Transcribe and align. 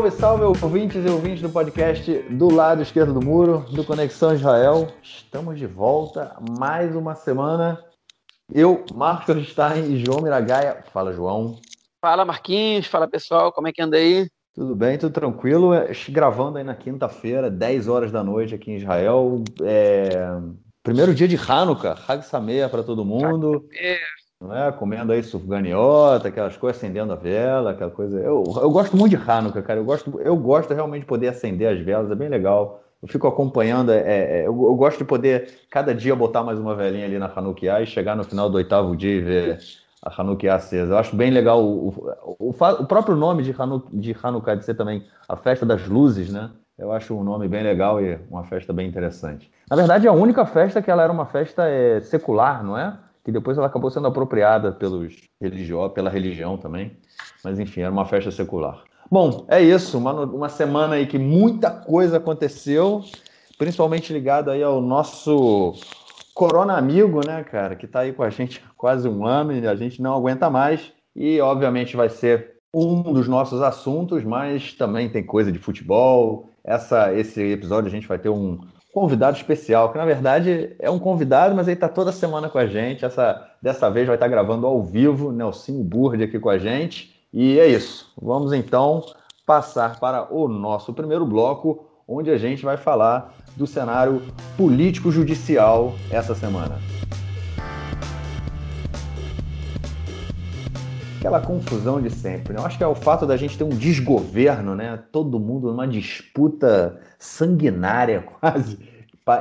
Salve, 0.00 0.10
salve, 0.12 0.44
ouvintes 0.44 1.04
e 1.04 1.10
ouvintes 1.10 1.42
do 1.42 1.50
podcast 1.50 2.10
do 2.30 2.50
lado 2.50 2.80
esquerdo 2.80 3.12
do 3.12 3.20
muro, 3.20 3.66
do 3.70 3.84
Conexão 3.84 4.34
Israel. 4.34 4.88
Estamos 5.02 5.58
de 5.58 5.66
volta 5.66 6.34
mais 6.58 6.96
uma 6.96 7.14
semana. 7.14 7.84
Eu, 8.50 8.82
Marcos 8.94 9.46
Stein 9.50 9.92
e 9.92 10.02
João 10.02 10.22
Miragaia. 10.22 10.82
Fala, 10.90 11.12
João. 11.12 11.58
Fala, 12.00 12.24
Marquinhos. 12.24 12.86
Fala, 12.86 13.06
pessoal. 13.06 13.52
Como 13.52 13.68
é 13.68 13.72
que 13.74 13.82
anda 13.82 13.98
aí? 13.98 14.26
Tudo 14.54 14.74
bem, 14.74 14.96
tudo 14.96 15.12
tranquilo. 15.12 15.72
Gravando 16.08 16.56
aí 16.56 16.64
na 16.64 16.74
quinta-feira, 16.74 17.50
10 17.50 17.86
horas 17.86 18.10
da 18.10 18.24
noite 18.24 18.54
aqui 18.54 18.70
em 18.70 18.76
Israel. 18.76 19.44
É... 19.62 20.08
Primeiro 20.82 21.14
dia 21.14 21.28
de 21.28 21.36
Hanukkah, 21.36 21.98
Hag 22.08 22.24
Sameia 22.24 22.70
para 22.70 22.82
todo 22.82 23.04
mundo. 23.04 23.68
Não 24.40 24.56
é? 24.56 24.72
Comendo 24.72 25.12
aí 25.12 25.22
sufganiota, 25.22 26.28
aquelas 26.28 26.56
coisas, 26.56 26.78
acendendo 26.78 27.12
a 27.12 27.16
vela, 27.16 27.72
aquela 27.72 27.90
coisa. 27.90 28.18
Eu, 28.18 28.42
eu 28.56 28.70
gosto 28.70 28.96
muito 28.96 29.14
de 29.16 29.30
Hanukkah, 29.30 29.60
cara. 29.60 29.80
Eu 29.80 29.84
gosto, 29.84 30.18
eu 30.20 30.34
gosto 30.34 30.72
realmente 30.72 31.02
de 31.02 31.06
poder 31.06 31.28
acender 31.28 31.68
as 31.68 31.78
velas, 31.78 32.10
é 32.10 32.14
bem 32.14 32.28
legal. 32.28 32.82
Eu 33.02 33.08
fico 33.08 33.26
acompanhando, 33.26 33.92
é, 33.92 34.00
é, 34.00 34.40
eu, 34.40 34.46
eu, 34.46 34.74
gosto 34.74 34.98
de 34.98 35.04
poder 35.04 35.50
cada 35.70 35.94
dia 35.94 36.16
botar 36.16 36.42
mais 36.42 36.58
uma 36.58 36.74
velhinha 36.74 37.04
ali 37.04 37.18
na 37.18 37.30
Hanukkah 37.34 37.82
e 37.82 37.86
chegar 37.86 38.16
no 38.16 38.24
final 38.24 38.48
do 38.48 38.56
oitavo 38.56 38.96
dia 38.96 39.14
e 39.14 39.20
ver 39.20 39.58
a 40.02 40.20
Hanukkah 40.20 40.54
acesa. 40.54 40.94
Eu 40.94 40.98
acho 40.98 41.14
bem 41.14 41.30
legal 41.30 41.62
o, 41.62 41.88
o, 41.88 42.34
o, 42.38 42.50
o 42.50 42.86
próprio 42.86 43.16
nome 43.16 43.42
de, 43.42 43.54
Hanu, 43.58 43.82
de 43.92 44.16
Hanukkah 44.22 44.54
de 44.54 44.64
ser 44.64 44.74
também 44.74 45.04
a 45.28 45.36
festa 45.36 45.66
das 45.66 45.86
luzes, 45.86 46.30
né? 46.30 46.50
Eu 46.78 46.92
acho 46.92 47.14
um 47.14 47.22
nome 47.22 47.46
bem 47.46 47.62
legal 47.62 48.00
e 48.02 48.18
uma 48.30 48.44
festa 48.44 48.72
bem 48.72 48.88
interessante. 48.88 49.50
Na 49.68 49.76
verdade, 49.76 50.06
é 50.06 50.10
a 50.10 50.14
única 50.14 50.46
festa 50.46 50.80
que 50.80 50.90
ela 50.90 51.02
era 51.02 51.12
uma 51.12 51.26
festa 51.26 51.68
é, 51.68 52.00
secular, 52.00 52.64
não 52.64 52.76
é? 52.76 52.96
Que 53.24 53.30
depois 53.32 53.58
ela 53.58 53.66
acabou 53.66 53.90
sendo 53.90 54.06
apropriada 54.06 54.72
pelos 54.72 55.14
religio... 55.40 55.88
pela 55.90 56.10
religião 56.10 56.56
também. 56.56 56.96
Mas 57.44 57.58
enfim, 57.58 57.82
era 57.82 57.92
uma 57.92 58.06
festa 58.06 58.30
secular. 58.30 58.82
Bom, 59.10 59.44
é 59.48 59.60
isso. 59.60 59.98
Uma, 59.98 60.12
uma 60.24 60.48
semana 60.48 60.94
aí 60.94 61.06
que 61.06 61.18
muita 61.18 61.70
coisa 61.70 62.18
aconteceu, 62.18 63.02
principalmente 63.58 64.12
ligado 64.12 64.50
aí 64.50 64.62
ao 64.62 64.80
nosso 64.80 65.74
Corona 66.32 66.76
Amigo, 66.76 67.20
né, 67.26 67.44
cara, 67.44 67.76
que 67.76 67.86
está 67.86 68.00
aí 68.00 68.12
com 68.12 68.22
a 68.22 68.30
gente 68.30 68.62
há 68.64 68.72
quase 68.76 69.08
um 69.08 69.26
ano 69.26 69.52
e 69.52 69.66
a 69.66 69.74
gente 69.74 70.00
não 70.00 70.14
aguenta 70.14 70.48
mais. 70.48 70.92
E, 71.14 71.40
obviamente, 71.40 71.96
vai 71.96 72.08
ser 72.08 72.54
um 72.72 73.12
dos 73.12 73.26
nossos 73.26 73.60
assuntos, 73.60 74.22
mas 74.24 74.72
também 74.74 75.08
tem 75.08 75.26
coisa 75.26 75.50
de 75.50 75.58
futebol. 75.58 76.48
Essa, 76.62 77.12
esse 77.12 77.42
episódio 77.42 77.88
a 77.88 77.90
gente 77.90 78.06
vai 78.06 78.18
ter 78.18 78.28
um 78.28 78.60
convidado 78.92 79.36
especial, 79.36 79.92
que 79.92 79.98
na 79.98 80.04
verdade 80.04 80.74
é 80.78 80.90
um 80.90 80.98
convidado, 80.98 81.54
mas 81.54 81.68
ele 81.68 81.74
está 81.74 81.88
toda 81.88 82.12
semana 82.12 82.48
com 82.48 82.58
a 82.58 82.66
gente. 82.66 83.04
Essa, 83.04 83.48
dessa 83.62 83.90
vez 83.90 84.06
vai 84.06 84.16
estar 84.16 84.26
tá 84.26 84.30
gravando 84.30 84.66
ao 84.66 84.82
vivo, 84.82 85.32
Nelson 85.32 85.82
Burd 85.82 86.22
aqui 86.22 86.38
com 86.38 86.50
a 86.50 86.58
gente. 86.58 87.14
E 87.32 87.58
é 87.58 87.68
isso. 87.68 88.12
Vamos 88.20 88.52
então 88.52 89.04
passar 89.46 89.98
para 90.00 90.32
o 90.32 90.48
nosso 90.48 90.92
primeiro 90.92 91.24
bloco, 91.24 91.86
onde 92.06 92.30
a 92.30 92.38
gente 92.38 92.64
vai 92.64 92.76
falar 92.76 93.34
do 93.56 93.66
cenário 93.66 94.22
político-judicial 94.56 95.94
essa 96.10 96.34
semana. 96.34 96.78
Aquela 101.18 101.40
confusão 101.40 102.00
de 102.00 102.10
sempre. 102.10 102.54
Né? 102.54 102.58
Eu 102.58 102.66
acho 102.66 102.78
que 102.78 102.82
é 102.82 102.86
o 102.86 102.94
fato 102.94 103.26
da 103.26 103.36
gente 103.36 103.56
ter 103.56 103.62
um 103.62 103.68
desgoverno, 103.68 104.74
né? 104.74 104.98
Todo 105.12 105.38
mundo 105.38 105.68
numa 105.68 105.86
disputa 105.86 106.98
sanguinária 107.20 108.22
quase 108.40 108.78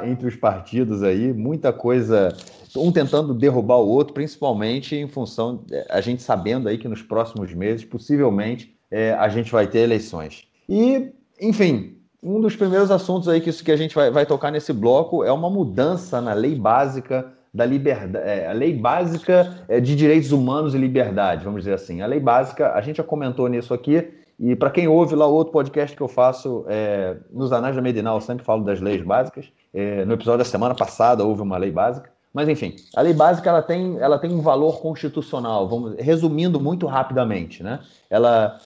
entre 0.05 0.27
os 0.27 0.35
partidos 0.35 1.01
aí, 1.01 1.33
muita 1.33 1.73
coisa, 1.73 2.35
um 2.75 2.91
tentando 2.91 3.33
derrubar 3.33 3.77
o 3.77 3.87
outro, 3.87 4.13
principalmente 4.13 4.95
em 4.95 5.07
função, 5.07 5.63
é, 5.71 5.87
a 5.89 5.99
gente 5.99 6.21
sabendo 6.21 6.69
aí 6.69 6.77
que 6.77 6.87
nos 6.87 7.01
próximos 7.01 7.51
meses, 7.53 7.83
possivelmente, 7.83 8.75
é, 8.91 9.13
a 9.13 9.27
gente 9.29 9.51
vai 9.51 9.65
ter 9.65 9.79
eleições. 9.79 10.47
E, 10.67 11.11
enfim, 11.41 11.97
um 12.21 12.39
dos 12.39 12.55
primeiros 12.55 12.91
assuntos 12.91 13.27
aí 13.27 13.41
que, 13.41 13.49
isso, 13.49 13.63
que 13.63 13.71
a 13.71 13.77
gente 13.77 13.95
vai, 13.95 14.11
vai 14.11 14.25
tocar 14.25 14.51
nesse 14.51 14.73
bloco 14.73 15.23
é 15.23 15.31
uma 15.31 15.49
mudança 15.49 16.21
na 16.21 16.33
lei 16.33 16.53
básica 16.53 17.33
da 17.51 17.65
liberdade, 17.65 18.27
é, 18.27 18.47
a 18.47 18.53
lei 18.53 18.75
básica 18.75 19.65
de 19.81 19.95
direitos 19.95 20.31
humanos 20.31 20.75
e 20.75 20.77
liberdade, 20.77 21.43
vamos 21.43 21.61
dizer 21.61 21.73
assim. 21.73 22.01
A 22.01 22.05
lei 22.05 22.19
básica, 22.19 22.73
a 22.73 22.81
gente 22.81 22.97
já 22.97 23.03
comentou 23.03 23.47
nisso 23.47 23.73
aqui, 23.73 24.07
e 24.39 24.55
para 24.55 24.69
quem 24.69 24.87
ouve 24.87 25.15
lá 25.15 25.27
outro 25.27 25.51
podcast 25.51 25.95
que 25.95 26.01
eu 26.01 26.07
faço 26.07 26.65
é, 26.67 27.17
nos 27.31 27.51
Anais 27.51 27.75
da 27.75 27.81
Medinal, 27.81 28.17
eu 28.17 28.21
sempre 28.21 28.45
falo 28.45 28.63
das 28.63 28.79
leis 28.79 29.01
básicas. 29.01 29.51
É, 29.73 30.05
no 30.05 30.13
episódio 30.13 30.39
da 30.39 30.45
semana 30.45 30.73
passada 30.73 31.25
houve 31.25 31.41
uma 31.41 31.57
lei 31.57 31.71
básica. 31.71 32.09
Mas 32.33 32.47
enfim, 32.47 32.75
a 32.95 33.01
lei 33.01 33.13
básica 33.13 33.49
ela 33.49 33.61
tem, 33.61 33.97
ela 33.99 34.17
tem 34.17 34.31
um 34.31 34.41
valor 34.41 34.79
constitucional. 34.79 35.67
Vamos 35.67 35.95
resumindo 35.97 36.59
muito 36.59 36.85
rapidamente, 36.85 37.61
né? 37.63 37.79
Ela, 38.09 38.59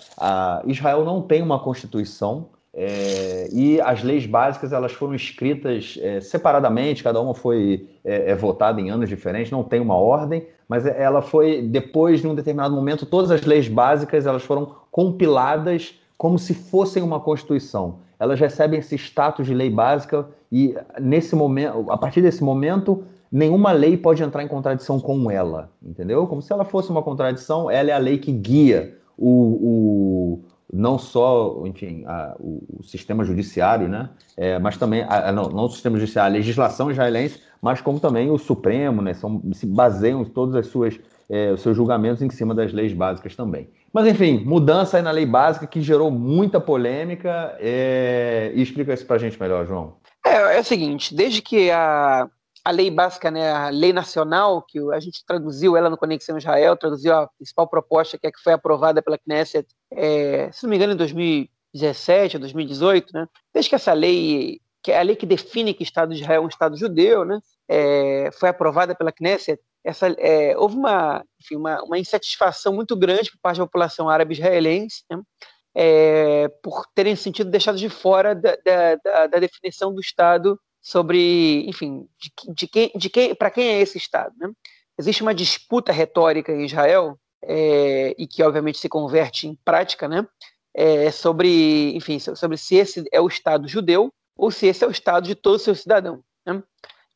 Israel 0.66 1.03
não 1.06 1.22
tem 1.22 1.41
uma 1.41 1.57
constituição, 1.57 2.50
é, 2.75 3.50
e 3.51 3.79
as 3.81 4.01
leis 4.01 4.25
básicas 4.25 4.73
elas 4.73 4.91
foram 4.91 5.13
escritas 5.13 5.97
é, 6.01 6.19
separadamente, 6.19 7.03
cada 7.03 7.22
uma 7.22 7.35
foi 7.35 7.88
é, 8.03 8.31
é, 8.31 8.35
votada 8.35 8.81
em 8.81 8.90
anos 8.90 9.07
diferentes, 9.07 9.51
não 9.51 9.63
tem 9.63 9.79
uma 9.79 9.95
ordem, 9.95 10.47
mas 10.68 10.85
ela 10.85 11.22
foi 11.22 11.62
depois 11.62 12.22
de 12.22 12.28
um 12.28 12.35
determinado 12.35 12.75
momento 12.75 13.06
todas 13.06 13.31
as 13.31 13.41
leis 13.44 13.68
básicas 13.68 14.25
elas 14.25 14.44
foram 14.44 14.75
compiladas 14.91 16.00
como 16.18 16.40
se 16.40 16.53
fossem 16.53 17.03
uma 17.03 17.19
constituição. 17.19 18.00
Elas 18.18 18.40
recebem 18.40 18.79
esse 18.79 18.96
status 18.96 19.46
de 19.46 19.53
lei 19.53 19.69
básica 19.69 20.25
e 20.52 20.75
nesse 21.02 21.35
momento, 21.35 21.91
a 21.91 21.97
partir 21.97 22.22
desse 22.22 22.44
momento, 22.44 23.03
nenhuma 23.29 23.72
lei 23.72 23.97
pode 23.97 24.23
entrar 24.23 24.44
em 24.44 24.47
contradição 24.47 25.00
com 25.00 25.29
ela, 25.29 25.69
entendeu? 25.81 26.25
Como 26.28 26.41
se 26.41 26.53
ela 26.53 26.63
fosse 26.63 26.90
uma 26.90 27.02
contradição, 27.02 27.69
ela 27.69 27.90
é 27.90 27.94
a 27.94 27.97
lei 27.97 28.18
que 28.18 28.31
guia 28.31 28.97
o, 29.18 29.29
o 29.29 30.44
não 30.72 30.97
só, 30.97 31.62
enfim, 31.66 32.03
a, 32.06 32.35
o, 32.40 32.63
o, 32.79 32.84
sistema 32.84 33.23
judiciário, 33.23 33.88
né, 33.88 34.09
é, 34.38 34.57
mas 34.59 34.78
também, 34.78 35.03
a, 35.07 35.31
não, 35.31 35.50
não 35.50 35.66
o 35.66 35.69
sistema 35.69 35.97
judiciário, 35.97 36.34
a 36.34 36.38
legislação 36.38 36.90
israelense, 36.90 37.40
mas 37.63 37.79
como 37.79 37.97
também 37.97 38.29
o 38.29 38.38
Supremo, 38.38 39.01
né, 39.01 39.13
são, 39.13 39.41
se 39.53 39.66
baseiam 39.66 40.25
todas 40.25 40.53
as 40.53 40.68
suas, 40.68 41.00
é, 41.29 41.50
os 41.53 41.62
seus 41.62 41.78
julgamentos 41.78 42.22
em 42.22 42.29
cima 42.29 42.53
das 42.53 42.74
leis 42.74 42.91
básicas 42.91 43.35
também. 43.38 43.69
Mas, 43.94 44.06
enfim, 44.06 44.44
mudança 44.44 44.97
aí 44.97 45.03
na 45.03 45.12
lei 45.12 45.25
básica 45.25 45.66
que 45.66 45.81
gerou 45.81 46.12
muita 46.12 46.59
polêmica, 46.59 47.56
é, 47.59 48.52
e 48.53 48.62
explica 48.62 48.94
isso 48.94 49.06
para 49.06 49.16
a 49.16 49.19
gente 49.19 49.40
melhor, 49.40 49.66
João. 49.66 49.96
É, 50.25 50.57
é 50.57 50.59
o 50.59 50.63
seguinte, 50.63 51.16
desde 51.16 51.41
que 51.41 51.72
a, 51.72 52.28
a 52.66 52.72
lei 52.72 52.91
básica, 52.91 53.31
né, 53.31 53.50
a 53.50 53.69
lei 53.69 53.94
nacional, 53.94 54.62
que 54.62 54.79
a 54.91 55.00
gente 55.00 55.23
traduziu 55.25 55.78
ela 55.78 55.90
no 55.90 55.97
Conexão 55.97 56.38
Israel, 56.38 56.75
traduziu 56.75 57.13
a 57.13 57.28
principal 57.28 57.68
proposta 57.68 58.18
que, 58.18 58.28
é 58.28 58.31
que 58.31 58.41
foi 58.44 58.52
aprovada 58.52 59.02
pela 59.02 59.18
Knesset, 59.18 59.68
é, 59.90 60.50
se 60.52 60.63
não 60.63 60.69
me 60.69 60.75
engano, 60.75 60.91
em 60.91 60.97
2017 60.97 62.35
ou 62.35 62.41
2018, 62.41 63.13
né, 63.13 63.25
desde 63.53 63.69
que 63.69 63.75
essa 63.75 63.94
lei, 63.94 64.59
que 64.81 64.91
é 64.91 65.00
a 65.00 65.02
lei 65.02 65.16
que 65.16 65.25
define 65.25 65.73
que 65.73 65.81
o 65.81 65.85
Estado 65.85 66.13
de 66.13 66.22
Israel 66.22 66.41
é 66.41 66.46
um 66.46 66.50
Estado 66.50 66.75
judeu, 66.75 67.23
né, 67.23 67.40
é, 67.69 68.29
foi 68.34 68.50
aprovada 68.50 68.96
pela 68.96 69.12
Knesset, 69.12 69.59
essa, 69.84 70.07
é, 70.18 70.57
houve 70.57 70.78
uma, 70.78 71.25
enfim, 71.41 71.57
uma, 71.57 71.84
uma, 71.84 72.00
insatisfação 72.00 72.74
muito 72.74 72.96
grande 72.96 73.29
por 73.31 73.40
parte 73.41 73.57
da 73.57 73.66
população 73.66 74.09
árabe 74.09 74.34
israelense, 74.34 75.03
né, 75.09 75.22
é, 75.75 76.47
por 76.62 76.85
terem 76.96 77.16
sentido 77.16 77.50
deixados 77.50 77.81
de 77.81 77.90
fora 77.90 78.34
da, 78.34 78.56
da, 78.63 78.96
da, 78.96 79.28
da 79.28 79.40
definição 79.40 79.94
do 79.94 80.00
Estado 80.00 80.57
sobre, 80.81 81.68
enfim, 81.68 82.07
de, 82.18 82.53
de 82.53 82.68
quem, 82.68 82.91
de 82.96 83.09
quem, 83.09 83.35
para 83.35 83.50
quem 83.50 83.68
é 83.69 83.81
esse 83.81 83.97
Estado. 83.97 84.34
Né? 84.38 84.52
Existe 84.97 85.22
uma 85.22 85.34
disputa 85.34 85.91
retórica 85.91 86.52
em 86.52 86.66
Israel 86.66 87.18
é, 87.44 88.13
e 88.18 88.28
que 88.28 88.44
obviamente 88.44 88.78
se 88.78 88.88
converte 88.88 89.47
em 89.47 89.56
prática, 89.66 90.07
né? 90.07 90.25
É, 90.75 91.12
sobre, 91.12 91.96
enfim, 91.96 92.18
sobre 92.18 92.58
se 92.58 92.76
esse 92.76 93.03
é 93.11 93.22
o 93.22 93.28
Estado 93.28 93.67
judeu 93.67 94.11
ou 94.35 94.49
se 94.49 94.66
esse 94.66 94.84
é 94.84 94.88
o 94.88 94.91
Estado 94.91 95.28
de 95.28 95.35
todos 95.35 95.58
os 95.58 95.64
seus 95.66 95.82
cidadãos. 95.82 96.22
Né? 96.43 96.64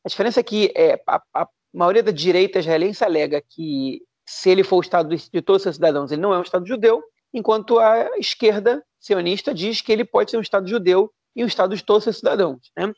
A 0.04 0.08
diferença 0.08 0.40
é 0.40 0.42
que 0.42 0.72
é, 0.76 1.00
a, 1.06 1.22
a, 1.34 1.48
maioria 1.72 2.02
da 2.02 2.10
direita 2.10 2.58
israelense 2.58 3.04
alega 3.04 3.42
que 3.46 4.00
se 4.26 4.50
ele 4.50 4.64
for 4.64 4.76
o 4.76 4.80
Estado 4.80 5.14
de 5.14 5.42
todos 5.42 5.60
os 5.60 5.62
seus 5.62 5.76
cidadãos, 5.76 6.10
ele 6.10 6.20
não 6.20 6.32
é 6.32 6.38
um 6.38 6.42
Estado 6.42 6.66
judeu, 6.66 7.02
enquanto 7.32 7.78
a 7.78 8.18
esquerda 8.18 8.82
sionista 8.98 9.54
diz 9.54 9.80
que 9.80 9.92
ele 9.92 10.04
pode 10.04 10.30
ser 10.30 10.38
um 10.38 10.42
Estado 10.42 10.68
judeu 10.68 11.12
e 11.34 11.44
um 11.44 11.46
Estado 11.46 11.76
de 11.76 11.84
todos 11.84 12.00
os 12.00 12.04
seus 12.04 12.16
cidadãos. 12.18 12.70
Né? 12.76 12.92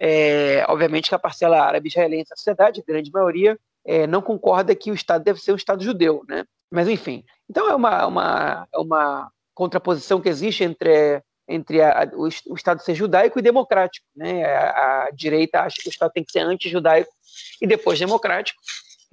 É, 0.00 0.64
obviamente 0.68 1.08
que 1.08 1.14
a 1.14 1.18
parcela 1.18 1.60
árabe 1.60 1.88
israelense 1.88 2.30
da 2.30 2.36
sociedade, 2.36 2.80
a 2.80 2.92
grande 2.92 3.10
maioria, 3.10 3.58
é, 3.84 4.06
não 4.06 4.20
concorda 4.20 4.74
que 4.74 4.90
o 4.90 4.94
Estado 4.94 5.24
deve 5.24 5.40
ser 5.40 5.52
um 5.52 5.56
Estado 5.56 5.82
judeu, 5.82 6.24
né? 6.28 6.44
Mas 6.70 6.88
enfim, 6.88 7.24
então 7.48 7.70
é 7.70 7.74
uma, 7.74 8.06
uma, 8.06 8.68
é 8.72 8.78
uma 8.78 9.30
contraposição 9.54 10.20
que 10.20 10.28
existe 10.28 10.64
entre, 10.64 11.22
entre 11.48 11.82
a, 11.82 12.08
o, 12.14 12.28
o, 12.50 12.54
Estado 12.54 12.82
ser 12.82 12.94
judaico 12.94 13.38
e 13.38 13.42
democrático, 13.42 14.06
né? 14.14 14.44
A, 14.44 15.04
a 15.04 15.10
direita 15.10 15.60
acha 15.60 15.76
que 15.80 15.88
o 15.88 15.90
Estado 15.90 16.12
tem 16.12 16.24
que 16.24 16.32
ser 16.32 16.40
anti-judaico 16.40 17.10
e 17.60 17.66
depois 17.66 17.98
democrático, 17.98 18.60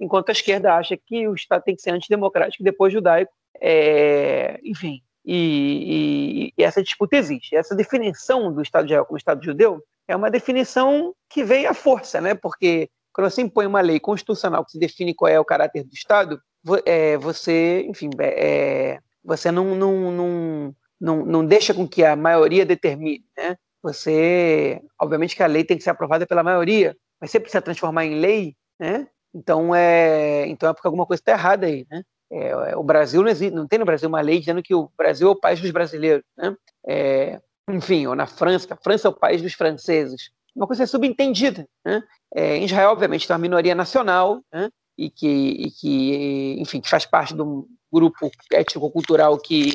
enquanto 0.00 0.30
a 0.30 0.32
esquerda 0.32 0.74
acha 0.74 0.96
que 0.96 1.28
o 1.28 1.34
Estado 1.34 1.62
tem 1.62 1.76
que 1.76 1.82
ser 1.82 1.90
antidemocrático 1.90 2.62
e 2.62 2.64
depois 2.64 2.92
judaico. 2.92 3.32
É, 3.60 4.58
enfim, 4.64 5.00
e, 5.24 6.52
e, 6.56 6.60
e, 6.60 6.64
essa 6.64 6.82
disputa 6.82 7.16
existe. 7.16 7.56
Essa 7.56 7.74
definição 7.74 8.52
do 8.52 8.60
Estado 8.60 8.86
de 8.86 8.92
Israel 8.92 9.06
como 9.06 9.16
Estado 9.16 9.44
judeu 9.44 9.82
é 10.06 10.14
uma 10.14 10.30
definição 10.30 11.14
que 11.30 11.42
vem 11.42 11.66
à 11.66 11.72
força, 11.72 12.20
né? 12.20 12.34
Porque 12.34 12.90
quando 13.12 13.30
você 13.30 13.42
impõe 13.42 13.66
uma 13.66 13.80
lei 13.80 14.00
constitucional 14.00 14.64
que 14.64 14.72
se 14.72 14.78
define 14.78 15.14
qual 15.14 15.30
é 15.30 15.38
o 15.38 15.44
caráter 15.44 15.84
do 15.84 15.94
Estado, 15.94 16.40
é, 16.84 17.16
você, 17.16 17.86
enfim, 17.88 18.10
é, 18.18 18.46
é, 18.46 18.98
você 19.24 19.50
não, 19.50 19.74
não, 19.74 20.12
não, 20.12 20.74
não, 21.00 21.24
não 21.24 21.44
deixa 21.44 21.74
com 21.74 21.86
que 21.86 22.04
a 22.04 22.16
maioria 22.16 22.64
determine, 22.64 23.24
né? 23.36 23.56
Você, 23.82 24.80
obviamente 25.00 25.36
que 25.36 25.42
a 25.42 25.46
lei 25.46 25.62
tem 25.64 25.76
que 25.76 25.84
ser 25.84 25.90
aprovada 25.90 26.26
pela 26.26 26.42
maioria, 26.42 26.96
mas 27.20 27.30
você 27.30 27.38
precisa 27.38 27.60
transformar 27.60 28.06
em 28.06 28.18
lei, 28.18 28.56
né? 28.78 29.06
Então 29.34 29.74
é, 29.74 30.46
então 30.46 30.68
é 30.68 30.72
porque 30.72 30.86
alguma 30.86 31.06
coisa 31.06 31.20
está 31.20 31.32
errada 31.32 31.66
aí, 31.66 31.86
né? 31.90 32.02
É, 32.30 32.48
é, 32.48 32.76
o 32.76 32.82
Brasil 32.82 33.22
não 33.22 33.28
existe, 33.28 33.54
não 33.54 33.66
tem 33.66 33.78
no 33.78 33.84
Brasil 33.84 34.08
uma 34.08 34.20
lei 34.20 34.38
dizendo 34.38 34.62
que 34.62 34.74
o 34.74 34.90
Brasil 34.96 35.28
é 35.28 35.30
o 35.30 35.38
país 35.38 35.60
dos 35.60 35.70
brasileiros, 35.70 36.24
né? 36.36 36.56
É, 36.86 37.40
enfim, 37.68 38.06
ou 38.06 38.14
na 38.14 38.26
França, 38.26 38.72
a 38.72 38.76
França 38.76 39.08
é 39.08 39.10
o 39.10 39.14
país 39.14 39.42
dos 39.42 39.54
franceses. 39.54 40.30
Uma 40.54 40.66
coisa 40.66 40.84
é 40.84 40.86
subentendida, 40.86 41.68
né? 41.84 42.02
É, 42.34 42.56
em 42.56 42.64
Israel, 42.64 42.90
obviamente, 42.90 43.26
tem 43.26 43.34
uma 43.34 43.40
minoria 43.40 43.74
nacional, 43.74 44.40
né? 44.52 44.70
E 44.96 45.10
que, 45.10 45.26
e 45.26 45.70
que, 45.70 46.56
enfim, 46.60 46.80
que 46.80 46.88
faz 46.88 47.04
parte 47.04 47.34
de 47.34 47.42
um 47.42 47.66
grupo 47.92 48.30
étnico-cultural 48.52 49.38
que 49.38 49.74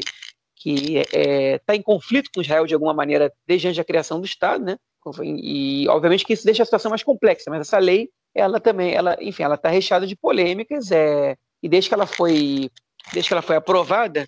que 0.59 0.97
está 0.97 1.17
é, 1.17 1.57
tá 1.59 1.75
em 1.75 1.81
conflito 1.81 2.29
com 2.33 2.41
Israel 2.41 2.67
de 2.67 2.73
alguma 2.73 2.93
maneira 2.93 3.31
desde 3.47 3.67
antes 3.67 3.77
da 3.77 3.83
criação 3.83 4.19
do 4.19 4.25
Estado, 4.25 4.63
né? 4.63 4.77
E 5.23 5.87
obviamente 5.87 6.25
que 6.25 6.33
isso 6.33 6.45
deixa 6.45 6.61
a 6.61 6.65
situação 6.65 6.89
mais 6.89 7.01
complexa, 7.01 7.49
mas 7.49 7.61
essa 7.61 7.79
lei, 7.79 8.09
ela 8.35 8.59
também, 8.59 8.93
ela, 8.93 9.17
enfim, 9.21 9.43
ela 9.43 9.55
está 9.55 9.69
recheada 9.69 10.05
de 10.05 10.17
polêmicas, 10.17 10.91
é, 10.91 11.37
e 11.63 11.69
desde 11.69 11.89
que 11.89 11.93
ela 11.93 12.05
foi, 12.05 12.69
desde 13.13 13.29
que 13.29 13.33
ela 13.33 13.41
foi 13.41 13.55
aprovada, 13.55 14.27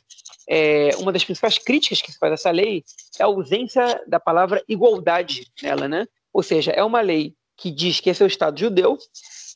é, 0.50 0.92
uma 0.98 1.12
das 1.12 1.26
principais 1.26 1.58
críticas 1.58 2.02
que 2.02 2.12
se 2.12 2.18
faz 2.18 2.32
a 2.32 2.36
essa 2.36 2.52
lei 2.52 2.84
é 3.20 3.24
a 3.24 3.28
ausência 3.28 4.02
da 4.08 4.20
palavra 4.20 4.64
igualdade 4.68 5.46
nela, 5.62 5.88
né? 5.88 6.08
Ou 6.34 6.42
seja, 6.42 6.72
é 6.72 6.84
uma 6.84 7.02
lei 7.02 7.36
que 7.58 7.70
diz 7.70 8.00
que 8.00 8.10
esse 8.10 8.24
é 8.24 8.26
o 8.26 8.28
Estado 8.28 8.60
judeu 8.60 8.98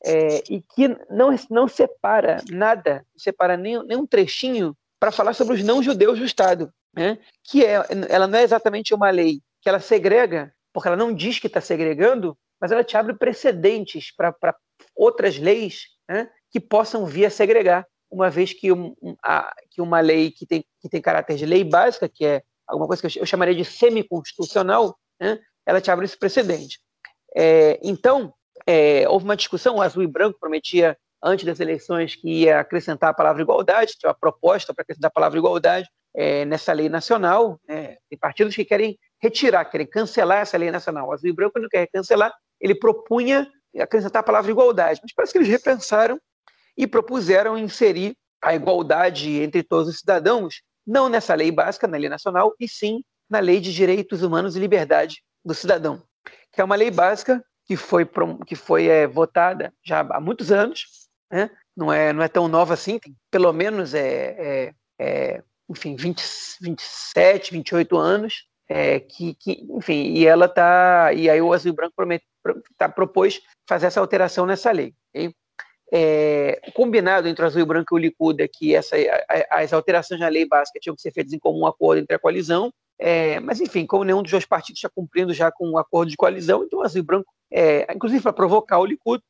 é, 0.05 0.43
e 0.49 0.61
que 0.61 0.89
não, 1.09 1.33
não 1.49 1.67
separa 1.67 2.43
nada, 2.49 3.05
separa 3.17 3.55
nem, 3.55 3.81
nem 3.85 3.97
um 3.97 4.05
trechinho 4.05 4.75
para 4.99 5.11
falar 5.11 5.33
sobre 5.33 5.55
os 5.55 5.63
não-judeus 5.63 6.19
do 6.19 6.25
Estado, 6.25 6.71
né? 6.93 7.17
que 7.43 7.65
é, 7.65 7.83
ela 8.09 8.27
não 8.27 8.39
é 8.39 8.43
exatamente 8.43 8.93
uma 8.93 9.09
lei 9.09 9.41
que 9.61 9.69
ela 9.69 9.79
segrega, 9.79 10.53
porque 10.73 10.87
ela 10.87 10.97
não 10.97 11.13
diz 11.13 11.39
que 11.39 11.47
está 11.47 11.61
segregando, 11.61 12.37
mas 12.59 12.71
ela 12.71 12.83
te 12.83 12.95
abre 12.95 13.13
precedentes 13.15 14.13
para 14.15 14.55
outras 14.95 15.37
leis 15.37 15.87
né, 16.07 16.29
que 16.51 16.59
possam 16.59 17.05
vir 17.05 17.25
a 17.25 17.29
segregar, 17.29 17.85
uma 18.09 18.29
vez 18.29 18.53
que, 18.53 18.71
um, 18.71 18.95
a, 19.23 19.53
que 19.71 19.81
uma 19.81 19.99
lei 19.99 20.31
que 20.31 20.45
tem, 20.45 20.63
que 20.81 20.89
tem 20.89 21.01
caráter 21.01 21.35
de 21.35 21.45
lei 21.45 21.63
básica, 21.63 22.07
que 22.07 22.25
é 22.25 22.43
alguma 22.67 22.87
coisa 22.87 23.01
que 23.01 23.19
eu, 23.19 23.25
chamaria 23.25 23.55
de 23.55 23.65
semi-constitucional, 23.65 24.97
né, 25.19 25.39
ela 25.65 25.81
te 25.81 25.91
abre 25.91 26.05
esse 26.05 26.17
precedente. 26.17 26.79
É, 27.35 27.79
então, 27.83 28.33
é, 28.65 29.07
houve 29.09 29.25
uma 29.25 29.35
discussão, 29.35 29.75
o 29.75 29.81
Azul 29.81 30.03
e 30.03 30.07
Branco 30.07 30.39
prometia 30.39 30.97
antes 31.25 31.43
das 31.43 31.59
eleições 31.59 32.15
que 32.15 32.43
ia 32.43 32.59
acrescentar 32.59 33.09
a 33.09 33.13
palavra 33.13 33.41
igualdade, 33.41 33.95
tinha 33.97 34.09
uma 34.09 34.15
proposta 34.15 34.73
para 34.73 34.83
acrescentar 34.83 35.09
a 35.09 35.13
palavra 35.13 35.39
igualdade 35.39 35.89
é, 36.15 36.45
nessa 36.45 36.71
lei 36.71 36.87
nacional. 36.87 37.59
Né? 37.67 37.97
Tem 38.09 38.17
partidos 38.19 38.55
que 38.55 38.63
querem 38.63 38.97
retirar, 39.19 39.65
querem 39.65 39.87
cancelar 39.87 40.41
essa 40.41 40.57
lei 40.57 40.69
nacional. 40.69 41.07
O 41.07 41.11
Azul 41.11 41.29
e 41.29 41.33
Branco 41.33 41.59
não 41.59 41.67
quer 41.67 41.87
cancelar, 41.87 42.31
ele 42.61 42.75
propunha 42.75 43.51
acrescentar 43.79 44.19
a 44.21 44.23
palavra 44.23 44.51
igualdade, 44.51 45.01
mas 45.03 45.13
parece 45.13 45.33
que 45.33 45.39
eles 45.39 45.49
repensaram 45.49 46.19
e 46.77 46.85
propuseram 46.85 47.57
inserir 47.57 48.15
a 48.41 48.53
igualdade 48.53 49.41
entre 49.41 49.63
todos 49.63 49.89
os 49.89 49.99
cidadãos, 49.99 50.61
não 50.85 51.09
nessa 51.09 51.33
lei 51.33 51.51
básica, 51.51 51.87
na 51.87 51.97
lei 51.97 52.07
nacional, 52.07 52.53
e 52.59 52.67
sim 52.67 53.03
na 53.29 53.39
lei 53.39 53.59
de 53.59 53.73
direitos 53.73 54.21
humanos 54.21 54.55
e 54.55 54.59
liberdade 54.59 55.23
do 55.43 55.53
cidadão, 55.53 56.03
que 56.53 56.61
é 56.61 56.63
uma 56.63 56.75
lei 56.75 56.91
básica 56.91 57.43
que 57.65 57.75
foi, 57.75 58.07
que 58.45 58.55
foi 58.55 58.87
é, 58.87 59.07
votada 59.07 59.73
já 59.83 60.01
há 60.01 60.21
muitos 60.21 60.51
anos, 60.51 60.85
né? 61.31 61.49
não, 61.75 61.91
é, 61.91 62.13
não 62.13 62.23
é 62.23 62.27
tão 62.27 62.47
nova 62.47 62.73
assim, 62.73 62.97
tem 62.99 63.15
pelo 63.29 63.51
menos 63.51 63.93
é, 63.93 64.35
é, 64.37 64.73
é 64.99 65.43
enfim, 65.69 65.95
20, 65.95 66.23
27, 66.61 67.51
28 67.51 67.97
anos, 67.97 68.45
é, 68.69 68.99
que, 68.99 69.33
que, 69.35 69.65
enfim, 69.69 70.13
e 70.13 70.25
ela 70.25 70.47
tá, 70.47 71.11
e 71.13 71.29
aí 71.29 71.41
o 71.41 71.53
Azul 71.53 71.73
Branco 71.73 71.93
promete, 71.95 72.25
tá, 72.77 72.87
propôs 72.87 73.41
fazer 73.67 73.87
essa 73.87 73.99
alteração 73.99 74.45
nessa 74.45 74.71
lei. 74.71 74.93
Okay? 75.09 75.33
É, 75.91 76.59
combinado 76.73 77.27
entre 77.27 77.43
o 77.43 77.47
Azul 77.47 77.61
e 77.61 77.65
Branco 77.65 77.95
e 77.95 77.95
o 77.95 78.01
Likud 78.01 78.41
é 78.41 78.47
que 78.47 78.75
essa, 78.75 78.95
as 79.51 79.71
alterações 79.71 80.19
na 80.19 80.27
lei 80.27 80.47
básica 80.47 80.79
tinham 80.79 80.95
que 80.95 81.01
ser 81.01 81.11
feitas 81.11 81.33
em 81.33 81.39
comum 81.39 81.65
acordo 81.65 82.01
entre 82.01 82.15
a 82.15 82.19
coalizão, 82.19 82.71
é, 82.97 83.39
mas 83.39 83.59
enfim, 83.59 83.85
como 83.85 84.03
nenhum 84.03 84.21
dos 84.21 84.31
dois 84.31 84.45
partidos 84.45 84.79
está 84.79 84.89
cumprindo 84.89 85.33
já 85.33 85.51
com 85.51 85.67
o 85.67 85.71
um 85.73 85.77
acordo 85.77 86.09
de 86.09 86.17
coalizão, 86.17 86.63
então 86.63 86.79
o 86.79 86.81
Azul 86.83 86.99
e 86.99 87.03
Branco, 87.03 87.31
é, 87.51 87.91
inclusive 87.93 88.21
para 88.21 88.33
provocar 88.33 88.79
o 88.79 88.85
Likud, 88.85 89.21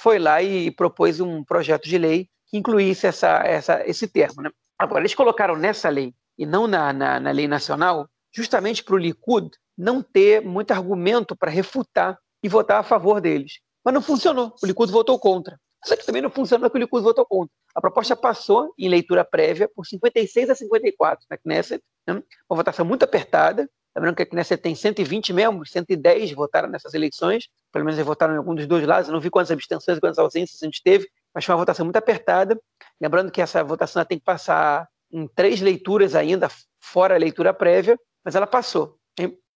foi 0.00 0.18
lá 0.18 0.42
e 0.42 0.70
propôs 0.70 1.20
um 1.20 1.42
projeto 1.44 1.88
de 1.88 1.98
lei 1.98 2.28
que 2.46 2.56
incluísse 2.56 3.06
essa, 3.06 3.42
essa, 3.44 3.86
esse 3.86 4.06
termo. 4.06 4.42
Né? 4.42 4.50
Agora, 4.78 5.00
eles 5.00 5.14
colocaram 5.14 5.56
nessa 5.56 5.88
lei 5.88 6.14
e 6.38 6.46
não 6.46 6.66
na, 6.66 6.92
na, 6.92 7.20
na 7.20 7.30
lei 7.30 7.48
nacional, 7.48 8.08
justamente 8.32 8.82
para 8.84 8.94
o 8.94 8.98
Likud 8.98 9.50
não 9.76 10.02
ter 10.02 10.40
muito 10.40 10.70
argumento 10.70 11.36
para 11.36 11.50
refutar 11.50 12.18
e 12.42 12.48
votar 12.48 12.80
a 12.80 12.82
favor 12.82 13.20
deles. 13.20 13.60
Mas 13.84 13.94
não 13.94 14.02
funcionou, 14.02 14.54
o 14.62 14.66
Likud 14.66 14.90
votou 14.90 15.18
contra. 15.18 15.58
Só 15.84 15.96
que 15.96 16.06
também 16.06 16.22
não 16.22 16.30
funcionou 16.30 16.68
porque 16.68 16.78
o 16.78 16.84
Likud 16.84 17.02
votou 17.02 17.26
contra. 17.26 17.52
A 17.74 17.80
proposta 17.80 18.16
passou 18.16 18.72
em 18.78 18.88
leitura 18.88 19.24
prévia 19.24 19.68
por 19.72 19.86
56 19.86 20.50
a 20.50 20.54
54 20.54 21.26
na 21.30 21.36
Knesset, 21.36 21.82
né? 22.06 22.22
uma 22.48 22.56
votação 22.56 22.84
muito 22.84 23.04
apertada, 23.04 23.68
Lembrando 23.96 24.16
que 24.16 24.22
a 24.22 24.26
Knesset 24.26 24.62
tem 24.62 24.74
120 24.74 25.32
membros, 25.32 25.70
110 25.70 26.32
votaram 26.32 26.68
nessas 26.68 26.94
eleições, 26.94 27.48
pelo 27.72 27.84
menos 27.84 27.98
votaram 28.00 28.34
em 28.34 28.36
algum 28.36 28.54
dos 28.54 28.66
dois 28.66 28.86
lados, 28.86 29.08
eu 29.08 29.12
não 29.12 29.20
vi 29.20 29.30
quantas 29.30 29.50
abstenções 29.50 29.98
e 29.98 30.00
quantas 30.00 30.18
ausências 30.18 30.62
a 30.62 30.66
gente 30.66 30.82
teve, 30.82 31.08
mas 31.34 31.44
foi 31.44 31.54
uma 31.54 31.60
votação 31.60 31.84
muito 31.84 31.96
apertada. 31.96 32.58
Lembrando 33.00 33.30
que 33.30 33.40
essa 33.40 33.62
votação 33.64 34.04
tem 34.04 34.18
que 34.18 34.24
passar 34.24 34.88
em 35.10 35.26
três 35.28 35.60
leituras 35.60 36.14
ainda, 36.14 36.48
fora 36.80 37.14
a 37.14 37.18
leitura 37.18 37.52
prévia, 37.52 37.98
mas 38.24 38.34
ela 38.34 38.46
passou. 38.46 38.98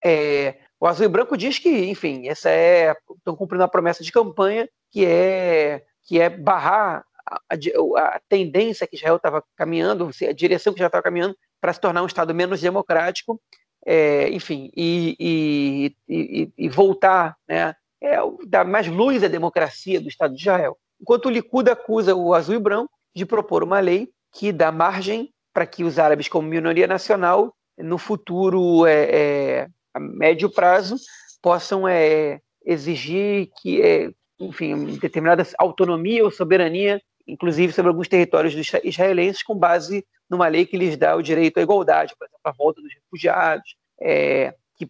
É, 0.02 0.58
o 0.80 0.86
Azul 0.86 1.04
e 1.04 1.08
Branco 1.08 1.36
diz 1.36 1.58
que, 1.58 1.68
enfim, 1.68 2.28
essa 2.28 2.48
é 2.48 2.94
estão 3.18 3.36
cumprindo 3.36 3.64
a 3.64 3.68
promessa 3.68 4.02
de 4.02 4.10
campanha, 4.10 4.68
que 4.90 5.04
é 5.04 5.84
que 6.04 6.18
é 6.18 6.30
barrar 6.30 7.04
a, 7.26 7.40
a, 7.50 8.16
a 8.16 8.20
tendência 8.28 8.86
que 8.86 8.96
Israel 8.96 9.16
estava 9.16 9.44
caminhando, 9.54 10.10
a 10.26 10.32
direção 10.32 10.72
que 10.72 10.78
já 10.78 10.86
estava 10.86 11.02
caminhando 11.02 11.36
para 11.60 11.72
se 11.72 11.80
tornar 11.80 12.02
um 12.02 12.06
Estado 12.06 12.34
menos 12.34 12.60
democrático 12.60 13.40
é, 13.86 14.28
enfim, 14.30 14.70
e, 14.76 15.94
e, 16.08 16.52
e, 16.56 16.68
voltar, 16.68 17.36
né, 17.48 17.74
é, 18.02 18.16
dar 18.46 18.64
mais 18.64 18.86
luz 18.86 19.22
à 19.24 19.28
democracia 19.28 20.00
do 20.00 20.08
Estado 20.08 20.34
de 20.34 20.40
Israel. 20.40 20.76
Enquanto 21.00 21.26
o 21.26 21.30
Likud 21.30 21.70
acusa 21.70 22.14
o 22.14 22.34
azul 22.34 22.54
e 22.54 22.58
branco 22.58 22.92
de 23.14 23.24
propor 23.24 23.62
uma 23.62 23.80
lei 23.80 24.10
que 24.32 24.52
dá 24.52 24.70
margem 24.70 25.32
para 25.52 25.66
que 25.66 25.82
os 25.82 25.98
árabes, 25.98 26.28
como 26.28 26.48
minoria 26.48 26.86
nacional, 26.86 27.54
no 27.76 27.98
futuro, 27.98 28.86
é, 28.86 29.10
é 29.10 29.68
a 29.94 29.98
médio 29.98 30.50
prazo, 30.50 30.96
possam 31.42 31.88
é, 31.88 32.40
exigir 32.64 33.50
que, 33.60 33.82
é, 33.82 34.10
enfim, 34.38 34.98
determinada 34.98 35.44
autonomia 35.58 36.24
ou 36.24 36.30
soberania, 36.30 37.00
inclusive 37.26 37.72
sobre 37.72 37.88
alguns 37.88 38.08
territórios 38.08 38.54
israelenses, 38.84 39.42
com 39.42 39.56
base 39.56 40.04
numa 40.30 40.46
lei 40.46 40.64
que 40.64 40.76
lhes 40.76 40.96
dá 40.96 41.16
o 41.16 41.22
direito 41.22 41.58
à 41.58 41.62
igualdade, 41.62 42.14
por 42.16 42.26
exemplo, 42.26 42.40
a 42.44 42.52
volta 42.52 42.80
dos 42.80 42.94
refugiados, 42.94 43.74
é, 44.00 44.54
que 44.76 44.88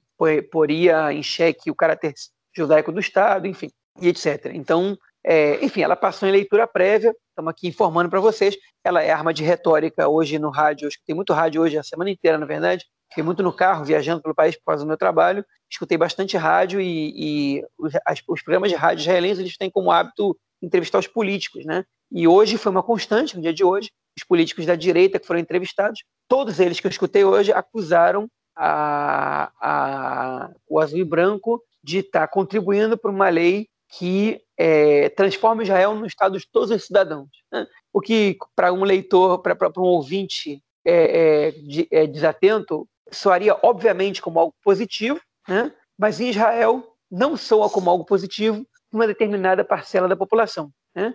poria 0.52 1.12
em 1.12 1.23
xeque 1.23 1.70
o 1.70 1.75
caráter 1.75 2.14
judaico 2.54 2.92
do 2.92 3.00
Estado, 3.00 3.47
enfim, 3.47 3.70
e 4.00 4.09
etc. 4.09 4.50
Então, 4.52 4.97
é, 5.25 5.64
enfim, 5.64 5.82
ela 5.82 5.97
passou 5.97 6.28
em 6.28 6.32
leitura 6.32 6.66
prévia, 6.66 7.14
estamos 7.28 7.50
aqui 7.50 7.68
informando 7.68 8.09
para 8.09 8.20
vocês. 8.20 8.56
Ela 8.85 9.02
é 9.02 9.11
arma 9.11 9.35
de 9.35 9.42
retórica 9.42 10.09
hoje 10.09 10.38
no 10.38 10.50
rádio, 10.50 10.88
escutei 10.88 11.14
muito 11.14 11.32
rádio 11.32 11.62
hoje, 11.62 11.78
a 11.78 11.82
semana 11.82 12.11
inteira, 12.11 12.38
na 12.38 12.47
verdade. 12.47 12.85
Fiquei 13.09 13.25
muito 13.25 13.42
no 13.42 13.52
carro, 13.52 13.85
viajando 13.85 14.23
pelo 14.23 14.35
país 14.35 14.56
por 14.56 14.66
causa 14.66 14.85
do 14.85 14.88
meu 14.88 14.97
trabalho. 14.97 15.44
Escutei 15.68 15.99
bastante 15.99 16.37
rádio 16.37 16.80
e, 16.80 17.12
e 17.59 17.64
os, 17.76 17.92
as, 18.06 18.23
os, 18.28 18.42
programas 18.42 18.70
de 18.70 18.76
rádio 18.76 19.02
israelenses 19.02 19.40
eles 19.40 19.56
têm 19.56 19.70
como 19.70 19.90
hábito 19.90 20.38
entrevistar 20.62 20.99
os 20.99 21.09
políticos, 21.09 21.64
né? 21.64 21.85
E 22.11 22.28
hoje 22.28 22.56
foi 22.56 22.70
uma 22.70 22.82
constante, 22.82 23.37
no 23.37 23.42
dia 23.42 23.52
de 23.52 23.64
hoje, 23.64 23.90
os 24.21 24.25
políticos 24.25 24.67
da 24.67 24.75
direita 24.75 25.19
que 25.19 25.27
foram 25.27 25.41
entrevistados, 25.41 26.05
todos 26.29 26.61
eles 26.61 26.79
que 26.79 26.87
eu 26.87 26.91
escutei 26.91 27.25
hoje 27.25 27.53
acusaram 27.53 28.29
a, 28.55 29.50
a, 29.61 30.50
o 30.69 30.79
azul 30.79 30.99
e 30.99 31.05
branco 31.05 31.62
de 31.83 31.99
estar 31.99 32.29
contribuindo 32.29 32.97
para 32.97 33.11
uma 33.11 33.29
lei 33.29 33.69
que 33.89 34.41
é, 34.57 35.09
transforma 35.11 35.62
Israel 35.62 35.95
no 35.95 36.07
estado 36.07 36.39
de 36.39 36.47
todos 36.50 36.71
os 36.71 36.85
cidadãos. 36.85 37.29
Né? 37.50 37.67
O 37.93 38.00
que, 38.00 38.37
para 38.55 38.73
um 38.73 38.85
leitor, 38.85 39.41
para 39.41 39.57
um 39.79 39.83
ouvinte 39.83 40.62
é, 40.85 41.49
é, 41.49 41.50
de, 41.50 41.89
é, 41.91 42.07
desatento, 42.07 42.87
soaria 43.11 43.59
obviamente 43.62 44.23
como 44.23 44.39
algo 44.39 44.55
positivo, 44.62 45.21
né? 45.49 45.73
mas 45.99 46.21
em 46.21 46.29
Israel 46.29 46.95
não 47.11 47.37
soa 47.37 47.69
como 47.69 47.91
algo 47.91 48.05
positivo 48.05 48.65
uma 48.93 49.07
determinada 49.07 49.65
parcela 49.65 50.07
da 50.07 50.17
população. 50.17 50.71
Né? 50.95 51.15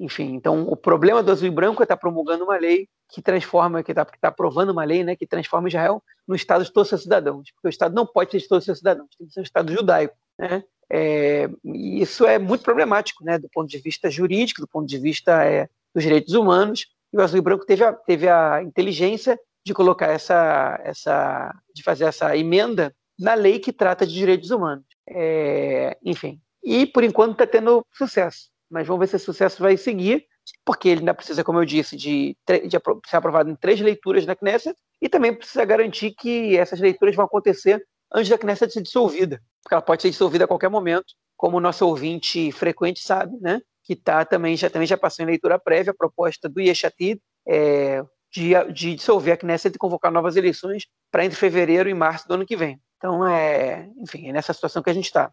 Enfim, 0.00 0.32
então 0.34 0.62
o 0.66 0.74
problema 0.74 1.22
do 1.22 1.30
azul 1.30 1.46
e 1.46 1.50
branco 1.50 1.82
é 1.82 1.84
estar 1.84 1.94
tá 1.94 2.00
promulgando 2.00 2.44
uma 2.44 2.56
lei 2.56 2.88
que 3.06 3.20
transforma, 3.20 3.82
que 3.82 3.92
está 3.92 4.02
tá 4.06 4.28
aprovando 4.28 4.70
uma 4.70 4.82
lei 4.82 5.04
né, 5.04 5.14
que 5.14 5.26
transforma 5.26 5.68
Israel 5.68 6.02
no 6.26 6.34
Estado 6.34 6.64
de 6.64 6.72
todos 6.72 6.86
os 6.86 6.88
seus 6.88 7.02
cidadãos, 7.02 7.50
porque 7.52 7.68
o 7.68 7.70
Estado 7.70 7.94
não 7.94 8.06
pode 8.06 8.30
ser 8.30 8.38
de 8.38 8.48
todos 8.48 8.62
os 8.62 8.64
seus 8.64 8.78
cidadãos, 8.78 9.10
tem 9.18 9.26
que 9.26 9.34
ser 9.34 9.40
um 9.40 9.42
Estado 9.42 9.70
judaico. 9.70 10.16
Né? 10.38 10.64
É, 10.90 11.50
e 11.62 12.00
isso 12.00 12.24
é 12.24 12.38
muito 12.38 12.64
problemático, 12.64 13.22
né, 13.22 13.38
do 13.38 13.48
ponto 13.50 13.68
de 13.68 13.76
vista 13.76 14.10
jurídico, 14.10 14.62
do 14.62 14.68
ponto 14.68 14.88
de 14.88 14.96
vista 14.96 15.44
é, 15.44 15.68
dos 15.94 16.02
direitos 16.02 16.32
humanos, 16.32 16.86
e 17.12 17.18
o 17.18 17.20
azul 17.20 17.38
e 17.38 17.42
branco 17.42 17.66
teve 17.66 17.84
a, 17.84 17.92
teve 17.92 18.26
a 18.26 18.62
inteligência 18.62 19.38
de 19.66 19.74
colocar 19.74 20.06
essa, 20.06 20.80
essa, 20.82 21.54
de 21.74 21.82
fazer 21.82 22.04
essa 22.04 22.34
emenda 22.34 22.94
na 23.18 23.34
lei 23.34 23.58
que 23.58 23.70
trata 23.70 24.06
de 24.06 24.14
direitos 24.14 24.50
humanos. 24.50 24.86
É, 25.06 25.98
enfim, 26.02 26.40
e 26.62 26.86
por 26.86 27.04
enquanto 27.04 27.32
está 27.32 27.46
tendo 27.46 27.84
sucesso, 27.92 28.49
mas 28.70 28.86
vamos 28.86 29.00
ver 29.00 29.06
se 29.08 29.16
esse 29.16 29.24
sucesso 29.24 29.62
vai 29.62 29.76
seguir, 29.76 30.24
porque 30.64 30.88
ele 30.88 31.00
ainda 31.00 31.14
precisa, 31.14 31.44
como 31.44 31.58
eu 31.58 31.64
disse, 31.64 31.96
de, 31.96 32.36
de 32.46 32.78
ser 33.08 33.16
aprovado 33.16 33.50
em 33.50 33.56
três 33.56 33.80
leituras 33.80 34.24
na 34.26 34.34
Knesset 34.34 34.76
e 35.00 35.08
também 35.08 35.34
precisa 35.34 35.64
garantir 35.64 36.12
que 36.12 36.56
essas 36.56 36.80
leituras 36.80 37.14
vão 37.14 37.24
acontecer 37.24 37.84
antes 38.12 38.28
da 38.28 38.38
Knesset 38.38 38.72
ser 38.72 38.82
dissolvida, 38.82 39.40
porque 39.62 39.74
ela 39.74 39.82
pode 39.82 40.02
ser 40.02 40.10
dissolvida 40.10 40.44
a 40.44 40.48
qualquer 40.48 40.68
momento, 40.68 41.14
como 41.36 41.56
o 41.56 41.60
nosso 41.60 41.86
ouvinte 41.86 42.52
frequente 42.52 43.00
sabe, 43.00 43.36
né? 43.40 43.60
Que 43.84 43.96
tá 43.96 44.24
também 44.24 44.56
já 44.56 44.68
também 44.68 44.86
já 44.86 44.96
passou 44.96 45.24
em 45.24 45.26
leitura 45.26 45.58
prévia 45.58 45.92
a 45.92 45.96
proposta 45.96 46.48
do 46.48 46.60
Yeshatid 46.60 47.20
é, 47.48 48.02
de, 48.32 48.52
de 48.72 48.94
dissolver 48.94 49.32
a 49.32 49.36
Knesset 49.36 49.74
e 49.74 49.78
convocar 49.78 50.12
novas 50.12 50.36
eleições 50.36 50.86
para 51.10 51.24
entre 51.24 51.38
fevereiro 51.38 51.88
e 51.88 51.94
março 51.94 52.28
do 52.28 52.34
ano 52.34 52.46
que 52.46 52.56
vem. 52.56 52.80
Então, 52.96 53.26
é, 53.26 53.88
enfim, 53.96 54.28
é 54.28 54.32
nessa 54.32 54.52
situação 54.52 54.82
que 54.82 54.90
a 54.90 54.92
gente 54.92 55.06
está. 55.06 55.32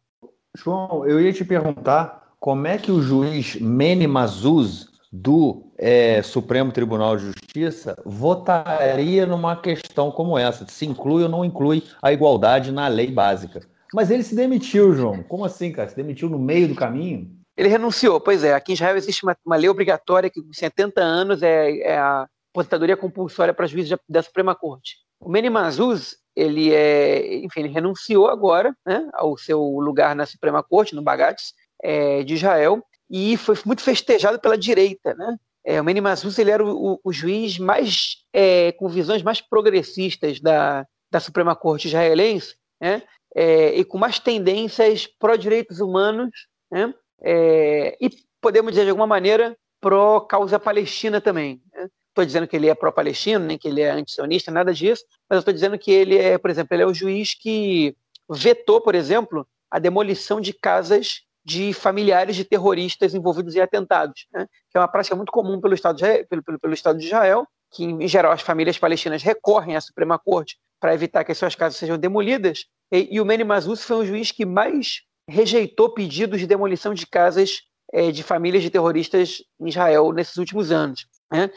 João, 0.56 1.06
eu 1.06 1.20
ia 1.20 1.34
te 1.34 1.44
perguntar 1.44 2.27
como 2.40 2.68
é 2.68 2.78
que 2.78 2.92
o 2.92 3.02
juiz 3.02 3.56
Mene 3.56 4.08
Mazuz 4.08 4.88
do 5.12 5.72
é, 5.78 6.22
Supremo 6.22 6.72
Tribunal 6.72 7.18
de 7.18 7.28
Justiça 7.28 8.02
votaria 8.06 9.26
numa 9.26 9.56
questão 9.56 10.12
como 10.12 10.38
essa, 10.38 10.66
se 10.68 10.86
inclui 10.86 11.24
ou 11.24 11.30
não 11.30 11.46
inclui 11.46 11.84
a 12.02 12.12
igualdade 12.12 12.72
na 12.72 12.88
lei 12.88 13.12
básica. 13.12 13.62
Mas 13.94 14.12
ele 14.12 14.24
se 14.24 14.36
demitiu, 14.36 14.94
João. 14.94 15.24
Como 15.24 15.46
assim, 15.46 15.72
cara? 15.72 15.90
Se 15.90 15.96
demitiu 15.96 16.30
no 16.30 16.38
meio 16.38 16.68
do 16.68 16.76
caminho? 16.76 17.32
Ele 17.56 17.70
renunciou, 17.70 18.20
pois 18.20 18.44
é. 18.44 18.54
Aqui 18.54 18.74
em 18.74 18.76
Israel 18.76 18.98
existe 18.98 19.24
uma, 19.24 19.36
uma 19.46 19.56
lei 19.56 19.70
obrigatória 19.70 20.30
que 20.30 20.42
com 20.42 20.54
70 20.54 21.02
anos 21.02 21.42
é, 21.42 21.80
é 21.80 21.98
a 21.98 22.28
aposentadoria 22.54 22.98
compulsória 22.98 23.54
para 23.54 23.66
juízes 23.66 23.98
da 24.08 24.22
Suprema 24.22 24.54
Corte. 24.54 24.98
O 25.20 25.30
Mene 25.30 25.50
Mazuz, 25.50 26.18
ele 26.36 26.72
é, 26.74 27.38
enfim, 27.38 27.62
ele 27.62 27.70
renunciou 27.70 28.28
agora, 28.28 28.76
né, 28.86 29.10
ao 29.14 29.38
seu 29.38 29.60
lugar 29.80 30.16
na 30.16 30.26
Suprema 30.26 30.62
Corte, 30.62 30.94
no 30.94 31.02
Bagates, 31.02 31.54
é, 31.82 32.24
de 32.24 32.36
Israel, 32.36 32.84
e 33.10 33.38
foi 33.38 33.56
muito 33.66 33.82
festejado 33.84 34.40
pela 34.40 34.58
direita, 34.58 35.14
né? 35.14 35.38
É, 35.66 35.82
o 35.82 35.84
Mene 35.84 36.00
Mazuz, 36.00 36.38
ele 36.40 36.52
era 36.52 36.64
o, 36.64 36.94
o, 36.94 37.00
o 37.04 37.14
juiz 37.14 37.60
mais 37.60 38.24
é, 38.34 38.72
com 38.74 38.88
visões 38.88 39.22
mais 39.22 39.42
progressistas 39.42 40.40
da, 40.40 40.86
da 41.12 41.20
Suprema 41.20 41.56
Corte 41.56 41.88
israelense, 41.88 42.56
né? 42.80 43.04
É, 43.36 43.76
e 43.78 43.84
com 43.84 43.98
mais 43.98 44.18
tendências 44.18 45.06
pró-direitos 45.06 45.80
humanos, 45.80 46.32
né? 46.72 46.94
É, 47.22 47.98
e 48.00 48.10
podemos 48.40 48.72
dizer 48.72 48.86
de 48.86 48.92
alguma 48.92 49.08
maneira 49.08 49.58
pró-causa 49.82 50.60
palestina 50.60 51.20
também. 51.20 51.62
Né? 51.74 51.90
estou 52.18 52.26
dizendo 52.26 52.48
que 52.48 52.56
ele 52.56 52.68
é 52.68 52.74
pró-palestino, 52.74 53.46
nem 53.46 53.58
que 53.58 53.68
ele 53.68 53.82
é 53.82 53.92
antisionista, 53.92 54.52
nada 54.52 54.74
disso, 54.74 55.04
mas 55.30 55.38
eu 55.38 55.40
estou 55.40 55.54
dizendo 55.54 55.78
que 55.78 55.92
ele 55.92 56.18
é, 56.18 56.38
por 56.38 56.50
exemplo, 56.50 56.76
ele 56.76 56.84
é 56.84 56.88
o 56.88 56.94
juiz 56.94 57.36
que 57.36 57.96
vetou, 58.30 58.82
por 58.82 58.96
exemplo, 58.96 59.48
a 59.70 59.78
demolição 59.80 60.42
de 60.42 60.52
casas 60.52 61.22
de 61.48 61.72
familiares 61.72 62.36
de 62.36 62.44
terroristas 62.44 63.14
envolvidos 63.14 63.56
em 63.56 63.62
atentados, 63.62 64.28
né? 64.34 64.46
que 64.70 64.78
é 64.78 64.82
uma 64.82 64.88
prática 64.88 65.16
muito 65.16 65.32
comum 65.32 65.62
pelo 65.62 65.74
Estado, 65.74 65.96
de 65.96 66.26
pelo, 66.26 66.44
pelo, 66.44 66.60
pelo 66.60 66.74
Estado 66.74 67.00
de 67.00 67.06
Israel, 67.06 67.48
que 67.72 67.86
em 67.86 68.06
geral 68.06 68.34
as 68.34 68.42
famílias 68.42 68.78
palestinas 68.78 69.24
recorrem 69.24 69.78
à 69.78 69.80
Suprema 69.80 70.20
Corte 70.20 70.58
para 70.78 70.94
evitar 70.94 71.24
que 71.24 71.32
as 71.32 71.38
suas 71.38 71.56
casas 71.56 71.80
sejam 71.80 71.98
demolidas, 71.98 72.66
e, 72.92 73.16
e 73.16 73.22
o 73.22 73.26
Meni 73.26 73.46
Mazuz 73.46 73.82
foi 73.82 73.96
um 73.96 74.06
juiz 74.06 74.30
que 74.30 74.46
mais 74.46 75.04
rejeitou 75.30 75.94
pedidos 75.94 76.42
de 76.42 76.48
demolição 76.48 76.94
de 76.94 77.08
casas 77.08 77.62
é, 77.94 78.12
de 78.12 78.24
famílias 78.24 78.62
de 78.62 78.70
terroristas 78.70 79.42
em 79.58 79.70
Israel 79.70 80.12
nesses 80.12 80.36
últimos 80.36 80.70
anos. 80.70 81.08
Né? 81.32 81.50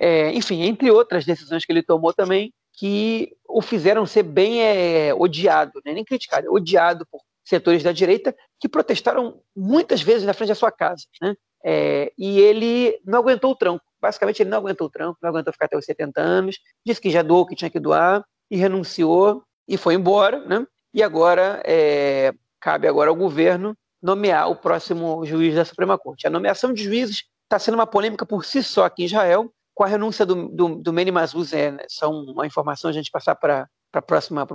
É, 0.00 0.32
enfim, 0.32 0.62
entre 0.62 0.90
outras 0.90 1.26
decisões 1.26 1.66
que 1.66 1.72
ele 1.72 1.82
tomou 1.82 2.14
também, 2.14 2.50
que 2.72 3.36
o 3.46 3.60
fizeram 3.60 4.06
ser 4.06 4.22
bem 4.22 4.62
é, 4.62 5.12
odiado, 5.12 5.82
né? 5.84 5.92
nem 5.92 6.04
criticado, 6.04 6.50
odiado 6.50 7.06
por 7.10 7.20
setores 7.44 7.82
da 7.82 7.92
direita 7.92 8.34
que 8.58 8.68
protestaram 8.68 9.40
muitas 9.54 10.02
vezes 10.02 10.24
na 10.24 10.32
frente 10.32 10.48
da 10.48 10.54
sua 10.54 10.72
casa. 10.72 11.04
Né? 11.20 11.34
É, 11.64 12.12
e 12.18 12.40
ele 12.40 12.98
não 13.04 13.18
aguentou 13.18 13.52
o 13.52 13.56
tranco. 13.56 13.84
Basicamente, 14.00 14.42
ele 14.42 14.50
não 14.50 14.58
aguentou 14.58 14.86
o 14.86 14.90
tranco, 14.90 15.18
não 15.22 15.30
aguentou 15.30 15.52
ficar 15.52 15.66
até 15.66 15.76
os 15.76 15.84
70 15.84 16.20
anos, 16.20 16.58
disse 16.84 17.00
que 17.00 17.10
já 17.10 17.22
doou 17.22 17.42
o 17.42 17.46
que 17.46 17.56
tinha 17.56 17.70
que 17.70 17.80
doar 17.80 18.24
e 18.50 18.56
renunciou 18.56 19.42
e 19.66 19.76
foi 19.76 19.94
embora. 19.94 20.44
Né? 20.44 20.66
E 20.92 21.02
agora 21.02 21.62
é, 21.64 22.32
cabe 22.60 22.86
agora 22.86 23.10
ao 23.10 23.16
governo 23.16 23.76
nomear 24.02 24.50
o 24.50 24.56
próximo 24.56 25.24
juiz 25.24 25.54
da 25.54 25.64
Suprema 25.64 25.96
Corte. 25.96 26.26
A 26.26 26.30
nomeação 26.30 26.72
de 26.72 26.84
juízes 26.84 27.24
está 27.44 27.58
sendo 27.58 27.74
uma 27.74 27.86
polêmica 27.86 28.26
por 28.26 28.44
si 28.44 28.62
só 28.62 28.84
aqui 28.84 29.02
em 29.02 29.06
Israel, 29.06 29.50
com 29.74 29.82
a 29.82 29.86
renúncia 29.86 30.26
do, 30.26 30.48
do, 30.48 30.76
do 30.76 30.92
Meni 30.92 31.10
Mazuz, 31.10 31.52
é, 31.52 31.70
né, 31.70 31.84
só 31.88 32.10
uma 32.10 32.46
informação 32.46 32.90
a 32.90 32.92
gente 32.92 33.10
passar 33.10 33.34
para 33.34 33.68
o 33.96 34.02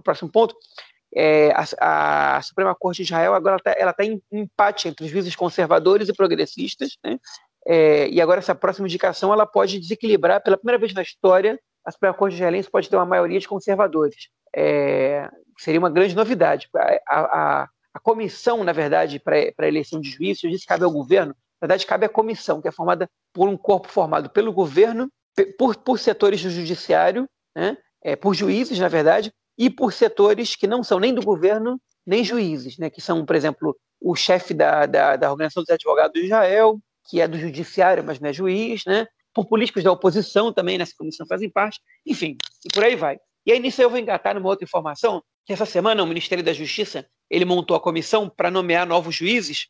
próximo 0.02 0.32
ponto, 0.32 0.56
é, 1.16 1.52
a, 1.52 2.38
a, 2.38 2.42
Suprema 2.42 2.76
Corte 2.76 2.98
de 2.98 3.04
Israel 3.04 3.34
agora 3.34 3.58
está 3.58 3.76
ela 3.78 3.94
tá 3.94 4.04
em 4.04 4.22
empate 4.32 4.88
entre 4.88 5.06
os 5.06 5.12
juízes 5.12 5.36
conservadores 5.36 6.08
e 6.10 6.14
progressistas, 6.14 6.98
né? 7.04 7.18
É, 7.66 8.08
e 8.10 8.22
agora 8.22 8.40
essa 8.40 8.56
próxima 8.56 8.88
indicação 8.88 9.34
ela 9.34 9.46
pode 9.46 9.80
desequilibrar 9.80 10.42
pela 10.42 10.58
primeira 10.58 10.80
vez 10.80 10.94
na 10.94 11.02
história 11.02 11.60
a 11.86 11.92
Suprema 11.92 12.14
Corte 12.16 12.36
israelense 12.36 12.70
pode 12.70 12.90
ter 12.90 12.96
uma 12.96 13.06
maioria 13.06 13.40
de 13.40 13.48
conservadores. 13.48 14.30
É, 14.56 15.30
seria 15.58 15.80
uma 15.80 15.90
grande 15.90 16.16
novidade. 16.16 16.70
A, 17.08 17.20
a, 17.20 17.70
a 17.94 18.00
comissão, 18.00 18.64
na 18.64 18.72
verdade, 18.72 19.20
para 19.20 19.36
a 19.36 19.68
eleição 19.68 20.00
de 20.00 20.10
juízes, 20.10 20.62
que 20.62 20.68
cabe 20.68 20.84
ao 20.84 20.92
governo, 20.92 21.36
na 21.62 21.68
verdade, 21.68 21.86
cabe 21.86 22.06
à 22.06 22.10
comissão, 22.10 22.62
que 22.62 22.68
é 22.68 22.72
formada 22.72 23.10
por 23.34 23.50
um 23.50 23.58
corpo 23.58 23.88
formado 23.88 24.30
pelo 24.30 24.54
governo, 24.54 25.10
por, 25.58 25.76
por 25.78 26.00
setores 26.00 26.42
do 26.42 26.50
judiciário, 26.50 27.28
né, 27.56 27.78
é, 28.02 28.16
por 28.16 28.34
juízes, 28.34 28.80
na 28.80 28.88
verdade, 28.88 29.34
e 29.60 29.70
por 29.70 29.92
setores 29.92 30.56
que 30.56 30.66
não 30.66 30.82
são 30.82 31.02
nem 31.02 31.14
do 31.14 31.22
governo, 31.22 31.80
nem 32.08 32.24
juízes, 32.24 32.78
né, 32.78 32.90
que 32.90 33.02
são, 33.02 33.26
por 33.26 33.36
exemplo, 33.36 33.78
o 34.00 34.16
chefe 34.16 34.54
da, 34.54 34.86
da, 34.86 35.18
da 35.18 35.30
Organização 35.30 35.62
dos 35.62 35.70
Advogados 35.70 36.14
de 36.14 36.28
Israel, 36.28 36.80
que 37.10 37.20
é 37.20 37.28
do 37.28 37.38
judiciário, 37.38 38.02
mas 38.02 38.22
não 38.22 38.30
é 38.30 38.34
juiz, 38.34 38.86
né, 38.86 39.06
por 39.34 39.46
políticos 39.46 39.84
da 39.84 39.92
oposição 39.92 40.54
também 40.54 40.78
nessa 40.78 40.94
comissão 40.98 41.28
fazem 41.28 41.50
parte, 41.50 41.82
enfim, 42.06 42.38
e 42.66 42.74
por 42.74 42.86
aí 42.86 42.96
vai. 42.96 43.20
E 43.46 43.52
aí 43.52 43.60
nisso 43.60 43.82
eu 43.82 43.90
vou 43.90 44.00
engatar 44.00 44.34
numa 44.34 44.48
outra 44.48 44.64
informação, 44.64 45.22
que 45.46 45.52
essa 45.52 45.66
semana 45.66 46.02
o 46.04 46.08
Ministério 46.08 46.44
da 46.44 46.54
Justiça 46.54 47.06
ele 47.30 47.44
montou 47.44 47.76
a 47.76 47.82
comissão 47.82 48.30
para 48.30 48.50
nomear 48.50 48.88
novos 48.88 49.14
juízes, 49.14 49.68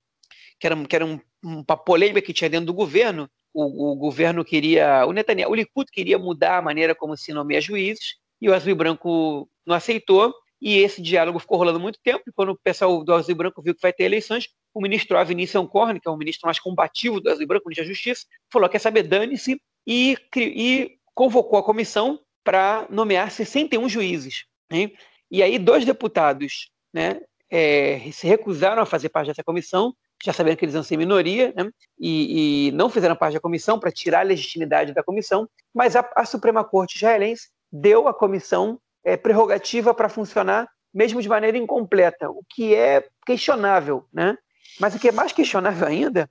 que 0.60 0.67
era, 0.67 0.86
que 0.86 0.96
era 0.96 1.05
um, 1.05 1.19
uma 1.43 1.77
polêmica 1.77 2.22
que 2.22 2.34
tinha 2.34 2.50
dentro 2.50 2.67
do 2.67 2.74
governo. 2.74 3.29
O, 3.53 3.93
o, 3.93 3.96
governo 3.96 4.46
queria, 4.46 5.05
o 5.08 5.12
Netanyahu, 5.12 5.51
o 5.51 5.55
Likud 5.55 5.89
queria 5.91 6.19
mudar 6.19 6.58
a 6.58 6.62
maneira 6.62 6.93
como 6.93 7.17
se 7.17 7.34
nomeia 7.34 7.60
juízes, 7.60 8.15
e 8.41 8.50
o 8.50 8.53
Azul 8.53 8.72
e 8.72 8.75
Branco 8.75 9.50
não 9.69 9.75
aceitou, 9.75 10.33
e 10.61 10.77
esse 10.79 11.01
diálogo 11.01 11.39
ficou 11.39 11.57
rolando 11.57 11.79
muito 11.79 11.99
tempo, 12.03 12.23
e 12.27 12.31
quando 12.31 12.49
o 12.49 12.57
pessoal 12.57 13.03
do 13.03 13.13
Azul 13.13 13.35
Branco 13.35 13.61
viu 13.61 13.73
que 13.73 13.81
vai 13.81 13.93
ter 13.93 14.03
eleições, 14.03 14.49
o 14.73 14.81
ministro 14.81 15.17
Avinição 15.17 15.65
Korn, 15.65 15.99
que 15.99 16.07
é 16.07 16.11
o 16.11 16.17
ministro 16.17 16.47
mais 16.47 16.59
combativo 16.59 17.21
do 17.21 17.29
Azul 17.29 17.47
Branco, 17.47 17.69
ministro 17.69 17.85
da 17.85 17.93
Justiça, 17.93 18.25
falou, 18.51 18.67
quer 18.67 18.79
saber, 18.79 19.03
dane-se, 19.03 19.61
e, 19.88 20.17
e 20.35 20.97
convocou 21.13 21.57
a 21.57 21.63
comissão 21.63 22.19
para 22.43 22.85
nomear 22.89 23.31
61 23.31 23.88
juízes. 23.88 24.45
Né? 24.71 24.91
E 25.31 25.41
aí 25.41 25.57
dois 25.57 25.85
deputados 25.85 26.71
né, 26.93 27.21
é, 27.49 28.09
se 28.11 28.27
recusaram 28.27 28.81
a 28.81 28.85
fazer 28.85 29.09
parte 29.09 29.27
dessa 29.27 29.43
comissão, 29.43 29.93
já 30.21 30.33
sabendo 30.33 30.57
que 30.57 30.65
eles 30.65 30.75
iam 30.75 30.83
ser 30.83 30.97
minoria, 30.97 31.53
né, 31.55 31.71
e, 31.97 32.67
e, 32.67 32.71
não 32.73 32.89
fizeram 32.89 33.15
parte 33.15 33.35
da 33.35 33.39
comissão 33.39 33.79
para 33.79 33.91
tirar 33.91 34.19
a 34.19 34.23
legitimidade 34.23 34.93
da 34.93 35.03
comissão, 35.03 35.47
mas 35.73 35.95
a, 35.95 36.07
a 36.15 36.25
Suprema 36.25 36.63
Corte 36.63 36.97
israelense 36.97 37.49
deu 37.71 38.07
à 38.07 38.13
comissão 38.13 38.79
é, 39.03 39.18
prerrogativa 39.18 39.94
para 39.94 40.10
funcionar 40.10 40.68
mesmo 40.94 41.22
de 41.22 41.29
maneira 41.29 41.58
incompleta, 41.58 42.29
o 42.29 42.44
que 42.50 42.74
é 42.74 43.08
questionável, 43.25 44.06
né? 44.12 44.36
Mas 44.79 44.96
o 44.96 45.00
que 45.00 45.10
é 45.10 45.12
mais 45.12 45.32
questionável 45.32 45.88
ainda 45.88 46.29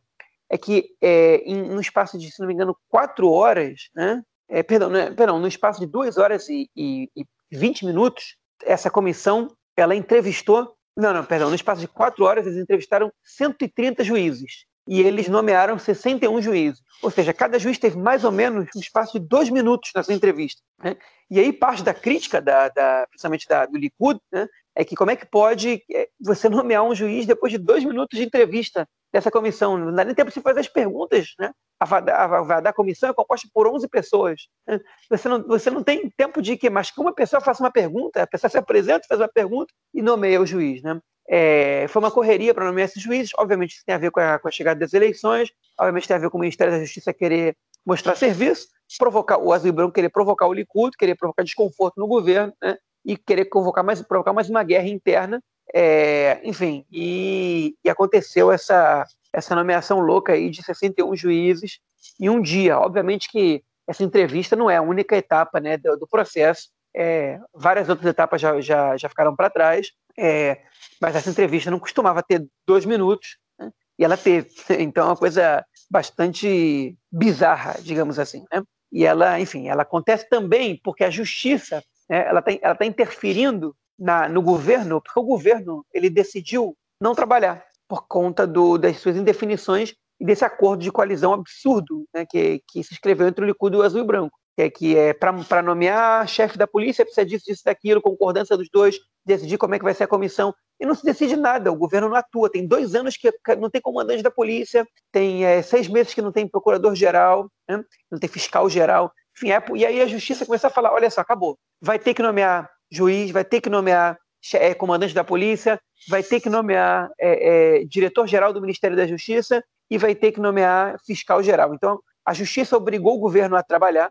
é 0.51 0.59
que 0.59 0.97
é, 1.01 1.37
em, 1.45 1.63
no 1.63 1.81
espaço 1.81 2.19
de, 2.19 2.31
se 2.31 2.41
não 2.41 2.49
me 2.49 2.55
engano, 2.55 2.77
quatro 2.89 3.31
horas, 3.31 3.89
né? 3.95 4.23
É, 4.49 4.63
perdão, 4.63 4.89
né, 4.89 5.11
perdão, 5.11 5.39
no 5.39 5.47
espaço 5.47 5.79
de 5.79 5.87
duas 5.87 6.17
horas 6.17 6.49
e, 6.49 6.71
e, 6.75 7.11
e 7.15 7.25
20 7.53 7.85
minutos, 7.85 8.37
essa 8.65 8.91
comissão 8.91 9.55
ela 9.77 9.95
entrevistou 9.95 10.75
não, 10.99 11.15
não, 11.15 11.25
perdão. 11.25 11.49
No 11.49 11.55
espaço 11.55 11.81
de 11.81 11.87
quatro 11.87 12.25
horas, 12.25 12.45
eles 12.45 12.59
entrevistaram 12.59 13.13
130 13.23 14.03
juízes 14.03 14.67
e 14.88 15.02
eles 15.02 15.28
nomearam 15.28 15.78
61 15.78 16.40
juízes. 16.40 16.83
Ou 17.02 17.11
seja, 17.11 17.35
cada 17.35 17.59
juiz 17.59 17.78
teve 17.78 17.99
mais 17.99 18.25
ou 18.25 18.33
menos 18.33 18.66
um 18.75 18.80
espaço 18.80 19.21
de 19.21 19.26
dois 19.26 19.50
minutos 19.50 19.90
nessa 19.95 20.14
entrevista. 20.14 20.62
Né? 20.83 20.97
E 21.30 21.38
aí 21.38 21.52
parte 21.52 21.83
da 21.83 21.92
crítica, 21.92 22.40
da, 22.40 22.71
da, 22.71 23.07
principalmente 23.09 23.47
da, 23.47 23.66
do 23.66 23.76
Likud, 23.76 24.18
né, 24.33 24.49
é 24.75 24.85
que 24.85 24.97
como 24.97 25.11
é 25.11 25.16
que 25.16 25.26
pode 25.26 25.85
é, 25.92 26.09
você 26.18 26.49
nomear 26.49 26.83
um 26.83 26.95
juiz 26.95 27.26
depois 27.26 27.52
de 27.52 27.59
dois 27.59 27.85
minutos 27.85 28.18
de 28.18 28.25
entrevista 28.25 28.88
dessa 29.12 29.30
comissão? 29.30 29.76
Não 29.76 29.95
dá 29.95 30.04
nem 30.04 30.14
tempo 30.14 30.33
de 30.33 30.40
fazer 30.40 30.61
as 30.61 30.68
perguntas, 30.68 31.35
né? 31.38 31.52
a 31.80 31.85
VADA, 31.85 32.61
da 32.61 32.73
comissão 32.73 33.11
é 33.11 33.14
composta 33.14 33.47
por 33.52 33.68
11 33.68 33.87
pessoas. 33.88 34.49
Né? 34.66 34.80
Você 35.11 35.28
não, 35.28 35.47
você 35.47 35.71
não 35.71 35.83
tem 35.83 36.11
tempo 36.16 36.42
de 36.42 36.57
que 36.57 36.68
mais 36.68 36.90
que 36.90 37.00
uma 37.00 37.14
pessoa 37.14 37.40
faça 37.40 37.62
uma 37.62 37.71
pergunta, 37.71 38.23
a 38.23 38.26
pessoa 38.26 38.50
se 38.50 38.59
apresenta, 38.59 39.07
faz 39.09 39.21
uma 39.21 39.28
pergunta 39.28 39.73
e 39.95 40.02
nomeia 40.02 40.40
o 40.40 40.47
juiz. 40.47 40.83
Né? 40.83 41.00
É, 41.28 41.87
foi 41.88 42.00
uma 42.00 42.11
correria 42.11 42.54
para 42.54 42.64
nomear 42.64 42.88
esses 42.88 43.02
juízes, 43.02 43.32
obviamente 43.37 43.73
isso 43.73 43.85
tem 43.85 43.94
a 43.94 43.99
ver 43.99 44.11
com 44.11 44.18
a, 44.18 44.38
com 44.38 44.49
a, 44.49 44.50
chegada 44.50 44.80
das 44.80 44.94
eleições, 44.94 45.50
obviamente 45.78 46.08
tem 46.08 46.16
a 46.16 46.20
ver 46.20 46.30
com 46.30 46.38
o 46.38 46.40
Ministério 46.40 46.73
da 46.73 46.80
Justiça 46.80 47.12
querer 47.12 47.54
mostrar 47.85 48.16
serviço, 48.16 48.68
provocar 48.99 49.38
o 49.38 49.52
azul 49.52 49.73
branco 49.73 49.92
querer 49.92 50.08
provocar 50.08 50.47
o 50.47 50.52
Likud, 50.52 50.97
querer 50.97 51.14
provocar 51.14 51.42
desconforto 51.42 51.99
no 51.99 52.06
governo, 52.06 52.52
né? 52.62 52.78
E 53.04 53.16
querer 53.16 53.44
convocar 53.47 53.85
mais, 53.85 54.00
provocar 54.02 54.32
mais 54.32 54.49
uma 54.49 54.62
guerra 54.62 54.88
interna, 54.88 55.42
é, 55.75 56.40
enfim, 56.44 56.85
e, 56.90 57.75
e, 57.85 57.90
aconteceu 57.90 58.50
essa 58.50 59.04
essa 59.32 59.54
nomeação 59.54 60.00
louca 60.00 60.32
aí 60.32 60.49
de 60.49 60.62
61 60.62 61.14
juízes 61.14 61.80
em 62.18 62.28
um 62.28 62.40
dia. 62.40 62.78
Obviamente 62.78 63.30
que 63.30 63.62
essa 63.87 64.02
entrevista 64.02 64.56
não 64.56 64.70
é 64.70 64.76
a 64.76 64.82
única 64.82 65.16
etapa, 65.16 65.61
né, 65.61 65.76
do, 65.76 65.97
do 65.97 66.06
processo. 66.06 66.68
É, 67.00 67.38
várias 67.55 67.88
outras 67.88 68.11
etapas 68.11 68.40
já, 68.40 68.61
já, 68.61 68.97
já 68.97 69.09
ficaram 69.09 69.37
para 69.37 69.49
trás, 69.49 69.93
é, 70.19 70.62
mas 71.00 71.14
essa 71.14 71.31
entrevista 71.31 71.71
não 71.71 71.78
costumava 71.78 72.25
ter 72.25 72.45
dois 72.67 72.85
minutos, 72.85 73.38
né? 73.57 73.71
e 73.97 74.05
ela 74.05 74.17
teve. 74.17 74.49
Então 74.81 75.05
é 75.05 75.11
uma 75.11 75.17
coisa 75.17 75.64
bastante 75.88 76.97
bizarra, 77.11 77.76
digamos 77.81 78.19
assim. 78.19 78.45
Né? 78.52 78.64
E 78.90 79.05
ela, 79.05 79.38
enfim, 79.38 79.69
ela 79.69 79.83
acontece 79.83 80.28
também 80.28 80.81
porque 80.83 81.05
a 81.05 81.11
justiça 81.11 81.85
né, 82.11 82.26
ela 82.26 82.40
está 82.40 82.52
ela 82.61 82.75
tá 82.75 82.85
interferindo 82.85 83.76
na, 83.97 84.28
no 84.28 84.43
governo, 84.43 85.00
porque 85.00 85.21
o 85.21 85.23
governo 85.23 85.87
ele 85.95 86.11
decidiu 86.11 86.76
não 87.00 87.14
trabalhar 87.14 87.64
por 87.87 88.09
conta 88.09 88.45
do, 88.45 88.76
das 88.76 88.99
suas 88.99 89.17
indefinições 89.17 89.95
e 90.21 90.25
desse 90.25 90.45
acordo 90.45 90.83
de 90.83 90.90
coalizão 90.90 91.33
absurdo 91.33 92.05
né, 92.12 92.26
que, 92.28 92.61
que 92.67 92.83
se 92.83 92.93
escreveu 92.93 93.28
entre 93.28 93.45
o 93.45 93.47
Likud 93.47 93.76
e 93.76 93.78
o 93.78 93.83
Azul 93.83 94.00
e 94.00 94.05
Branco 94.05 94.37
que 94.59 94.62
é, 94.62 94.71
que 94.71 94.97
é 94.97 95.15
para 95.15 95.62
nomear 95.62 96.27
chefe 96.27 96.59
da 96.59 96.67
polícia, 96.67 97.05
precisa 97.05 97.25
disso, 97.25 97.45
disso, 97.47 97.62
daquilo, 97.65 98.03
concordância 98.03 98.57
dos 98.57 98.69
dois, 98.69 98.99
decidir 99.25 99.57
como 99.57 99.77
é 99.77 99.79
que 99.79 99.85
vai 99.85 99.95
ser 99.95 100.03
a 100.03 100.09
comissão. 100.09 100.53
E 100.81 100.85
não 100.85 100.97
se 100.97 101.05
decide 101.05 101.37
nada, 101.37 101.71
o 101.71 101.77
governo 101.77 102.09
não 102.09 102.17
atua. 102.17 102.50
Tem 102.50 102.67
dois 102.67 102.97
anos 102.97 103.17
que 103.17 103.33
não 103.57 103.71
tem 103.71 103.81
comandante 103.81 104.21
da 104.21 104.33
polícia, 104.33 104.85
tem 105.12 105.45
é, 105.45 105.62
seis 105.62 105.87
meses 105.87 106.12
que 106.12 106.21
não 106.21 106.33
tem 106.33 106.49
procurador-geral, 106.49 107.49
né? 107.69 107.85
não 108.11 108.19
tem 108.19 108.29
fiscal-geral. 108.29 109.12
Enfim, 109.37 109.53
é, 109.53 109.62
e 109.77 109.87
aí 109.87 110.03
a 110.03 110.09
justiça 110.09 110.45
começa 110.45 110.67
a 110.67 110.71
falar: 110.71 110.93
olha 110.93 111.09
só, 111.09 111.21
acabou. 111.21 111.57
Vai 111.81 112.00
ter 112.00 112.12
que 112.12 112.23
nomear 112.23 112.69
juiz, 112.91 113.31
vai 113.31 113.45
ter 113.45 113.61
que 113.61 113.71
nomear 113.71 114.19
é, 114.55 114.75
comandante 114.75 115.15
da 115.15 115.23
polícia, 115.23 115.81
vai 116.09 116.25
ter 116.25 116.41
que 116.41 116.50
nomear 116.50 117.09
é, 117.21 117.79
é, 117.79 117.85
diretor-geral 117.85 118.53
do 118.53 118.61
Ministério 118.61 118.97
da 118.97 119.07
Justiça 119.07 119.62
e 119.88 119.97
vai 119.97 120.17
ter 120.17 120.33
que 120.33 120.41
nomear 120.41 120.97
fiscal-geral. 121.07 121.75
Então, 121.75 122.00
a 122.27 122.35
justiça 122.35 122.77
obrigou 122.77 123.15
o 123.15 123.21
governo 123.21 123.55
a 123.55 123.62
trabalhar? 123.62 124.11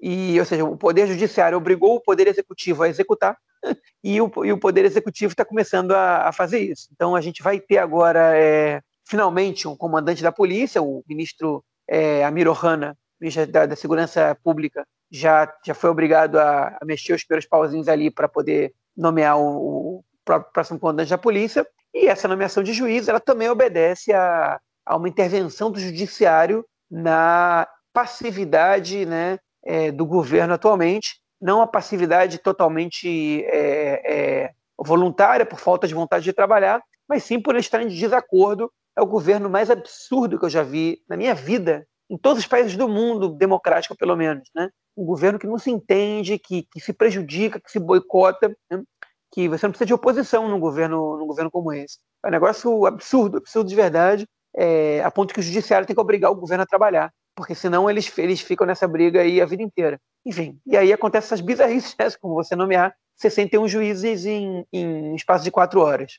E, 0.00 0.38
ou 0.38 0.46
seja, 0.46 0.64
o 0.64 0.76
Poder 0.76 1.06
Judiciário 1.06 1.58
obrigou 1.58 1.96
o 1.96 2.00
Poder 2.00 2.28
Executivo 2.28 2.82
a 2.82 2.88
executar 2.88 3.36
e 4.02 4.20
o, 4.20 4.30
e 4.44 4.52
o 4.52 4.58
Poder 4.58 4.84
Executivo 4.84 5.32
está 5.32 5.44
começando 5.44 5.92
a, 5.92 6.28
a, 6.28 6.32
fazer 6.32 6.60
isso. 6.60 6.88
Então, 6.92 7.16
a 7.16 7.20
gente 7.20 7.42
vai 7.42 7.58
ter 7.58 7.78
agora, 7.78 8.36
é, 8.36 8.80
finalmente, 9.08 9.66
um 9.66 9.76
comandante 9.76 10.22
da 10.22 10.30
polícia, 10.30 10.80
o 10.80 11.02
ministro 11.08 11.64
é, 11.88 12.24
Amir 12.24 12.48
Ohana, 12.48 12.96
ministro 13.20 13.46
da, 13.50 13.66
da, 13.66 13.74
Segurança 13.74 14.36
Pública, 14.44 14.86
já, 15.10 15.52
já 15.64 15.74
foi 15.74 15.90
obrigado 15.90 16.36
a, 16.38 16.78
a 16.80 16.84
mexer 16.84 17.14
os 17.14 17.24
primeiros 17.24 17.48
pauzinhos 17.48 17.88
ali 17.88 18.10
para 18.10 18.28
poder 18.28 18.72
nomear 18.96 19.38
o, 19.38 19.98
o, 19.98 20.04
próximo 20.52 20.78
comandante 20.78 21.10
da 21.10 21.18
polícia. 21.18 21.66
E 21.92 22.06
essa 22.06 22.28
nomeação 22.28 22.62
de 22.62 22.72
juiz, 22.72 23.08
ela 23.08 23.18
também 23.18 23.48
obedece 23.48 24.12
a, 24.12 24.60
a 24.84 24.96
uma 24.96 25.08
intervenção 25.08 25.70
do 25.70 25.80
judiciário 25.80 26.64
na 26.90 27.66
passividade 27.92 29.04
né, 29.06 29.38
é, 29.68 29.92
do 29.92 30.06
governo 30.06 30.54
atualmente, 30.54 31.20
não 31.38 31.60
a 31.60 31.66
passividade 31.66 32.38
totalmente 32.38 33.44
é, 33.44 34.46
é, 34.46 34.50
voluntária, 34.78 35.44
por 35.44 35.60
falta 35.60 35.86
de 35.86 35.92
vontade 35.92 36.24
de 36.24 36.32
trabalhar, 36.32 36.82
mas 37.06 37.22
sim 37.22 37.38
por 37.38 37.54
estar 37.54 37.82
em 37.82 37.88
desacordo. 37.88 38.72
É 38.96 39.02
o 39.02 39.06
governo 39.06 39.50
mais 39.50 39.70
absurdo 39.70 40.38
que 40.38 40.46
eu 40.46 40.50
já 40.50 40.62
vi 40.62 41.02
na 41.06 41.18
minha 41.18 41.34
vida, 41.34 41.86
em 42.10 42.16
todos 42.16 42.38
os 42.38 42.48
países 42.48 42.76
do 42.76 42.88
mundo, 42.88 43.28
democrático 43.28 43.94
pelo 43.94 44.16
menos. 44.16 44.48
Né? 44.54 44.70
Um 44.96 45.04
governo 45.04 45.38
que 45.38 45.46
não 45.46 45.58
se 45.58 45.70
entende, 45.70 46.38
que, 46.38 46.62
que 46.62 46.80
se 46.80 46.94
prejudica, 46.94 47.60
que 47.60 47.70
se 47.70 47.78
boicota, 47.78 48.48
né? 48.70 48.82
que 49.30 49.48
você 49.48 49.66
não 49.66 49.70
precisa 49.70 49.86
de 49.86 49.94
oposição 49.94 50.48
num 50.48 50.58
governo, 50.58 51.18
num 51.18 51.26
governo 51.26 51.50
como 51.50 51.74
esse. 51.74 51.98
É 52.24 52.28
um 52.28 52.30
negócio 52.30 52.86
absurdo, 52.86 53.36
absurdo 53.36 53.68
de 53.68 53.76
verdade, 53.76 54.26
é, 54.56 55.02
a 55.02 55.10
ponto 55.10 55.34
que 55.34 55.40
o 55.40 55.42
judiciário 55.42 55.86
tem 55.86 55.94
que 55.94 56.00
obrigar 56.00 56.30
o 56.30 56.36
governo 56.36 56.64
a 56.64 56.66
trabalhar 56.66 57.12
porque 57.38 57.54
senão 57.54 57.88
eles, 57.88 58.12
eles 58.18 58.40
ficam 58.40 58.66
nessa 58.66 58.88
briga 58.88 59.20
aí 59.20 59.40
a 59.40 59.46
vida 59.46 59.62
inteira. 59.62 60.00
Enfim, 60.26 60.58
e 60.66 60.76
aí 60.76 60.92
acontecem 60.92 61.28
essas 61.28 61.40
bizarrices, 61.40 61.94
como 62.20 62.34
você 62.34 62.56
nomear 62.56 62.92
61 63.14 63.68
juízes 63.68 64.26
em, 64.26 64.66
em 64.72 65.14
espaço 65.14 65.44
de 65.44 65.50
quatro 65.52 65.80
horas. 65.80 66.18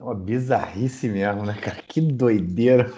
É 0.00 0.02
uma 0.02 0.14
bizarrice 0.14 1.10
mesmo, 1.10 1.44
né, 1.44 1.54
cara? 1.60 1.82
Que 1.86 2.00
doideira. 2.00 2.90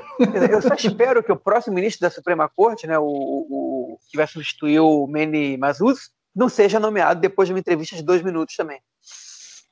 Eu 0.49 0.63
só 0.63 0.75
espero 0.75 1.21
que 1.21 1.33
o 1.33 1.37
próximo 1.37 1.75
ministro 1.75 2.03
da 2.03 2.15
Suprema 2.15 2.49
Corte, 2.49 2.87
né, 2.87 2.97
o, 2.97 3.05
o 3.05 3.99
que 4.09 4.17
vai 4.17 4.29
substituir 4.29 4.79
o 4.79 5.09
Mene 5.09 5.57
Mazuz, 5.57 6.13
não 6.33 6.49
seja 6.49 6.79
nomeado 6.79 7.21
depois 7.21 7.49
de 7.49 7.55
uma 7.55 7.59
entrevista 7.59 7.97
de 7.97 8.05
dois 8.05 8.23
minutos 8.23 8.55
também. 8.55 8.81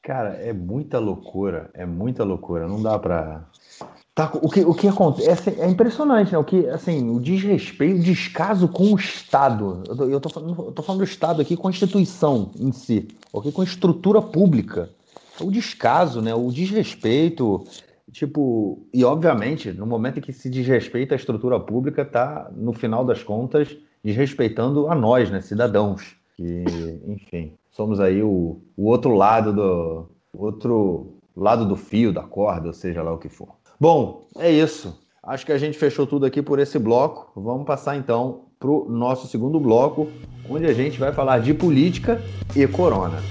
Cara, 0.03 0.31
é 0.31 0.53
muita 0.53 0.99
loucura, 0.99 1.71
é 1.73 1.87
muita 1.87 2.25
loucura. 2.25 2.67
Não 2.67 2.83
dá 2.83 2.99
para 2.99 3.47
Tá, 4.15 4.31
o, 4.43 4.49
que, 4.49 4.61
o 4.61 4.75
que 4.75 4.89
acontece 4.89 5.51
é, 5.51 5.65
é, 5.65 5.71
impressionante, 5.71 6.33
né? 6.33 6.39
O 6.39 6.45
que, 6.45 6.69
assim, 6.69 7.09
o 7.11 7.21
desrespeito, 7.21 8.01
o 8.01 8.03
descaso 8.03 8.69
com 8.69 8.93
o 8.93 8.97
Estado. 8.97 9.85
Eu 9.89 9.97
tô, 9.97 10.05
eu 10.05 10.21
tô, 10.21 10.29
falando, 10.29 10.65
eu 10.67 10.73
tô 10.73 10.83
falando 10.83 10.99
do 10.99 11.05
Estado 11.05 11.41
aqui, 11.41 11.57
com 11.57 11.69
a 11.69 11.71
instituição 11.71 12.51
em 12.59 12.73
si, 12.73 13.09
okay? 13.33 13.53
com 13.53 13.61
a 13.61 13.65
estrutura 13.65 14.21
pública. 14.21 14.91
O 15.41 15.51
descaso, 15.51 16.21
né? 16.21 16.35
O 16.35 16.51
desrespeito. 16.51 17.65
Tipo, 18.11 18.85
e 18.93 19.05
obviamente, 19.05 19.71
no 19.73 19.87
momento 19.87 20.19
em 20.19 20.23
que 20.23 20.33
se 20.33 20.51
desrespeita 20.51 21.15
a 21.15 21.17
estrutura 21.17 21.61
pública, 21.61 22.05
tá, 22.05 22.51
no 22.57 22.73
final 22.73 23.05
das 23.05 23.23
contas, 23.23 23.77
desrespeitando 24.03 24.89
a 24.89 24.95
nós, 24.95 25.31
né, 25.31 25.41
cidadãos. 25.41 26.17
Que, 26.37 26.65
enfim, 27.07 27.53
somos 27.71 28.01
aí 28.01 28.23
o, 28.23 28.61
o 28.77 28.87
outro 28.87 29.15
lado 29.15 29.53
do. 29.53 30.09
outro 30.35 31.15
lado 31.37 31.65
do 31.65 31.77
fio, 31.77 32.13
da 32.13 32.23
corda, 32.23 32.67
ou 32.67 32.75
seja 32.75 33.03
lá 33.03 33.13
o 33.13 33.19
que 33.19 33.29
for. 33.29 33.60
Bom, 33.81 34.27
é 34.37 34.53
isso. 34.53 34.95
Acho 35.23 35.47
que 35.47 35.53
a 35.53 35.57
gente 35.57 35.79
fechou 35.79 36.07
tudo 36.07 36.27
aqui 36.27 36.43
por 36.43 36.59
esse 36.59 36.79
bloco. 36.79 37.33
Vamos 37.41 37.65
passar 37.65 37.97
então 37.97 38.43
para 38.59 38.69
o 38.69 38.91
nosso 38.91 39.27
segundo 39.27 39.59
bloco, 39.59 40.07
onde 40.51 40.67
a 40.67 40.75
gente 40.75 41.01
vai 41.01 41.15
falar 41.15 41.39
de 41.39 41.55
política 41.55 42.21
e 42.55 42.67
corona. 42.67 43.23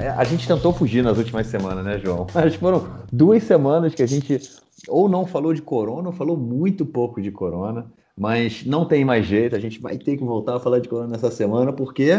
É, 0.00 0.08
a 0.08 0.24
gente 0.24 0.48
tentou 0.48 0.72
fugir 0.72 1.04
nas 1.04 1.18
últimas 1.18 1.46
semanas, 1.46 1.84
né, 1.84 1.98
João? 1.98 2.26
Acho 2.34 2.52
que 2.52 2.58
foram 2.58 2.88
duas 3.12 3.42
semanas 3.42 3.94
que 3.94 4.02
a 4.02 4.06
gente 4.06 4.40
ou 4.88 5.10
não 5.10 5.26
falou 5.26 5.52
de 5.52 5.60
corona, 5.60 6.08
ou 6.08 6.14
falou 6.14 6.38
muito 6.38 6.86
pouco 6.86 7.20
de 7.20 7.30
corona, 7.30 7.84
mas 8.16 8.64
não 8.64 8.86
tem 8.86 9.04
mais 9.04 9.26
jeito, 9.26 9.54
a 9.54 9.60
gente 9.60 9.78
vai 9.78 9.98
ter 9.98 10.16
que 10.16 10.24
voltar 10.24 10.56
a 10.56 10.60
falar 10.60 10.78
de 10.78 10.88
corona 10.88 11.08
nessa 11.10 11.30
semana, 11.30 11.70
porque, 11.70 12.12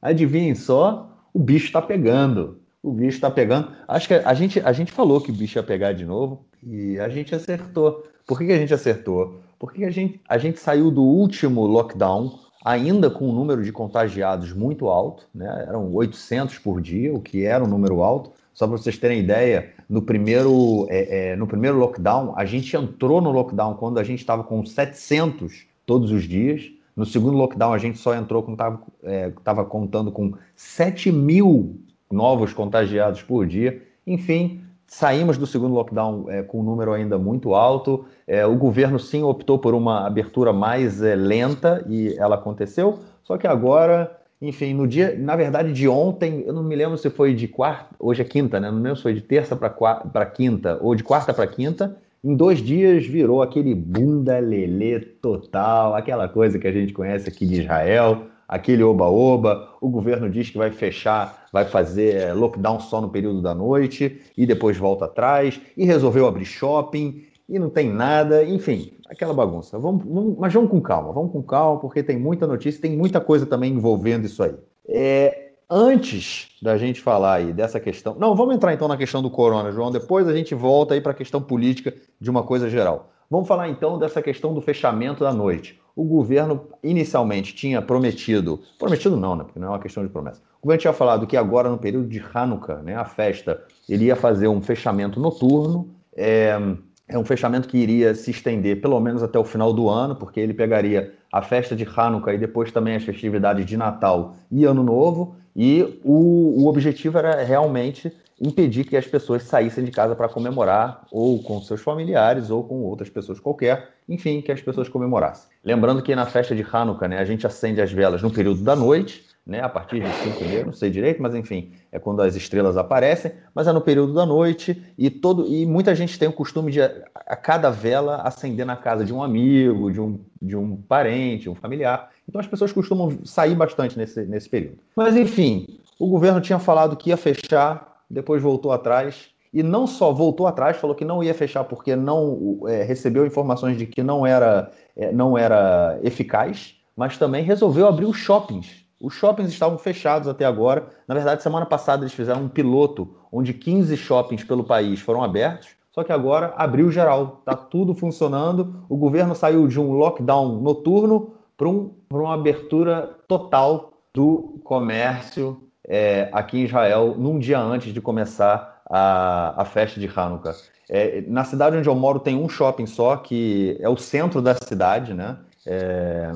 adivinhem 0.00 0.54
só, 0.54 1.10
o 1.34 1.38
bicho 1.38 1.66
está 1.66 1.82
pegando 1.82 2.63
o 2.84 2.92
bicho 2.92 3.16
está 3.16 3.30
pegando. 3.30 3.72
Acho 3.88 4.08
que 4.08 4.14
a 4.14 4.34
gente, 4.34 4.60
a 4.60 4.72
gente 4.72 4.92
falou 4.92 5.18
que 5.18 5.30
o 5.30 5.34
bicho 5.34 5.58
ia 5.58 5.62
pegar 5.62 5.94
de 5.94 6.04
novo 6.04 6.44
e 6.62 7.00
a 7.00 7.08
gente 7.08 7.34
acertou. 7.34 8.04
Por 8.26 8.38
que, 8.38 8.46
que 8.46 8.52
a 8.52 8.58
gente 8.58 8.74
acertou? 8.74 9.40
Porque 9.58 9.84
a 9.84 9.90
gente, 9.90 10.20
a 10.28 10.36
gente 10.36 10.60
saiu 10.60 10.90
do 10.90 11.02
último 11.02 11.66
lockdown 11.66 12.38
ainda 12.62 13.08
com 13.08 13.28
um 13.28 13.32
número 13.32 13.62
de 13.62 13.72
contagiados 13.72 14.52
muito 14.52 14.88
alto, 14.88 15.26
né? 15.34 15.64
eram 15.66 15.92
800 15.94 16.58
por 16.58 16.80
dia, 16.80 17.12
o 17.12 17.20
que 17.20 17.44
era 17.44 17.64
um 17.64 17.66
número 17.66 18.02
alto. 18.02 18.32
Só 18.52 18.66
para 18.66 18.76
vocês 18.76 18.98
terem 18.98 19.20
ideia, 19.20 19.72
no 19.88 20.02
primeiro, 20.02 20.86
é, 20.90 21.32
é, 21.32 21.36
no 21.36 21.46
primeiro 21.46 21.78
lockdown, 21.78 22.34
a 22.36 22.44
gente 22.44 22.76
entrou 22.76 23.20
no 23.20 23.32
lockdown 23.32 23.74
quando 23.74 23.98
a 23.98 24.04
gente 24.04 24.20
estava 24.20 24.44
com 24.44 24.64
700 24.64 25.66
todos 25.86 26.10
os 26.10 26.24
dias. 26.24 26.70
No 26.94 27.04
segundo 27.04 27.36
lockdown, 27.36 27.72
a 27.72 27.78
gente 27.78 27.98
só 27.98 28.14
entrou 28.14 28.42
quando 28.42 28.54
estava 28.54 29.62
é, 29.62 29.64
contando 29.64 30.12
com 30.12 30.34
7 30.54 31.10
mil 31.10 31.80
novos 32.14 32.52
contagiados 32.52 33.20
por 33.22 33.46
dia. 33.46 33.82
Enfim, 34.06 34.62
saímos 34.86 35.36
do 35.36 35.46
segundo 35.46 35.74
lockdown 35.74 36.30
é, 36.30 36.42
com 36.42 36.60
um 36.60 36.62
número 36.62 36.92
ainda 36.92 37.18
muito 37.18 37.54
alto. 37.54 38.04
É, 38.26 38.46
o 38.46 38.56
governo 38.56 38.98
sim 38.98 39.22
optou 39.22 39.58
por 39.58 39.74
uma 39.74 40.06
abertura 40.06 40.52
mais 40.52 41.02
é, 41.02 41.14
lenta 41.14 41.84
e 41.88 42.14
ela 42.16 42.36
aconteceu. 42.36 42.98
Só 43.24 43.36
que 43.36 43.46
agora, 43.46 44.16
enfim, 44.40 44.72
no 44.74 44.86
dia, 44.86 45.16
na 45.18 45.34
verdade, 45.34 45.72
de 45.72 45.88
ontem, 45.88 46.44
eu 46.46 46.52
não 46.52 46.62
me 46.62 46.76
lembro 46.76 46.96
se 46.96 47.10
foi 47.10 47.34
de 47.34 47.48
quarta, 47.48 47.94
hoje 47.98 48.22
é 48.22 48.24
quinta, 48.24 48.60
né? 48.60 48.70
Não 48.70 48.78
me 48.78 48.84
lembro 48.84 48.96
se 48.96 49.02
foi 49.02 49.14
de 49.14 49.22
terça 49.22 49.56
para 49.56 50.26
quinta 50.26 50.78
ou 50.80 50.94
de 50.94 51.02
quarta 51.02 51.34
para 51.34 51.46
quinta. 51.46 51.96
Em 52.22 52.34
dois 52.34 52.60
dias 52.60 53.06
virou 53.06 53.42
aquele 53.42 53.74
bunda 53.74 54.38
lelê 54.38 54.98
total, 54.98 55.94
aquela 55.94 56.26
coisa 56.26 56.58
que 56.58 56.66
a 56.66 56.72
gente 56.72 56.92
conhece 56.92 57.28
aqui 57.28 57.44
de 57.44 57.60
Israel 57.60 58.28
aquele 58.48 58.82
oba-oba, 58.82 59.68
o 59.80 59.88
governo 59.88 60.30
diz 60.30 60.50
que 60.50 60.58
vai 60.58 60.70
fechar, 60.70 61.46
vai 61.52 61.64
fazer 61.64 62.16
é, 62.16 62.32
lockdown 62.32 62.80
só 62.80 63.00
no 63.00 63.08
período 63.08 63.42
da 63.42 63.54
noite 63.54 64.20
e 64.36 64.46
depois 64.46 64.76
volta 64.76 65.06
atrás, 65.06 65.60
e 65.76 65.84
resolveu 65.84 66.26
abrir 66.26 66.44
shopping 66.44 67.24
e 67.48 67.58
não 67.58 67.68
tem 67.68 67.90
nada, 67.90 68.42
enfim, 68.42 68.92
aquela 69.08 69.34
bagunça. 69.34 69.78
Vamos, 69.78 70.04
vamos, 70.04 70.38
mas 70.38 70.52
vamos 70.52 70.70
com 70.70 70.80
calma, 70.80 71.12
vamos 71.12 71.32
com 71.32 71.42
calma, 71.42 71.80
porque 71.80 72.02
tem 72.02 72.18
muita 72.18 72.46
notícia, 72.46 72.80
tem 72.80 72.96
muita 72.96 73.20
coisa 73.20 73.46
também 73.46 73.72
envolvendo 73.72 74.24
isso 74.24 74.42
aí. 74.42 74.54
É, 74.88 75.50
antes 75.68 76.48
da 76.62 76.76
gente 76.76 77.00
falar 77.00 77.34
aí 77.34 77.52
dessa 77.52 77.80
questão. 77.80 78.14
Não, 78.18 78.34
vamos 78.34 78.54
entrar 78.54 78.72
então 78.72 78.88
na 78.88 78.96
questão 78.96 79.22
do 79.22 79.30
corona, 79.30 79.70
João. 79.70 79.90
Depois 79.90 80.26
a 80.28 80.34
gente 80.34 80.54
volta 80.54 80.94
aí 80.94 81.00
para 81.00 81.12
a 81.12 81.14
questão 81.14 81.40
política 81.40 81.94
de 82.20 82.30
uma 82.30 82.42
coisa 82.42 82.68
geral. 82.68 83.10
Vamos 83.30 83.48
falar 83.48 83.68
então 83.68 83.98
dessa 83.98 84.22
questão 84.22 84.54
do 84.54 84.60
fechamento 84.60 85.24
da 85.24 85.32
noite. 85.32 85.80
O 85.96 86.04
governo 86.04 86.68
inicialmente 86.82 87.54
tinha 87.54 87.80
prometido, 87.80 88.60
prometido 88.78 89.16
não, 89.16 89.36
né? 89.36 89.44
Porque 89.44 89.58
não 89.58 89.68
é 89.68 89.70
uma 89.70 89.78
questão 89.78 90.02
de 90.02 90.08
promessa. 90.08 90.40
O 90.60 90.66
governo 90.66 90.80
tinha 90.80 90.92
falado 90.92 91.26
que 91.26 91.36
agora 91.36 91.68
no 91.68 91.78
período 91.78 92.08
de 92.08 92.22
Hanukkah, 92.32 92.82
né, 92.82 92.96
a 92.96 93.04
festa, 93.04 93.62
ele 93.88 94.06
ia 94.06 94.16
fazer 94.16 94.48
um 94.48 94.60
fechamento 94.60 95.20
noturno. 95.20 95.94
É, 96.16 96.58
é 97.06 97.18
um 97.18 97.24
fechamento 97.24 97.68
que 97.68 97.76
iria 97.76 98.14
se 98.14 98.30
estender 98.30 98.80
pelo 98.80 98.98
menos 98.98 99.22
até 99.22 99.38
o 99.38 99.44
final 99.44 99.72
do 99.72 99.88
ano, 99.88 100.16
porque 100.16 100.40
ele 100.40 100.54
pegaria 100.54 101.14
a 101.30 101.42
festa 101.42 101.76
de 101.76 101.84
Hanukkah 101.84 102.34
e 102.34 102.38
depois 102.38 102.72
também 102.72 102.96
as 102.96 103.04
festividades 103.04 103.66
de 103.66 103.76
Natal 103.76 104.34
e 104.50 104.64
Ano 104.64 104.82
Novo, 104.82 105.36
e 105.54 106.00
o, 106.04 106.62
o 106.62 106.66
objetivo 106.66 107.18
era 107.18 107.42
realmente 107.42 108.12
impedir 108.40 108.84
que 108.84 108.96
as 108.96 109.06
pessoas 109.06 109.44
saíssem 109.44 109.84
de 109.84 109.90
casa 109.90 110.14
para 110.14 110.28
comemorar, 110.28 111.06
ou 111.10 111.42
com 111.42 111.60
seus 111.60 111.80
familiares, 111.80 112.50
ou 112.50 112.64
com 112.64 112.82
outras 112.82 113.08
pessoas 113.08 113.38
qualquer, 113.38 113.90
enfim, 114.08 114.40
que 114.40 114.50
as 114.50 114.60
pessoas 114.60 114.88
comemorassem. 114.88 115.48
Lembrando 115.64 116.02
que 116.02 116.14
na 116.14 116.26
festa 116.26 116.54
de 116.54 116.66
Hanukkah, 116.70 117.08
né, 117.08 117.18
a 117.18 117.24
gente 117.24 117.46
acende 117.46 117.80
as 117.80 117.92
velas 117.92 118.22
no 118.22 118.30
período 118.30 118.62
da 118.62 118.74
noite, 118.74 119.24
né, 119.46 119.60
a 119.60 119.68
partir 119.68 120.00
de 120.00 120.10
5 120.10 120.42
e 120.42 120.64
não 120.64 120.72
sei 120.72 120.90
direito, 120.90 121.20
mas 121.20 121.34
enfim, 121.34 121.72
é 121.92 121.98
quando 121.98 122.22
as 122.22 122.34
estrelas 122.34 122.76
aparecem, 122.76 123.32
mas 123.54 123.66
é 123.66 123.72
no 123.72 123.80
período 123.80 124.14
da 124.14 124.24
noite 124.24 124.82
e 124.96 125.10
todo 125.10 125.46
e 125.46 125.66
muita 125.66 125.94
gente 125.94 126.18
tem 126.18 126.26
o 126.26 126.32
costume 126.32 126.72
de 126.72 126.80
a 126.80 127.36
cada 127.36 127.70
vela 127.70 128.22
acender 128.22 128.64
na 128.64 128.74
casa 128.74 129.04
de 129.04 129.12
um 129.12 129.22
amigo, 129.22 129.92
de 129.92 130.00
um, 130.00 130.18
de 130.40 130.56
um 130.56 130.76
parente, 130.76 131.50
um 131.50 131.54
familiar. 131.54 132.10
Então 132.28 132.40
as 132.40 132.46
pessoas 132.46 132.72
costumam 132.72 133.18
sair 133.24 133.54
bastante 133.54 133.98
nesse, 133.98 134.24
nesse 134.24 134.48
período. 134.48 134.78
Mas 134.96 135.16
enfim, 135.16 135.78
o 135.98 136.08
governo 136.08 136.40
tinha 136.40 136.58
falado 136.58 136.96
que 136.96 137.10
ia 137.10 137.16
fechar, 137.16 138.02
depois 138.08 138.42
voltou 138.42 138.72
atrás. 138.72 139.28
E 139.52 139.62
não 139.62 139.86
só 139.86 140.12
voltou 140.12 140.48
atrás, 140.48 140.76
falou 140.76 140.96
que 140.96 141.04
não 141.04 141.22
ia 141.22 141.32
fechar 141.32 141.62
porque 141.62 141.94
não 141.94 142.62
é, 142.66 142.82
recebeu 142.82 143.24
informações 143.24 143.78
de 143.78 143.86
que 143.86 144.02
não 144.02 144.26
era, 144.26 144.72
é, 144.96 145.12
não 145.12 145.38
era 145.38 145.98
eficaz, 146.02 146.74
mas 146.96 147.16
também 147.16 147.44
resolveu 147.44 147.86
abrir 147.86 148.06
os 148.06 148.16
shoppings 148.16 148.84
os 149.04 149.14
shoppings 149.14 149.52
estavam 149.52 149.76
fechados 149.76 150.26
até 150.26 150.44
agora. 150.44 150.88
Na 151.06 151.14
verdade, 151.14 151.42
semana 151.42 151.66
passada 151.66 152.02
eles 152.02 152.14
fizeram 152.14 152.44
um 152.44 152.48
piloto 152.48 153.14
onde 153.30 153.52
15 153.52 153.96
shoppings 153.96 154.44
pelo 154.44 154.64
país 154.64 155.00
foram 155.00 155.22
abertos. 155.22 155.68
Só 155.92 156.02
que 156.02 156.12
agora 156.12 156.54
abriu 156.56 156.90
geral, 156.90 157.36
está 157.40 157.54
tudo 157.54 157.94
funcionando. 157.94 158.84
O 158.88 158.96
governo 158.96 159.34
saiu 159.34 159.68
de 159.68 159.78
um 159.78 159.92
lockdown 159.92 160.60
noturno 160.60 161.33
para 161.56 161.68
um, 161.68 161.94
uma 162.10 162.34
abertura 162.34 163.16
total 163.28 163.92
do 164.12 164.60
comércio 164.64 165.60
é, 165.86 166.28
aqui 166.32 166.58
em 166.58 166.64
Israel, 166.64 167.14
num 167.18 167.38
dia 167.38 167.58
antes 167.58 167.92
de 167.92 168.00
começar 168.00 168.82
a, 168.88 169.62
a 169.62 169.64
festa 169.64 170.00
de 170.00 170.10
Hanukkah. 170.14 170.54
É, 170.88 171.22
na 171.22 171.44
cidade 171.44 171.76
onde 171.76 171.88
eu 171.88 171.94
moro 171.94 172.20
tem 172.20 172.36
um 172.36 172.48
shopping 172.48 172.86
só, 172.86 173.16
que 173.16 173.76
é 173.80 173.88
o 173.88 173.96
centro 173.96 174.42
da 174.42 174.54
cidade, 174.54 175.14
né? 175.14 175.38
É, 175.66 176.30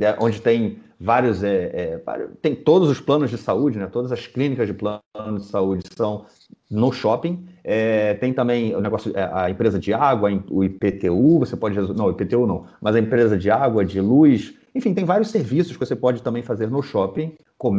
é 0.00 0.16
onde 0.20 0.40
tem 0.40 0.78
vários, 1.00 1.42
é, 1.42 1.98
é, 1.98 2.28
tem 2.40 2.54
todos 2.54 2.88
os 2.88 3.00
planos 3.00 3.30
de 3.30 3.38
saúde, 3.38 3.78
né? 3.78 3.86
Todas 3.86 4.12
as 4.12 4.26
clínicas 4.26 4.66
de 4.66 4.74
plano 4.74 5.00
de 5.38 5.44
saúde 5.44 5.82
são 5.96 6.26
no 6.70 6.92
shopping. 6.92 7.46
É, 7.62 8.14
tem 8.14 8.32
também 8.32 8.74
o 8.74 8.80
negócio, 8.80 9.12
é, 9.14 9.30
a 9.32 9.50
empresa 9.50 9.78
de 9.78 9.92
água, 9.92 10.30
o 10.50 10.64
IPTU, 10.64 11.38
você 11.38 11.56
pode 11.56 11.78
não, 11.94 12.06
o 12.06 12.10
IPTU 12.10 12.46
não, 12.46 12.64
mas 12.80 12.96
a 12.96 13.00
empresa 13.00 13.36
de 13.36 13.50
água, 13.50 13.84
de 13.84 14.00
luz, 14.00 14.54
enfim, 14.74 14.94
tem 14.94 15.04
vários 15.04 15.30
serviços 15.30 15.76
que 15.76 15.84
você 15.84 15.96
pode 15.96 16.22
também 16.22 16.42
fazer 16.42 16.68
no 16.70 16.82
shopping. 16.82 17.34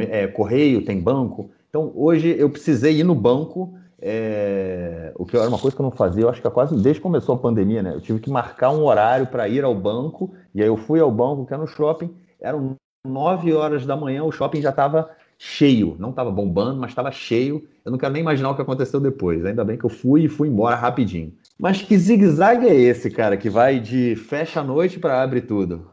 É, 0.10 0.28
correio, 0.28 0.86
tem 0.86 1.00
banco. 1.00 1.50
Então, 1.70 1.92
hoje 1.96 2.36
eu 2.38 2.50
precisei 2.50 3.00
ir 3.00 3.04
no 3.04 3.16
banco. 3.16 3.74
É, 4.04 5.14
o 5.16 5.26
que 5.26 5.38
era 5.38 5.48
uma 5.48 5.60
coisa 5.60 5.76
que 5.76 5.82
eu 5.82 5.86
não 5.86 5.92
fazia, 5.92 6.24
eu 6.24 6.30
acho 6.30 6.42
que 6.42 6.48
é 6.48 6.52
quase 6.52 6.76
desde 6.76 7.00
que 7.00 7.02
começou 7.02 7.36
a 7.36 7.38
pandemia, 7.38 7.84
né? 7.84 7.94
Eu 7.94 8.02
tive 8.02 8.20
que 8.20 8.32
marcar 8.32 8.72
um 8.72 8.84
horário 8.84 9.28
para 9.28 9.48
ir 9.48 9.64
ao 9.64 9.76
banco, 9.76 10.34
e 10.56 10.62
aí 10.62 10.68
eu 10.68 10.76
fui 10.76 11.00
ao 11.00 11.12
banco, 11.12 11.46
que 11.46 11.54
é 11.54 11.58
no 11.58 11.68
shopping, 11.68 12.12
eram 12.40 12.76
9 13.06 13.54
horas 13.54 13.86
da 13.86 13.96
manhã 13.96 14.24
o 14.24 14.32
shopping 14.32 14.62
já 14.62 14.70
estava 14.70 15.10
cheio. 15.44 15.96
Não 15.98 16.12
estava 16.12 16.30
bombando, 16.30 16.80
mas 16.80 16.92
estava 16.92 17.12
cheio. 17.12 17.68
Eu 17.84 17.92
não 17.92 17.98
quero 17.98 18.14
nem 18.14 18.22
imaginar 18.22 18.52
o 18.52 18.56
que 18.56 18.62
aconteceu 18.62 19.00
depois. 19.00 19.44
Ainda 19.44 19.66
bem 19.66 19.76
que 19.76 19.84
eu 19.84 19.90
fui 19.90 20.26
e 20.26 20.30
fui 20.30 20.48
embora 20.48 20.76
rapidinho. 20.76 21.36
Mas 21.58 21.82
que 21.82 21.98
zigue-zague 21.98 22.68
é 22.68 22.76
esse, 22.76 23.10
cara, 23.10 23.36
que 23.36 23.50
vai 23.50 23.80
de 23.80 24.16
fecha 24.16 24.60
a 24.60 24.64
noite 24.64 25.00
para 25.00 25.24
abre 25.24 25.42
tudo? 25.42 25.90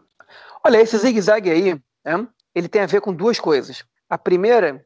Olha, 0.63 0.83
esse 0.83 0.99
zigue-zague 0.99 1.49
aí, 1.49 1.71
é, 2.05 2.27
ele 2.55 2.69
tem 2.69 2.83
a 2.83 2.87
ver 2.87 3.01
com 3.01 3.11
duas 3.11 3.41
coisas. 3.41 3.85
A 4.07 4.19
primeira 4.19 4.85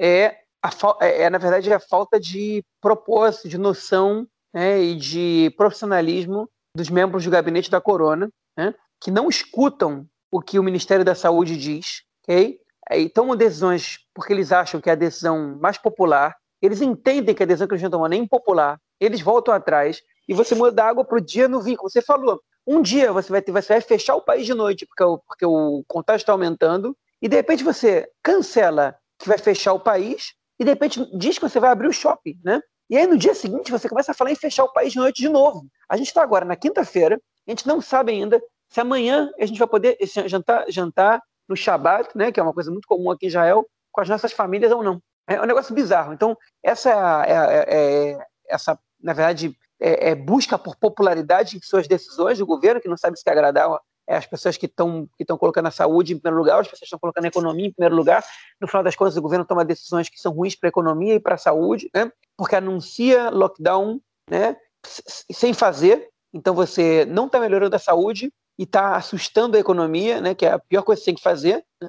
é, 0.00 0.36
a, 0.62 0.70
é, 1.02 1.24
é, 1.24 1.30
na 1.30 1.36
verdade, 1.36 1.70
a 1.70 1.78
falta 1.78 2.18
de 2.18 2.64
propósito, 2.80 3.46
de 3.46 3.58
noção 3.58 4.26
né, 4.54 4.82
e 4.82 4.96
de 4.96 5.52
profissionalismo 5.54 6.48
dos 6.74 6.88
membros 6.88 7.24
do 7.24 7.30
gabinete 7.30 7.70
da 7.70 7.80
Corona, 7.80 8.30
né, 8.56 8.74
que 8.98 9.10
não 9.10 9.28
escutam 9.28 10.06
o 10.30 10.40
que 10.40 10.58
o 10.58 10.62
Ministério 10.62 11.04
da 11.04 11.14
Saúde 11.14 11.58
diz, 11.58 12.04
ok? 12.22 12.58
E 12.90 13.08
tomam 13.08 13.36
decisões 13.36 14.00
porque 14.14 14.32
eles 14.32 14.52
acham 14.52 14.80
que 14.80 14.90
é 14.90 14.92
a 14.92 14.96
decisão 14.96 15.58
mais 15.60 15.78
popular, 15.78 16.36
eles 16.60 16.80
entendem 16.80 17.34
que 17.34 17.42
a 17.42 17.46
decisão 17.46 17.66
que 17.66 17.74
eles 17.74 17.82
estão 17.82 17.98
tomando 17.98 18.14
é 18.14 18.16
impopular, 18.16 18.78
eles 19.00 19.20
voltam 19.20 19.52
atrás 19.52 20.00
e 20.28 20.34
você 20.34 20.54
muda 20.54 20.72
da 20.72 20.86
água 20.86 21.04
para 21.04 21.18
o 21.18 21.20
dia 21.20 21.48
no 21.48 21.60
vinho, 21.60 21.76
como 21.76 21.90
você 21.90 22.00
falou. 22.00 22.40
Um 22.66 22.80
dia 22.80 23.12
você 23.12 23.30
vai, 23.30 23.42
ter, 23.42 23.50
você 23.50 23.72
vai 23.72 23.80
fechar 23.80 24.14
o 24.14 24.20
país 24.20 24.46
de 24.46 24.54
noite 24.54 24.86
porque 24.86 25.02
o, 25.02 25.18
porque 25.18 25.44
o 25.44 25.84
contágio 25.88 26.22
está 26.22 26.32
aumentando 26.32 26.96
e 27.20 27.28
de 27.28 27.36
repente 27.36 27.64
você 27.64 28.08
cancela 28.22 28.96
que 29.18 29.28
vai 29.28 29.38
fechar 29.38 29.72
o 29.72 29.80
país 29.80 30.34
e 30.58 30.64
de 30.64 30.70
repente 30.70 31.04
diz 31.16 31.38
que 31.38 31.48
você 31.48 31.58
vai 31.58 31.70
abrir 31.70 31.88
o 31.88 31.92
shopping, 31.92 32.38
né? 32.44 32.60
E 32.88 32.96
aí 32.96 33.06
no 33.06 33.16
dia 33.16 33.34
seguinte 33.34 33.72
você 33.72 33.88
começa 33.88 34.12
a 34.12 34.14
falar 34.14 34.30
em 34.30 34.36
fechar 34.36 34.64
o 34.64 34.72
país 34.72 34.92
de 34.92 34.98
noite 34.98 35.20
de 35.20 35.28
novo. 35.28 35.66
A 35.88 35.96
gente 35.96 36.08
está 36.08 36.22
agora 36.22 36.44
na 36.44 36.54
quinta-feira, 36.54 37.20
a 37.46 37.50
gente 37.50 37.66
não 37.66 37.80
sabe 37.80 38.12
ainda 38.12 38.40
se 38.68 38.80
amanhã 38.80 39.30
a 39.38 39.46
gente 39.46 39.58
vai 39.58 39.68
poder 39.68 39.98
jantar, 40.26 40.64
jantar 40.68 41.22
no 41.48 41.56
Shabat, 41.56 42.16
né, 42.16 42.32
que 42.32 42.40
é 42.40 42.42
uma 42.42 42.52
coisa 42.52 42.70
muito 42.70 42.86
comum 42.86 43.10
aqui 43.10 43.26
em 43.26 43.28
Israel, 43.28 43.66
com 43.90 44.00
as 44.00 44.08
nossas 44.08 44.32
famílias 44.32 44.72
ou 44.72 44.82
não. 44.82 45.00
É 45.28 45.40
um 45.40 45.46
negócio 45.46 45.74
bizarro. 45.74 46.12
Então, 46.12 46.36
essa, 46.62 47.24
é, 47.26 47.32
é, 47.32 48.12
é 48.14 48.26
essa 48.48 48.78
na 49.02 49.12
verdade, 49.12 49.56
é, 49.80 50.10
é, 50.10 50.14
busca 50.14 50.56
por 50.56 50.76
popularidade 50.76 51.56
em 51.56 51.60
suas 51.60 51.88
decisões 51.88 52.38
do 52.38 52.46
governo, 52.46 52.80
que 52.80 52.88
não 52.88 52.96
sabe 52.96 53.18
se 53.18 53.24
quer 53.24 53.32
agradar 53.32 53.68
é, 54.06 54.16
as 54.16 54.26
pessoas 54.26 54.56
que 54.56 54.66
estão 54.66 55.08
que 55.18 55.24
colocando 55.24 55.66
a 55.66 55.72
saúde 55.72 56.12
em 56.12 56.18
primeiro 56.18 56.38
lugar, 56.38 56.60
as 56.60 56.68
pessoas 56.68 56.80
que 56.80 56.84
estão 56.84 56.98
colocando 56.98 57.24
a 57.24 57.28
economia 57.28 57.66
em 57.66 57.72
primeiro 57.72 57.96
lugar. 57.96 58.24
No 58.60 58.68
final 58.68 58.84
das 58.84 58.94
contas, 58.94 59.16
o 59.16 59.22
governo 59.22 59.44
toma 59.44 59.64
decisões 59.64 60.08
que 60.08 60.20
são 60.20 60.32
ruins 60.32 60.54
para 60.54 60.68
a 60.68 60.70
economia 60.70 61.14
e 61.14 61.20
para 61.20 61.34
a 61.34 61.38
saúde, 61.38 61.90
né, 61.94 62.10
porque 62.36 62.54
anuncia 62.54 63.28
lockdown 63.30 64.00
né, 64.30 64.56
sem 64.84 65.52
fazer. 65.52 66.08
Então, 66.32 66.54
você 66.54 67.04
não 67.04 67.26
está 67.26 67.40
melhorando 67.40 67.74
a 67.74 67.80
saúde 67.80 68.32
e 68.62 68.64
está 68.64 68.94
assustando 68.94 69.56
a 69.56 69.60
economia, 69.60 70.20
né, 70.20 70.36
que 70.36 70.46
é 70.46 70.52
a 70.52 70.58
pior 70.58 70.82
coisa 70.82 71.00
que 71.00 71.04
você 71.04 71.10
tem 71.10 71.16
que 71.16 71.22
fazer, 71.22 71.64
né, 71.82 71.88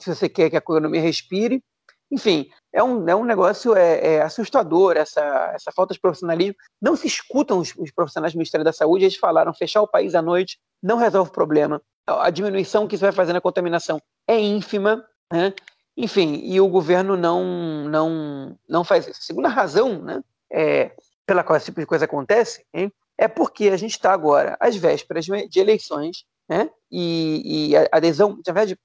se 0.00 0.14
você 0.14 0.28
quer 0.28 0.50
que 0.50 0.56
a 0.56 0.58
economia 0.58 1.00
respire. 1.00 1.62
Enfim, 2.10 2.48
é 2.72 2.82
um, 2.82 3.08
é 3.08 3.14
um 3.14 3.24
negócio 3.24 3.76
é, 3.76 4.14
é 4.14 4.22
assustador, 4.22 4.96
essa, 4.96 5.52
essa 5.54 5.70
falta 5.70 5.94
de 5.94 6.00
profissionalismo. 6.00 6.56
Não 6.80 6.96
se 6.96 7.06
escutam 7.06 7.58
os, 7.58 7.72
os, 7.76 7.92
profissionais 7.92 8.32
do 8.32 8.38
Ministério 8.38 8.64
da 8.64 8.72
Saúde, 8.72 9.04
eles 9.04 9.16
falaram 9.16 9.54
fechar 9.54 9.80
o 9.80 9.86
país 9.86 10.14
à 10.16 10.22
noite 10.22 10.58
não 10.82 10.96
resolve 10.96 11.30
o 11.30 11.32
problema. 11.32 11.80
A 12.06 12.30
diminuição 12.30 12.86
que 12.86 12.94
isso 12.94 13.04
vai 13.04 13.12
fazer 13.12 13.32
na 13.32 13.40
contaminação 13.40 14.00
é 14.26 14.40
ínfima, 14.40 15.04
né? 15.32 15.52
enfim, 15.96 16.40
e 16.44 16.60
o 16.60 16.68
governo 16.68 17.16
não, 17.16 17.44
não, 17.88 18.58
não 18.68 18.84
faz 18.84 19.06
isso. 19.06 19.22
Segunda 19.22 19.48
razão 19.48 20.00
né, 20.00 20.22
é, 20.50 20.92
pela 21.26 21.44
qual 21.44 21.56
esse 21.56 21.66
tipo 21.66 21.80
de 21.80 21.86
coisa 21.86 22.06
acontece 22.06 22.64
hein, 22.72 22.92
é 23.18 23.26
porque 23.26 23.68
a 23.68 23.76
gente 23.76 23.90
está 23.90 24.12
agora 24.12 24.56
às 24.60 24.76
vésperas 24.76 25.26
de 25.26 25.58
eleições, 25.58 26.24
né? 26.48 26.70
E, 26.90 27.70
e 27.72 27.76
a 27.76 27.88
adesão, 27.92 28.40
na 28.46 28.52
verdade, 28.52 28.78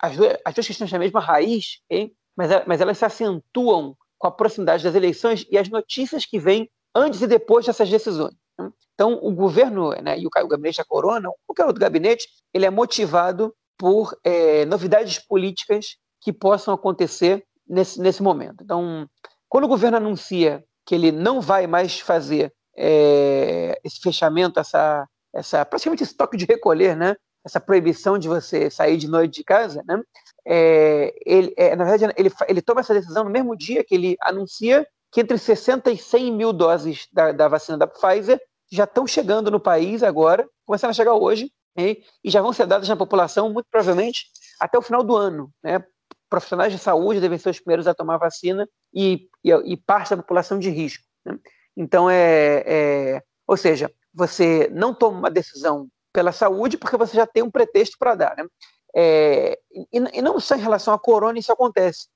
as 0.00 0.16
duas, 0.16 0.36
as 0.44 0.54
duas 0.54 0.66
questões 0.66 0.90
têm 0.90 0.96
a 0.96 1.00
mesma 1.00 1.20
raiz, 1.20 1.80
hein? 1.90 2.12
Mas, 2.34 2.50
mas 2.66 2.80
elas 2.80 2.96
se 2.96 3.04
acentuam 3.04 3.96
com 4.16 4.26
a 4.26 4.32
proximidade 4.32 4.82
das 4.82 4.94
eleições 4.94 5.46
e 5.50 5.58
as 5.58 5.68
notícias 5.68 6.24
que 6.24 6.38
vêm 6.38 6.70
antes 6.94 7.20
e 7.20 7.26
depois 7.26 7.66
dessas 7.66 7.88
decisões. 7.88 8.34
Né? 8.58 8.70
Então, 8.94 9.18
o 9.22 9.32
governo 9.32 9.90
né, 10.02 10.18
e 10.18 10.26
o, 10.26 10.28
o 10.28 10.48
gabinete 10.48 10.78
da 10.78 10.84
Corona, 10.84 11.28
qualquer 11.46 11.66
outro 11.66 11.80
gabinete, 11.80 12.26
ele 12.52 12.66
é 12.66 12.70
motivado 12.70 13.54
por 13.76 14.18
é, 14.24 14.64
novidades 14.64 15.18
políticas 15.18 15.96
que 16.20 16.32
possam 16.32 16.74
acontecer 16.74 17.44
nesse, 17.68 18.00
nesse 18.00 18.22
momento. 18.22 18.64
Então, 18.64 19.08
quando 19.48 19.64
o 19.64 19.68
governo 19.68 19.96
anuncia 19.96 20.64
que 20.84 20.94
ele 20.94 21.12
não 21.12 21.40
vai 21.40 21.66
mais 21.66 22.00
fazer 22.00 22.52
é, 22.78 23.80
esse 23.82 24.00
fechamento, 24.00 24.60
essa, 24.60 25.06
essa 25.34 25.64
praticamente 25.64 26.04
esse 26.04 26.16
toque 26.16 26.36
de 26.36 26.44
recolher, 26.44 26.96
né? 26.96 27.16
essa 27.44 27.60
proibição 27.60 28.18
de 28.18 28.28
você 28.28 28.70
sair 28.70 28.96
de 28.96 29.08
noite 29.08 29.34
de 29.34 29.44
casa, 29.44 29.82
né? 29.86 30.00
É, 30.46 31.14
ele, 31.24 31.54
é, 31.56 31.74
na 31.74 31.84
verdade, 31.84 32.12
ele, 32.16 32.30
ele 32.46 32.62
toma 32.62 32.80
essa 32.80 32.94
decisão 32.94 33.24
no 33.24 33.30
mesmo 33.30 33.56
dia 33.56 33.84
que 33.84 33.94
ele 33.94 34.16
anuncia 34.20 34.86
que 35.10 35.20
entre 35.20 35.38
60 35.38 35.90
e 35.90 35.96
100 35.96 36.32
mil 36.32 36.52
doses 36.52 37.06
da, 37.12 37.32
da 37.32 37.48
vacina 37.48 37.78
da 37.78 37.86
Pfizer 37.86 38.40
já 38.70 38.84
estão 38.84 39.06
chegando 39.06 39.50
no 39.50 39.58
país 39.58 40.02
agora, 40.02 40.46
começando 40.66 40.90
a 40.90 40.94
chegar 40.94 41.14
hoje, 41.14 41.50
né? 41.76 41.96
e 42.22 42.30
já 42.30 42.42
vão 42.42 42.52
ser 42.52 42.66
dadas 42.66 42.88
na 42.88 42.96
população, 42.96 43.50
muito 43.50 43.66
provavelmente, 43.70 44.26
até 44.60 44.76
o 44.76 44.82
final 44.82 45.02
do 45.02 45.16
ano, 45.16 45.50
né? 45.62 45.82
profissionais 46.28 46.72
de 46.72 46.78
saúde 46.78 47.20
devem 47.20 47.38
ser 47.38 47.48
os 47.48 47.60
primeiros 47.60 47.86
a 47.86 47.94
tomar 47.94 48.18
vacina 48.18 48.68
e, 48.92 49.28
e, 49.42 49.50
e 49.50 49.76
parte 49.76 50.10
da 50.10 50.18
população 50.18 50.58
de 50.58 50.68
risco. 50.68 51.04
Né? 51.24 51.38
Então, 51.78 52.10
é, 52.10 52.64
é, 52.66 53.22
ou 53.46 53.56
seja, 53.56 53.88
você 54.12 54.68
não 54.72 54.92
toma 54.92 55.16
uma 55.16 55.30
decisão 55.30 55.88
pela 56.12 56.32
saúde 56.32 56.76
porque 56.76 56.96
você 56.96 57.14
já 57.14 57.24
tem 57.24 57.40
um 57.40 57.50
pretexto 57.50 57.96
para 57.96 58.16
dar. 58.16 58.36
Né? 58.36 58.44
É, 58.96 59.58
e, 59.72 59.86
e, 59.92 60.20
não 60.20 60.40
só 60.40 60.56
em 60.56 60.60
relação 60.60 60.92
à 60.92 60.98
corona 60.98 61.38
isso 61.38 61.52
acontece. 61.52 62.08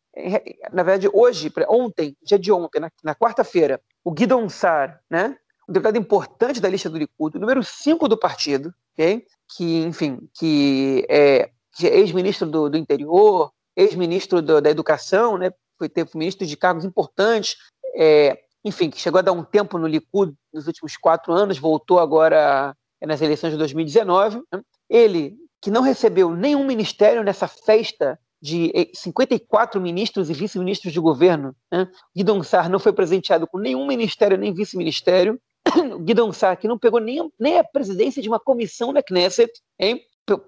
Na 0.73 0.83
verdade, 0.83 1.09
hoje, 1.13 1.51
ontem, 1.69 2.17
dia 2.21 2.41
de 2.41 2.51
ontem, 2.51 2.81
na, 2.81 2.91
na 3.05 3.15
quarta-feira, 3.15 3.81
o 4.05 4.11
Guidon 4.11 4.49
Sar, 4.49 5.01
né, 5.09 5.39
um 5.69 5.73
deputado 5.73 5.97
importante 5.97 6.61
da 6.61 6.69
lista 6.69 6.91
do 6.91 6.99
Likud, 6.99 7.39
número 7.39 7.63
5 7.63 8.09
do 8.09 8.19
partido, 8.19 8.75
okay? 8.93 9.25
que, 9.57 9.85
enfim, 9.85 10.29
que 10.35 11.07
é, 11.09 11.51
é 11.83 11.99
ex-ministro 12.01 12.51
do, 12.51 12.69
do, 12.69 12.77
interior, 12.77 13.53
ex-ministro 13.77 14.43
da 14.43 14.69
educação, 14.69 15.39
né, 15.39 15.53
foi 15.79 15.89
ter 15.89 16.07
ministro 16.15 16.45
de 16.45 16.57
cargos 16.57 16.85
importantes, 16.85 17.57
é, 17.95 18.43
enfim, 18.65 18.91
que 18.91 19.01
chegou 19.01 19.19
a 19.19 19.23
dar 19.23 19.33
um 19.33 19.43
tempo 19.43 19.79
no 19.79 19.87
Likud 19.87 20.35
nos 20.53 20.67
últimos 20.67 20.97
quatro 20.97 21.33
anos, 21.33 21.59
voltou 21.59 21.99
agora 21.99 22.75
nas 23.05 23.21
eleições 23.21 23.51
de 23.51 23.59
2019. 23.59 24.41
Né? 24.53 24.63
Ele, 24.89 25.37
que 25.61 25.71
não 25.71 25.83
recebeu 25.83 26.31
nenhum 26.35 26.65
ministério 26.65 27.23
nessa 27.25 27.49
festa 27.49 28.19
de 28.41 28.73
54 28.95 29.81
ministros 29.81 30.29
e 30.29 30.35
vice-ministros 30.35 30.93
de 30.93 31.01
governo. 31.01 31.55
Né? 31.71 31.89
Guidon 32.15 32.43
Sar 32.43 32.69
não 32.69 32.79
foi 32.79 32.93
presenteado 32.93 33.47
com 33.47 33.59
nenhum 33.59 33.87
ministério 33.87 34.37
nem 34.37 34.53
vice-ministério. 34.53 35.41
Guidon 36.03 36.33
Sar, 36.33 36.57
que 36.57 36.67
não 36.67 36.79
pegou 36.79 37.01
nem, 37.01 37.31
nem 37.39 37.59
a 37.59 37.65
presidência 37.65 38.21
de 38.21 38.29
uma 38.29 38.41
comissão 38.41 38.93
da 38.93 39.03
Knesset, 39.03 39.53
hein? 39.79 40.01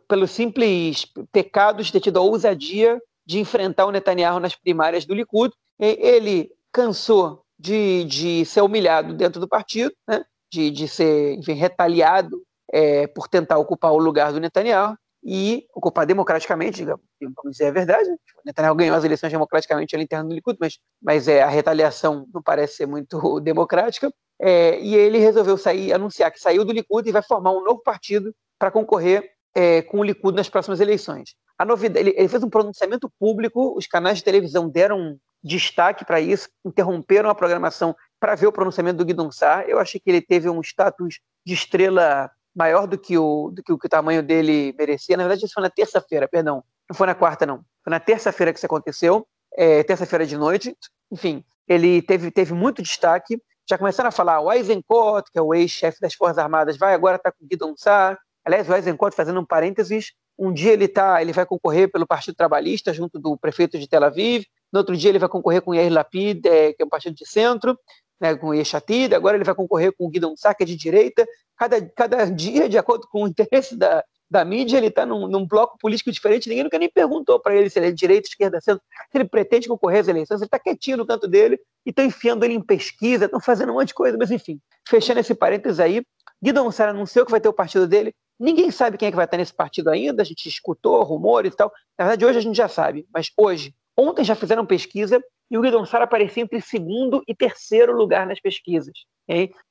pelos 0.09 0.31
simples 0.31 1.07
pecados 1.33 1.87
de 1.87 1.93
ter 1.93 2.01
tido 2.01 2.19
a 2.19 2.23
ousadia 2.23 3.01
de 3.27 3.39
enfrentar 3.39 3.87
o 3.87 3.91
Netanyahu 3.91 4.41
nas 4.41 4.55
primárias 4.55 5.05
do 5.05 5.15
Likud. 5.15 5.53
Ele 5.79 6.51
cansou 6.73 7.44
de, 7.59 8.05
de 8.05 8.45
ser 8.45 8.63
humilhado 8.63 9.15
dentro 9.15 9.41
do 9.41 9.49
partido, 9.49 9.93
né? 10.09 10.25
de, 10.53 10.71
de 10.71 10.89
ser 10.89 11.35
enfim, 11.35 11.53
retaliado 11.53 12.43
é, 12.73 13.07
por 13.07 13.29
tentar 13.29 13.59
ocupar 13.59 13.93
o 13.93 13.99
lugar 13.99 14.33
do 14.33 14.41
Netanyahu 14.41 14.97
e 15.25 15.67
ocupar 15.75 16.05
democraticamente, 16.05 16.79
digamos, 16.79 17.03
vamos 17.21 17.53
dizer 17.53 17.69
a 17.69 17.73
verdade. 17.73 18.11
O 18.11 18.43
Netanyahu 18.45 18.75
ganhou 18.75 18.97
as 18.97 19.05
eleições 19.05 19.33
democraticamente 19.33 19.95
ali 19.95 20.05
interno 20.05 20.29
do 20.29 20.35
Likud, 20.35 20.59
mas, 20.61 20.79
mas 21.03 21.29
é, 21.29 21.43
a 21.43 21.49
retaliação 21.49 22.27
não 22.33 22.43
parece 22.43 22.77
ser 22.77 22.87
muito 22.87 23.41
democrática. 23.41 24.13
É, 24.39 24.79
e 24.81 24.95
ele 24.95 25.19
resolveu 25.19 25.57
sair, 25.57 25.93
anunciar 25.93 26.31
que 26.31 26.41
saiu 26.41 26.65
do 26.65 26.73
Likud 26.73 27.09
e 27.09 27.13
vai 27.13 27.23
formar 27.23 27.53
um 27.53 27.63
novo 27.63 27.81
partido 27.83 28.35
para 28.59 28.71
concorrer 28.71 29.31
é, 29.55 29.81
com 29.83 30.01
o 30.01 30.05
Likud 30.05 30.37
nas 30.37 30.49
próximas 30.49 30.81
eleições. 30.81 31.35
A 31.57 31.65
novidade, 31.65 32.01
ele, 32.01 32.15
ele, 32.19 32.29
fez 32.29 32.43
um 32.43 32.51
pronunciamento 32.51 33.11
público, 33.19 33.77
os 33.79 33.87
canais 33.87 34.19
de 34.19 34.25
televisão 34.25 34.69
deram 34.69 35.17
destaque 35.45 36.05
para 36.05 36.21
isso, 36.21 36.49
interromperam 36.65 37.29
a 37.29 37.35
programação 37.35 37.95
para 38.19 38.35
ver 38.35 38.47
o 38.47 38.53
pronunciamento 38.53 38.97
do 38.97 39.05
Guidon 39.05 39.31
Sar. 39.31 39.65
Eu 39.69 39.79
achei 39.79 40.01
que 40.01 40.11
ele 40.11 40.23
teve 40.23 40.49
um 40.49 40.63
status 40.63 41.21
de 41.45 41.53
estrela 41.53 42.31
maior 42.57 42.87
do 42.87 42.97
que 42.97 43.19
o, 43.19 43.51
do 43.51 43.63
que 43.63 43.73
o, 43.73 43.79
que 43.79 43.87
o 43.87 43.91
tamanho 43.91 44.23
dele 44.23 44.75
merecia. 44.79 45.17
Na 45.17 45.25
verdade, 45.25 45.45
isso 45.45 45.53
foi 45.53 45.63
na 45.63 45.69
terça-feira, 45.69 46.27
perdão. 46.27 46.65
Não 46.89 46.97
foi 46.97 47.07
na 47.07 47.15
quarta, 47.15 47.45
não. 47.45 47.59
Foi 47.83 47.91
na 47.91 48.01
terça-feira 48.01 48.53
que 48.53 48.59
isso 48.59 48.67
aconteceu, 48.67 49.27
é, 49.55 49.83
terça-feira 49.83 50.25
de 50.25 50.37
noite. 50.37 50.75
Enfim, 51.13 51.45
ele 51.69 52.01
teve, 52.01 52.31
teve 52.31 52.55
muito 52.55 52.83
destaque. 52.83 53.39
Já 53.69 53.77
começaram 53.77 54.09
a 54.09 54.13
falar, 54.13 54.41
o 54.41 54.51
Eisenkot, 54.51 55.31
que 55.31 55.39
é 55.39 55.43
o 55.43 55.53
ex-chefe 55.53 56.01
das 56.01 56.15
Forças 56.15 56.39
Armadas, 56.39 56.79
vai 56.79 56.95
agora 56.95 57.17
estar 57.17 57.33
tá 57.33 57.37
com 57.39 57.47
Guidon 57.47 57.75
Sar. 57.77 58.19
Aliás, 58.45 58.69
o 58.69 58.75
Eisenkot, 58.75 59.15
fazendo 59.15 59.41
um 59.41 59.45
parênteses, 59.45 60.13
um 60.39 60.53
dia 60.53 60.73
ele 60.73 60.89
tá, 60.89 61.21
ele 61.21 61.33
vai 61.33 61.47
concorrer 61.47 61.91
pelo 61.91 62.07
Partido 62.07 62.35
Trabalhista 62.35 62.93
junto 62.93 63.19
do 63.19 63.37
prefeito 63.37 63.79
de 63.79 63.89
Tel 63.89 64.05
Aviv. 64.05 64.45
No 64.75 64.81
outro 64.81 64.97
dia 64.97 65.11
ele 65.11 65.21
vai 65.21 65.29
concorrer 65.29 65.63
com 65.63 65.73
Yair 65.73 65.93
Lapid, 65.93 66.45
é, 66.45 66.73
que 66.73 66.83
é 66.83 66.85
um 66.85 66.89
partido 66.89 67.15
de 67.15 67.25
centro 67.25 67.79
né, 68.21 68.35
com 68.35 68.53
Yeshatid, 68.53 69.15
agora 69.15 69.37
ele 69.37 69.45
vai 69.45 69.55
concorrer 69.55 69.93
com 69.97 70.07
o 70.07 70.09
Guidon 70.09 70.37
Sá, 70.37 70.53
que 70.53 70.65
é 70.65 70.67
de 70.67 70.75
direita. 70.75 71.25
Cada, 71.57 71.81
cada 71.91 72.25
dia, 72.25 72.69
de 72.69 72.77
acordo 72.77 73.07
com 73.09 73.23
o 73.23 73.29
interesse 73.29 73.77
da, 73.77 74.05
da 74.29 74.45
mídia, 74.45 74.79
ele 74.79 74.89
está 74.89 75.07
num, 75.07 75.29
num, 75.29 75.47
bloco 75.47 75.79
político 75.79 76.11
diferente. 76.11 76.49
Ninguém 76.49 76.65
nunca 76.65 76.79
nem 76.79 76.91
perguntou 76.91 77.39
para 77.39 77.55
ele 77.55 77.71
se 77.71 77.79
ele 77.79 77.87
é 77.87 77.93
direita, 77.93 78.29
esquerda, 78.29 78.61
centro, 78.61 78.83
se 79.13 79.17
ele 79.17 79.29
pretende 79.29 79.69
concorrer 79.69 80.01
às 80.01 80.09
eleições. 80.09 80.41
Ele 80.41 80.47
está 80.47 80.59
quietinho 80.59 80.97
no 80.97 81.07
canto 81.07 81.29
dele 81.29 81.57
e 81.87 81.91
estão 81.91 82.05
enfiando 82.05 82.45
ele 82.45 82.55
em 82.55 82.61
pesquisa, 82.61 83.27
estão 83.27 83.39
fazendo 83.39 83.71
um 83.71 83.75
monte 83.75 83.89
de 83.89 83.95
coisa. 83.95 84.19
Mas, 84.19 84.33
enfim, 84.33 84.61
fechando 84.89 85.21
esse 85.21 85.35
parênteses 85.35 85.79
aí, 85.79 86.03
Guidon 86.43 86.71
Sá 86.73 86.89
anunciou 86.89 87.25
que 87.25 87.31
vai 87.31 87.41
ter 87.41 87.49
o 87.49 87.53
partido 87.53 87.87
dele. 87.87 88.13
Ninguém 88.41 88.71
sabe 88.73 88.99
quem 88.99 89.07
é 89.07 89.11
que 89.11 89.17
vai 89.17 89.25
estar 89.25 89.37
nesse 89.37 89.55
partido 89.55 89.89
ainda. 89.89 90.23
A 90.23 90.25
gente 90.25 90.49
escutou 90.49 91.03
rumores 91.05 91.53
e 91.53 91.57
tal. 91.57 91.73
Na 91.97 92.07
verdade, 92.07 92.27
hoje 92.27 92.39
a 92.39 92.43
gente 92.43 92.57
já 92.57 92.69
sabe, 92.69 93.07
mas 93.13 93.31
hoje, 93.37 93.73
ontem 93.97 94.25
já 94.25 94.35
fizeram 94.35 94.67
pesquisa 94.67 95.23
e 95.51 95.59
o 95.59 95.61
Guidon 95.61 95.85
Sara 95.87 96.05
aparecia 96.05 96.43
entre 96.43 96.61
segundo 96.61 97.23
e 97.29 97.35
terceiro 97.35 97.97
lugar 97.97 98.27
nas 98.27 98.41
pesquisas. 98.41 98.93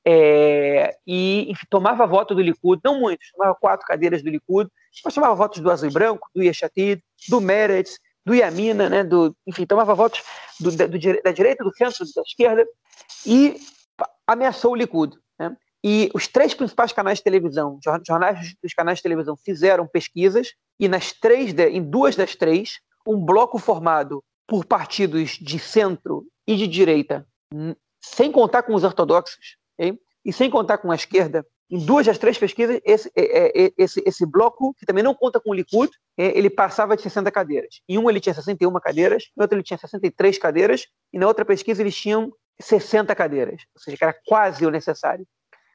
É, 0.05 0.95
e 1.05 1.51
enfim, 1.51 1.65
tomava 1.69 2.07
voto 2.07 2.33
do 2.33 2.41
Likud, 2.41 2.81
não 2.83 2.99
muitos, 2.99 3.29
tomava 3.31 3.55
quatro 3.55 3.85
cadeiras 3.85 4.23
do 4.23 4.29
Likud, 4.29 4.69
mas 5.03 5.13
tomava 5.13 5.35
votos 5.35 5.59
do 5.59 5.69
Azul 5.69 5.89
e 5.89 5.93
Branco, 5.93 6.27
do 6.33 6.41
Yeshatid, 6.41 7.03
do 7.29 7.39
Meretz, 7.39 7.99
do 8.25 8.33
Yamina, 8.33 8.89
né, 8.89 9.03
do, 9.03 9.35
enfim, 9.45 9.65
tomava 9.65 9.93
votos 9.93 10.23
do, 10.59 10.71
do, 10.71 10.87
da 10.87 11.31
direita, 11.31 11.63
do 11.63 11.75
centro, 11.75 12.05
da 12.15 12.21
esquerda, 12.21 12.65
e 13.25 13.57
ameaçou 14.25 14.71
o 14.71 14.75
Likud. 14.75 15.17
Né? 15.37 15.55
E 15.83 16.09
os 16.13 16.27
três 16.27 16.53
principais 16.53 16.93
canais 16.93 17.17
de 17.17 17.23
televisão, 17.23 17.79
jornais 18.07 18.55
dos 18.63 18.73
canais 18.73 18.99
de 18.99 19.03
televisão, 19.03 19.35
fizeram 19.35 19.85
pesquisas, 19.85 20.53
e 20.79 20.87
nas 20.87 21.11
três, 21.11 21.53
em 21.53 21.83
duas 21.83 22.15
das 22.15 22.35
três, 22.35 22.79
um 23.07 23.23
bloco 23.23 23.57
formado 23.57 24.23
por 24.47 24.65
partidos 24.65 25.31
de 25.31 25.59
centro 25.59 26.25
e 26.47 26.55
de 26.55 26.67
direita, 26.67 27.27
sem 28.01 28.31
contar 28.31 28.63
com 28.63 28.73
os 28.75 28.83
ortodoxos, 28.83 29.57
okay? 29.77 29.97
e 30.25 30.33
sem 30.33 30.49
contar 30.49 30.77
com 30.77 30.91
a 30.91 30.95
esquerda, 30.95 31.45
em 31.69 31.79
duas 31.79 32.05
das 32.05 32.17
três 32.17 32.37
pesquisas, 32.37 32.79
esse, 32.85 33.11
é, 33.15 33.23
é, 33.23 33.65
é, 33.65 33.73
esse, 33.77 34.03
esse 34.05 34.25
bloco, 34.25 34.75
que 34.75 34.85
também 34.85 35.03
não 35.03 35.15
conta 35.15 35.39
com 35.39 35.49
o 35.49 35.53
Likud, 35.53 35.91
ele 36.17 36.49
passava 36.49 36.95
de 36.95 37.01
60 37.01 37.31
cadeiras. 37.31 37.81
Em 37.89 37.97
um 37.97 38.09
ele 38.09 38.19
tinha 38.19 38.33
61 38.33 38.71
cadeiras, 38.79 39.23
no 39.35 39.43
outro 39.43 39.57
ele 39.57 39.63
tinha 39.63 39.77
63 39.77 40.37
cadeiras, 40.37 40.85
e 41.11 41.17
na 41.17 41.27
outra 41.27 41.43
pesquisa 41.43 41.81
eles 41.81 41.95
tinham 41.95 42.31
60 42.61 43.15
cadeiras, 43.15 43.63
ou 43.75 43.81
seja, 43.81 43.97
que 43.97 44.03
era 44.03 44.15
quase 44.25 44.65
o 44.65 44.69
necessário. 44.69 45.25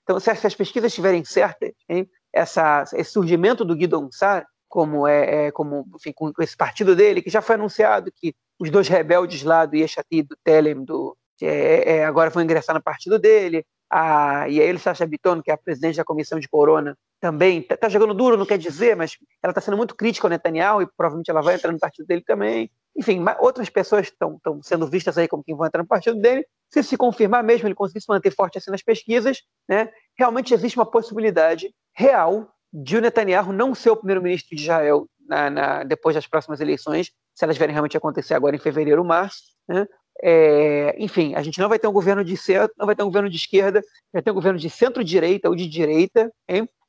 Então, 0.05 0.21
se 0.21 0.31
as 0.31 0.55
pesquisas 0.55 0.93
estiverem 0.93 1.25
certas, 1.25 1.73
hein, 1.89 2.09
essa, 2.33 2.85
esse 2.95 3.11
surgimento 3.11 3.65
do 3.65 3.75
Guidon 3.75 4.09
Sar, 4.13 4.47
como 4.69 5.07
é, 5.07 5.47
é 5.47 5.51
como 5.51 5.87
enfim, 5.97 6.13
com 6.13 6.33
esse 6.41 6.57
partido 6.57 6.95
dele, 6.95 7.23
que 7.23 7.31
já 7.31 7.41
foi 7.41 7.55
anunciado 7.55 8.13
que 8.15 8.35
os 8.59 8.71
dois 8.71 8.89
rebeldes 8.89 9.43
lá 9.43 9.65
do 9.65 9.77
Yeshati, 9.77 10.23
do 10.23 10.37
Telem, 10.45 10.85
do, 10.85 11.17
é, 11.41 11.97
é, 11.97 12.05
agora 12.05 12.31
vão 12.31 12.43
ingressar 12.43 12.75
no 12.75 12.83
partido 12.83 13.19
dele, 13.19 13.65
a, 13.91 14.49
e 14.49 14.61
a 14.61 14.65
ele, 14.65 14.79
Sasha 14.79 15.07
Biton, 15.07 15.41
que 15.43 15.51
é 15.51 15.55
a 15.55 15.59
presidente 15.59 15.97
da 15.97 16.05
comissão 16.05 16.39
de 16.39 16.49
Corona, 16.49 16.97
também 17.21 17.61
está 17.61 17.77
tá 17.77 17.89
jogando 17.89 18.15
duro, 18.15 18.37
não 18.37 18.47
quer 18.47 18.59
dizer, 18.59 18.95
mas 18.95 19.17
ela 19.43 19.51
está 19.51 19.61
sendo 19.61 19.77
muito 19.77 19.95
crítica 19.95 20.27
ao 20.27 20.31
Netanyahu 20.31 20.83
e 20.83 20.87
provavelmente 20.87 21.31
ela 21.31 21.43
vai 21.43 21.55
entrar 21.55 21.73
no 21.73 21.79
partido 21.79 22.07
dele 22.07 22.23
também. 22.25 22.71
Enfim, 22.97 23.25
outras 23.39 23.69
pessoas 23.71 24.07
estão 24.07 24.39
sendo 24.63 24.87
vistas 24.89 25.17
aí 25.17 25.27
como 25.27 25.43
quem 25.43 25.57
vão 25.57 25.67
entrar 25.67 25.83
no 25.83 25.89
partido 25.89 26.21
dele. 26.21 26.45
Se 26.69 26.83
se 26.83 26.97
confirmar 26.97 27.43
mesmo, 27.43 27.67
ele 27.67 27.75
conseguir 27.75 28.01
se 28.01 28.09
manter 28.09 28.31
forte 28.31 28.59
assim 28.59 28.71
nas 28.71 28.83
pesquisas, 28.83 29.43
né, 29.69 29.91
realmente 30.17 30.53
existe 30.53 30.79
uma 30.79 30.91
possibilidade 30.91 31.73
real 31.95 32.53
de 32.73 32.97
o 32.97 33.01
Netanyahu 33.01 33.53
não 33.53 33.75
ser 33.75 33.91
o 33.91 33.97
primeiro-ministro 33.97 34.55
de 34.57 34.63
Israel 34.63 35.09
na, 35.29 35.51
na, 35.51 35.85
depois 35.85 36.15
das 36.15 36.27
próximas 36.27 36.61
eleições, 36.61 37.13
se 37.35 37.45
elas 37.45 37.57
vierem 37.57 37.73
realmente 37.73 37.97
acontecer 37.97 38.35
agora 38.35 38.57
em 38.57 38.59
fevereiro 38.59 39.03
ou 39.03 39.07
março. 39.07 39.43
Né? 39.69 39.87
É, 40.23 40.97
enfim, 40.99 41.35
a 41.35 41.43
gente 41.43 41.61
não 41.61 41.69
vai 41.69 41.79
ter 41.79 41.87
um 41.87 41.93
governo 41.93 42.25
de 42.25 42.37
centro, 42.37 42.75
não 42.79 42.87
vai 42.87 42.97
ter 42.97 43.03
um 43.03 43.07
governo 43.07 43.29
de 43.29 43.37
esquerda, 43.37 43.83
vai 44.13 44.23
ter 44.23 44.31
um 44.31 44.35
governo 44.35 44.59
de 44.59 44.69
centro-direita 44.69 45.49
ou 45.49 45.55
de 45.55 45.69
direita, 45.69 46.33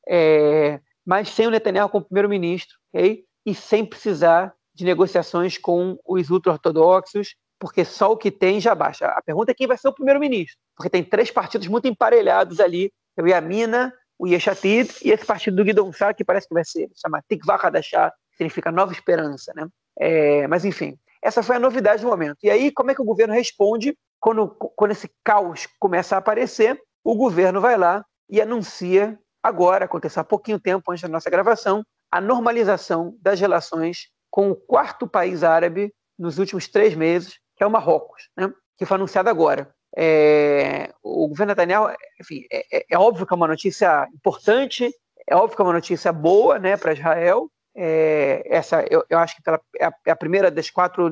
é, 0.08 0.80
mas 1.06 1.30
sem 1.30 1.46
o 1.46 1.52
Netanyahu 1.52 1.90
como 1.90 2.06
primeiro-ministro, 2.06 2.78
okay? 2.94 3.24
e 3.46 3.54
sem 3.54 3.86
precisar 3.86 4.54
de 4.74 4.86
negociações 4.86 5.58
com 5.58 5.98
os 6.08 6.30
ultra-ortodoxos, 6.30 7.36
porque 7.60 7.84
só 7.84 8.12
o 8.12 8.18
que 8.18 8.32
tem 8.32 8.60
já 8.60 8.74
baixa. 8.74 9.06
A 9.06 9.22
pergunta 9.22 9.52
é 9.52 9.54
quem 9.54 9.68
vai 9.68 9.78
ser 9.78 9.90
o 9.90 9.94
primeiro-ministro, 9.94 10.58
porque 10.76 10.90
tem 10.90 11.04
três 11.04 11.30
partidos 11.30 11.68
muito 11.68 11.88
emparelhados 11.88 12.60
ali, 12.60 12.92
o 13.20 13.28
Yamina, 13.28 13.94
o 14.20 14.28
Yeshatid 14.28 14.94
e 15.02 15.12
esse 15.12 15.26
partido 15.26 15.56
do 15.56 15.64
Guidon 15.64 15.94
Sá, 15.94 16.14
que 16.14 16.26
parece 16.26 16.48
que 16.48 16.54
vai 16.54 16.66
ser 16.66 16.90
chamado 17.02 17.24
Tikva 17.28 17.56
Hadashah, 17.56 18.14
significa 18.36 18.72
nova 18.72 18.92
esperança, 18.92 19.54
né? 19.56 19.66
É, 19.98 20.46
mas 20.48 20.66
enfim, 20.66 20.98
essa 21.24 21.42
foi 21.42 21.56
a 21.56 21.60
novidade 21.60 22.04
do 22.04 22.10
momento. 22.10 22.38
E 22.44 22.50
aí, 22.50 22.72
como 22.72 22.92
é 22.92 22.96
que 22.96 23.02
o 23.02 23.06
governo 23.06 23.34
responde 23.34 23.98
quando, 24.20 24.50
quando 24.50 24.92
esse 24.92 25.10
caos 25.24 25.68
começa 25.80 26.16
a 26.16 26.20
aparecer? 26.20 26.80
O 27.04 27.16
governo 27.16 27.62
vai 27.62 27.78
lá 27.78 28.06
e 28.30 28.42
anuncia 28.42 29.18
agora, 29.42 29.86
aconteceu 29.86 30.22
há 30.22 30.24
pouquinho 30.24 30.60
tempo 30.60 30.92
antes 30.92 31.02
da 31.02 31.08
nossa 31.08 31.30
gravação, 31.30 31.84
a 32.12 32.20
normalização 32.20 33.16
das 33.22 33.40
relações 33.40 34.10
com 34.30 34.52
o 34.52 34.56
quarto 34.56 35.08
país 35.08 35.44
árabe 35.44 35.94
nos 36.18 36.38
últimos 36.38 36.68
três 36.68 36.94
meses, 36.94 37.40
que 37.56 37.64
é 37.64 37.68
o 37.68 37.72
Marrocos, 37.72 38.30
né? 38.38 38.52
que 38.78 38.86
foi 38.86 38.96
anunciado 38.96 39.30
agora. 39.30 39.74
É, 39.98 40.94
o 41.04 41.28
governo 41.28 41.52
Netanyahu, 41.52 41.94
enfim, 42.20 42.44
é, 42.52 42.78
é, 42.78 42.86
é, 42.92 42.98
óbvio 42.98 43.26
que 43.26 43.34
é 43.34 43.38
uma 43.38 43.48
notícia 43.48 44.08
importante, 44.14 44.94
é 45.28 45.36
óbvio 45.36 45.56
que 45.56 45.62
é 45.62 45.66
uma 45.66 45.74
notícia 45.74 46.12
boa 46.14 46.60
né, 46.60 46.78
para 46.78 46.94
Israel, 46.94 47.50
é, 47.76 48.44
essa, 48.46 48.86
eu, 48.90 49.04
eu, 49.10 49.18
acho 49.20 49.36
que 49.36 49.42
pela, 49.42 49.60
é, 49.80 49.86
a, 49.86 49.94
é 50.06 50.16
primeira 50.16 50.52
das 50.52 50.70
quatro 50.70 51.10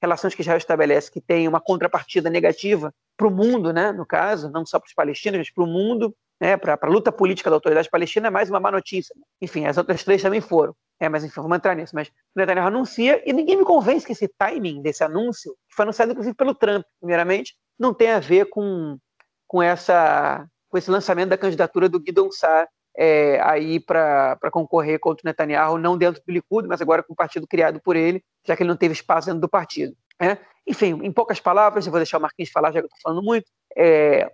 relações 0.00 0.34
que 0.34 0.42
Israel 0.42 0.58
estabelece 0.58 1.10
que 1.10 1.20
tem 1.20 1.48
uma 1.48 1.60
contrapartida 1.60 2.28
negativa 2.28 2.92
para 3.16 3.26
o 3.26 3.30
mundo, 3.30 3.72
né, 3.72 3.92
no 3.92 4.04
caso, 4.04 4.50
não 4.50 4.66
só 4.66 4.78
para 4.78 4.88
os 4.88 4.94
palestinos, 4.94 5.38
mas 5.38 5.50
para 5.50 5.64
o 5.64 5.66
mundo, 5.66 6.14
né, 6.40 6.56
para 6.56 6.78
a 6.80 6.88
luta 6.88 7.10
política 7.10 7.48
da 7.48 7.56
autoridade 7.56 7.88
palestina, 7.88 8.26
é 8.26 8.30
mais 8.30 8.50
uma 8.50 8.60
má 8.60 8.70
notícia. 8.70 9.14
Enfim, 9.40 9.66
as 9.66 9.78
outras 9.78 10.04
três 10.04 10.20
também 10.20 10.40
foram. 10.40 10.74
É, 11.00 11.08
mas 11.08 11.24
enfim, 11.24 11.40
vamos 11.40 11.56
entrar 11.56 11.74
nisso. 11.74 11.94
Mas 11.94 12.08
o 12.08 12.12
Netanyahu 12.36 12.68
anuncia 12.68 13.22
e 13.24 13.32
ninguém 13.32 13.56
me 13.56 13.64
convence 13.64 14.06
que 14.06 14.12
esse 14.12 14.28
timing 14.28 14.82
desse 14.82 15.02
anúncio, 15.02 15.52
que 15.68 15.74
foi 15.74 15.84
anunciado 15.84 16.12
inclusive 16.12 16.36
pelo 16.36 16.54
Trump, 16.54 16.84
primeiramente, 17.00 17.54
não 17.78 17.94
tem 17.94 18.10
a 18.10 18.20
ver 18.20 18.46
com, 18.46 18.98
com, 19.46 19.62
essa, 19.62 20.46
com 20.68 20.78
esse 20.78 20.90
lançamento 20.90 21.30
da 21.30 21.38
candidatura 21.38 21.88
do 21.88 22.00
Guidon 22.00 22.30
Sar 22.30 22.68
é, 22.96 23.40
aí 23.42 23.80
para 23.80 24.38
concorrer 24.52 25.00
contra 25.00 25.22
o 25.24 25.28
Netanyahu, 25.28 25.78
não 25.78 25.98
dentro 25.98 26.22
do 26.24 26.32
Likud, 26.32 26.68
mas 26.68 26.80
agora 26.80 27.02
com 27.02 27.12
o 27.12 27.16
partido 27.16 27.46
criado 27.46 27.80
por 27.80 27.96
ele, 27.96 28.22
já 28.46 28.56
que 28.56 28.62
ele 28.62 28.70
não 28.70 28.76
teve 28.76 28.92
espaço 28.92 29.26
dentro 29.26 29.40
do 29.40 29.48
partido. 29.48 29.96
É? 30.20 30.38
Enfim, 30.66 31.00
em 31.02 31.12
poucas 31.12 31.40
palavras, 31.40 31.86
eu 31.86 31.90
vou 31.90 31.98
deixar 31.98 32.18
o 32.18 32.20
Marquinhos 32.20 32.50
falar, 32.50 32.68
já 32.68 32.80
que 32.80 32.84
eu 32.84 32.86
estou 32.86 33.00
falando 33.02 33.24
muito. 33.24 33.50
É, 33.76 34.30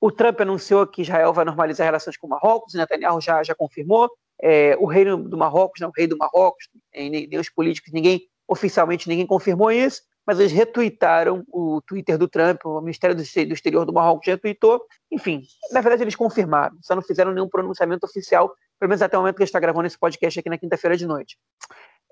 o 0.00 0.10
Trump 0.10 0.40
anunciou 0.40 0.86
que 0.86 1.02
Israel 1.02 1.32
vai 1.32 1.44
normalizar 1.44 1.84
relações 1.84 2.16
com 2.16 2.26
o 2.26 2.30
Marrocos, 2.30 2.72
o 2.72 2.78
Netanyahu 2.78 3.20
já, 3.20 3.42
já 3.42 3.54
confirmou. 3.54 4.10
É, 4.42 4.74
o 4.78 4.86
reino 4.86 5.18
do 5.18 5.36
Marrocos, 5.36 5.80
não, 5.80 5.90
o 5.90 5.92
rei 5.94 6.06
do 6.06 6.16
Marrocos, 6.16 6.68
nem, 6.94 7.10
nem, 7.10 7.38
os 7.38 7.50
políticos, 7.50 7.92
ninguém, 7.92 8.22
oficialmente 8.48 9.06
ninguém 9.06 9.26
confirmou 9.26 9.70
isso, 9.70 10.00
mas 10.30 10.38
eles 10.38 10.52
retuitaram 10.52 11.44
o 11.48 11.82
Twitter 11.82 12.16
do 12.16 12.28
Trump, 12.28 12.64
o 12.64 12.80
Ministério 12.80 13.16
do 13.16 13.22
Exterior 13.22 13.84
do 13.84 13.92
Marrocos 13.92 14.28
retweetou. 14.28 14.80
Enfim, 15.10 15.42
na 15.72 15.80
verdade 15.80 16.04
eles 16.04 16.14
confirmaram, 16.14 16.76
só 16.82 16.94
não 16.94 17.02
fizeram 17.02 17.32
nenhum 17.32 17.48
pronunciamento 17.48 18.06
oficial, 18.06 18.54
pelo 18.78 18.90
menos 18.90 19.02
até 19.02 19.18
o 19.18 19.20
momento 19.20 19.34
que 19.34 19.42
a 19.42 19.44
gente 19.44 19.48
está 19.48 19.58
gravando 19.58 19.88
esse 19.88 19.98
podcast 19.98 20.38
aqui 20.38 20.48
na 20.48 20.56
quinta-feira 20.56 20.96
de 20.96 21.04
noite. 21.04 21.36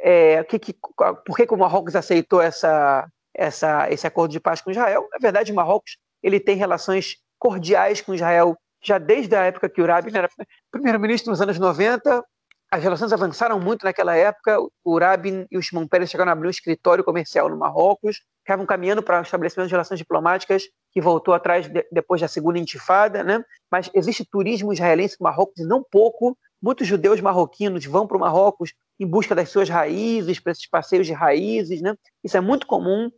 É, 0.00 0.42
que, 0.42 0.58
que, 0.58 0.74
por 0.74 1.36
que, 1.36 1.46
que, 1.46 1.54
o 1.54 1.56
Marrocos 1.56 1.94
aceitou 1.94 2.42
essa, 2.42 3.08
essa, 3.32 3.88
esse 3.88 4.04
acordo 4.04 4.32
de 4.32 4.40
paz 4.40 4.60
com 4.60 4.72
Israel? 4.72 5.06
Na 5.12 5.18
verdade, 5.20 5.52
o 5.52 5.54
Marrocos 5.54 5.96
ele 6.20 6.40
tem 6.40 6.56
relações 6.56 7.18
cordiais 7.38 8.00
com 8.00 8.14
Israel 8.14 8.58
já 8.82 8.98
desde 8.98 9.36
a 9.36 9.44
época 9.44 9.68
que 9.68 9.80
o 9.80 9.86
Rabin 9.86 10.10
era 10.16 10.28
primeiro-ministro 10.72 11.30
nos 11.30 11.40
anos 11.40 11.56
90. 11.56 12.24
As 12.70 12.82
relações 12.82 13.12
avançaram 13.14 13.58
muito 13.58 13.84
naquela 13.84 14.14
época. 14.14 14.58
O 14.84 14.98
Rabin 14.98 15.46
e 15.50 15.56
o 15.56 15.62
Shimon 15.62 15.86
Peres 15.86 16.10
chegaram 16.10 16.30
a 16.30 16.32
abrir 16.32 16.48
um 16.48 16.50
escritório 16.50 17.02
comercial 17.02 17.48
no 17.48 17.56
Marrocos, 17.56 18.20
estavam 18.40 18.66
caminhando 18.66 19.02
para 19.02 19.20
o 19.20 19.22
estabelecimento 19.22 19.68
de 19.68 19.72
relações 19.72 19.98
diplomáticas 19.98 20.64
que 20.92 21.00
voltou 21.00 21.32
atrás 21.32 21.66
de, 21.66 21.86
depois 21.90 22.20
da 22.20 22.28
segunda 22.28 22.58
intifada, 22.58 23.24
né? 23.24 23.42
Mas 23.70 23.90
existe 23.94 24.24
turismo 24.30 24.72
israelense 24.72 25.16
no 25.18 25.24
Marrocos, 25.24 25.66
não 25.66 25.82
pouco. 25.82 26.36
Muitos 26.60 26.86
judeus 26.86 27.20
marroquinos 27.20 27.86
vão 27.86 28.06
para 28.06 28.16
o 28.16 28.20
Marrocos 28.20 28.74
em 29.00 29.06
busca 29.06 29.34
das 29.34 29.48
suas 29.48 29.70
raízes, 29.70 30.38
para 30.38 30.52
esses 30.52 30.68
passeios 30.68 31.06
de 31.06 31.14
raízes, 31.14 31.80
né? 31.80 31.94
Isso 32.22 32.36
é 32.36 32.40
muito 32.40 32.66
comum. 32.66 33.10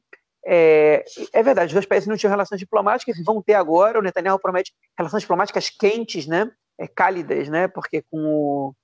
É, 0.46 1.04
é, 1.32 1.42
verdade, 1.42 1.66
os 1.66 1.72
dois 1.72 1.86
países 1.86 2.08
não 2.08 2.16
tinham 2.16 2.30
relações 2.30 2.58
diplomáticas 2.58 3.16
vão 3.24 3.42
ter 3.42 3.54
agora. 3.54 3.98
O 3.98 4.02
Netanyahu 4.02 4.38
promete 4.38 4.72
relações 4.96 5.22
diplomáticas 5.22 5.70
quentes, 5.70 6.26
né? 6.26 6.48
É, 6.78 6.86
cálidas, 6.86 7.48
né? 7.48 7.66
Porque 7.66 8.02
com 8.10 8.18
o, 8.18 8.74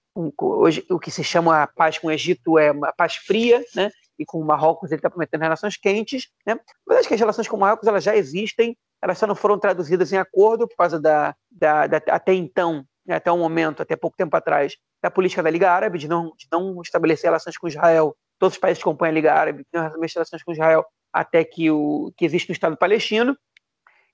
hoje 0.40 0.84
o 0.90 0.98
que 0.98 1.10
se 1.10 1.22
chama 1.22 1.62
a 1.62 1.66
paz 1.66 1.98
com 1.98 2.08
o 2.08 2.10
Egito 2.10 2.58
é 2.58 2.70
uma 2.70 2.92
paz 2.92 3.16
fria, 3.16 3.62
né? 3.74 3.90
E 4.18 4.24
com 4.24 4.40
o 4.40 4.44
Marrocos 4.44 4.90
ele 4.90 4.98
está 4.98 5.10
prometendo 5.10 5.42
relações 5.42 5.76
quentes, 5.76 6.28
né? 6.46 6.58
Mas 6.86 6.98
acho 6.98 7.08
que 7.08 7.14
as 7.14 7.20
relações 7.20 7.46
com 7.46 7.56
o 7.56 7.60
Marrocos 7.60 7.86
elas 7.86 8.02
já 8.02 8.16
existem, 8.16 8.76
elas 9.02 9.18
só 9.18 9.26
não 9.26 9.34
foram 9.34 9.58
traduzidas 9.58 10.12
em 10.12 10.16
acordo 10.16 10.66
por 10.66 10.76
causa 10.76 10.98
da, 10.98 11.34
da, 11.50 11.86
da 11.86 11.96
até 12.08 12.32
então, 12.32 12.84
né? 13.06 13.16
até 13.16 13.30
o 13.30 13.36
momento, 13.36 13.82
até 13.82 13.94
pouco 13.94 14.16
tempo 14.16 14.36
atrás, 14.36 14.74
da 15.02 15.10
política 15.10 15.42
da 15.42 15.50
Liga 15.50 15.70
Árabe, 15.70 15.98
de 15.98 16.08
não, 16.08 16.32
de 16.36 16.46
não 16.50 16.80
estabelecer 16.80 17.24
relações 17.24 17.56
com 17.56 17.68
Israel. 17.68 18.16
Todos 18.38 18.56
os 18.56 18.60
países 18.60 18.78
que 18.78 18.84
compõem 18.84 19.10
a 19.10 19.12
Liga 19.12 19.32
Árabe 19.32 19.64
não 19.72 19.84
estabelecer 19.86 20.16
relações 20.16 20.42
com 20.42 20.52
Israel 20.52 20.84
até 21.12 21.44
que, 21.44 21.70
o, 21.70 22.12
que 22.16 22.24
existe 22.24 22.48
no 22.48 22.52
Estado 22.52 22.76
palestino. 22.76 23.36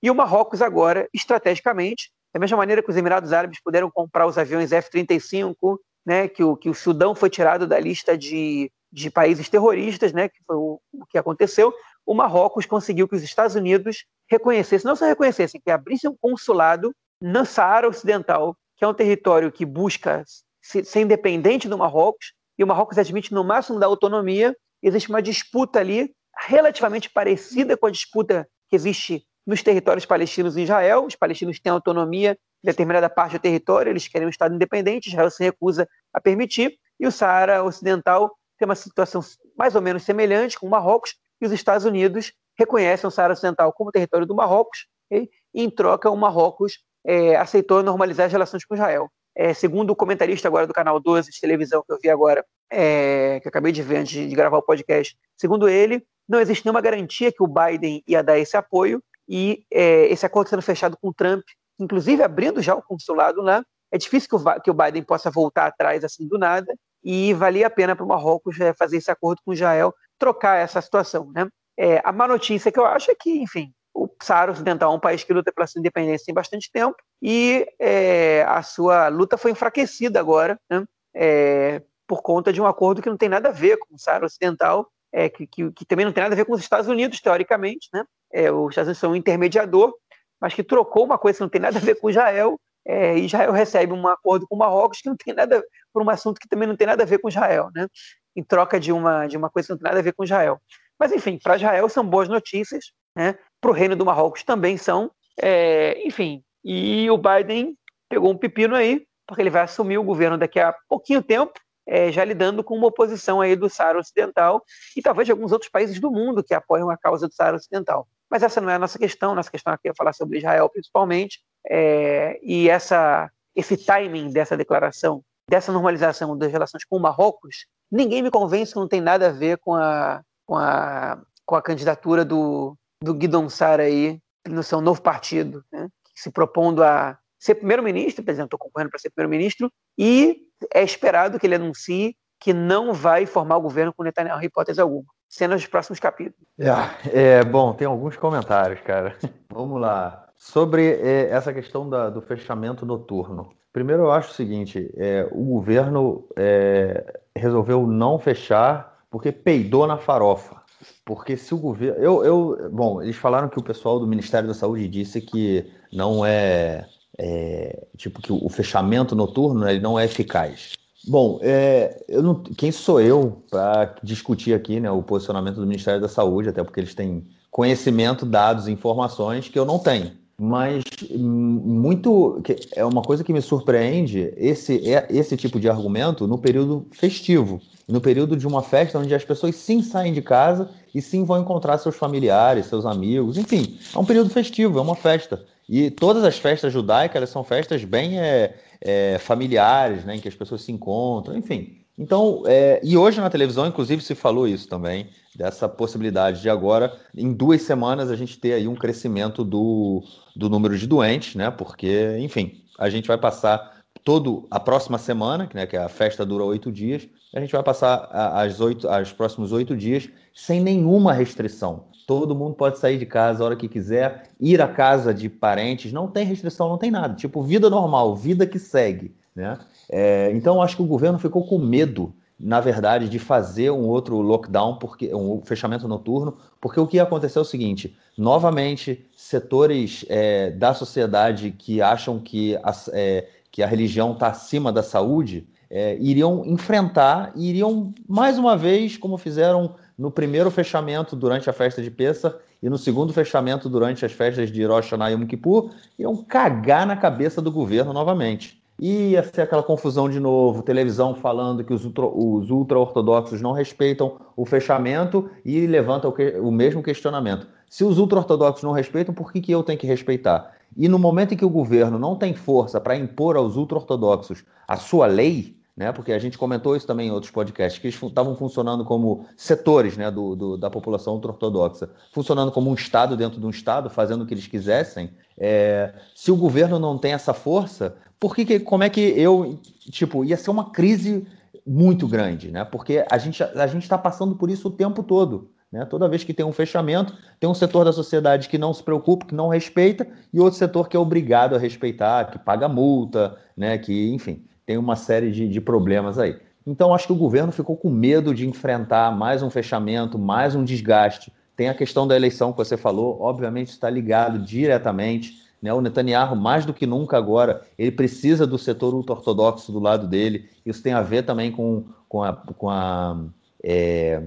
E 0.03 0.11
o 0.11 0.15
Marrocos 0.15 0.61
agora, 0.61 1.09
estrategicamente, 1.15 2.11
da 2.33 2.41
mesma 2.41 2.57
maneira 2.57 2.83
que 2.83 2.91
os 2.91 2.97
Emirados 2.97 3.33
Árabes 3.33 3.61
puderam 3.63 3.91
comprar 3.91 4.27
os 4.27 4.39
aviões 4.39 4.73
F-35, 4.73 5.79
né, 6.05 6.29
que, 6.29 6.43
o, 6.43 6.57
que 6.57 6.69
o 6.69 6.75
Sudão 6.75 7.15
foi 7.15 7.31
tirado 7.31 7.67
da 7.67 7.79
lista 7.79 8.17
de, 8.17 8.71
de 8.91 9.11
países 9.11 9.49
terroristas, 9.49 10.13
né, 10.13 10.29
que 10.29 10.39
foi 10.47 10.57
o, 10.57 10.81
o 10.93 11.07
que 11.07 11.19
aconteceu, 11.19 11.73
o 12.05 12.15
Marrocos 12.15 12.67
conseguiu 12.67 13.09
que 13.09 13.15
os 13.15 13.23
Estados 13.23 13.55
Unidos 13.55 14.05
reconhecessem, 14.29 14.89
não 14.89 14.97
só 14.97 15.07
reconhecessem, 15.07 15.61
que 15.61 15.71
abrissem 15.71 16.11
um 16.11 16.17
consulado 16.21 16.95
no 17.21 17.45
Saara 17.45 17.89
Ocidental, 17.89 18.57
que 18.77 18.85
é 18.85 18.89
um 18.89 18.95
território 18.95 19.53
que 19.53 19.65
busca 19.65 20.25
ser 20.61 21.01
independente 21.01 21.69
do 21.69 21.79
Marrocos, 21.79 22.33
e 22.59 22.65
o 22.65 22.67
Marrocos 22.67 22.99
admite 22.99 23.33
no 23.33 23.45
máximo 23.45 23.79
da 23.79 23.87
autonomia, 23.87 24.57
existe 24.83 25.09
uma 25.09 25.23
disputa 25.23 25.81
ali 25.81 26.13
relativamente 26.37 27.11
parecida 27.11 27.77
com 27.77 27.87
a 27.87 27.91
disputa 27.91 28.49
que 28.69 28.77
existe 28.77 29.25
nos 29.47 29.63
territórios 29.63 30.07
palestinos 30.07 30.57
em 30.57 30.63
Israel. 30.63 31.05
Os 31.07 31.17
palestinos 31.17 31.59
têm 31.61 31.73
autonomia 31.73 32.39
determinada 32.63 33.09
parte 33.11 33.33
do 33.33 33.39
território, 33.41 33.91
eles 33.91 34.07
querem 34.09 34.27
um 34.27 34.31
Estado 34.31 34.55
independente, 34.55 35.09
Israel 35.09 35.31
se 35.31 35.43
recusa 35.43 35.89
a 36.13 36.21
permitir, 36.21 36.79
e 36.99 37.07
o 37.07 37.13
Saara 37.13 37.65
Ocidental 37.65 38.33
tem 38.59 38.67
uma 38.67 38.75
situação 38.75 39.21
mais 39.57 39.75
ou 39.75 39.83
menos 39.83 40.05
semelhante 40.05 40.59
com 40.59 40.67
o 40.67 40.71
Marrocos, 40.71 41.17
e 41.41 41.47
os 41.47 41.53
Estados 41.53 41.85
Unidos 41.85 42.33
reconhecem 42.57 43.07
o 43.09 43.11
Saara 43.11 43.33
Ocidental 43.33 43.73
como 43.73 43.91
território 43.91 44.27
do 44.27 44.35
Marrocos, 44.35 44.87
e 45.11 45.29
em 45.55 45.69
troca 45.69 46.09
o 46.09 46.17
Marrocos 46.17 46.79
é, 47.05 47.37
aceitou 47.37 47.83
normalizar 47.83 48.27
as 48.27 48.33
relações 48.33 48.65
com 48.65 48.75
Israel. 48.75 49.11
É, 49.35 49.55
segundo 49.55 49.91
o 49.91 49.97
comentarista 49.97 50.47
agora 50.47 50.67
do 50.67 50.75
canal 50.75 51.01
12 51.01 51.31
de 51.31 51.41
televisão 51.41 51.83
que 51.83 51.93
eu 51.93 51.99
vi 52.01 52.11
agora, 52.11 52.45
é, 52.71 53.41
que 53.41 53.49
eu 53.49 53.51
acabei 53.51 53.73
de 53.73 53.83
ver 53.83 53.99
antes 53.99 54.13
de 54.13 54.35
gravar 54.35 54.59
o 54.59 54.63
podcast, 54.63 55.17
segundo 55.37 55.69
ele, 55.69 56.05
não 56.29 56.39
existe 56.39 56.65
nenhuma 56.65 56.81
garantia 56.81 57.33
que 57.33 57.43
o 57.43 57.47
Biden 57.47 58.03
ia 58.07 58.23
dar 58.23 58.39
esse 58.39 58.57
apoio 58.57 59.03
e 59.29 59.65
é, 59.73 60.07
esse 60.07 60.27
acordo 60.27 60.51
sendo 60.51 60.63
fechado 60.63 60.97
com 61.01 61.09
o 61.09 61.15
Trump, 61.15 61.43
inclusive 61.79 62.23
abrindo 62.23 62.61
já 62.61 62.75
o 62.75 62.83
consulado 62.83 63.41
lá, 63.41 63.65
é 63.91 63.99
difícil 63.99 64.29
que 64.29 64.37
o, 64.37 64.61
que 64.61 64.71
o 64.71 64.75
Biden 64.75 65.03
possa 65.03 65.31
voltar 65.31 65.67
atrás 65.67 66.05
assim 66.05 66.27
do 66.27 66.39
nada 66.39 66.75
e 67.05 67.35
valia 67.35 67.67
a 67.67 67.71
pena 67.71 67.95
para 67.95 68.05
o 68.05 68.09
Marrocos 68.09 68.59
é, 68.61 68.73
fazer 68.73 68.97
esse 68.97 69.11
acordo 69.11 69.43
com 69.45 69.53
Israel, 69.53 69.95
trocar 70.19 70.57
essa 70.57 70.81
situação, 70.81 71.31
né? 71.35 71.49
É, 71.77 72.01
a 72.05 72.13
má 72.13 72.29
notícia 72.29 72.71
que 72.71 72.79
eu 72.79 72.85
acho 72.85 73.11
é 73.11 73.15
que, 73.15 73.31
enfim, 73.43 73.73
o 73.95 74.09
Saara 74.23 74.53
Ocidental 74.53 74.93
é 74.93 74.97
um 74.97 75.01
país 75.01 75.25
que 75.25 75.33
luta 75.33 75.53
pela 75.53 75.67
sua 75.67 75.81
independência 75.81 76.27
tem 76.27 76.35
bastante 76.35 76.71
tempo 76.71 76.97
e 77.21 77.67
é, 77.79 78.45
a 78.49 78.63
sua 78.63 79.09
luta 79.09 79.37
foi 79.37 79.51
enfraquecida 79.51 80.21
agora, 80.21 80.59
né? 80.71 80.85
É, 81.15 81.83
por 82.07 82.23
conta 82.23 82.53
de 82.53 82.61
um 82.61 82.67
acordo 82.67 83.03
que 83.03 83.09
não 83.09 83.17
tem 83.17 83.29
nada 83.29 83.49
a 83.49 83.53
ver 83.53 83.79
com 83.79 83.95
o 83.95 83.99
Saara 83.99 84.27
Ocidental, 84.27 84.91
é, 85.13 85.29
que, 85.29 85.47
que, 85.47 85.71
que, 85.73 85.85
também 85.85 86.07
não 86.07 86.13
tem 86.13 86.23
nada 86.23 86.35
a 86.35 86.37
ver 86.37 86.45
com 86.45 86.53
os 86.53 86.61
Estados 86.61 86.89
Unidos, 86.89 87.21
teoricamente. 87.21 87.89
Né? 87.93 88.05
É, 88.33 88.51
os 88.51 88.71
Estados 88.71 88.89
Unidos 88.89 88.99
são 88.99 89.13
um 89.13 89.17
intermediador, 89.17 89.95
mas 90.43 90.53
que 90.53 90.65
trocou 90.65 91.05
uma 91.05 91.17
coisa 91.17 91.39
que 91.39 91.43
não 91.43 91.49
tem 91.49 91.61
nada 91.61 91.79
a 91.79 91.81
ver 91.81 91.95
com 91.95 92.11
Israel, 92.11 92.61
é, 92.85 93.17
Israel 93.17 93.53
recebe 93.53 93.93
um 93.93 94.09
acordo 94.09 94.45
com 94.49 94.57
Marrocos 94.57 95.01
que 95.01 95.09
não 95.09 95.17
tem 95.17 95.33
nada 95.33 95.63
por 95.93 96.03
um 96.03 96.11
assunto 96.11 96.41
que 96.41 96.49
também 96.49 96.67
não 96.67 96.75
tem 96.75 96.89
nada 96.89 97.05
a 97.05 97.07
ver 97.07 97.19
com 97.19 97.29
Israel, 97.29 97.71
né? 97.73 97.87
em 98.35 98.43
troca 98.43 98.81
de 98.81 98.91
uma, 98.91 99.29
de 99.29 99.37
uma 99.37 99.49
coisa 99.49 99.69
que 99.69 99.73
não 99.73 99.79
tem 99.79 99.89
nada 99.89 100.01
a 100.01 100.03
ver 100.03 100.13
com 100.15 100.25
Israel. 100.25 100.61
Mas, 100.99 101.13
enfim, 101.13 101.39
para 101.41 101.55
Israel 101.55 101.89
são 101.89 102.05
boas 102.05 102.29
notícias, 102.29 102.87
né? 103.15 103.39
para 103.61 103.71
o 103.71 103.75
reino 103.75 103.95
do 103.95 104.05
Marrocos 104.05 104.43
também 104.43 104.77
são, 104.77 105.13
é, 105.41 106.03
enfim. 106.05 106.43
E 106.65 107.09
o 107.09 107.17
Biden 107.17 107.77
pegou 108.09 108.33
um 108.33 108.37
pepino 108.37 108.75
aí, 108.75 109.07
porque 109.25 109.43
ele 109.43 109.51
vai 109.51 109.63
assumir 109.63 109.99
o 109.99 110.05
governo 110.05 110.37
daqui 110.37 110.59
a 110.59 110.75
pouquinho 110.89 111.23
tempo, 111.23 111.53
é, 111.87 112.13
já 112.13 112.25
lidando 112.25 112.63
com 112.63 112.77
uma 112.77 112.87
oposição 112.87 113.41
aí 113.41 113.57
do 113.57 113.69
Saara 113.69 113.99
Ocidental 113.99 114.63
e 114.97 115.03
talvez 115.03 115.27
de 115.27 115.33
alguns 115.33 115.53
outros 115.53 115.71
países 115.71 115.99
do 116.01 116.11
mundo 116.11 116.43
que 116.43 116.55
apoiam 116.55 116.91
a 116.91 116.97
causa 116.97 117.29
do 117.29 117.35
Saara 117.35 117.57
Ocidental. 117.57 118.07
Mas 118.31 118.43
essa 118.43 118.61
não 118.61 118.71
é 118.71 118.75
a 118.75 118.79
nossa 118.79 118.99
questão, 118.99 119.35
nossa 119.35 119.51
questão 119.51 119.73
aqui 119.73 119.89
é 119.89 119.95
falar 119.95 120.13
sobre 120.13 120.39
Israel 120.39 120.69
principalmente, 120.69 121.41
é, 121.69 122.39
e 122.43 122.69
essa, 122.69 123.31
esse 123.55 123.77
timing 123.77 124.33
dessa 124.33 124.57
declaração, 124.57 125.23
dessa 125.49 125.73
normalização 125.73 126.37
das 126.37 126.51
relações 126.51 126.85
com 126.85 126.97
o 126.97 127.01
Marrocos, 127.01 127.67
ninguém 127.91 128.23
me 128.23 128.31
convence 128.31 128.73
que 128.73 128.79
não 128.79 128.89
tem 128.89 129.01
nada 129.01 129.29
a 129.29 129.33
ver 129.33 129.59
com 129.59 129.75
a, 129.75 130.23
com 130.47 130.57
a, 130.57 131.21
com 131.45 131.55
a 131.55 131.63
candidatura 131.63 132.25
do, 132.25 132.77
do 133.03 133.13
Guidon 133.13 133.49
Sara 133.49 133.83
aí 133.83 134.19
no 134.49 134.63
seu 134.63 134.81
novo 134.81 135.03
partido, 135.03 135.65
né, 135.71 135.89
se 136.15 136.31
propondo 136.31 136.83
a 136.83 137.19
ser 137.43 137.57
primeiro-ministro, 137.57 138.25
estou 138.25 138.57
concorrendo 138.57 138.91
para 138.91 139.01
ser 139.01 139.11
primeiro-ministro, 139.11 139.69
e 139.99 140.43
é 140.73 140.81
esperado 140.85 141.41
que 141.41 141.47
ele 141.47 141.57
anuncie 141.57 142.17
que 142.39 142.53
não 142.53 142.95
vai 142.95 143.27
formar 143.27 143.57
o 143.57 143.61
governo 143.61 143.93
com 143.93 144.05
Netanyahu 144.05 144.45
hipótese 144.45 144.81
alguma. 144.81 145.07
Cenas 145.29 145.61
dos 145.61 145.69
próximos 145.69 145.99
capítulos. 145.99 146.47
É, 146.57 147.39
é, 147.39 147.45
bom, 147.45 147.73
tem 147.73 147.89
alguns 147.89 148.17
comentários, 148.17 148.81
cara. 148.83 149.17
Vamos 149.51 149.81
lá. 149.81 150.29
Sobre 150.37 150.87
é, 150.87 151.31
essa 151.31 151.53
questão 151.53 151.89
da, 151.89 152.11
do 152.11 152.23
fechamento 152.23 152.87
noturno. 152.87 153.51
Primeiro, 153.73 154.03
eu 154.03 154.13
acho 154.13 154.31
o 154.31 154.35
seguinte: 154.35 154.93
é, 154.97 155.27
o 155.33 155.43
governo 155.43 156.29
é, 156.37 157.21
resolveu 157.35 157.87
não 157.89 158.21
fechar 158.21 159.05
porque 159.11 159.33
peidou 159.33 159.87
na 159.87 159.99
farofa. 159.99 160.63
Porque 161.05 161.37
se 161.37 161.55
o 161.55 161.59
governo. 161.59 161.99
Eu, 161.99 162.25
eu, 162.25 162.71
bom, 162.71 163.03
eles 163.03 163.17
falaram 163.17 163.49
que 163.49 163.59
o 163.59 163.65
pessoal 163.65 163.99
do 163.99 164.07
Ministério 164.07 164.47
da 164.47 164.55
Saúde 164.55 164.87
disse 164.87 165.21
que 165.21 165.73
não 165.93 166.25
é. 166.25 166.87
É 167.25 167.87
tipo, 167.97 168.21
que 168.21 168.33
o 168.33 168.49
fechamento 168.49 169.15
noturno 169.15 169.69
ele 169.69 169.79
não 169.79 169.97
é 169.97 170.05
eficaz. 170.05 170.73
Bom, 171.07 171.39
é, 171.41 172.05
eu 172.09 172.21
não, 172.21 172.43
quem 172.43 172.73
sou 172.73 173.01
eu 173.01 173.45
para 173.49 173.95
discutir 174.03 174.55
aqui 174.55 174.81
né, 174.81 174.91
o 174.91 175.03
posicionamento 175.03 175.57
do 175.57 175.67
Ministério 175.67 176.01
da 176.01 176.09
Saúde, 176.09 176.49
até 176.49 176.65
porque 176.65 176.81
eles 176.81 176.95
têm 176.95 177.25
conhecimento, 177.49 178.27
dados, 178.27 178.67
informações 178.67 179.49
que 179.49 179.59
eu 179.59 179.65
não 179.65 179.79
tenho. 179.79 180.11
Mas 180.37 180.83
muito 181.17 182.43
é 182.75 182.85
uma 182.85 183.03
coisa 183.03 183.23
que 183.23 183.33
me 183.33 183.41
surpreende 183.41 184.33
esse, 184.37 184.93
é, 184.93 185.07
esse 185.11 185.37
tipo 185.37 185.61
de 185.61 185.69
argumento 185.69 186.27
no 186.27 186.39
período 186.39 186.87
festivo, 186.91 187.61
no 187.87 188.01
período 188.01 188.37
de 188.37 188.47
uma 188.47 188.63
festa 188.63 188.99
onde 188.99 189.15
as 189.15 189.25
pessoas 189.25 189.55
sim 189.55 189.83
saem 189.83 190.13
de 190.13 190.23
casa 190.23 190.71
e 190.93 191.01
sim 191.01 191.25
vão 191.25 191.41
encontrar 191.41 191.79
seus 191.79 191.95
familiares, 191.95 192.67
seus 192.67 192.85
amigos, 192.85 193.37
enfim, 193.37 193.79
é 193.95 193.99
um 193.99 194.05
período 194.05 194.31
festivo, 194.31 194.79
é 194.79 194.83
uma 194.83 194.97
festa. 194.97 195.45
E 195.75 195.91
todas 195.91 196.23
as 196.23 196.39
festas 196.39 196.71
judaicas 196.71 197.17
elas 197.17 197.31
são 197.31 197.43
festas 197.43 197.83
bem 197.83 198.21
é, 198.21 198.55
é, 198.79 199.17
familiares, 199.19 200.05
né, 200.05 200.17
em 200.17 200.21
que 200.21 200.29
as 200.29 200.35
pessoas 200.35 200.61
se 200.61 200.71
encontram, 200.71 201.35
enfim. 201.35 201.79
Então, 201.97 202.43
é, 202.45 202.79
e 202.85 202.95
hoje 202.95 203.23
na 203.23 203.31
televisão, 203.31 203.67
inclusive, 203.67 204.03
se 204.03 204.15
falou 204.15 204.47
isso 204.47 204.69
também, 204.69 205.09
dessa 205.35 205.67
possibilidade 205.67 206.43
de 206.43 206.51
agora, 206.51 206.95
em 207.17 207.33
duas 207.33 207.63
semanas, 207.63 208.11
a 208.11 208.17
gente 208.17 208.39
ter 208.39 208.53
aí 208.53 208.69
um 208.69 208.75
crescimento 208.75 209.43
do, 209.43 210.05
do 210.37 210.51
número 210.51 210.77
de 210.77 210.87
doentes, 210.87 211.37
né? 211.37 211.51
Porque, 211.51 212.19
enfim, 212.19 212.63
a 212.79 212.91
gente 212.91 213.09
vai 213.09 213.17
passar 213.17 213.83
todo 214.05 214.47
a 214.51 214.61
próxima 214.61 214.99
semana, 214.99 215.49
né, 215.55 215.65
que 215.65 215.79
a 215.79 215.89
festa 215.89 216.27
dura 216.27 216.45
oito 216.45 216.71
dias, 216.71 217.09
a 217.35 217.41
gente 217.41 217.53
vai 217.53 217.63
passar 217.63 218.11
as, 218.13 218.61
oito, 218.61 218.87
as 218.91 219.11
próximos 219.11 219.53
oito 219.53 219.75
dias 219.75 220.07
sem 220.35 220.61
nenhuma 220.61 221.15
restrição. 221.15 221.85
Todo 222.07 222.35
mundo 222.35 222.55
pode 222.55 222.79
sair 222.79 222.99
de 222.99 223.07
casa 223.07 223.43
a 223.43 223.47
hora 223.47 223.57
que 223.57 223.69
quiser, 223.69 224.31
ir 224.41 224.61
à 224.61 224.69
casa 224.69 225.13
de 225.15 225.29
parentes, 225.29 225.93
não 225.93 226.09
tem 226.09 226.25
restrição, 226.25 226.69
não 226.69 226.79
tem 226.79 226.91
nada. 226.91 227.15
Tipo, 227.15 227.43
vida 227.43 227.71
normal, 227.71 228.17
vida 228.17 228.47
que 228.47 228.59
segue. 228.59 229.15
Né? 229.35 229.59
É, 229.91 230.31
então, 230.33 230.61
acho 230.61 230.77
que 230.77 230.83
o 230.83 230.87
governo 230.87 231.19
ficou 231.19 231.47
com 231.47 231.59
medo, 231.59 232.15
na 232.39 232.61
verdade, 232.61 233.09
de 233.09 233.19
fazer 233.19 233.71
um 233.71 233.87
outro 233.87 234.21
lockdown, 234.21 234.79
porque 234.79 235.15
um 235.15 235.41
fechamento 235.43 235.87
noturno, 235.87 236.37
porque 236.61 236.81
o 236.81 236.87
que 236.87 236.99
aconteceu 236.99 237.41
é 237.41 237.45
o 237.45 237.49
seguinte: 237.49 237.97
novamente, 238.17 239.07
setores 239.17 240.05
é, 240.09 240.51
da 240.51 240.75
sociedade 240.75 241.53
que 241.53 241.81
acham 241.81 242.19
que 242.19 242.57
a, 242.57 242.75
é, 242.93 243.29
que 243.51 243.63
a 243.63 243.67
religião 243.67 244.13
está 244.13 244.29
acima 244.29 244.73
da 244.73 244.83
saúde 244.83 245.47
é, 245.73 245.97
iriam 245.99 246.45
enfrentar, 246.45 247.33
iriam 247.35 247.95
mais 248.07 248.37
uma 248.37 248.55
vez, 248.55 248.99
como 248.99 249.17
fizeram 249.17 249.75
no 249.99 250.11
primeiro 250.11 250.51
fechamento 250.51 251.15
durante 251.15 251.49
a 251.49 251.53
festa 251.53 251.83
de 251.83 251.91
Pessa 251.91 252.39
e 252.63 252.69
no 252.69 252.79
segundo 252.79 253.13
fechamento 253.13 253.69
durante 253.69 254.05
as 254.05 254.13
festas 254.13 254.51
de 254.51 254.65
Rosh 254.65 254.87
Hashanah 254.87 255.11
e 255.11 255.15
Yom 255.15 255.27
Kippur, 255.27 255.71
iam 255.99 256.17
cagar 256.17 256.87
na 256.87 256.97
cabeça 256.97 257.43
do 257.43 257.51
governo 257.51 257.93
novamente. 257.93 258.63
Ia 258.81 259.23
ser 259.23 259.43
aquela 259.43 259.63
confusão 259.63 260.09
de 260.09 260.19
novo, 260.19 260.63
televisão 260.63 261.15
falando 261.15 261.63
que 261.63 261.73
os 261.73 261.85
ultra-ortodoxos 261.85 263.33
ultra 263.33 263.43
não 263.43 263.53
respeitam 263.53 264.17
o 264.37 264.45
fechamento 264.45 265.31
e 265.45 265.67
levanta 265.67 266.09
o, 266.09 266.13
que, 266.13 266.31
o 266.39 266.51
mesmo 266.51 266.83
questionamento. 266.83 267.47
Se 267.69 267.85
os 267.85 267.99
ultra-ortodoxos 267.99 268.65
não 268.65 268.73
respeitam, 268.73 269.15
por 269.15 269.33
que, 269.33 269.41
que 269.41 269.53
eu 269.53 269.63
tenho 269.63 269.79
que 269.79 269.87
respeitar? 269.87 270.53
E 270.77 270.89
no 270.89 270.99
momento 270.99 271.35
em 271.35 271.37
que 271.37 271.45
o 271.45 271.51
governo 271.51 271.99
não 271.99 272.17
tem 272.17 272.35
força 272.35 272.81
para 272.81 272.97
impor 272.97 273.37
aos 273.37 273.57
ultra-ortodoxos 273.57 274.45
a 274.67 274.77
sua 274.77 275.07
lei, 275.07 275.57
né? 275.77 275.91
Porque 275.91 276.13
a 276.13 276.19
gente 276.19 276.37
comentou 276.37 276.77
isso 276.77 276.87
também 276.87 277.09
em 277.09 277.11
outros 277.11 277.33
podcasts, 277.33 277.81
que 277.81 277.87
eles 277.87 278.01
estavam 278.03 278.37
funcionando 278.37 278.85
como 278.85 279.27
setores 279.37 279.97
né, 279.97 280.11
do, 280.11 280.37
do 280.37 280.57
da 280.59 280.71
população 280.71 281.15
ortodoxa, 281.15 281.89
funcionando 282.13 282.53
como 282.53 282.71
um 282.71 282.75
Estado 282.75 283.17
dentro 283.17 283.41
de 283.41 283.47
um 283.47 283.51
Estado, 283.51 283.89
fazendo 283.89 284.23
o 284.23 284.27
que 284.27 284.35
eles 284.35 284.47
quisessem. 284.47 285.11
É, 285.39 285.95
se 286.15 286.31
o 286.31 286.37
governo 286.37 286.79
não 286.79 286.99
tem 286.99 287.13
essa 287.13 287.33
força, 287.33 287.97
por 288.21 288.35
que, 288.35 288.61
como 288.61 288.85
é 288.85 288.91
que 288.91 289.01
eu. 289.01 289.59
Tipo, 289.91 290.25
ia 290.25 290.37
ser 290.37 290.51
uma 290.51 290.71
crise 290.71 291.27
muito 291.67 292.07
grande, 292.07 292.51
né? 292.51 292.65
Porque 292.65 293.05
a 293.11 293.19
gente 293.19 293.43
a 293.43 293.67
está 293.67 293.97
passando 293.97 294.37
por 294.37 294.51
isso 294.51 294.69
o 294.69 294.73
tempo 294.73 295.03
todo. 295.03 295.51
Né? 295.71 295.87
Toda 295.87 296.07
vez 296.07 296.23
que 296.23 296.35
tem 296.35 296.45
um 296.45 296.53
fechamento, 296.53 297.17
tem 297.41 297.49
um 297.49 297.55
setor 297.55 297.83
da 297.83 297.93
sociedade 297.93 298.47
que 298.47 298.59
não 298.59 298.75
se 298.75 298.83
preocupa, 298.83 299.25
que 299.25 299.35
não 299.35 299.49
respeita, 299.49 300.07
e 300.31 300.39
outro 300.39 300.59
setor 300.59 300.87
que 300.87 300.95
é 300.95 301.01
obrigado 301.01 301.55
a 301.57 301.59
respeitar, 301.59 302.31
que 302.31 302.39
paga 302.39 302.69
multa, 302.69 303.39
né? 303.57 303.79
que, 303.79 304.13
enfim 304.13 304.45
tem 304.73 304.79
uma 304.79 304.97
série 304.97 305.31
de, 305.31 305.47
de 305.47 305.61
problemas 305.61 306.19
aí. 306.19 306.39
Então, 306.67 306.95
acho 306.95 307.07
que 307.07 307.13
o 307.13 307.17
governo 307.17 307.53
ficou 307.53 307.77
com 307.77 307.91
medo 307.91 308.35
de 308.35 308.49
enfrentar 308.49 309.15
mais 309.15 309.43
um 309.43 309.51
fechamento, 309.51 310.19
mais 310.19 310.55
um 310.55 310.65
desgaste. 310.65 311.31
Tem 311.55 311.69
a 311.69 311.75
questão 311.75 312.07
da 312.07 312.17
eleição 312.17 312.53
que 312.53 312.57
você 312.57 312.75
falou, 312.75 313.21
obviamente 313.21 313.69
está 313.69 313.91
ligado 313.91 314.39
diretamente. 314.39 315.43
Né? 315.61 315.75
O 315.75 315.83
Netanyahu, 315.83 316.35
mais 316.35 316.65
do 316.65 316.73
que 316.73 316.87
nunca 316.87 317.19
agora, 317.19 317.61
ele 317.79 317.93
precisa 317.93 318.47
do 318.47 318.57
setor 318.57 318.95
ultra-ortodoxo 318.95 319.71
do 319.71 319.79
lado 319.79 320.07
dele. 320.07 320.49
Isso 320.65 320.83
tem 320.83 320.95
a 320.95 321.03
ver 321.03 321.25
também 321.25 321.53
com, 321.53 321.85
com, 322.09 322.23
a, 322.23 322.33
com, 322.33 322.71
a, 322.71 323.21
é, 323.63 324.23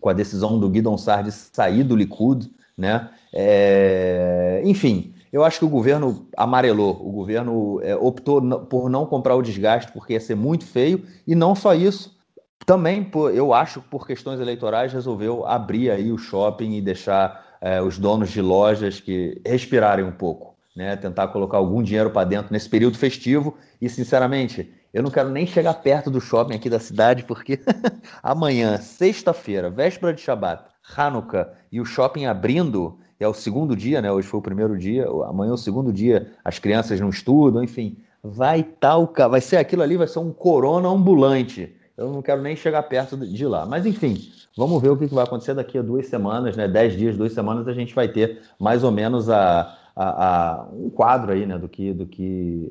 com 0.00 0.08
a 0.08 0.12
decisão 0.12 0.58
do 0.58 0.68
Guidon 0.68 0.98
Sar 0.98 1.22
de 1.22 1.30
sair 1.30 1.84
do 1.84 1.94
Likud. 1.94 2.50
Né? 2.76 3.08
É, 3.32 4.60
enfim, 4.64 5.13
eu 5.34 5.44
acho 5.44 5.58
que 5.58 5.64
o 5.64 5.68
governo 5.68 6.28
amarelou, 6.36 6.92
o 7.04 7.10
governo 7.10 7.80
é, 7.82 7.96
optou 7.96 8.40
por 8.66 8.88
não 8.88 9.04
comprar 9.04 9.34
o 9.34 9.42
desgaste, 9.42 9.90
porque 9.90 10.12
ia 10.12 10.20
ser 10.20 10.36
muito 10.36 10.64
feio, 10.64 11.04
e 11.26 11.34
não 11.34 11.56
só 11.56 11.74
isso, 11.74 12.16
também, 12.64 13.02
por, 13.02 13.34
eu 13.34 13.52
acho 13.52 13.82
por 13.82 14.06
questões 14.06 14.38
eleitorais, 14.38 14.92
resolveu 14.92 15.44
abrir 15.44 15.90
aí 15.90 16.12
o 16.12 16.18
shopping 16.18 16.76
e 16.76 16.80
deixar 16.80 17.56
é, 17.60 17.82
os 17.82 17.98
donos 17.98 18.30
de 18.30 18.40
lojas 18.40 19.00
que 19.00 19.42
respirarem 19.44 20.04
um 20.04 20.12
pouco, 20.12 20.54
né? 20.76 20.94
tentar 20.94 21.26
colocar 21.26 21.56
algum 21.56 21.82
dinheiro 21.82 22.10
para 22.10 22.28
dentro 22.28 22.52
nesse 22.52 22.68
período 22.68 22.96
festivo, 22.96 23.56
e 23.82 23.88
sinceramente, 23.88 24.72
eu 24.92 25.02
não 25.02 25.10
quero 25.10 25.30
nem 25.30 25.48
chegar 25.48 25.74
perto 25.74 26.12
do 26.12 26.20
shopping 26.20 26.54
aqui 26.54 26.70
da 26.70 26.78
cidade, 26.78 27.24
porque 27.24 27.58
amanhã, 28.22 28.76
sexta-feira, 28.76 29.68
véspera 29.68 30.14
de 30.14 30.20
Shabat, 30.20 30.62
Hanukkah, 30.96 31.52
e 31.72 31.80
o 31.80 31.84
shopping 31.84 32.26
abrindo, 32.26 33.00
é 33.18 33.28
o 33.28 33.34
segundo 33.34 33.76
dia, 33.76 34.02
né? 34.02 34.10
Hoje 34.10 34.26
foi 34.26 34.38
o 34.38 34.42
primeiro 34.42 34.76
dia, 34.76 35.06
amanhã 35.26 35.50
é 35.50 35.54
o 35.54 35.58
segundo 35.58 35.92
dia, 35.92 36.32
as 36.44 36.58
crianças 36.58 37.00
não 37.00 37.08
estudam, 37.08 37.62
enfim. 37.62 37.96
Vai 38.22 38.62
tal, 38.62 39.12
vai 39.30 39.40
ser 39.40 39.56
aquilo 39.56 39.82
ali, 39.82 39.96
vai 39.96 40.06
ser 40.06 40.18
um 40.18 40.32
corona 40.32 40.88
ambulante. 40.88 41.74
Eu 41.96 42.10
não 42.10 42.22
quero 42.22 42.42
nem 42.42 42.56
chegar 42.56 42.82
perto 42.84 43.16
de 43.16 43.46
lá. 43.46 43.66
Mas 43.66 43.86
enfim, 43.86 44.18
vamos 44.56 44.82
ver 44.82 44.88
o 44.88 44.96
que 44.96 45.06
vai 45.06 45.24
acontecer 45.24 45.54
daqui 45.54 45.78
a 45.78 45.82
duas 45.82 46.06
semanas, 46.06 46.56
né? 46.56 46.66
Dez 46.66 46.96
dias, 46.96 47.16
duas 47.16 47.32
semanas, 47.32 47.68
a 47.68 47.72
gente 47.72 47.94
vai 47.94 48.08
ter 48.08 48.42
mais 48.58 48.82
ou 48.82 48.90
menos 48.90 49.30
a, 49.30 49.76
a, 49.94 50.26
a, 50.26 50.68
um 50.72 50.90
quadro 50.90 51.32
aí, 51.32 51.46
né? 51.46 51.58
Do 51.58 51.68
que, 51.68 51.92
do 51.92 52.06
que 52.06 52.70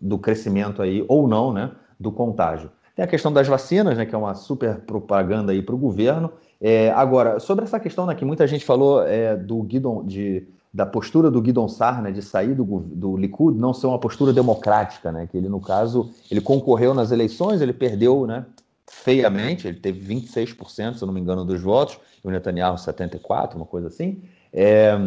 do 0.00 0.18
crescimento 0.18 0.82
aí, 0.82 1.04
ou 1.08 1.28
não, 1.28 1.52
né? 1.52 1.70
Do 1.98 2.10
contágio. 2.10 2.70
Tem 2.96 3.04
a 3.04 3.08
questão 3.08 3.30
das 3.30 3.46
vacinas, 3.46 3.98
né? 3.98 4.06
Que 4.06 4.14
é 4.14 4.18
uma 4.18 4.34
super 4.34 4.80
propaganda 4.80 5.52
aí 5.52 5.60
para 5.60 5.74
o 5.74 5.78
governo. 5.78 6.32
É, 6.60 6.90
agora, 6.92 7.38
sobre 7.38 7.64
essa 7.64 7.78
questão 7.78 8.06
né, 8.06 8.14
que 8.14 8.24
muita 8.24 8.46
gente 8.46 8.64
falou 8.64 9.06
é, 9.06 9.36
do 9.36 9.62
Guidon, 9.62 10.04
de, 10.06 10.48
da 10.72 10.86
postura 10.86 11.30
do 11.30 11.40
Guidon 11.40 11.68
Sar, 11.68 12.02
né, 12.02 12.10
de 12.10 12.22
sair 12.22 12.54
do, 12.54 12.64
do 12.64 13.16
Likud, 13.16 13.58
não 13.58 13.74
ser 13.74 13.86
uma 13.86 13.98
postura 13.98 14.32
democrática, 14.32 15.12
né, 15.12 15.28
que 15.30 15.36
ele, 15.36 15.48
no 15.48 15.60
caso, 15.60 16.10
ele 16.30 16.40
concorreu 16.40 16.94
nas 16.94 17.12
eleições, 17.12 17.60
ele 17.60 17.74
perdeu 17.74 18.26
né, 18.26 18.46
feiamente, 18.86 19.68
ele 19.68 19.78
teve 19.78 20.14
26%, 20.14 20.94
se 20.94 21.02
eu 21.02 21.06
não 21.06 21.12
me 21.12 21.20
engano, 21.20 21.44
dos 21.44 21.60
votos, 21.60 21.98
e 22.24 22.26
o 22.26 22.30
Netanyahu 22.30 22.76
74%, 22.76 23.56
uma 23.56 23.66
coisa 23.66 23.88
assim. 23.88 24.22
É, 24.50 24.98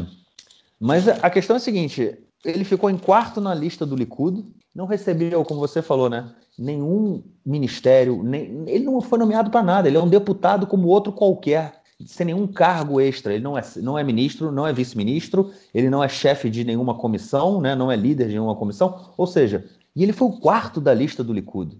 mas 0.79 1.07
a 1.07 1.29
questão 1.31 1.55
é 1.55 1.57
a 1.57 1.59
seguinte, 1.59 2.15
ele 2.45 2.63
ficou 2.63 2.91
em 2.91 2.97
quarto 2.97 3.41
na 3.41 3.55
lista 3.55 3.87
do 3.87 3.95
Likud, 3.95 4.45
não 4.75 4.85
recebeu, 4.85 5.43
como 5.43 5.59
você 5.59 5.81
falou, 5.81 6.11
né, 6.11 6.31
nenhum 6.59 7.23
ministério, 7.45 8.21
nem, 8.21 8.63
ele 8.67 8.83
não 8.83 8.99
foi 9.01 9.17
nomeado 9.17 9.49
para 9.49 9.63
nada, 9.63 9.87
ele 9.87 9.97
é 9.97 10.01
um 10.01 10.09
deputado 10.09 10.67
como 10.67 10.87
outro 10.89 11.13
qualquer, 11.13 11.81
sem 12.05 12.27
nenhum 12.27 12.45
cargo 12.45 12.99
extra. 12.99 13.33
Ele 13.33 13.43
não 13.43 13.57
é, 13.57 13.61
não 13.77 13.97
é 13.97 14.03
ministro, 14.03 14.51
não 14.51 14.67
é 14.67 14.73
vice-ministro, 14.73 15.51
ele 15.73 15.89
não 15.89 16.03
é 16.03 16.09
chefe 16.09 16.49
de 16.49 16.63
nenhuma 16.63 16.95
comissão, 16.95 17.61
né, 17.61 17.75
não 17.75 17.91
é 17.91 17.95
líder 17.95 18.27
de 18.27 18.33
nenhuma 18.33 18.55
comissão, 18.55 19.11
ou 19.17 19.25
seja, 19.25 19.65
e 19.95 20.03
ele 20.03 20.13
foi 20.13 20.27
o 20.27 20.39
quarto 20.39 20.79
da 20.79 20.93
lista 20.93 21.23
do 21.23 21.33
Likud. 21.33 21.77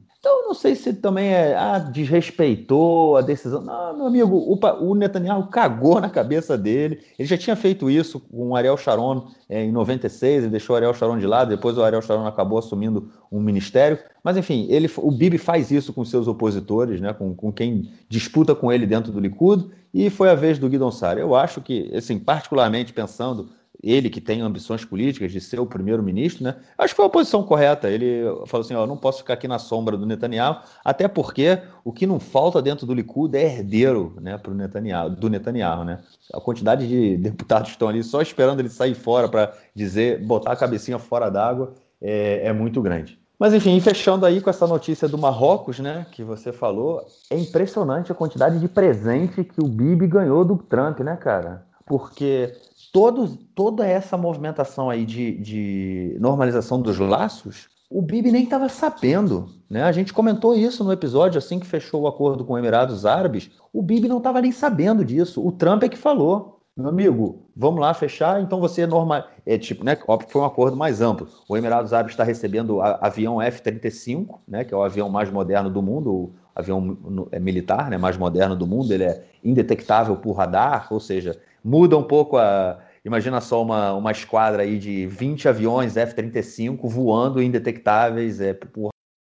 Não 0.50 0.56
sei 0.56 0.74
se 0.74 0.94
também 0.94 1.32
é, 1.32 1.56
ah, 1.56 1.78
desrespeitou 1.78 3.18
a 3.18 3.22
decisão. 3.22 3.62
Não, 3.62 3.96
meu 3.96 4.08
amigo, 4.08 4.36
o, 4.36 4.60
o, 4.84 4.96
Netanyahu 4.96 5.46
cagou 5.46 6.02
na 6.02 6.10
cabeça 6.10 6.58
dele. 6.58 7.02
Ele 7.20 7.28
já 7.28 7.38
tinha 7.38 7.56
feito 7.56 7.88
isso 7.88 8.20
com 8.20 8.50
o 8.50 8.56
Ariel 8.56 8.76
Sharon 8.76 9.28
é, 9.48 9.64
em 9.64 9.72
96, 9.72 10.42
ele 10.42 10.52
deixou 10.52 10.74
o 10.74 10.78
Ariel 10.78 10.92
Sharon 10.96 11.20
de 11.20 11.28
lado, 11.28 11.50
depois 11.50 11.78
o 11.78 11.84
Ariel 11.84 12.02
Sharon 12.02 12.26
acabou 12.26 12.58
assumindo 12.58 13.12
um 13.32 13.40
ministério. 13.40 14.00
Mas, 14.24 14.38
enfim, 14.38 14.66
ele, 14.72 14.90
o 14.98 15.12
Bibi 15.12 15.38
faz 15.38 15.70
isso 15.70 15.94
com 15.94 16.04
seus 16.04 16.28
opositores, 16.28 17.00
né, 17.00 17.14
com, 17.14 17.36
com 17.36 17.54
quem 17.54 17.92
disputa 18.10 18.56
com 18.56 18.72
ele 18.72 18.88
dentro 18.88 19.12
do 19.12 19.20
Likud, 19.20 19.70
e 19.94 20.10
foi 20.10 20.32
a 20.32 20.36
vez 20.36 20.58
do 20.58 20.68
Guidon 20.68 20.90
Sar. 20.90 21.20
Eu 21.20 21.36
acho 21.36 21.62
que, 21.62 21.96
assim, 21.96 22.18
particularmente 22.18 22.92
pensando 22.92 23.50
ele 23.82 24.10
que 24.10 24.20
tem 24.20 24.42
ambições 24.42 24.84
políticas 24.84 25.32
de 25.32 25.40
ser 25.40 25.60
o 25.60 25.66
primeiro-ministro, 25.66 26.44
né? 26.44 26.56
Acho 26.78 26.94
que 26.94 26.98
foi 26.98 27.06
a 27.06 27.10
posição 27.10 27.44
correta. 27.44 27.90
Ele 27.90 28.24
falou 28.46 28.66
assim: 28.66 28.74
ó, 28.74 28.86
não 28.86 28.98
posso 28.98 29.20
ficar 29.20 29.34
aqui 29.34 29.48
na 29.48 29.58
sombra 29.58 29.98
do 29.98 30.06
Netanyahu, 30.06 30.62
até 30.84 31.08
porque 31.08 31.60
o 31.84 31.94
que 31.94 32.06
não 32.06 32.20
falta 32.20 32.62
dentro 32.62 32.86
do 32.86 32.94
Likud 32.94 33.36
é 33.36 33.44
herdeiro, 33.44 34.16
né, 34.22 34.38
pro 34.38 34.54
Netanyahu, 34.54 35.12
do 35.12 35.30
Netanyahu, 35.30 35.84
né? 35.84 36.00
A 36.34 36.42
quantidade 36.42 36.88
de 36.88 37.18
deputados 37.18 37.70
que 37.70 37.76
estão 37.76 37.88
ali 37.88 38.04
só 38.04 38.22
esperando 38.22 38.60
ele 38.60 38.70
sair 38.70 38.96
fora 38.96 39.30
para 39.30 39.54
dizer, 39.74 40.26
botar 40.26 40.52
a 40.52 40.56
cabecinha 40.56 41.00
fora 41.00 41.30
d'água 41.30 41.74
é, 42.02 42.48
é 42.48 42.54
muito 42.54 42.82
grande. 42.82 43.18
Mas 43.40 43.54
enfim, 43.54 43.80
fechando 43.80 44.26
aí 44.26 44.42
com 44.42 44.50
essa 44.50 44.68
notícia 44.68 45.08
do 45.08 45.18
Marrocos, 45.18 45.80
né, 45.80 46.06
que 46.12 46.26
você 46.26 46.52
falou, 46.52 47.06
é 47.30 47.38
impressionante 47.38 48.12
a 48.12 48.16
quantidade 48.16 48.60
de 48.60 48.68
presente 48.68 49.46
que 49.46 49.62
o 49.62 49.68
Bibi 49.68 50.08
ganhou 50.08 50.44
do 50.44 50.58
Trump, 50.58 51.00
né, 51.00 51.16
cara? 51.16 51.66
Porque 51.86 52.54
toda 52.92 53.86
essa 53.86 54.18
movimentação 54.18 54.90
aí 54.90 55.06
de, 55.06 55.38
de 55.40 56.18
normalização 56.20 56.82
dos 56.82 56.98
laços, 56.98 57.70
o 57.90 58.02
Bibi 58.02 58.32
nem 58.32 58.44
estava 58.44 58.70
sabendo, 58.70 59.50
né? 59.70 59.84
A 59.84 59.92
gente 59.92 60.14
comentou 60.14 60.56
isso 60.56 60.84
no 60.84 60.92
episódio 60.92 61.40
assim 61.40 61.60
que 61.60 61.66
fechou 61.66 62.02
o 62.02 62.08
acordo 62.08 62.46
com 62.46 62.54
os 62.54 62.60
Emirados 62.60 63.06
Árabes. 63.06 63.50
O 63.74 63.82
Bibi 63.82 64.08
não 64.08 64.20
estava 64.20 64.42
nem 64.42 64.52
sabendo 64.52 65.04
disso. 65.04 65.46
O 65.46 65.52
Trump 65.52 65.84
é 65.84 65.90
que 65.90 65.98
falou 65.98 66.60
meu 66.80 66.90
amigo, 66.90 67.50
vamos 67.56 67.82
lá 67.82 67.94
fechar, 67.94 68.42
então 68.42 68.60
você 68.60 68.88
normal. 68.88 69.26
É 69.46 69.58
tipo, 69.58 69.84
né? 69.84 69.98
Óbvio 70.08 70.28
que 70.28 70.32
foi 70.32 70.42
um 70.42 70.46
acordo 70.46 70.78
mais 70.78 71.02
amplo. 71.02 71.28
O 71.48 71.58
Emirados 71.58 71.92
Árabes 71.92 72.14
está 72.14 72.24
recebendo 72.24 72.80
a, 72.80 73.00
avião 73.02 73.42
F-35, 73.42 74.40
né? 74.48 74.64
Que 74.64 74.74
é 74.74 74.78
o 74.78 74.82
avião 74.82 75.10
mais 75.10 75.30
moderno 75.30 75.70
do 75.70 75.82
mundo, 75.82 76.14
o 76.14 76.34
avião 76.56 76.98
é 77.32 77.40
militar, 77.40 77.90
né? 77.90 77.98
Mais 77.98 78.18
moderno 78.18 78.56
do 78.56 78.66
mundo. 78.66 78.94
Ele 78.94 79.04
é 79.04 79.26
indetectável 79.44 80.16
por 80.16 80.32
radar, 80.34 80.88
ou 80.90 81.02
seja, 81.02 81.38
muda 81.64 81.98
um 81.98 82.04
pouco 82.04 82.38
a. 82.38 82.80
Imagina 83.04 83.40
só 83.40 83.62
uma, 83.62 83.94
uma 83.94 84.12
esquadra 84.12 84.64
aí 84.64 84.78
de 84.78 85.08
20 85.08 85.48
aviões 85.48 85.96
F-35 85.96 86.80
voando 86.84 87.42
indetectáveis, 87.42 88.42
é, 88.42 88.58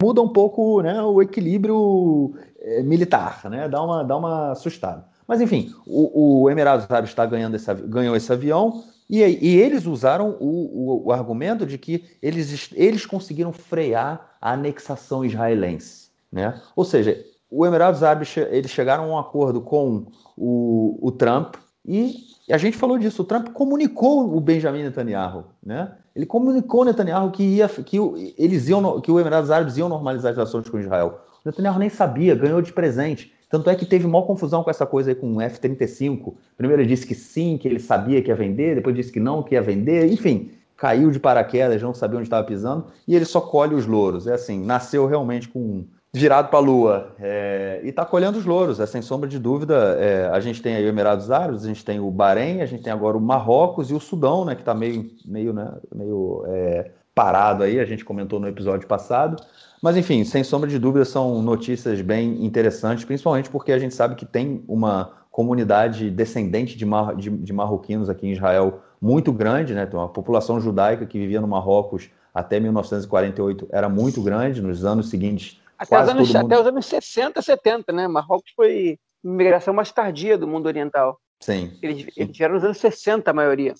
muda 0.01 0.21
um 0.21 0.27
pouco 0.29 0.81
né, 0.81 1.01
o 1.01 1.21
equilíbrio 1.21 2.33
é, 2.59 2.83
militar, 2.83 3.49
né? 3.49 3.67
Dá 3.67 3.81
uma, 3.81 4.03
dá 4.03 4.17
uma 4.17 4.51
assustada. 4.51 5.05
Mas 5.27 5.41
enfim, 5.41 5.73
o, 5.85 6.41
o 6.43 6.49
Emirados 6.49 6.85
Árabes 6.89 7.11
está 7.11 7.25
ganhando 7.25 7.55
esse, 7.55 7.73
ganhou 7.73 8.15
esse 8.15 8.31
avião 8.31 8.83
e, 9.09 9.19
e 9.21 9.57
eles 9.57 9.85
usaram 9.85 10.37
o, 10.39 10.45
o, 10.45 11.07
o, 11.07 11.11
argumento 11.11 11.65
de 11.65 11.77
que 11.77 12.03
eles, 12.21 12.71
eles 12.73 13.05
conseguiram 13.05 13.51
frear 13.51 14.37
a 14.41 14.53
anexação 14.53 15.23
israelense. 15.25 16.09
Né? 16.31 16.59
Ou 16.75 16.85
seja, 16.85 17.23
o 17.49 17.65
Emirados 17.65 18.03
Árabes 18.03 18.35
eles 18.37 18.71
chegaram 18.71 19.05
a 19.05 19.07
um 19.07 19.17
acordo 19.17 19.61
com 19.61 20.07
o, 20.37 20.99
o 21.01 21.11
Trump 21.11 21.55
e 21.85 22.15
a 22.49 22.57
gente 22.57 22.77
falou 22.77 22.97
disso. 22.97 23.21
O 23.21 23.25
Trump 23.25 23.49
comunicou 23.49 24.35
o 24.35 24.39
Benjamin 24.39 24.83
Netanyahu, 24.83 25.45
né? 25.63 25.91
Ele 26.15 26.25
comunicou 26.25 26.83
Netanyahu 26.83 27.31
que 27.31 27.43
ia 27.43 27.67
que 27.69 27.97
eles 28.37 28.67
iam 28.67 28.99
que 28.99 29.11
o 29.11 29.19
Emirados 29.19 29.49
Árabes 29.49 29.77
iam 29.77 29.87
normalizar 29.87 30.31
as 30.31 30.37
relações 30.37 30.67
com 30.67 30.79
Israel. 30.79 31.21
O 31.43 31.49
Netanyahu 31.49 31.79
nem 31.79 31.89
sabia, 31.89 32.35
ganhou 32.35 32.61
de 32.61 32.73
presente. 32.73 33.33
Tanto 33.49 33.69
é 33.69 33.75
que 33.75 33.85
teve 33.85 34.05
maior 34.05 34.27
confusão 34.27 34.63
com 34.63 34.69
essa 34.69 34.85
coisa 34.85 35.09
aí 35.09 35.15
com 35.15 35.35
o 35.35 35.41
F-35. 35.41 36.35
Primeiro 36.55 36.83
ele 36.83 36.89
disse 36.89 37.07
que 37.07 37.15
sim, 37.15 37.57
que 37.57 37.67
ele 37.67 37.79
sabia 37.79 38.21
que 38.21 38.29
ia 38.29 38.35
vender, 38.35 38.75
depois 38.75 38.95
disse 38.95 39.11
que 39.11 39.19
não, 39.19 39.41
que 39.41 39.55
ia 39.55 39.61
vender, 39.61 40.11
enfim, 40.11 40.51
caiu 40.77 41.09
de 41.09 41.19
paraquedas, 41.19 41.81
não 41.81 41.93
sabia 41.93 42.17
onde 42.17 42.27
estava 42.27 42.45
pisando, 42.45 42.85
e 43.07 43.15
ele 43.15 43.25
só 43.25 43.41
colhe 43.41 43.73
os 43.73 43.87
louros. 43.87 44.27
É 44.27 44.33
assim, 44.33 44.63
nasceu 44.63 45.07
realmente 45.07 45.49
com 45.49 45.85
virado 46.13 46.49
para 46.49 46.57
a 46.57 46.61
lua 46.61 47.15
é, 47.19 47.81
e 47.83 47.89
está 47.89 48.03
colhendo 48.03 48.37
os 48.37 48.45
louros, 48.45 48.79
é, 48.79 48.85
sem 48.85 49.01
sombra 49.01 49.29
de 49.29 49.37
dúvida. 49.37 49.95
É, 49.99 50.27
a 50.29 50.39
gente 50.39 50.61
tem 50.61 50.75
aí 50.75 50.85
o 50.85 50.89
Emirados 50.89 51.29
Árabes, 51.29 51.63
a 51.63 51.67
gente 51.67 51.85
tem 51.85 51.99
o 51.99 52.09
Bahrein, 52.09 52.61
a 52.61 52.65
gente 52.65 52.83
tem 52.83 52.91
agora 52.91 53.15
o 53.15 53.21
Marrocos 53.21 53.91
e 53.91 53.93
o 53.93 53.99
Sudão, 53.99 54.43
né, 54.43 54.55
que 54.55 54.61
está 54.61 54.73
meio, 54.73 55.09
meio, 55.25 55.53
né, 55.53 55.71
meio 55.93 56.43
é, 56.47 56.91
parado 57.13 57.63
aí, 57.63 57.79
a 57.79 57.85
gente 57.85 58.03
comentou 58.03 58.39
no 58.39 58.47
episódio 58.47 58.87
passado. 58.87 59.41
Mas, 59.81 59.95
enfim, 59.95 60.23
sem 60.23 60.43
sombra 60.43 60.69
de 60.69 60.79
dúvida, 60.79 61.05
são 61.05 61.41
notícias 61.41 62.01
bem 62.01 62.43
interessantes, 62.43 63.05
principalmente 63.05 63.49
porque 63.49 63.71
a 63.71 63.79
gente 63.79 63.93
sabe 63.93 64.15
que 64.15 64.25
tem 64.25 64.63
uma 64.67 65.11
comunidade 65.31 66.09
descendente 66.09 66.77
de, 66.77 66.85
mar, 66.85 67.15
de, 67.15 67.29
de 67.29 67.53
marroquinos 67.53 68.09
aqui 68.09 68.27
em 68.27 68.31
Israel 68.31 68.81
muito 69.01 69.31
grande, 69.31 69.73
né? 69.73 69.85
Então, 69.87 70.01
a 70.01 70.09
população 70.09 70.59
judaica 70.59 71.05
que 71.05 71.17
vivia 71.17 71.39
no 71.39 71.47
Marrocos 71.47 72.09
até 72.33 72.59
1948 72.59 73.67
era 73.71 73.87
muito 73.87 74.21
grande, 74.21 74.61
nos 74.61 74.83
anos 74.83 75.09
seguintes. 75.09 75.58
Até, 75.79 76.01
os 76.01 76.09
anos, 76.09 76.35
até 76.35 76.59
os 76.59 76.67
anos 76.67 76.85
60, 76.85 77.41
70, 77.41 77.93
né? 77.93 78.07
Marrocos 78.07 78.51
foi 78.55 78.99
imigração 79.23 79.73
mais 79.73 79.91
tardia 79.91 80.37
do 80.37 80.47
mundo 80.47 80.65
oriental. 80.65 81.19
Sim. 81.39 81.71
Eles, 81.81 82.05
eles 82.17 82.37
vieram 82.37 82.55
nos 82.55 82.63
anos 82.63 82.77
60, 82.77 83.31
a 83.31 83.33
maioria. 83.33 83.73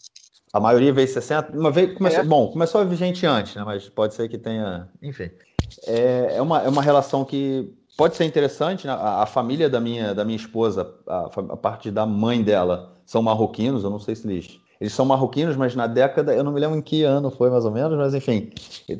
A 0.54 0.60
maioria 0.60 0.94
veio 0.94 1.08
60. 1.08 1.58
Uma 1.58 1.70
vez, 1.70 1.96
começou, 1.96 2.22
é. 2.22 2.24
Bom, 2.24 2.52
começou 2.52 2.82
a 2.82 2.84
vir 2.86 2.96
gente 2.96 3.26
antes, 3.26 3.54
né? 3.56 3.64
Mas 3.64 3.90
pode 3.90 4.16
ser 4.16 4.30
que 4.30 4.38
tenha. 4.38 4.90
Enfim 5.02 5.30
é, 5.86 6.36
é, 6.38 6.42
uma, 6.42 6.62
é 6.62 6.70
uma 6.70 6.82
relação 6.82 7.24
que 7.24 7.72
pode 7.98 8.16
ser 8.16 8.26
interessante. 8.26 8.88
Né? 8.88 8.94
A, 8.94 9.24
a, 9.24 9.26
família 9.26 9.70
da 9.70 9.80
minha, 9.80 10.14
da 10.14 10.26
minha 10.26 10.38
esposa, 10.38 10.94
a, 11.08 11.26
a, 11.26 11.58
parte 11.58 11.92
da 11.92 12.06
mãe 12.06 12.42
dela, 12.42 12.96
são 13.06 13.22
marroquinos. 13.22 13.84
Eu 13.84 13.90
não 13.90 14.00
sei 14.00 14.16
se 14.16 14.28
eles. 14.28 14.60
Eles 14.80 14.94
são 14.94 15.06
marroquinos, 15.06 15.58
mas 15.58 15.76
na 15.76 15.88
década, 15.88 16.34
eu 16.34 16.42
não 16.42 16.54
me 16.54 16.60
lembro 16.60 16.78
em 16.78 16.82
que 16.82 17.04
ano 17.04 17.30
foi 17.30 17.50
mais 17.50 17.66
ou 17.66 17.72
menos, 17.72 17.98
mas 17.98 18.14
enfim, 18.14 18.50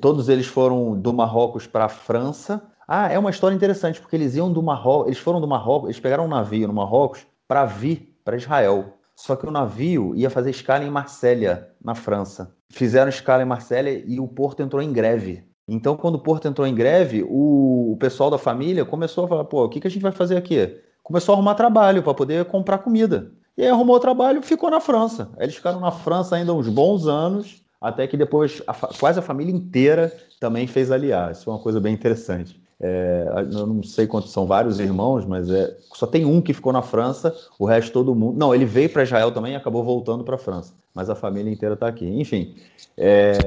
todos 0.02 0.28
eles 0.28 0.46
foram 0.46 1.00
do 1.00 1.14
Marrocos 1.14 1.66
para 1.66 1.86
a 1.86 1.90
França. 1.90 2.62
Ah, 2.92 3.08
é 3.08 3.20
uma 3.20 3.30
história 3.30 3.56
interessante, 3.56 4.02
porque 4.02 4.16
eles 4.16 4.36
iam 4.36 4.52
do 4.52 4.64
Marrocos, 4.64 5.06
eles 5.06 5.20
foram 5.20 5.40
do 5.40 5.48
Marrocos, 5.48 5.90
eles 5.90 6.00
pegaram 6.00 6.26
um 6.26 6.28
navio 6.28 6.68
no 6.68 6.74
Marrocos 6.74 7.24
para 7.48 7.64
vir 7.64 8.18
para 8.26 8.36
Israel. 8.36 8.98
Só 9.16 9.36
que 9.36 9.46
o 9.46 9.52
navio 9.52 10.16
ia 10.16 10.28
fazer 10.28 10.50
escala 10.50 10.84
em 10.84 10.90
Marsella, 10.90 11.68
na 11.80 11.94
França. 11.94 12.56
Fizeram 12.68 13.10
escala 13.10 13.44
em 13.44 13.46
Marsella 13.46 13.92
e 13.92 14.20
o 14.20 14.28
porto 14.28 14.64
entrou 14.64 14.82
em 14.82 14.92
greve. 14.92 15.44
Então, 15.68 15.96
quando 15.96 16.16
o 16.16 16.20
Porto 16.20 16.48
entrou 16.48 16.66
em 16.66 16.74
greve, 16.74 17.24
o, 17.30 17.92
o 17.92 17.98
pessoal 17.98 18.32
da 18.32 18.40
família 18.40 18.84
começou 18.84 19.26
a 19.26 19.28
falar: 19.28 19.44
pô, 19.44 19.66
o 19.66 19.70
que, 19.70 19.80
que 19.80 19.86
a 19.86 19.92
gente 19.92 20.02
vai 20.02 20.12
fazer 20.12 20.36
aqui? 20.36 20.82
Começou 21.04 21.34
a 21.34 21.36
arrumar 21.36 21.54
trabalho 21.54 22.02
para 22.02 22.16
poder 22.16 22.44
comprar 22.46 22.80
comida. 22.80 23.32
E 23.56 23.62
aí 23.62 23.70
arrumou 23.70 24.00
trabalho 24.00 24.42
ficou 24.42 24.72
na 24.72 24.80
França. 24.80 25.30
Eles 25.38 25.54
ficaram 25.54 25.80
na 25.80 25.92
França 25.92 26.36
ainda 26.36 26.56
uns 26.56 26.68
bons 26.68 27.06
anos, 27.06 27.64
até 27.80 28.08
que 28.08 28.18
depois 28.18 28.64
a, 28.66 28.74
quase 28.74 29.20
a 29.20 29.22
família 29.22 29.54
inteira 29.54 30.12
também 30.40 30.66
fez 30.66 30.90
aliar. 30.92 31.32
Isso 31.32 31.48
é 31.48 31.54
uma 31.54 31.62
coisa 31.62 31.80
bem 31.80 31.94
interessante. 31.94 32.59
É, 32.82 33.26
eu 33.52 33.68
não 33.68 33.84
sei 33.84 34.08
quantos 34.08 34.32
são 34.32 34.46
vários 34.46 34.80
irmãos, 34.80 35.26
mas 35.26 35.50
é, 35.50 35.76
só 35.94 36.08
tem 36.08 36.24
um 36.26 36.42
que 36.42 36.54
ficou 36.54 36.72
na 36.72 36.82
França, 36.82 37.36
o 37.58 37.66
resto 37.66 37.92
todo 37.92 38.16
mundo. 38.16 38.38
Não, 38.38 38.56
ele 38.56 38.66
veio 38.66 38.90
para 38.90 39.04
Israel 39.04 39.32
também 39.32 39.54
e 39.54 39.56
acabou 39.56 39.84
voltando 39.84 40.24
para 40.24 40.36
a 40.36 40.38
França, 40.40 40.74
mas 40.94 41.10
a 41.10 41.16
família 41.16 41.52
inteira 41.52 41.74
está 41.74 41.88
aqui. 41.88 42.06
Enfim, 42.06 42.56
é, 42.98 43.38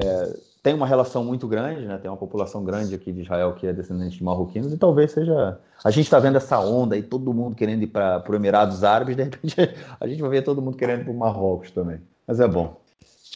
tem 0.61 0.73
uma 0.73 0.87
relação 0.87 1.25
muito 1.25 1.47
grande, 1.47 1.85
né? 1.85 1.97
Tem 1.97 2.09
uma 2.09 2.17
população 2.17 2.63
grande 2.63 2.95
aqui 2.95 3.11
de 3.11 3.21
Israel 3.21 3.53
que 3.53 3.67
é 3.67 3.73
descendente 3.73 4.17
de 4.17 4.23
marroquinos 4.23 4.71
e 4.71 4.77
talvez 4.77 5.11
seja. 5.11 5.59
A 5.83 5.91
gente 5.91 6.05
está 6.05 6.19
vendo 6.19 6.37
essa 6.37 6.59
onda 6.59 6.95
aí, 6.95 7.01
todo 7.01 7.33
mundo 7.33 7.55
querendo 7.55 7.83
ir 7.83 7.87
para 7.87 8.23
os 8.25 8.35
Emirados 8.35 8.83
Árabes, 8.83 9.15
de 9.15 9.23
repente 9.23 9.55
a 9.99 10.07
gente 10.07 10.21
vai 10.21 10.29
ver 10.29 10.43
todo 10.43 10.61
mundo 10.61 10.77
querendo 10.77 11.01
ir 11.01 11.03
para 11.05 11.13
o 11.13 11.17
Marrocos 11.17 11.71
também. 11.71 11.99
Mas 12.25 12.39
é 12.39 12.47
bom. 12.47 12.79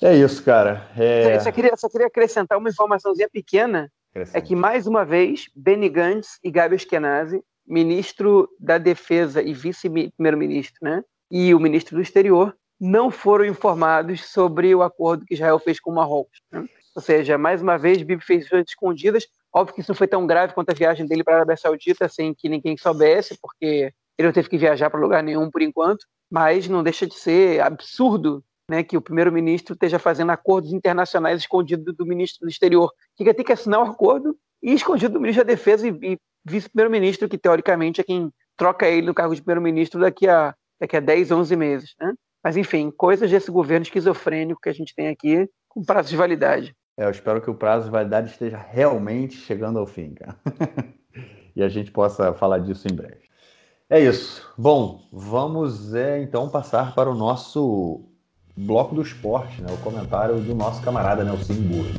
É 0.02 0.16
isso, 0.16 0.44
cara. 0.44 0.88
É... 0.96 1.36
Eu 1.36 1.42
só 1.42 1.52
queria, 1.52 1.76
só 1.76 1.90
queria 1.90 2.08
acrescentar 2.08 2.58
uma 2.58 2.70
informaçãozinha 2.70 3.28
pequena. 3.28 3.92
É 4.34 4.42
que, 4.42 4.56
mais 4.56 4.88
uma 4.88 5.06
vez, 5.06 5.46
Benny 5.56 5.90
Gantz 5.90 6.40
e 6.44 6.52
Gabi 6.52 6.76
Eskenazi, 6.76 7.44
ministro 7.66 8.50
da 8.60 8.78
Defesa 8.78 9.42
e 9.42 9.54
vice-primeiro-ministro, 9.54 10.78
né? 10.82 11.04
E 11.30 11.54
o 11.54 11.60
ministro 11.60 11.96
do 11.96 12.02
Exterior, 12.02 12.56
não 12.80 13.10
foram 13.10 13.46
informados 13.46 14.26
sobre 14.30 14.74
o 14.74 14.84
acordo 14.84 15.26
que 15.26 15.34
Israel 15.34 15.60
fez 15.60 15.80
com 15.80 15.92
o 15.92 15.96
Marrocos. 15.96 16.40
Né? 16.52 16.66
Ou 16.96 17.02
seja, 17.02 17.38
mais 17.38 17.62
uma 17.62 17.78
vez, 17.78 18.02
Bibi 18.02 18.24
fez 18.24 18.48
coisas 18.48 18.70
escondidas. 18.70 19.28
Óbvio 19.54 19.76
que 19.76 19.82
isso 19.82 19.92
não 19.92 19.96
foi 19.96 20.08
tão 20.08 20.26
grave 20.26 20.54
quanto 20.54 20.70
a 20.70 20.74
viagem 20.74 21.06
dele 21.06 21.24
para 21.24 21.34
a 21.34 21.38
Arábia 21.38 21.58
Saudita, 21.58 22.08
sem 22.08 22.34
que 22.34 22.48
ninguém 22.48 22.78
soubesse, 22.78 23.38
porque 23.42 23.92
ele 24.18 24.28
não 24.28 24.34
teve 24.34 24.50
que 24.50 24.58
viajar 24.58 24.90
para 24.90 25.00
lugar 25.00 25.24
nenhum 25.24 25.50
por 25.50 25.62
enquanto. 25.62 26.06
Mas 26.30 26.68
não 26.68 26.84
deixa 26.84 27.08
de 27.08 27.16
ser 27.16 27.62
absurdo 27.62 28.44
né, 28.70 28.84
que 28.84 28.98
o 28.98 29.02
primeiro-ministro 29.02 29.74
esteja 29.74 29.98
fazendo 29.98 30.32
acordos 30.32 30.74
internacionais 30.74 31.40
escondido 31.40 31.94
do 31.94 32.06
ministro 32.06 32.46
do 32.46 32.50
exterior, 32.50 32.92
que 33.16 33.24
vai 33.24 33.34
ter 33.34 33.44
que 33.44 33.54
assinar 33.54 33.80
o 33.80 33.86
um 33.86 33.92
acordo 33.92 34.38
e 34.62 34.74
escondido 34.74 35.14
do 35.14 35.22
ministro 35.22 35.46
da 35.46 35.54
Defesa 35.54 35.88
e, 35.88 35.92
e 36.02 36.18
vice-primeiro-ministro, 36.46 37.30
que 37.30 37.38
teoricamente 37.38 38.02
é 38.02 38.04
quem 38.04 38.32
troca 38.58 38.88
ele 38.88 39.08
no 39.08 39.14
cargo 39.14 39.36
de 39.36 39.42
primeiro-ministro 39.42 40.02
daqui 40.02 40.28
a, 40.28 40.54
daqui 40.80 40.98
a 40.98 41.00
10, 41.00 41.32
11 41.32 41.56
meses. 41.56 41.96
Né? 42.00 42.14
Mas, 42.44 42.58
enfim, 42.58 42.92
coisas 42.92 43.30
desse 43.30 43.52
governo 43.52 43.84
esquizofrênico 43.84 44.62
que 44.62 44.70
a 44.70 44.74
gente 44.74 44.94
tem 44.96 45.08
aqui 45.08 45.50
com 45.68 45.84
prazo 45.84 46.10
de 46.10 46.18
validade. 46.18 46.76
É, 46.98 47.06
eu 47.06 47.12
espero 47.12 47.42
que 47.42 47.50
o 47.50 47.56
prazo 47.56 47.86
de 47.86 47.92
validade 47.92 48.32
esteja 48.32 48.58
realmente 48.58 49.36
chegando 49.36 49.78
ao 49.78 49.86
fim, 49.86 50.14
cara. 50.16 50.36
e 51.56 51.62
a 51.62 51.70
gente 51.70 51.92
possa 51.92 52.34
falar 52.34 52.60
disso 52.60 52.88
em 52.92 52.96
breve. 52.96 53.28
É 53.90 54.00
isso. 54.00 54.52
Bom, 54.58 55.08
vamos 55.14 55.94
é, 55.94 56.22
então 56.22 56.50
passar 56.50 56.94
para 56.96 57.10
o 57.10 57.16
nosso 57.16 58.07
bloco 58.58 58.96
do 58.96 59.04
esporte, 59.04 59.62
né? 59.62 59.68
o 59.72 59.78
comentário 59.78 60.40
do 60.40 60.56
nosso 60.56 60.82
camarada 60.82 61.24
Nelson 61.24 61.54
Burro. 61.54 61.94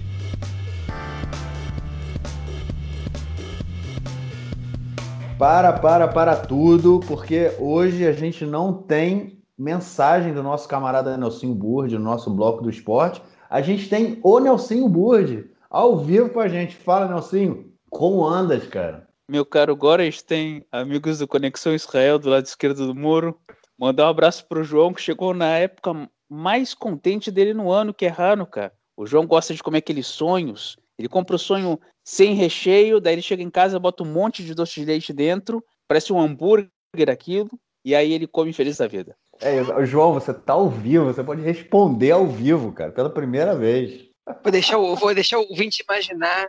Para, 5.39 5.73
para, 5.73 6.09
para 6.09 6.35
tudo, 6.35 6.99
porque 7.07 7.53
hoje 7.61 8.05
a 8.05 8.11
gente 8.13 8.45
não 8.45 8.73
tem 8.73 9.39
mensagem 9.57 10.35
do 10.35 10.43
nosso 10.43 10.69
camarada 10.69 11.17
Nelson 11.17 11.55
Burd 11.55 11.97
no 11.97 12.03
nosso 12.03 12.29
bloco 12.29 12.61
do 12.61 12.71
esporte, 12.71 13.23
a 13.49 13.61
gente 13.61 13.89
tem 13.89 14.19
o 14.25 14.41
Nelsinho 14.41 14.89
Burd 14.89 15.49
ao 15.71 15.97
vivo 15.99 16.31
com 16.31 16.41
a 16.41 16.49
gente. 16.49 16.75
Fala, 16.75 17.07
Nelsinho, 17.07 17.73
como 17.89 18.27
andas, 18.27 18.67
cara? 18.67 19.07
Meu 19.31 19.47
caro 19.47 19.77
Góres, 19.77 20.23
tem 20.23 20.65
amigos 20.73 21.19
do 21.19 21.29
Conexão 21.29 21.73
Israel 21.73 22.19
do 22.19 22.29
lado 22.31 22.47
esquerdo 22.47 22.87
do 22.87 22.95
muro. 22.95 23.39
Mandar 23.79 24.07
um 24.07 24.11
abraço 24.11 24.45
pro 24.49 24.65
João, 24.65 24.93
que 24.93 25.01
chegou 25.01 25.33
na 25.33 25.57
época 25.57 26.09
mais 26.29 26.75
contente 26.75 27.31
dele 27.31 27.55
no 27.55 27.71
ano, 27.71 27.95
que 27.95 28.07
é 28.07 28.15
Hanukkah. 28.17 28.73
O 28.97 29.07
João 29.07 29.27
gosta 29.27 29.55
de 29.55 29.63
comer 29.63 29.79
aqueles 29.79 30.07
sonhos 30.07 30.77
Ele 30.99 31.09
compra 31.09 31.37
o 31.37 31.39
sonho 31.39 31.79
sem 32.05 32.35
recheio, 32.35 33.01
daí 33.01 33.15
ele 33.15 33.23
chega 33.23 33.43
em 33.43 33.51
casa, 33.51 33.79
bota 33.79 34.03
um 34.03 34.13
monte 34.13 34.45
de 34.45 34.55
doce 34.55 34.81
de 34.81 34.87
leite 34.87 35.13
dentro, 35.13 35.65
parece 35.87 36.13
um 36.13 36.21
hambúrguer 36.21 36.71
aquilo, 37.11 37.51
e 37.85 37.95
aí 37.95 38.13
ele 38.13 38.27
come 38.27 38.53
feliz 38.53 38.79
da 38.79 38.89
vida. 38.89 39.15
É, 39.41 39.63
João, 39.87 40.15
você 40.15 40.35
tá 40.35 40.55
ao 40.55 40.69
vivo, 40.69 41.05
você 41.05 41.23
pode 41.23 41.43
responder 41.43 42.11
ao 42.11 42.27
vivo, 42.27 42.73
cara, 42.73 42.91
pela 42.91 43.09
primeira 43.09 43.55
vez. 43.55 44.09
Vou 44.43 44.51
deixar, 44.51 44.77
vou 44.77 45.15
deixar 45.15 45.39
o 45.39 45.47
ouvinte 45.49 45.85
imaginar 45.89 46.49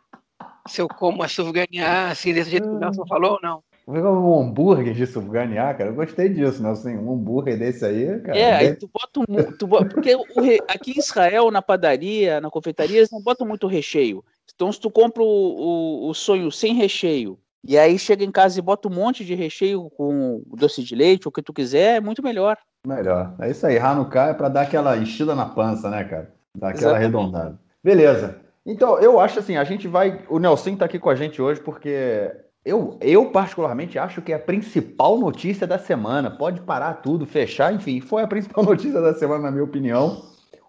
se 0.68 0.82
eu 0.82 0.88
como 0.88 1.22
a 1.24 1.28
ganhar 1.52 2.12
assim, 2.12 2.34
desse 2.34 2.52
jeito 2.52 2.68
que 2.68 2.76
o 2.76 2.80
Nelson 2.80 3.06
falou 3.06 3.34
ou 3.34 3.40
não. 3.42 3.64
Um 3.92 4.40
hambúrguer 4.40 4.94
de 4.94 5.08
subganear, 5.08 5.76
cara. 5.76 5.90
Eu 5.90 5.96
gostei 5.96 6.30
disso, 6.30 6.62
né? 6.62 6.70
Assim, 6.70 6.96
um 6.96 7.12
hambúrguer 7.12 7.58
desse 7.58 7.84
aí, 7.84 8.20
cara. 8.20 8.38
É, 8.38 8.56
aí 8.58 8.76
tu 8.76 8.88
bota 8.88 9.20
um. 9.20 9.52
Tu 9.58 9.66
bota, 9.66 9.86
porque 9.86 10.16
re, 10.40 10.60
aqui 10.68 10.92
em 10.92 11.00
Israel, 11.00 11.50
na 11.50 11.60
padaria, 11.60 12.40
na 12.40 12.52
confeitaria, 12.52 12.98
eles 12.98 13.10
não 13.10 13.20
botam 13.20 13.48
muito 13.48 13.66
recheio. 13.66 14.24
Então, 14.54 14.72
se 14.72 14.80
tu 14.80 14.92
compra 14.92 15.24
o, 15.24 15.26
o, 15.26 16.10
o, 16.10 16.14
sonho 16.14 16.52
sem 16.52 16.76
recheio, 16.76 17.40
e 17.66 17.80
aí 17.80 17.98
chega 17.98 18.24
em 18.24 18.32
casa 18.32 18.60
e 18.60 18.62
bota 18.62 18.88
um 18.88 18.94
monte 18.94 19.26
de 19.26 19.34
recheio 19.34 19.90
com 19.98 20.44
doce 20.46 20.84
de 20.84 20.94
leite, 20.94 21.28
o 21.28 21.32
que 21.32 21.42
tu 21.42 21.52
quiser, 21.52 21.98
é 21.98 22.00
muito 22.00 22.22
melhor. 22.22 22.58
Melhor. 22.86 23.34
É 23.40 23.50
isso 23.50 23.66
aí. 23.66 23.80
Hanukkah 23.80 24.28
é 24.28 24.34
pra 24.36 24.50
dar 24.50 24.62
aquela 24.62 24.98
enchida 24.98 25.34
na 25.34 25.48
pança, 25.48 25.90
né, 25.90 26.04
cara? 26.04 26.32
Dar 26.56 26.70
aquela 26.70 26.92
Exatamente. 26.92 27.16
arredondada. 27.16 27.60
Beleza. 27.84 28.40
Então, 28.64 29.00
eu 29.00 29.20
acho 29.20 29.40
assim, 29.40 29.58
a 29.58 29.64
gente 29.64 29.88
vai. 29.88 30.24
O 30.30 30.38
Nelson 30.38 30.76
tá 30.76 30.86
aqui 30.86 31.00
com 31.00 31.10
a 31.10 31.16
gente 31.16 31.42
hoje 31.42 31.60
porque 31.60 32.32
eu, 32.70 32.98
eu, 33.02 33.32
particularmente, 33.32 33.98
acho 33.98 34.22
que 34.22 34.32
é 34.32 34.36
a 34.36 34.40
principal 34.40 35.18
notícia 35.18 35.66
da 35.66 35.80
semana. 35.80 36.30
Pode 36.30 36.62
parar 36.62 36.96
tudo, 36.96 37.26
fechar, 37.26 37.74
enfim, 37.74 38.00
foi 38.00 38.22
a 38.22 38.28
principal 38.28 38.64
notícia 38.66 39.02
da 39.02 39.14
semana, 39.16 39.44
na 39.44 39.52
minha 39.52 39.64
opinião. 39.64 40.24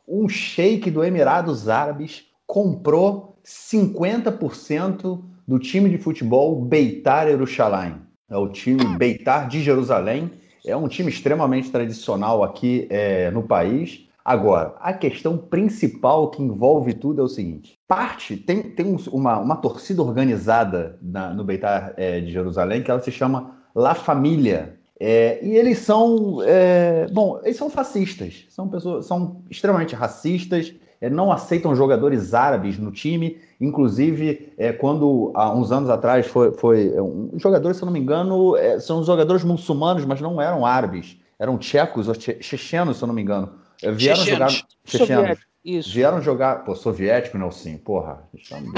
Um 0.08 0.28
sheik 0.28 0.90
do 0.90 1.04
Emirados 1.04 1.68
Árabes 1.68 2.24
comprou 2.46 3.38
50% 3.44 5.22
do 5.46 5.58
time 5.58 5.90
de 5.90 5.98
futebol 5.98 6.60
Beitar 6.60 7.26
Jerusalém. 7.28 7.96
É 8.28 8.36
o 8.36 8.48
time 8.48 8.96
Beitar 8.96 9.46
de 9.46 9.62
Jerusalém. 9.62 10.30
É 10.64 10.76
um 10.76 10.88
time 10.88 11.10
extremamente 11.10 11.70
tradicional 11.70 12.42
aqui 12.42 12.86
é, 12.90 13.30
no 13.30 13.42
país. 13.42 14.08
Agora, 14.24 14.74
a 14.80 14.92
questão 14.92 15.36
principal 15.36 16.30
que 16.30 16.42
envolve 16.42 16.94
tudo 16.94 17.20
é 17.20 17.24
o 17.24 17.28
seguinte: 17.28 17.79
parte, 17.90 18.36
tem, 18.36 18.62
tem 18.62 18.96
uma, 19.10 19.40
uma 19.40 19.56
torcida 19.56 20.00
organizada 20.00 20.96
na, 21.02 21.34
no 21.34 21.42
Beitar 21.42 21.92
é, 21.96 22.20
de 22.20 22.30
Jerusalém 22.30 22.84
que 22.84 22.90
ela 22.90 23.00
se 23.00 23.10
chama 23.10 23.56
La 23.74 23.96
Família. 23.96 24.78
É, 25.00 25.44
e 25.44 25.56
eles 25.56 25.78
são, 25.78 26.38
é, 26.44 27.08
bom, 27.10 27.40
eles 27.42 27.56
são 27.56 27.68
fascistas, 27.68 28.44
são 28.48 28.68
pessoas, 28.68 29.06
são 29.06 29.42
extremamente 29.50 29.96
racistas, 29.96 30.72
é, 31.00 31.10
não 31.10 31.32
aceitam 31.32 31.74
jogadores 31.74 32.32
árabes 32.32 32.78
no 32.78 32.92
time. 32.92 33.38
Inclusive, 33.60 34.52
é, 34.56 34.72
quando 34.72 35.32
há 35.34 35.52
uns 35.52 35.72
anos 35.72 35.90
atrás 35.90 36.28
foi, 36.28 36.52
foi 36.52 36.92
um, 37.00 37.32
jogadores, 37.38 37.76
se 37.76 37.82
eu 37.82 37.86
não 37.86 37.92
me 37.92 37.98
engano, 37.98 38.56
é, 38.56 38.78
são 38.78 39.02
jogadores 39.02 39.42
muçulmanos, 39.42 40.04
mas 40.04 40.20
não 40.20 40.40
eram 40.40 40.64
árabes, 40.64 41.16
eram 41.40 41.58
tchecos 41.58 42.06
ou 42.06 42.14
chechenos, 42.14 42.98
se 42.98 43.02
eu 43.02 43.08
não 43.08 43.14
me 43.16 43.22
engano 43.22 43.58
vieram 43.82 44.24
jogar. 44.24 44.50
Chechenos. 44.84 45.38
Isso. 45.64 45.90
Vieram 45.90 46.22
jogar. 46.22 46.64
Pô, 46.64 46.74
soviético, 46.74 47.36
Nelson, 47.36 47.76
porra. 47.78 48.28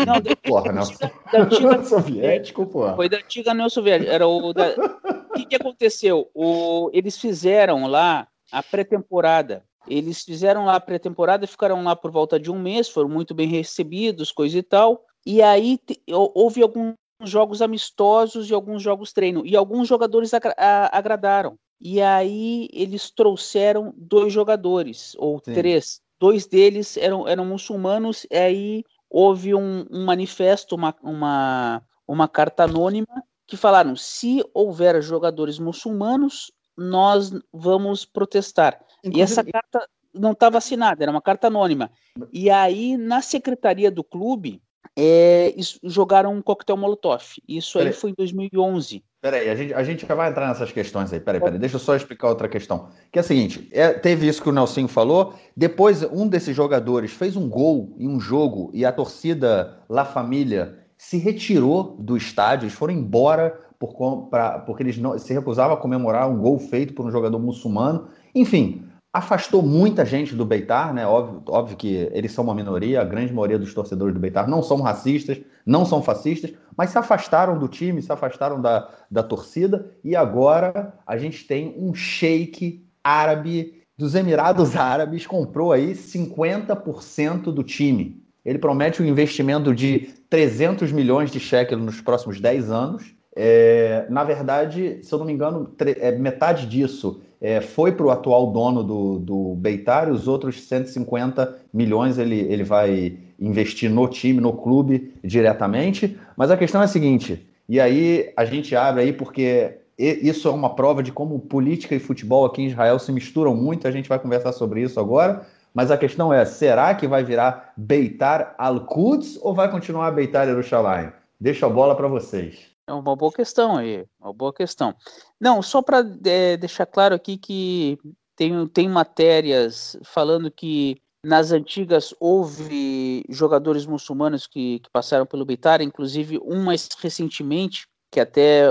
Não, 0.06 0.14
porra, 0.44 0.72
Nelson. 0.72 1.10
Da 1.32 1.42
antiga... 1.42 1.82
soviético, 1.84 2.66
porra. 2.66 2.96
Foi 2.96 3.08
da 3.08 3.18
antiga 3.18 3.52
União 3.52 3.68
Soviética. 3.68 4.12
Era 4.12 4.26
o. 4.26 4.52
Da... 4.52 4.68
o 5.30 5.34
que, 5.34 5.46
que 5.46 5.56
aconteceu? 5.56 6.28
O... 6.34 6.90
Eles 6.92 7.18
fizeram 7.18 7.86
lá 7.86 8.26
a 8.50 8.62
pré-temporada. 8.62 9.64
Eles 9.88 10.22
fizeram 10.22 10.64
lá 10.64 10.76
a 10.76 10.80
pré-temporada, 10.80 11.46
ficaram 11.46 11.82
lá 11.82 11.96
por 11.96 12.10
volta 12.10 12.38
de 12.38 12.50
um 12.50 12.58
mês, 12.58 12.88
foram 12.88 13.08
muito 13.08 13.34
bem 13.34 13.48
recebidos, 13.48 14.30
coisa 14.30 14.58
e 14.58 14.62
tal. 14.62 15.04
E 15.24 15.42
aí 15.42 15.78
houve 16.08 16.62
alguns 16.62 16.94
jogos 17.22 17.62
amistosos 17.62 18.50
e 18.50 18.54
alguns 18.54 18.82
jogos 18.82 19.12
treino. 19.12 19.44
E 19.46 19.56
alguns 19.56 19.88
jogadores 19.88 20.34
agra 20.34 20.54
agradaram. 20.92 21.56
E 21.80 22.00
aí 22.00 22.68
eles 22.72 23.10
trouxeram 23.10 23.92
dois 23.96 24.32
jogadores, 24.32 25.16
ou 25.18 25.40
Sim. 25.44 25.52
três. 25.52 26.00
Dois 26.22 26.46
deles 26.46 26.96
eram, 26.96 27.26
eram 27.26 27.44
muçulmanos, 27.44 28.24
e 28.30 28.36
aí 28.36 28.84
houve 29.10 29.56
um, 29.56 29.84
um 29.90 30.04
manifesto, 30.04 30.76
uma, 30.76 30.94
uma, 31.02 31.82
uma 32.06 32.28
carta 32.28 32.62
anônima, 32.62 33.24
que 33.44 33.56
falaram: 33.56 33.96
se 33.96 34.40
houver 34.54 35.02
jogadores 35.02 35.58
muçulmanos, 35.58 36.52
nós 36.78 37.32
vamos 37.52 38.04
protestar. 38.04 38.80
Inclusive... 39.02 39.18
E 39.18 39.20
essa 39.20 39.42
carta 39.42 39.88
não 40.14 40.30
estava 40.30 40.58
assinada, 40.58 41.02
era 41.02 41.10
uma 41.10 41.20
carta 41.20 41.48
anônima. 41.48 41.90
E 42.32 42.48
aí, 42.48 42.96
na 42.96 43.20
secretaria 43.20 43.90
do 43.90 44.04
clube, 44.04 44.62
é, 44.98 45.54
jogaram 45.84 46.34
um 46.34 46.42
coquetel 46.42 46.76
molotov. 46.76 47.22
Isso 47.48 47.78
aí 47.78 47.92
foi 47.92 48.10
em 48.10 48.14
2011. 48.14 49.02
Peraí, 49.20 49.48
a 49.48 49.54
gente, 49.54 49.72
a 49.72 49.84
gente 49.84 50.06
já 50.06 50.14
vai 50.14 50.30
entrar 50.30 50.48
nessas 50.48 50.72
questões 50.72 51.12
aí. 51.12 51.20
Peraí, 51.20 51.40
peraí, 51.40 51.58
deixa 51.58 51.76
eu 51.76 51.80
só 51.80 51.94
explicar 51.94 52.28
outra 52.28 52.48
questão. 52.48 52.88
Que 53.10 53.18
é 53.18 53.20
a 53.20 53.22
seguinte: 53.22 53.68
é, 53.70 53.92
teve 53.92 54.26
isso 54.26 54.42
que 54.42 54.48
o 54.48 54.52
Nelson 54.52 54.88
falou. 54.88 55.34
Depois, 55.56 56.02
um 56.02 56.26
desses 56.26 56.54
jogadores 56.56 57.12
fez 57.12 57.36
um 57.36 57.48
gol 57.48 57.94
em 57.98 58.08
um 58.08 58.18
jogo 58.18 58.70
e 58.74 58.84
a 58.84 58.92
torcida 58.92 59.78
La 59.88 60.04
Família 60.04 60.78
se 60.98 61.18
retirou 61.18 61.96
do 61.98 62.16
estádio, 62.16 62.66
eles 62.66 62.74
foram 62.74 62.94
embora 62.94 63.58
por, 63.78 64.28
pra, 64.28 64.60
porque 64.60 64.82
eles 64.82 64.96
não, 64.98 65.18
se 65.18 65.32
recusavam 65.32 65.74
a 65.76 65.80
comemorar 65.80 66.30
um 66.30 66.38
gol 66.38 66.58
feito 66.58 66.94
por 66.94 67.04
um 67.04 67.10
jogador 67.10 67.38
muçulmano. 67.38 68.08
Enfim, 68.34 68.84
afastou 69.12 69.62
muita 69.62 70.06
gente 70.06 70.34
do 70.34 70.44
Beitar, 70.44 70.94
né? 70.94 71.06
Óbvio, 71.06 71.42
óbvio 71.48 71.76
que 71.76 72.08
eles 72.12 72.32
são 72.32 72.44
uma 72.44 72.54
minoria, 72.54 73.02
a 73.02 73.04
grande 73.04 73.32
maioria 73.32 73.58
dos 73.58 73.74
torcedores 73.74 74.14
do 74.14 74.20
Beitar 74.20 74.48
não 74.48 74.62
são 74.62 74.80
racistas, 74.80 75.38
não 75.66 75.84
são 75.84 76.02
fascistas, 76.02 76.52
mas 76.74 76.90
se 76.90 76.98
afastaram 76.98 77.58
do 77.58 77.68
time, 77.68 78.00
se 78.00 78.10
afastaram 78.10 78.60
da, 78.60 78.88
da 79.10 79.22
torcida, 79.22 79.90
e 80.02 80.16
agora 80.16 80.94
a 81.06 81.18
gente 81.18 81.46
tem 81.46 81.74
um 81.76 81.92
sheik 81.92 82.86
árabe 83.04 83.82
dos 83.98 84.14
Emirados 84.14 84.74
Árabes, 84.74 85.26
comprou 85.26 85.72
aí 85.72 85.92
50% 85.92 87.52
do 87.52 87.62
time. 87.62 88.22
Ele 88.44 88.58
promete 88.58 89.02
um 89.02 89.06
investimento 89.06 89.74
de 89.74 90.08
300 90.30 90.90
milhões 90.90 91.30
de 91.30 91.38
shekels 91.38 91.84
nos 91.84 92.00
próximos 92.00 92.40
10 92.40 92.70
anos. 92.70 93.14
É, 93.36 94.06
na 94.10 94.24
verdade, 94.24 94.98
se 95.02 95.12
eu 95.12 95.18
não 95.18 95.26
me 95.26 95.32
engano, 95.32 95.72
é, 95.78 96.12
metade 96.12 96.66
disso 96.66 97.20
é, 97.42 97.60
foi 97.60 97.90
para 97.90 98.06
o 98.06 98.10
atual 98.10 98.52
dono 98.52 98.84
do, 98.84 99.18
do 99.18 99.54
Beitar 99.56 100.06
e 100.06 100.12
os 100.12 100.28
outros 100.28 100.62
150 100.62 101.58
milhões 101.74 102.16
ele, 102.16 102.38
ele 102.38 102.62
vai 102.62 103.18
investir 103.40 103.90
no 103.90 104.06
time, 104.06 104.40
no 104.40 104.52
clube 104.52 105.12
diretamente. 105.24 106.16
Mas 106.36 106.52
a 106.52 106.56
questão 106.56 106.80
é 106.80 106.84
a 106.84 106.88
seguinte, 106.88 107.44
e 107.68 107.80
aí 107.80 108.32
a 108.36 108.44
gente 108.44 108.76
abre 108.76 109.02
aí 109.02 109.12
porque 109.12 109.78
isso 109.98 110.46
é 110.46 110.50
uma 110.52 110.74
prova 110.74 111.02
de 111.02 111.10
como 111.10 111.38
política 111.40 111.96
e 111.96 111.98
futebol 111.98 112.44
aqui 112.44 112.62
em 112.62 112.66
Israel 112.66 112.98
se 113.00 113.10
misturam 113.10 113.56
muito, 113.56 113.88
a 113.88 113.90
gente 113.90 114.08
vai 114.08 114.20
conversar 114.20 114.52
sobre 114.52 114.80
isso 114.80 115.00
agora. 115.00 115.44
Mas 115.74 115.90
a 115.90 115.96
questão 115.96 116.32
é, 116.32 116.44
será 116.44 116.94
que 116.94 117.08
vai 117.08 117.24
virar 117.24 117.72
Beitar 117.76 118.54
Al-Quds 118.58 119.38
ou 119.42 119.54
vai 119.54 119.70
continuar 119.70 120.10
Beitar 120.12 120.46
Yerushalayim? 120.46 121.10
Deixa 121.40 121.66
a 121.66 121.68
bola 121.68 121.96
para 121.96 122.06
vocês. 122.06 122.72
É 122.86 122.92
uma 122.92 123.16
boa 123.16 123.32
questão 123.32 123.76
aí, 123.76 124.04
uma 124.20 124.32
boa 124.32 124.52
questão. 124.52 124.94
Não, 125.42 125.60
só 125.60 125.82
para 125.82 126.08
é, 126.24 126.56
deixar 126.56 126.86
claro 126.86 127.16
aqui 127.16 127.36
que 127.36 127.98
tem, 128.36 128.64
tem 128.68 128.88
matérias 128.88 129.96
falando 130.04 130.52
que 130.52 131.02
nas 131.24 131.50
antigas 131.50 132.14
houve 132.20 133.24
jogadores 133.28 133.84
muçulmanos 133.84 134.46
que, 134.46 134.78
que 134.78 134.88
passaram 134.92 135.26
pelo 135.26 135.44
Beitar, 135.44 135.82
inclusive 135.82 136.38
um 136.44 136.62
mais 136.62 136.88
recentemente, 136.96 137.88
que 138.08 138.20
até 138.20 138.66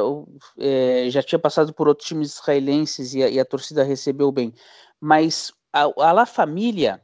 é, 0.57 1.09
já 1.09 1.21
tinha 1.21 1.37
passado 1.37 1.73
por 1.73 1.89
outros 1.89 2.07
times 2.07 2.35
israelenses 2.35 3.13
e 3.13 3.21
a, 3.21 3.27
e 3.27 3.37
a 3.37 3.43
torcida 3.43 3.83
recebeu 3.83 4.31
bem. 4.31 4.53
Mas 4.97 5.51
a, 5.73 5.81
a 5.97 6.11
La 6.13 6.25
Família, 6.25 7.01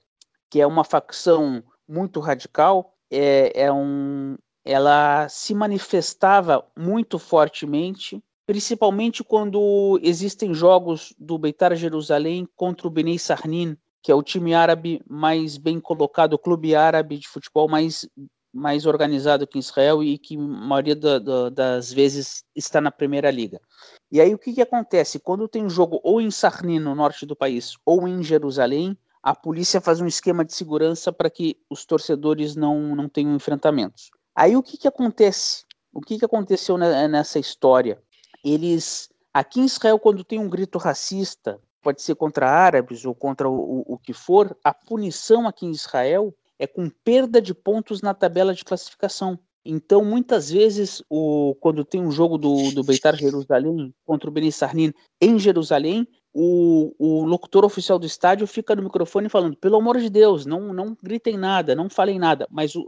que 0.50 0.62
é 0.62 0.66
uma 0.66 0.86
facção 0.86 1.62
muito 1.86 2.22
radical, 2.22 2.94
é, 3.12 3.52
é, 3.54 3.70
um, 3.70 4.38
ela 4.64 5.28
se 5.28 5.54
manifestava 5.54 6.66
muito 6.74 7.20
fortemente, 7.20 8.24
principalmente 8.48 9.26
quando 9.26 10.00
existem 10.02 10.54
jogos 10.54 11.14
do 11.20 11.38
Beitar 11.38 11.76
Jerusalém 11.76 12.48
contra 12.56 12.88
o 12.88 12.90
Bnei 12.90 13.20
Sarnin, 13.20 13.78
que 14.02 14.10
é 14.10 14.16
o 14.16 14.24
time 14.24 14.54
árabe 14.54 15.02
mais 15.06 15.58
bem 15.58 15.82
colocado, 15.82 16.34
o 16.34 16.40
clube 16.40 16.74
árabe 16.74 17.18
de 17.18 17.28
futebol 17.28 17.68
mais, 17.68 18.08
mais 18.54 18.86
organizado 18.86 19.44
aqui 19.44 19.58
em 19.58 19.60
Israel 19.60 20.02
e 20.02 20.18
que 20.18 20.38
a 20.38 20.40
maioria 20.40 20.96
da, 20.96 21.20
da, 21.20 21.50
das 21.50 21.92
vezes 21.92 22.46
está 22.56 22.80
na 22.80 22.90
Primeira 22.90 23.30
Liga. 23.30 23.60
E 24.10 24.22
aí 24.22 24.34
o 24.34 24.40
que, 24.40 24.54
que 24.54 24.62
acontece? 24.62 25.20
Quando 25.20 25.50
tem 25.50 25.66
um 25.66 25.70
jogo 25.70 26.00
ou 26.02 26.22
em 26.22 26.32
Sarnin, 26.32 26.80
no 26.80 26.96
norte 26.96 27.26
do 27.26 27.36
país, 27.36 27.74
ou 27.86 28.08
em 28.08 28.24
Jerusalém, 28.24 28.98
a 29.22 29.36
polícia 29.36 29.82
faz 29.82 30.00
um 30.00 30.08
esquema 30.08 30.46
de 30.46 30.54
segurança 30.54 31.12
para 31.12 31.30
que 31.30 31.60
os 31.70 31.86
torcedores 31.86 32.56
não, 32.56 32.96
não 32.96 33.10
tenham 33.10 33.36
enfrentamentos. 33.36 34.10
Aí 34.34 34.56
o 34.56 34.64
que, 34.64 34.78
que 34.78 34.88
acontece? 34.88 35.66
O 35.92 36.00
que, 36.00 36.18
que 36.18 36.24
aconteceu 36.24 36.78
nessa 36.78 37.40
história? 37.40 38.02
Eles, 38.48 39.10
aqui 39.34 39.60
em 39.60 39.66
Israel, 39.66 40.00
quando 40.00 40.24
tem 40.24 40.40
um 40.40 40.50
grito 40.50 40.78
racista, 40.78 41.60
pode 41.82 42.02
ser 42.02 42.16
contra 42.16 42.50
árabes 42.50 43.06
ou 43.06 43.16
contra 43.16 43.50
o, 43.50 43.84
o, 43.88 43.98
que 43.98 44.14
for, 44.14 44.58
a 44.64 44.74
punição 44.74 45.48
aqui 45.48 45.66
em 45.66 45.72
Israel 45.72 46.34
é 46.60 46.66
com 46.68 46.90
perda 46.90 47.42
de 47.42 47.54
pontos 47.54 48.02
na 48.02 48.14
tabela 48.14 48.54
de 48.54 48.66
classificação. 48.66 49.40
Então, 49.64 50.04
muitas 50.04 50.50
vezes, 50.50 51.04
o, 51.10 51.56
quando 51.60 51.84
tem 51.84 52.02
um 52.02 52.12
jogo 52.12 52.38
do, 52.38 52.72
do 52.72 52.84
Beitar 52.84 53.16
Jerusalém 53.16 53.94
contra 54.06 54.30
o 54.30 54.34
Beni 54.34 54.52
Sarnin 54.52 54.94
em 55.22 55.38
Jerusalém, 55.38 56.08
o, 56.40 56.94
o, 57.00 57.26
locutor 57.26 57.66
oficial 57.66 57.98
do 57.98 58.06
estádio 58.06 58.46
fica 58.46 58.76
no 58.76 58.84
microfone 58.84 59.28
falando: 59.28 59.58
pelo 59.58 59.76
amor 59.76 59.98
de 59.98 60.08
Deus, 60.08 60.46
não, 60.46 60.72
não 60.72 60.96
gritem 61.02 61.36
nada, 61.36 61.74
não 61.74 61.90
falem 61.90 62.20
nada. 62.20 62.48
Mas 62.52 62.76
o, 62.76 62.86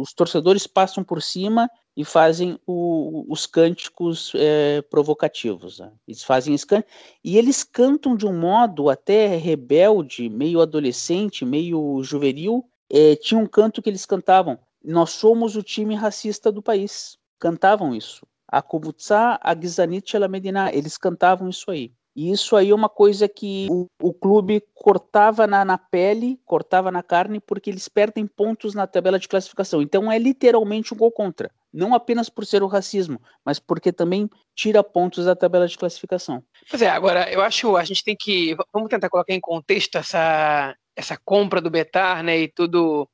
os 0.00 0.12
torcedores 0.12 0.64
passam 0.64 1.02
por 1.02 1.20
cima 1.20 1.68
e 1.96 2.04
fazem 2.04 2.56
o, 2.64 3.24
os 3.28 3.46
cânticos 3.46 4.30
é, 4.36 4.80
provocativos. 4.82 5.80
Né? 5.80 5.90
Eles 6.06 6.22
fazem 6.22 6.54
esse 6.54 6.64
cântico, 6.64 6.92
e 7.24 7.36
eles 7.36 7.64
cantam 7.64 8.16
de 8.16 8.24
um 8.24 8.38
modo 8.38 8.88
até 8.88 9.34
rebelde, 9.34 10.28
meio 10.28 10.60
adolescente, 10.60 11.44
meio 11.44 12.00
juvenil. 12.04 12.64
É, 12.88 13.16
tinha 13.16 13.40
um 13.40 13.46
canto 13.46 13.82
que 13.82 13.90
eles 13.90 14.06
cantavam: 14.06 14.56
Nós 14.84 15.10
somos 15.10 15.56
o 15.56 15.64
time 15.64 15.96
racista 15.96 16.52
do 16.52 16.62
país. 16.62 17.18
Cantavam 17.40 17.92
isso. 17.92 18.24
A 18.46 18.62
Kubutsa, 18.62 19.36
a 19.42 19.60
Gizanit, 19.60 20.16
a 20.16 20.28
Medina, 20.28 20.72
eles 20.72 20.96
cantavam 20.96 21.48
isso 21.48 21.72
aí. 21.72 21.92
E 22.18 22.32
isso 22.32 22.56
aí 22.56 22.70
é 22.70 22.74
uma 22.74 22.88
coisa 22.88 23.28
que 23.28 23.68
o, 23.70 23.86
o 24.02 24.12
clube 24.12 24.60
cortava 24.74 25.46
na, 25.46 25.64
na, 25.64 25.78
pele, 25.78 26.36
cortava 26.44 26.90
na 26.90 27.00
carne, 27.00 27.38
porque 27.38 27.70
eles 27.70 27.88
perdem 27.88 28.26
pontos 28.26 28.74
na 28.74 28.88
tabela 28.88 29.20
de 29.20 29.28
classificação. 29.28 29.80
Então 29.80 30.10
é 30.10 30.18
literalmente 30.18 30.92
um 30.92 30.96
gol 30.96 31.12
contra. 31.12 31.48
Não 31.72 31.94
apenas 31.94 32.28
por 32.28 32.44
ser 32.44 32.60
o 32.60 32.66
racismo, 32.66 33.22
mas 33.44 33.60
porque 33.60 33.92
também 33.92 34.28
tira 34.52 34.82
pontos 34.82 35.26
da 35.26 35.36
tabela 35.36 35.68
de 35.68 35.78
classificação. 35.78 36.42
Pois 36.68 36.82
é, 36.82 36.88
agora 36.90 37.32
eu 37.32 37.40
acho 37.40 37.76
a 37.76 37.84
gente 37.84 38.02
tem 38.02 38.16
que. 38.18 38.56
Vamos 38.72 38.88
tentar 38.88 39.08
colocar 39.08 39.32
em 39.32 39.40
contexto 39.40 39.96
essa, 39.96 40.74
essa 40.96 41.16
compra 41.24 41.60
do 41.60 41.70
Betar, 41.70 42.24
né? 42.24 42.36
E 42.36 42.48
tudo 42.48 43.08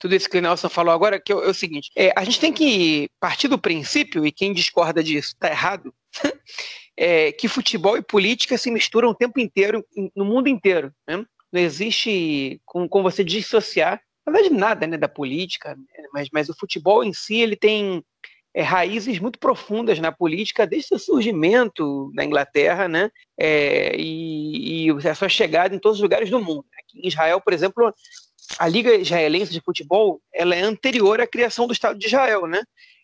tudo 0.00 0.16
isso 0.16 0.28
que 0.28 0.38
o 0.38 0.42
Nelson 0.42 0.68
falou 0.68 0.92
agora, 0.92 1.20
que 1.20 1.30
é, 1.30 1.36
o 1.36 1.54
seguinte: 1.54 1.92
é, 1.96 2.12
a 2.16 2.24
gente 2.24 2.40
tem 2.40 2.52
que 2.52 3.08
partir 3.20 3.46
do 3.46 3.56
princípio, 3.56 4.26
e 4.26 4.32
quem 4.32 4.52
discorda 4.52 5.00
disso 5.00 5.28
está 5.28 5.48
errado, 5.48 5.94
é, 6.98 7.30
que 7.30 7.46
futebol 7.46 7.96
e 7.96 8.02
política 8.02 8.58
se 8.58 8.72
misturam 8.72 9.10
o 9.10 9.14
tempo 9.14 9.38
inteiro, 9.38 9.86
no 10.16 10.24
mundo 10.24 10.48
inteiro. 10.48 10.92
Né? 11.06 11.24
Não 11.52 11.60
existe 11.60 12.60
como, 12.66 12.88
como 12.88 13.08
você 13.08 13.22
dissociar, 13.22 14.02
na 14.26 14.32
verdade, 14.32 14.52
nada 14.52 14.86
né, 14.86 14.96
da 14.96 15.08
política, 15.08 15.78
mas, 16.12 16.28
mas 16.32 16.48
o 16.48 16.58
futebol 16.58 17.04
em 17.04 17.12
si 17.12 17.36
ele 17.36 17.54
tem 17.54 18.04
é, 18.52 18.62
raízes 18.62 19.20
muito 19.20 19.38
profundas 19.38 20.00
na 20.00 20.10
política 20.10 20.66
desde 20.66 20.92
o 20.92 20.98
surgimento 20.98 22.10
da 22.14 22.24
Inglaterra, 22.24 22.88
né? 22.88 23.10
É, 23.38 23.94
e, 23.96 24.88
e, 24.88 25.08
a 25.08 25.14
sua 25.14 25.28
chegada 25.28 25.74
em 25.74 25.78
todos 25.78 25.98
os 25.98 26.02
lugares 26.02 26.28
do 26.28 26.40
mundo. 26.40 26.64
Aqui 26.78 27.00
em 27.00 27.08
Israel, 27.08 27.40
por 27.40 27.52
exemplo, 27.52 27.94
a 28.58 28.66
Liga 28.66 28.94
Israelense 28.94 29.52
de 29.52 29.60
Futebol 29.60 30.20
ela 30.34 30.54
é 30.54 30.62
anterior 30.62 31.20
à 31.20 31.26
criação 31.26 31.66
do 31.66 31.72
Estado 31.72 31.98
de 31.98 32.06
Israel, 32.06 32.46
né? 32.46 32.60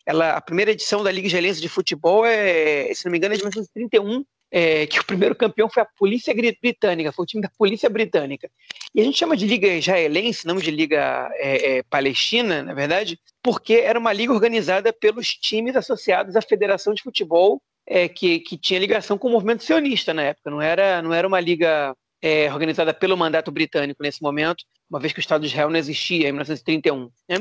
Ela, 0.06 0.36
a 0.36 0.40
primeira 0.40 0.70
edição 0.70 1.02
da 1.02 1.10
Liga 1.10 1.26
Israelense 1.26 1.60
de 1.60 1.68
Futebol 1.68 2.24
é, 2.26 2.92
se 2.94 3.04
não 3.04 3.12
me 3.12 3.18
engano, 3.18 3.34
é 3.34 3.36
de 3.36 3.42
1931, 3.42 4.24
é, 4.50 4.86
que 4.86 5.00
o 5.00 5.04
primeiro 5.04 5.34
campeão 5.34 5.68
foi 5.68 5.82
a 5.82 5.86
Polícia 5.98 6.32
Britânica, 6.32 7.10
foi 7.10 7.24
o 7.24 7.26
time 7.26 7.42
da 7.42 7.50
Polícia 7.58 7.90
Britânica. 7.90 8.48
E 8.94 9.00
a 9.00 9.04
gente 9.04 9.18
chama 9.18 9.36
de 9.36 9.46
Liga 9.46 9.66
Israelense, 9.66 10.46
não 10.46 10.56
de 10.56 10.70
Liga 10.70 11.28
é, 11.34 11.78
é, 11.78 11.82
Palestina, 11.82 12.62
na 12.62 12.72
verdade, 12.72 13.18
porque 13.42 13.74
era 13.74 13.98
uma 13.98 14.12
liga 14.12 14.32
organizada 14.32 14.92
pelos 14.92 15.34
times 15.34 15.74
associados 15.74 16.36
à 16.36 16.40
Federação 16.40 16.94
de 16.94 17.02
Futebol, 17.02 17.60
é, 17.84 18.08
que, 18.08 18.38
que 18.38 18.56
tinha 18.56 18.78
ligação 18.78 19.18
com 19.18 19.28
o 19.28 19.32
movimento 19.32 19.64
sionista 19.64 20.14
na 20.14 20.22
época, 20.22 20.50
não 20.50 20.62
era, 20.62 21.02
não 21.02 21.12
era 21.12 21.26
uma 21.26 21.40
liga 21.40 21.94
é, 22.22 22.50
organizada 22.52 22.94
pelo 22.94 23.16
mandato 23.16 23.50
britânico 23.50 24.02
nesse 24.02 24.22
momento, 24.22 24.64
uma 24.88 25.00
vez 25.00 25.12
que 25.12 25.18
o 25.18 25.20
Estado 25.20 25.42
de 25.42 25.48
Israel 25.48 25.70
não 25.70 25.78
existia 25.78 26.28
em 26.28 26.32
1931. 26.32 27.10
Né? 27.28 27.36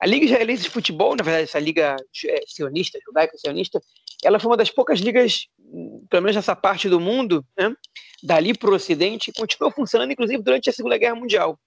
A 0.00 0.06
Liga 0.06 0.24
Israelense 0.24 0.62
de 0.62 0.70
Futebol, 0.70 1.14
na 1.16 1.24
verdade, 1.24 1.44
essa 1.44 1.58
liga 1.58 1.96
é, 2.26 2.40
sionista, 2.46 2.98
judaico-sionista, 3.04 3.80
ela 4.24 4.38
foi 4.38 4.50
uma 4.50 4.56
das 4.56 4.70
poucas 4.70 5.00
ligas, 5.00 5.46
pelo 6.08 6.22
menos 6.22 6.36
nessa 6.36 6.56
parte 6.56 6.88
do 6.88 7.00
mundo, 7.00 7.44
né? 7.58 7.74
dali 8.22 8.56
para 8.56 8.70
o 8.70 8.74
Ocidente, 8.74 9.32
continuou 9.32 9.72
funcionando, 9.72 10.12
inclusive, 10.12 10.42
durante 10.42 10.70
a 10.70 10.72
Segunda 10.72 10.96
Guerra 10.96 11.16
Mundial. 11.16 11.58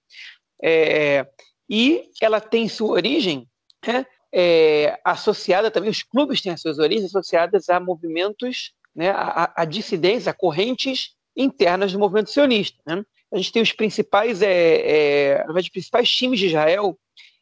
É, 0.63 1.28
e 1.69 2.09
ela 2.21 2.41
tem 2.41 2.67
sua 2.67 2.89
origem 2.89 3.47
né? 3.86 4.05
é, 4.34 4.99
associada 5.03 5.69
também, 5.69 5.89
os 5.89 6.01
clubes 6.03 6.41
têm 6.41 6.51
as 6.51 6.61
suas 6.61 6.80
origens 6.80 7.05
associadas 7.05 7.69
a 7.69 7.80
movimentos, 7.80 8.73
né? 8.95 9.09
a, 9.09 9.53
a 9.55 9.65
dissidências, 9.65 10.28
a 10.28 10.34
correntes 10.34 11.15
internas 11.36 11.91
do 11.91 11.99
movimento 11.99 12.32
sionista. 12.32 12.82
Né? 12.88 13.03
A 13.32 13.38
gente 13.38 13.51
tem 13.51 13.61
os 13.61 13.71
principais, 13.71 14.41
é, 14.41 15.41
é, 15.41 15.45
os 15.49 15.69
principais 15.69 16.09
times 16.09 16.39
de 16.39 16.47
Israel, 16.47 16.97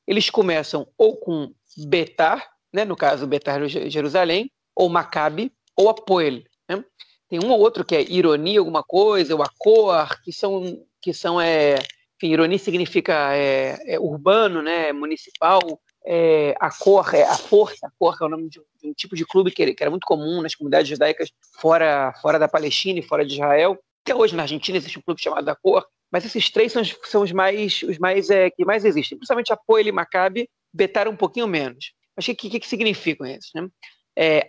eles 0.07 0.29
começam 0.29 0.87
ou 0.97 1.17
com 1.17 1.51
Betar, 1.77 2.47
né, 2.73 2.85
no 2.85 2.95
caso 2.95 3.27
Betar 3.27 3.67
Jerusalém, 3.67 4.51
ou 4.75 4.89
Maccabi, 4.89 5.51
ou 5.75 5.89
Apoel. 5.89 6.41
Né? 6.67 6.83
Tem 7.29 7.39
um 7.43 7.51
ou 7.51 7.59
outro 7.59 7.85
que 7.85 7.95
é 7.95 8.01
ironia, 8.01 8.59
alguma 8.59 8.83
coisa, 8.83 9.35
ou 9.35 9.43
Acoar, 9.43 10.21
que 10.23 10.31
são, 10.31 10.83
que 11.01 11.13
são 11.13 11.39
é, 11.39 11.75
enfim, 12.17 12.31
ironia 12.31 12.57
significa 12.57 13.35
é, 13.35 13.77
é 13.85 13.99
urbano, 13.99 14.61
né, 14.61 14.91
municipal, 14.91 15.59
é, 16.05 16.55
a 16.59 16.69
cor, 16.69 17.13
é, 17.15 17.23
a 17.23 17.35
força, 17.35 17.87
a 17.87 17.91
cor 17.97 18.15
é 18.21 18.25
o 18.25 18.29
nome 18.29 18.43
um, 18.43 18.47
de 18.47 18.61
um 18.83 18.93
tipo 18.93 19.15
de 19.15 19.25
clube 19.25 19.51
que, 19.51 19.73
que, 19.73 19.83
era 19.83 19.89
muito 19.89 20.05
comum 20.05 20.41
nas 20.41 20.53
comunidades 20.53 20.87
judaicas 20.87 21.31
fora, 21.59 22.13
fora 22.21 22.37
da 22.37 22.47
Palestina 22.47 22.99
e 22.99 23.03
fora 23.03 23.25
de 23.25 23.33
Israel. 23.33 23.77
Até 24.05 24.13
hoje 24.13 24.35
na 24.35 24.43
Argentina 24.43 24.77
existe 24.77 24.99
um 24.99 25.01
clube 25.01 25.19
chamado 25.19 25.45
da 25.45 25.55
Cor, 25.55 25.83
mas 26.11 26.23
esses 26.23 26.51
três 26.51 26.71
são, 26.71 26.83
são 27.05 27.23
os 27.23 27.31
mais, 27.31 27.81
os 27.81 27.97
mais 27.97 28.29
é, 28.29 28.51
que 28.51 28.63
mais 28.63 28.85
existem. 28.85 29.17
Principalmente 29.17 29.51
a 29.51 29.57
Poel 29.57 29.87
e 29.87 29.91
Maccabi, 29.91 30.47
Betar 30.71 31.07
um 31.07 31.15
pouquinho 31.15 31.47
menos. 31.47 31.93
Mas 32.15 32.27
o 32.27 32.35
que, 32.35 32.49
que, 32.49 32.59
que 32.59 32.67
significam 32.67 33.25
esses? 33.25 33.49
Né? 33.55 33.67
É, 34.15 34.47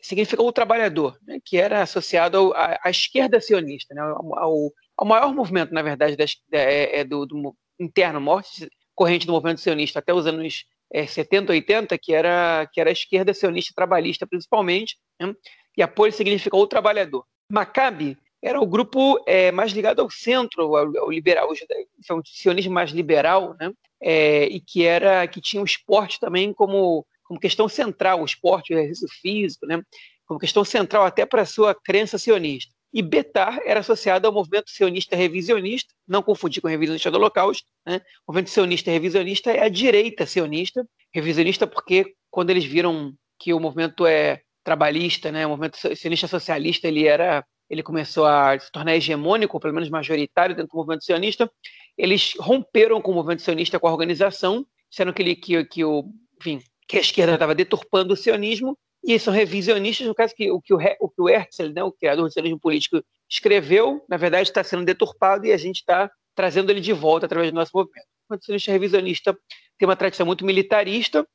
significa 0.00 0.42
o 0.42 0.52
trabalhador, 0.52 1.18
né, 1.26 1.38
que 1.44 1.58
era 1.58 1.82
associado 1.82 2.38
ao, 2.38 2.54
à, 2.54 2.88
esquerda 2.88 3.40
sionista, 3.40 3.92
né, 3.94 4.00
ao, 4.00 4.72
ao, 4.96 5.06
maior 5.06 5.34
movimento, 5.34 5.74
na 5.74 5.82
verdade, 5.82 6.16
das, 6.16 6.36
é, 6.52 7.00
é 7.00 7.04
do, 7.04 7.26
do, 7.26 7.54
interno, 7.78 8.20
morte 8.20 8.70
corrente 8.94 9.26
do 9.26 9.32
movimento 9.32 9.60
sionista 9.60 9.98
até 9.98 10.14
os 10.14 10.26
anos 10.26 10.64
é, 10.92 11.06
70, 11.06 11.52
80, 11.52 11.98
que 11.98 12.14
era, 12.14 12.68
que 12.72 12.80
era 12.80 12.88
a 12.88 12.92
esquerda 12.92 13.34
sionista 13.34 13.74
trabalhista, 13.74 14.26
principalmente, 14.26 14.96
né, 15.20 15.34
e 15.76 15.82
a 15.82 15.88
Poel 15.88 16.12
significa 16.12 16.56
o 16.56 16.66
trabalhador. 16.66 17.26
Maccabi 17.50 18.16
era 18.46 18.60
o 18.60 18.66
grupo 18.66 19.20
é, 19.26 19.50
mais 19.50 19.72
ligado 19.72 20.00
ao 20.00 20.08
centro, 20.08 20.76
ao, 20.76 20.96
ao 20.98 21.10
liberal, 21.10 21.50
o 21.50 22.22
sionismo 22.24 22.72
mais 22.72 22.90
liberal, 22.90 23.56
né? 23.58 23.72
É, 24.00 24.44
e 24.44 24.60
que 24.60 24.84
era 24.84 25.26
que 25.26 25.40
tinha 25.40 25.60
o 25.60 25.64
esporte 25.64 26.20
também 26.20 26.52
como, 26.52 27.04
como 27.24 27.40
questão 27.40 27.68
central, 27.68 28.20
o 28.20 28.24
esporte, 28.24 28.72
o 28.72 28.78
exercício 28.78 29.08
físico, 29.20 29.66
né? 29.66 29.82
como 30.26 30.38
questão 30.38 30.64
central 30.64 31.04
até 31.04 31.24
para 31.24 31.42
a 31.42 31.46
sua 31.46 31.74
crença 31.74 32.18
sionista. 32.18 32.74
E 32.92 33.02
Betar 33.02 33.60
era 33.64 33.80
associado 33.80 34.26
ao 34.26 34.32
movimento 34.32 34.70
sionista 34.70 35.16
revisionista, 35.16 35.92
não 36.06 36.22
confundir 36.22 36.60
com 36.60 36.68
o 36.68 36.70
revisionista 36.70 37.10
do 37.10 37.16
Holocausto. 37.16 37.66
Né? 37.86 38.00
O 38.26 38.32
movimento 38.32 38.50
sionista 38.50 38.90
revisionista 38.90 39.50
é 39.50 39.62
a 39.62 39.68
direita 39.68 40.26
sionista, 40.26 40.86
revisionista 41.12 41.66
porque 41.66 42.14
quando 42.30 42.50
eles 42.50 42.64
viram 42.64 43.14
que 43.38 43.52
o 43.52 43.60
movimento 43.60 44.06
é 44.06 44.42
trabalhista, 44.62 45.32
né? 45.32 45.46
o 45.46 45.50
movimento 45.50 45.78
sionista 45.96 46.26
socialista, 46.26 46.86
ele 46.88 47.06
era 47.06 47.44
ele 47.68 47.82
começou 47.82 48.26
a 48.26 48.58
se 48.58 48.70
tornar 48.70 48.94
hegemônico, 48.96 49.56
ou 49.56 49.60
pelo 49.60 49.74
menos 49.74 49.88
majoritário 49.88 50.54
dentro 50.54 50.72
do 50.72 50.76
movimento 50.76 51.04
sionista, 51.04 51.50
eles 51.96 52.34
romperam 52.38 53.00
com 53.00 53.12
o 53.12 53.14
movimento 53.14 53.42
sionista, 53.42 53.78
com 53.78 53.88
a 53.88 53.92
organização, 53.92 54.66
sendo 54.90 55.12
que, 55.12 55.22
ele, 55.22 55.36
que, 55.36 55.64
que, 55.64 55.84
o, 55.84 56.04
enfim, 56.40 56.60
que 56.86 56.96
a 56.96 57.00
esquerda 57.00 57.34
estava 57.34 57.54
deturpando 57.54 58.14
o 58.14 58.16
sionismo, 58.16 58.78
e 59.04 59.12
eles 59.12 59.22
são 59.22 59.32
revisionistas, 59.32 60.06
no 60.06 60.14
caso 60.14 60.34
que 60.34 60.50
o 60.50 60.60
que 60.60 60.74
o, 60.74 60.78
o, 61.00 61.08
que 61.08 61.22
o 61.22 61.28
Herzl, 61.28 61.72
né, 61.72 61.82
o 61.82 61.92
criador 61.92 62.26
do 62.26 62.32
sionismo 62.32 62.58
político, 62.58 63.00
escreveu, 63.30 64.04
na 64.08 64.16
verdade 64.16 64.48
está 64.48 64.64
sendo 64.64 64.84
deturpado 64.84 65.46
e 65.46 65.52
a 65.52 65.56
gente 65.56 65.76
está 65.76 66.10
trazendo 66.34 66.70
ele 66.70 66.80
de 66.80 66.92
volta 66.92 67.26
através 67.26 67.52
do 67.52 67.54
nosso 67.54 67.70
movimento. 67.72 68.04
O 68.04 68.32
movimento 68.32 68.44
sionista 68.44 68.72
revisionista 68.72 69.38
tem 69.78 69.88
uma 69.88 69.96
tradição 69.96 70.26
muito 70.26 70.44
militarista, 70.44 71.26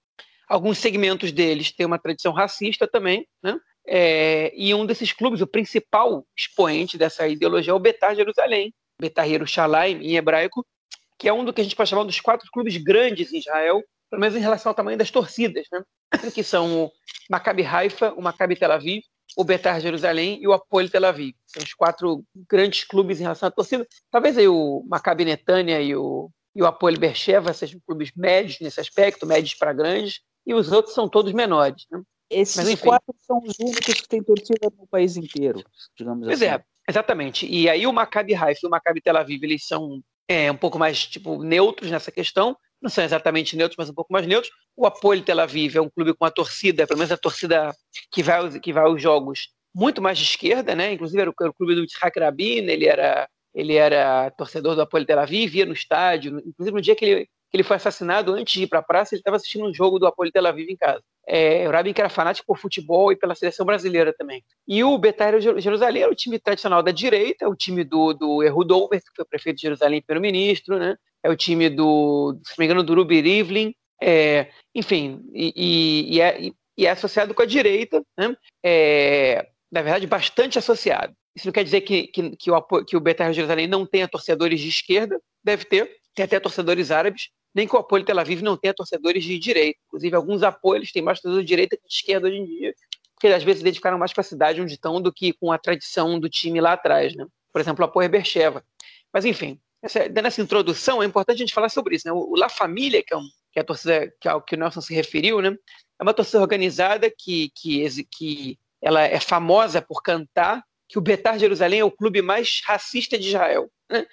alguns 0.50 0.80
segmentos 0.80 1.32
deles 1.32 1.72
têm 1.72 1.86
uma 1.86 1.98
tradição 1.98 2.34
racista 2.34 2.88
também, 2.88 3.26
né? 3.42 3.58
É, 3.88 4.52
e 4.56 4.74
um 4.74 4.86
desses 4.86 5.12
clubes, 5.12 5.42
o 5.42 5.48
principal 5.48 6.26
expoente 6.38 6.98
dessa 6.98 7.28
ideologia 7.28 7.72
é 7.72 7.76
o 7.76 7.80
Betar 7.80 8.16
Jerusalém, 8.16 8.74
Betar 9.00 9.28
Yerushalayim 9.28 9.98
em 10.02 10.16
hebraico, 10.16 10.66
que 11.18 11.28
é 11.28 11.34
um 11.34 11.44
do 11.44 11.54
que 11.54 11.62
a 11.62 11.64
gente 11.64 11.76
pode 11.76 11.90
chamar 11.90 12.04
dos 12.04 12.20
quatro 12.20 12.50
clubes 12.52 12.78
grandes 12.78 13.32
em 13.34 13.40
Israel, 13.40 13.82
pelo 14.10 14.20
menos 14.20 14.36
em 14.36 14.40
relação 14.40 14.70
ao 14.70 14.76
tamanho 14.76 14.98
das 14.98 15.12
torcidas, 15.12 15.68
né? 15.72 15.84
que 16.34 16.44
são 16.44 16.86
o 16.86 16.92
Maccabi 17.30 17.64
Haifa, 17.64 18.14
o 18.14 18.22
Maccabi 18.22 18.56
Tel 18.56 18.72
Aviv, 18.72 19.02
o 19.36 19.44
Betar 19.44 19.80
Jerusalém 19.80 20.40
e 20.42 20.48
o 20.48 20.54
Apoel 20.54 20.90
Tel 20.90 21.06
Aviv. 21.06 21.34
São 21.46 21.64
os 21.64 21.74
quatro 21.74 22.24
grandes 22.50 22.84
clubes 22.84 23.20
em 23.20 23.24
relação 23.24 23.48
à 23.48 23.52
torcida. 23.52 23.88
Talvez 24.10 24.38
aí 24.38 24.48
o 24.48 24.84
Maccabi 24.88 25.26
Netanya 25.26 25.80
e 25.80 25.96
o, 25.96 26.30
e 26.56 26.62
o 26.62 26.66
Apoel 26.66 27.00
Beersheva 27.00 27.54
sejam 27.54 27.80
clubes 27.86 28.12
médios 28.16 28.60
nesse 28.60 28.80
aspecto, 28.80 29.26
médios 29.26 29.54
para 29.54 29.74
grandes, 29.74 30.20
e 30.46 30.54
os 30.54 30.72
outros 30.72 30.94
são 30.94 31.08
todos 31.08 31.32
menores. 31.34 31.86
Né? 31.90 32.02
Esses 32.32 32.80
quatro 32.80 33.14
são 33.20 33.40
os 33.44 33.60
únicos 33.60 33.94
que 33.94 34.08
têm 34.08 34.24
torcida 34.24 34.72
no 34.78 34.88
país 34.88 35.18
inteiro, 35.18 35.64
digamos 35.98 36.26
pois 36.26 36.42
assim. 36.42 36.50
Pois 36.50 36.62
é, 36.62 36.66
exatamente. 36.90 37.46
E 37.46 37.70
aí 37.70 37.86
o 37.86 37.92
Maccabi 37.92 38.34
Haifa 38.34 38.62
e 38.64 38.68
o 38.68 38.70
Maccabi 38.70 39.02
Tel 39.02 39.18
Aviv, 39.18 39.44
eles 39.44 39.68
são 39.68 40.02
é, 40.28 40.50
um 40.50 40.56
pouco 40.56 40.80
mais 40.80 41.06
tipo 41.06 41.44
neutros 41.44 41.92
nessa 41.92 42.12
questão, 42.12 42.56
não 42.82 42.90
são 42.90 43.04
exatamente 43.04 43.56
neutros, 43.56 43.78
mas 43.78 43.90
um 43.90 43.94
pouco 43.94 44.12
mais 44.12 44.26
neutros. 44.26 44.52
O 44.76 44.88
Apoio 44.88 45.22
Tel 45.22 45.40
Aviv 45.40 45.76
é 45.76 45.82
um 45.82 45.90
clube 45.90 46.14
com 46.14 46.24
uma 46.24 46.32
torcida, 46.32 46.88
pelo 46.88 46.98
menos 46.98 47.12
a 47.12 47.18
torcida 47.18 47.76
que 48.10 48.24
vai, 48.24 48.60
que 48.60 48.74
vai 48.74 48.86
aos 48.86 49.02
jogos, 49.02 49.50
muito 49.74 50.02
mais 50.02 50.18
de 50.18 50.24
esquerda, 50.24 50.74
né? 50.74 50.94
Inclusive 50.94 51.22
era 51.22 51.30
o, 51.30 51.34
era 51.40 51.50
o 51.50 51.54
clube 51.54 51.76
do 51.76 51.82
Yitzhak 51.82 52.20
Rabin, 52.20 52.70
ele 52.70 52.86
era, 52.86 53.30
ele 53.54 53.76
era 53.76 54.32
torcedor 54.32 54.76
do 54.76 54.82
Apoio 54.82 55.06
Tel 55.06 55.20
Aviv, 55.20 55.56
ia 55.56 55.66
no 55.66 55.74
estádio. 55.74 56.40
Inclusive 56.40 56.76
no 56.76 56.82
dia 56.82 56.96
que 56.96 57.06
ele, 57.06 57.26
que 57.26 57.58
ele 57.58 57.64
foi 57.64 57.76
assassinado, 57.76 58.34
antes 58.34 58.54
de 58.54 58.64
ir 58.64 58.68
para 58.68 58.80
a 58.80 58.84
praça, 58.84 59.14
ele 59.14 59.20
estava 59.20 59.36
assistindo 59.36 59.66
um 59.66 59.74
jogo 59.74 60.00
do 60.00 60.08
Apoio 60.08 60.32
Tel 60.32 60.48
Aviv 60.48 60.70
em 60.70 60.78
casa. 60.78 61.04
É, 61.28 61.67
o 61.67 61.72
Rabin 61.72 61.93
que 61.93 62.01
era 62.01 62.09
fanático 62.09 62.47
por 62.47 62.57
futebol 62.57 63.11
e 63.11 63.15
pela 63.15 63.36
seleção 63.36 63.65
brasileira 63.65 64.13
também. 64.13 64.43
E 64.67 64.84
o 64.84 64.97
Betar 64.97 65.39
Jerusalém 65.39 66.03
era 66.03 66.11
o 66.11 66.15
time 66.15 66.39
tradicional 66.39 66.82
da 66.82 66.91
direita, 66.91 67.47
o 67.47 67.55
time 67.55 67.84
do, 67.84 68.13
do 68.13 68.41
que 68.41 69.15
foi 69.15 69.26
prefeito 69.26 69.57
de 69.57 69.61
Jerusalém 69.63 69.99
e 69.99 70.01
primeiro-ministro, 70.01 70.78
né? 70.78 70.95
é 71.24 71.30
o 71.30 71.36
time 71.36 71.69
do, 71.69 72.39
se 72.43 72.51
não 72.51 72.55
me 72.59 72.65
engano, 72.65 72.84
do 72.84 72.95
Ruby 72.95 73.22
Rivlin, 73.22 73.76
é, 74.01 74.47
enfim, 74.74 75.22
e, 75.34 75.53
e, 75.55 76.15
e, 76.15 76.22
é, 76.22 76.41
e, 76.78 76.86
é, 76.86 76.89
associado 76.89 77.34
com 77.34 77.41
a 77.43 77.45
direita, 77.45 78.03
né? 78.17 78.36
é, 78.63 79.47
na 79.72 79.82
verdade, 79.82 80.07
bastante 80.07 80.57
associado. 80.57 81.13
Isso 81.36 81.47
não 81.47 81.53
quer 81.53 81.63
dizer 81.63 81.82
que, 81.82 82.07
que, 82.07 82.36
que 82.36 82.51
o, 82.51 82.61
que 82.84 82.97
o 82.97 83.03
Jerusalém 83.32 83.67
não 83.67 83.86
tenha 83.86 84.07
torcedores 84.07 84.59
de 84.59 84.67
esquerda, 84.67 85.22
deve 85.43 85.65
ter, 85.65 85.97
tem 86.13 86.26
até 86.26 86.39
torcedores 86.39 86.91
árabes, 86.91 87.30
nem 87.54 87.68
que 87.68 87.76
o 87.76 87.80
apoio 87.80 88.04
Tel 88.04 88.20
Aviv 88.20 88.41
não 88.41 88.58
tenha 88.58 88.74
torcedores 88.74 89.24
de 89.24 89.38
direita. 89.38 89.80
Inclusive, 89.88 90.16
alguns 90.16 90.43
apoios 90.43 90.91
têm 90.91 91.02
mais 91.02 91.20
torcedores 91.20 91.45
de 91.45 91.49
direita 91.49 91.78
que 91.78 91.88
de 91.88 91.93
esquerda 91.93 92.28
hoje 92.28 92.38
em 92.38 92.45
dia, 92.45 92.74
porque 93.14 93.28
às 93.28 93.43
vezes 93.43 93.60
se 93.60 93.64
identificaram 93.64 93.97
mais 93.97 94.14
com 94.14 94.22
a 94.22 94.24
cidade 94.24 94.62
onde 94.62 94.74
estão 94.74 95.02
do 95.02 95.12
que 95.12 95.34
com 95.34 95.52
a 95.52 95.58
tradição 95.58 96.20
do 96.20 96.30
time 96.30 96.60
lá 96.62 96.74
atrás. 96.74 97.16
Né? 97.16 97.26
Por 97.52 97.62
exemplo, 97.62 97.84
o 97.84 97.88
apoio 97.88 98.10
Bercheva. 98.10 98.64
Mas, 99.14 99.26
enfim, 99.26 99.60
essa, 99.82 100.08
dando 100.08 100.28
essa 100.28 100.41
introdução, 100.41 101.04
é 101.04 101.06
importante 101.06 101.38
a 101.38 101.39
gente 101.39 101.54
falar 101.54 101.70
sobre 101.70 101.95
isso. 101.95 102.08
Né? 102.08 102.14
O, 102.14 102.36
La 102.36 102.49
Família, 102.49 103.04
que 103.04 103.14
é, 103.14 103.18
um, 103.18 103.28
que 103.52 103.60
é 103.60 103.62
a 103.62 103.66
torcida 103.66 104.12
que, 104.20 104.28
ao 104.28 104.41
que 104.41 104.56
o 104.56 104.58
Nelson 104.58 104.82
se 104.82 104.93
referiu, 104.93 105.41
né? 105.41 105.56
é 105.99 106.04
uma 106.04 106.14
torcida 106.14 106.41
organizada 106.41 107.12
que, 107.16 107.52
que, 107.56 107.86
que 108.06 108.60
ela 108.82 109.02
é 109.02 109.20
famosa 109.20 109.82
por 109.82 110.02
cantar 110.02 110.64
que 110.88 110.97
o 110.97 111.02
Betar 111.02 111.39
Jerusalém 111.39 111.80
é 111.80 111.86
o 111.86 111.91
clube 111.91 112.22
mais 112.22 112.62
racista 112.66 113.18
de 113.18 113.30
Israel. 113.30 113.72
Né? 113.89 114.06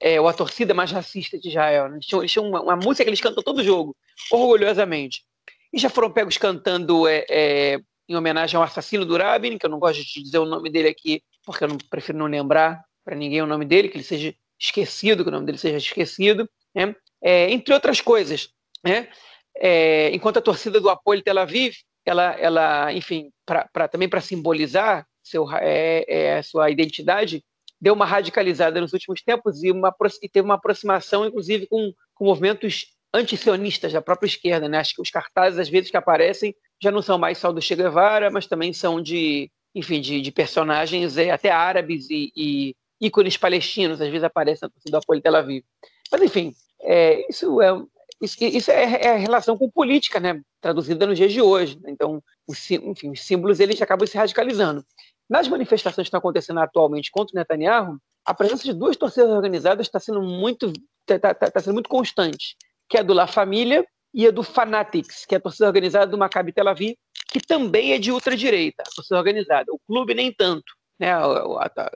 É, 0.00 0.20
ou 0.20 0.28
a 0.28 0.32
torcida 0.32 0.74
mais 0.74 0.92
racista 0.92 1.38
de 1.38 1.48
Israel. 1.48 1.88
Né? 1.88 1.96
Eles 1.96 2.06
tinham, 2.06 2.22
eles 2.22 2.32
tinham 2.32 2.48
uma, 2.48 2.60
uma, 2.60 2.76
música 2.76 3.04
que 3.04 3.10
eles 3.10 3.20
cantam 3.20 3.42
todo 3.42 3.64
jogo, 3.64 3.96
orgulhosamente. 4.30 5.24
E 5.72 5.78
já 5.78 5.88
foram 5.88 6.10
pegos 6.10 6.36
cantando 6.36 7.08
é, 7.08 7.24
é, 7.28 7.80
em 8.08 8.14
homenagem 8.14 8.56
ao 8.56 8.62
assassino 8.62 9.04
do 9.04 9.16
Rabin, 9.16 9.58
que 9.58 9.66
eu 9.66 9.70
não 9.70 9.78
gosto 9.78 10.04
de 10.04 10.22
dizer 10.22 10.38
o 10.38 10.44
nome 10.44 10.70
dele 10.70 10.88
aqui, 10.88 11.22
porque 11.44 11.64
eu 11.64 11.68
não, 11.68 11.78
prefiro 11.78 12.18
não 12.18 12.26
lembrar 12.26 12.84
para 13.04 13.16
ninguém 13.16 13.40
o 13.40 13.46
nome 13.46 13.64
dele, 13.64 13.88
que 13.88 13.96
ele 13.96 14.04
seja 14.04 14.34
esquecido, 14.58 15.22
que 15.22 15.28
o 15.28 15.32
nome 15.32 15.46
dele 15.46 15.58
seja 15.58 15.76
esquecido, 15.76 16.48
né? 16.74 16.94
é, 17.22 17.50
entre 17.50 17.72
outras 17.74 18.00
coisas. 18.00 18.50
Né? 18.84 19.08
É, 19.56 20.14
enquanto 20.14 20.38
a 20.38 20.42
torcida 20.42 20.80
do 20.80 20.88
Apoio 20.88 21.22
Tel 21.22 21.38
Aviv, 21.38 21.74
ela, 22.04 22.32
ela 22.38 22.92
enfim, 22.92 23.32
pra, 23.44 23.68
pra 23.72 23.88
também 23.88 24.08
para 24.08 24.20
simbolizar 24.20 25.06
seu, 25.22 25.50
é, 25.52 26.04
é, 26.06 26.42
sua 26.42 26.70
identidade, 26.70 27.44
deu 27.86 27.94
uma 27.94 28.04
radicalizada 28.04 28.80
nos 28.80 28.92
últimos 28.92 29.22
tempos 29.22 29.62
e, 29.62 29.70
uma, 29.70 29.94
e 30.20 30.28
teve 30.28 30.44
uma 30.44 30.56
aproximação, 30.56 31.24
inclusive, 31.24 31.68
com, 31.68 31.92
com 32.16 32.24
movimentos 32.24 32.86
antisionistas 33.14 33.92
da 33.92 34.02
própria 34.02 34.26
esquerda. 34.26 34.68
Né? 34.68 34.78
Acho 34.78 34.96
que 34.96 35.00
os 35.00 35.08
cartazes, 35.08 35.56
às 35.56 35.68
vezes, 35.68 35.88
que 35.88 35.96
aparecem 35.96 36.52
já 36.82 36.90
não 36.90 37.00
são 37.00 37.16
mais 37.16 37.38
só 37.38 37.52
do 37.52 37.62
Che 37.62 37.76
Guevara, 37.76 38.28
mas 38.28 38.48
também 38.48 38.72
são 38.72 39.00
de, 39.00 39.48
enfim, 39.72 40.00
de, 40.00 40.20
de 40.20 40.32
personagens 40.32 41.16
é, 41.16 41.30
até 41.30 41.50
árabes 41.50 42.10
e, 42.10 42.32
e, 42.36 42.74
ícones 43.00 43.36
palestinos, 43.36 44.00
às 44.00 44.08
vezes 44.08 44.24
aparecem 44.24 44.68
do 44.84 44.96
apoio 44.96 45.22
Tel 45.22 45.36
Aviv. 45.36 45.62
Mas, 46.10 46.22
enfim, 46.22 46.52
é, 46.82 47.24
isso 47.30 47.62
é 47.62 47.72
isso, 48.20 48.70
é, 48.70 48.82
é, 49.04 49.08
a 49.10 49.16
relação 49.16 49.56
com 49.56 49.70
política, 49.70 50.18
né? 50.18 50.40
traduzida 50.60 51.06
nos 51.06 51.16
dias 51.16 51.32
de 51.32 51.40
hoje. 51.40 51.78
Então, 51.86 52.20
os, 52.48 52.68
enfim, 52.68 53.10
os 53.10 53.20
símbolos 53.20 53.60
eles 53.60 53.80
acabam 53.80 54.08
se 54.08 54.16
radicalizando. 54.16 54.84
Nas 55.28 55.48
manifestações 55.48 56.04
que 56.04 56.08
estão 56.08 56.18
acontecendo 56.18 56.60
atualmente 56.60 57.10
contra 57.10 57.34
o 57.34 57.38
Netanyahu, 57.38 57.98
a 58.24 58.34
presença 58.34 58.64
de 58.64 58.72
duas 58.72 58.96
torcidas 58.96 59.30
organizadas 59.30 59.86
está 59.86 60.00
sendo 60.00 60.22
muito 60.22 60.72
está 61.08 61.34
tá, 61.34 61.50
tá 61.50 61.60
sendo 61.60 61.74
muito 61.74 61.88
constante, 61.88 62.56
que 62.88 62.96
é 62.96 63.00
a 63.00 63.02
do 63.02 63.12
La 63.12 63.26
Família 63.26 63.86
e 64.12 64.26
a 64.26 64.30
do 64.30 64.42
Fanatics, 64.42 65.24
que 65.24 65.34
é 65.34 65.38
a 65.38 65.40
torcida 65.40 65.66
organizada 65.66 66.06
do 66.06 66.18
Maccabi 66.18 66.52
Tel 66.52 66.68
Aviv, 66.68 66.96
que 67.28 67.40
também 67.40 67.92
é 67.92 67.98
de 67.98 68.10
ultradireita, 68.10 68.82
a 68.82 68.94
torcida 68.94 69.18
organizada. 69.18 69.72
O 69.72 69.78
clube 69.86 70.14
nem 70.14 70.32
tanto 70.32 70.72
né? 70.98 71.12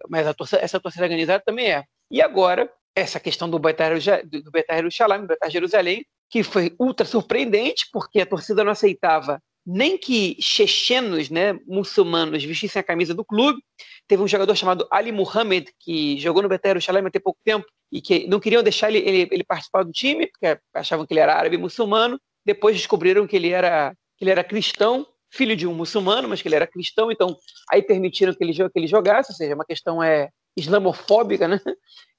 Mas 0.08 0.26
a 0.26 0.34
torcida, 0.34 0.62
essa 0.62 0.80
torcida 0.80 1.04
organizada 1.04 1.42
também 1.44 1.72
é. 1.72 1.84
E 2.10 2.20
agora, 2.20 2.70
essa 2.94 3.20
questão 3.20 3.48
do 3.48 3.58
Betar 3.58 3.92
do 4.24 4.50
Betar 4.50 5.50
Jerusalém, 5.50 6.04
que 6.28 6.42
foi 6.42 6.74
ultra 6.78 7.06
surpreendente, 7.06 7.88
porque 7.92 8.20
a 8.20 8.26
torcida 8.26 8.62
não 8.62 8.72
aceitava 8.72 9.42
nem 9.66 9.98
que 9.98 10.36
chechenos, 10.40 11.30
né, 11.30 11.58
muçulmanos, 11.66 12.42
vestissem 12.44 12.80
a 12.80 12.84
camisa 12.84 13.14
do 13.14 13.24
clube. 13.24 13.60
Teve 14.08 14.22
um 14.22 14.28
jogador 14.28 14.54
chamado 14.54 14.86
Ali 14.90 15.12
Muhammad, 15.12 15.68
que 15.78 16.18
jogou 16.18 16.42
no 16.42 16.48
Betar 16.48 16.70
Jerusalém 16.70 17.04
há 17.06 17.20
pouco 17.20 17.38
tempo, 17.44 17.66
e 17.92 18.00
que 18.00 18.26
não 18.26 18.40
queriam 18.40 18.62
deixar 18.62 18.90
ele, 18.90 18.98
ele, 18.98 19.28
ele, 19.30 19.44
participar 19.44 19.82
do 19.82 19.92
time, 19.92 20.26
porque 20.26 20.58
achavam 20.74 21.06
que 21.06 21.12
ele 21.12 21.20
era 21.20 21.34
árabe 21.34 21.56
muçulmano. 21.56 22.20
Depois 22.44 22.76
descobriram 22.76 23.26
que 23.26 23.36
ele 23.36 23.50
era, 23.50 23.94
que 24.16 24.24
ele 24.24 24.30
era 24.30 24.44
cristão, 24.44 25.06
filho 25.30 25.56
de 25.56 25.66
um 25.66 25.74
muçulmano, 25.74 26.28
mas 26.28 26.42
que 26.42 26.48
ele 26.48 26.56
era 26.56 26.66
cristão, 26.66 27.10
então 27.10 27.36
aí 27.70 27.82
permitiram 27.82 28.34
que 28.34 28.42
ele, 28.42 28.52
que 28.52 28.70
ele 28.74 28.86
jogasse, 28.86 29.30
ou 29.30 29.36
seja, 29.36 29.54
uma 29.54 29.64
questão 29.64 30.02
é 30.02 30.30
islamofóbica, 30.56 31.46
né? 31.46 31.60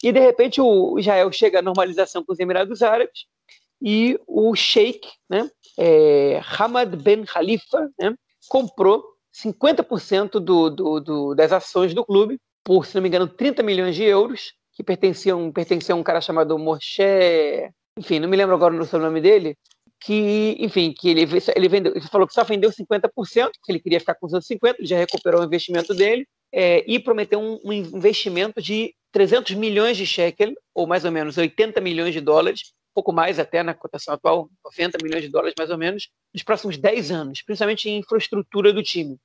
E 0.03 0.11
de 0.11 0.19
repente 0.19 0.61
o 0.61 0.97
Israel 0.97 1.31
chega 1.31 1.59
à 1.59 1.61
normalização 1.61 2.23
com 2.23 2.31
os 2.31 2.39
Emirados 2.39 2.81
Árabes 2.81 3.25
e 3.81 4.19
o 4.27 4.55
sheik, 4.55 5.07
né, 5.29 5.49
é, 5.77 6.41
Hamad 6.57 6.95
Ben 6.95 7.23
Khalifa, 7.23 7.89
né, 7.99 8.13
comprou 8.47 9.03
50% 9.33 10.39
do, 10.39 10.69
do, 10.69 10.99
do, 10.99 11.35
das 11.35 11.51
ações 11.51 11.93
do 11.93 12.05
clube 12.05 12.39
por, 12.63 12.85
se 12.85 12.95
não 12.95 13.01
me 13.01 13.07
engano, 13.07 13.27
30 13.27 13.63
milhões 13.63 13.95
de 13.95 14.03
euros, 14.03 14.53
que 14.73 14.83
pertenciam, 14.83 15.51
pertenciam 15.51 15.97
a 15.97 16.01
um 16.01 16.03
cara 16.03 16.21
chamado 16.21 16.57
Moshe, 16.57 17.01
enfim, 17.97 18.19
não 18.19 18.29
me 18.29 18.37
lembro 18.37 18.55
agora 18.55 18.73
o 18.73 18.99
nome 18.99 19.21
dele, 19.21 19.57
que, 19.99 20.55
enfim, 20.59 20.93
que 20.93 21.09
ele, 21.09 21.27
ele, 21.55 21.69
vendeu, 21.69 21.91
ele 21.95 22.07
falou 22.07 22.27
que 22.27 22.33
só 22.33 22.43
vendeu 22.43 22.71
50%, 22.71 23.51
que 23.63 23.71
ele 23.71 23.79
queria 23.79 23.99
ficar 23.99 24.15
com 24.15 24.25
os 24.25 24.33
outros 24.33 24.49
50%, 24.49 24.75
ele 24.79 24.87
já 24.87 24.97
recuperou 24.97 25.41
o 25.41 25.45
investimento 25.45 25.93
dele, 25.93 26.27
é, 26.53 26.83
e 26.87 26.99
prometeu 26.99 27.39
um, 27.39 27.59
um, 27.63 27.71
investimento 27.71 28.61
de 28.61 28.93
300 29.11 29.55
milhões 29.55 29.97
de 29.97 30.05
shekel, 30.05 30.53
ou 30.73 30.87
mais 30.87 31.05
ou 31.05 31.11
menos 31.11 31.37
80 31.37 31.79
milhões 31.81 32.13
de 32.13 32.21
dólares, 32.21 32.73
pouco 32.93 33.11
mais 33.11 33.39
até 33.39 33.63
na 33.63 33.73
cotação 33.73 34.13
atual, 34.13 34.49
90 34.65 34.97
milhões 35.01 35.23
de 35.23 35.29
dólares 35.29 35.53
mais 35.57 35.69
ou 35.69 35.77
menos, 35.77 36.09
nos 36.33 36.43
próximos 36.43 36.77
10 36.77 37.11
anos, 37.11 37.41
principalmente 37.41 37.89
em 37.89 37.99
infraestrutura 37.99 38.71
do 38.73 38.83
time. 38.83 39.17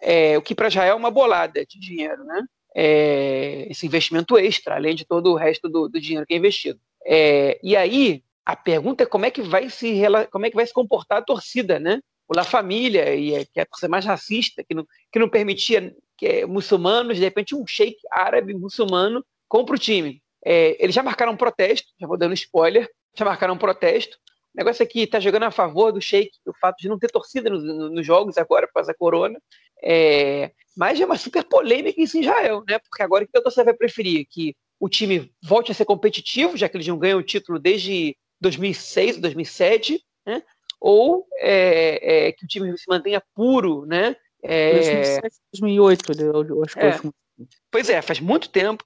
É, 0.00 0.36
o 0.36 0.42
que 0.42 0.54
para 0.54 0.68
Israel 0.68 0.92
é 0.92 0.94
uma 0.94 1.10
bolada 1.10 1.64
de 1.64 1.78
dinheiro, 1.78 2.24
né? 2.24 2.42
É, 2.74 3.66
esse 3.70 3.86
investimento 3.86 4.36
extra, 4.36 4.74
além 4.74 4.94
de 4.94 5.06
todo 5.06 5.32
o 5.32 5.36
resto 5.36 5.68
do, 5.68 5.88
do 5.88 5.98
dinheiro 5.98 6.26
que 6.26 6.34
é 6.34 6.36
investido. 6.36 6.78
É, 7.06 7.58
e 7.62 7.74
aí, 7.74 8.22
a 8.44 8.54
pergunta 8.54 9.04
é 9.04 9.06
como 9.06 9.24
é 9.24 9.30
que 9.30 9.40
vai 9.40 9.70
se 9.70 10.02
como 10.30 10.44
é 10.44 10.50
que 10.50 10.56
vai 10.56 10.66
se 10.66 10.74
comportar 10.74 11.18
a 11.18 11.22
torcida, 11.22 11.78
né? 11.78 12.00
O 12.28 12.36
La 12.36 12.44
Família, 12.44 13.14
e 13.14 13.34
é, 13.34 13.44
que 13.44 13.58
é 13.58 13.62
a 13.62 13.66
torcida 13.66 13.88
mais 13.88 14.04
racista, 14.04 14.62
que 14.62 14.74
não, 14.74 14.86
que 15.12 15.18
não 15.18 15.28
permitia 15.28 15.94
que 16.16 16.26
é, 16.26 16.46
muçulmanos, 16.46 17.16
de 17.16 17.22
repente 17.22 17.54
um 17.54 17.66
sheik 17.66 17.96
árabe 18.10 18.54
muçulmano 18.54 19.24
compra 19.48 19.76
o 19.76 19.78
time. 19.78 20.22
É, 20.44 20.76
eles 20.82 20.94
já 20.94 21.02
marcaram 21.02 21.32
um 21.32 21.36
protesto, 21.36 21.88
já 22.00 22.06
vou 22.06 22.16
dando 22.16 22.34
spoiler, 22.34 22.88
já 23.16 23.24
marcaram 23.24 23.54
um 23.54 23.58
protesto. 23.58 24.16
O 24.54 24.58
negócio 24.58 24.82
aqui 24.82 25.02
está 25.02 25.20
jogando 25.20 25.44
a 25.44 25.50
favor 25.50 25.92
do 25.92 26.00
sheik, 26.00 26.30
o 26.46 26.54
fato 26.54 26.78
de 26.78 26.88
não 26.88 26.98
ter 26.98 27.10
torcida 27.10 27.50
nos, 27.50 27.62
nos 27.62 28.06
jogos 28.06 28.38
agora, 28.38 28.66
por 28.66 28.74
causa 28.74 28.92
da 28.92 28.98
corona. 28.98 29.38
É, 29.82 30.50
mas 30.76 31.00
é 31.00 31.04
uma 31.04 31.18
super 31.18 31.44
polêmica 31.44 32.00
isso 32.00 32.16
em 32.16 32.22
Israel, 32.22 32.64
né? 32.66 32.78
Porque 32.78 33.02
agora 33.02 33.24
o 33.24 33.28
que 33.28 33.36
a 33.36 33.42
torcida 33.42 33.64
vai 33.64 33.74
preferir? 33.74 34.26
Que 34.28 34.54
o 34.80 34.88
time 34.88 35.32
volte 35.42 35.70
a 35.70 35.74
ser 35.74 35.84
competitivo, 35.84 36.56
já 36.56 36.68
que 36.68 36.76
eles 36.76 36.86
não 36.86 36.98
ganham 36.98 37.18
o 37.18 37.22
título 37.22 37.58
desde 37.58 38.16
2006, 38.40 39.18
2007, 39.18 40.02
né? 40.26 40.42
ou 40.80 41.26
é, 41.38 42.26
é, 42.28 42.32
que 42.32 42.44
o 42.44 42.48
time 42.48 42.76
se 42.76 42.84
mantenha 42.88 43.22
puro, 43.34 43.86
né? 43.86 44.14
É... 44.42 44.72
2007, 44.74 45.36
2008, 45.52 46.12
eu 46.22 46.64
acho 46.64 46.74
que 46.74 46.80
é. 46.80 47.00
Pois 47.70 47.90
é, 47.90 48.00
faz 48.00 48.20
muito 48.20 48.48
tempo 48.48 48.84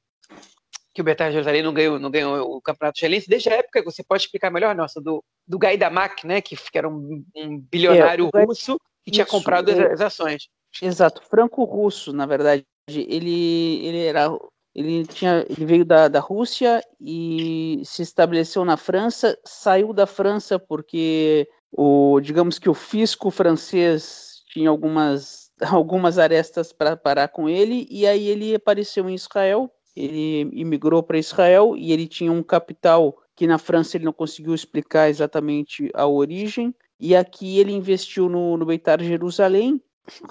que 0.93 1.01
o 1.01 1.05
Betar 1.05 1.31
Jerusalém 1.31 1.63
não 1.63 1.73
ganhou, 1.73 1.99
não 1.99 2.11
ganhou 2.11 2.57
o 2.57 2.61
Campeonato 2.61 2.99
Israelense, 2.99 3.29
desde 3.29 3.49
a 3.49 3.57
época, 3.57 3.83
você 3.83 4.03
pode 4.03 4.25
explicar 4.25 4.51
melhor, 4.51 4.75
nossa, 4.75 5.01
do, 5.01 5.23
do 5.47 5.59
Gaidamak, 5.59 6.27
né, 6.27 6.41
que, 6.41 6.57
que 6.57 6.79
era 6.79 6.89
um, 6.89 7.25
um 7.37 7.59
bilionário 7.59 8.29
é, 8.35 8.45
russo 8.45 8.79
que 9.05 9.11
tinha 9.11 9.27
comprado 9.27 9.71
é. 9.71 9.93
as 9.93 10.01
ações. 10.01 10.49
Exato, 10.83 11.23
franco-russo, 11.29 12.13
na 12.13 12.27
verdade. 12.27 12.65
Ele, 12.89 13.87
ele 13.87 14.05
era 14.05 14.29
ele, 14.75 15.07
tinha, 15.07 15.45
ele 15.49 15.65
veio 15.65 15.85
da, 15.85 16.09
da 16.09 16.21
Rússia 16.21 16.83
e 17.01 17.83
se 17.85 18.03
estabeleceu 18.03 18.65
na 18.65 18.77
França, 18.77 19.39
saiu 19.45 19.93
da 19.93 20.07
França 20.07 20.59
porque 20.59 21.49
o, 21.73 22.21
digamos 22.21 22.59
que 22.59 22.69
o 22.69 22.75
fisco 22.75 23.31
francês 23.31 24.43
tinha 24.53 24.71
algumas, 24.71 25.51
algumas 25.61 26.19
arestas 26.19 26.73
para 26.73 26.97
parar 26.97 27.29
com 27.29 27.49
ele, 27.49 27.87
e 27.91 28.07
aí 28.07 28.27
ele 28.29 28.55
apareceu 28.55 29.09
em 29.09 29.15
Israel 29.15 29.71
ele 29.95 30.49
imigrou 30.53 31.03
para 31.03 31.19
Israel 31.19 31.75
e 31.77 31.93
ele 31.93 32.07
tinha 32.07 32.33
um 32.33 32.43
capital 32.43 33.17
que 33.35 33.47
na 33.47 33.59
França 33.59 33.97
ele 33.97 34.05
não 34.05 34.13
conseguiu 34.13 34.55
explicar 34.55 35.09
exatamente 35.09 35.91
a 35.95 36.07
origem. 36.07 36.75
E 36.99 37.17
aqui 37.17 37.59
ele 37.59 37.73
investiu 37.73 38.29
no, 38.29 38.57
no 38.57 38.67
Beitar 38.67 39.03
Jerusalém, 39.03 39.83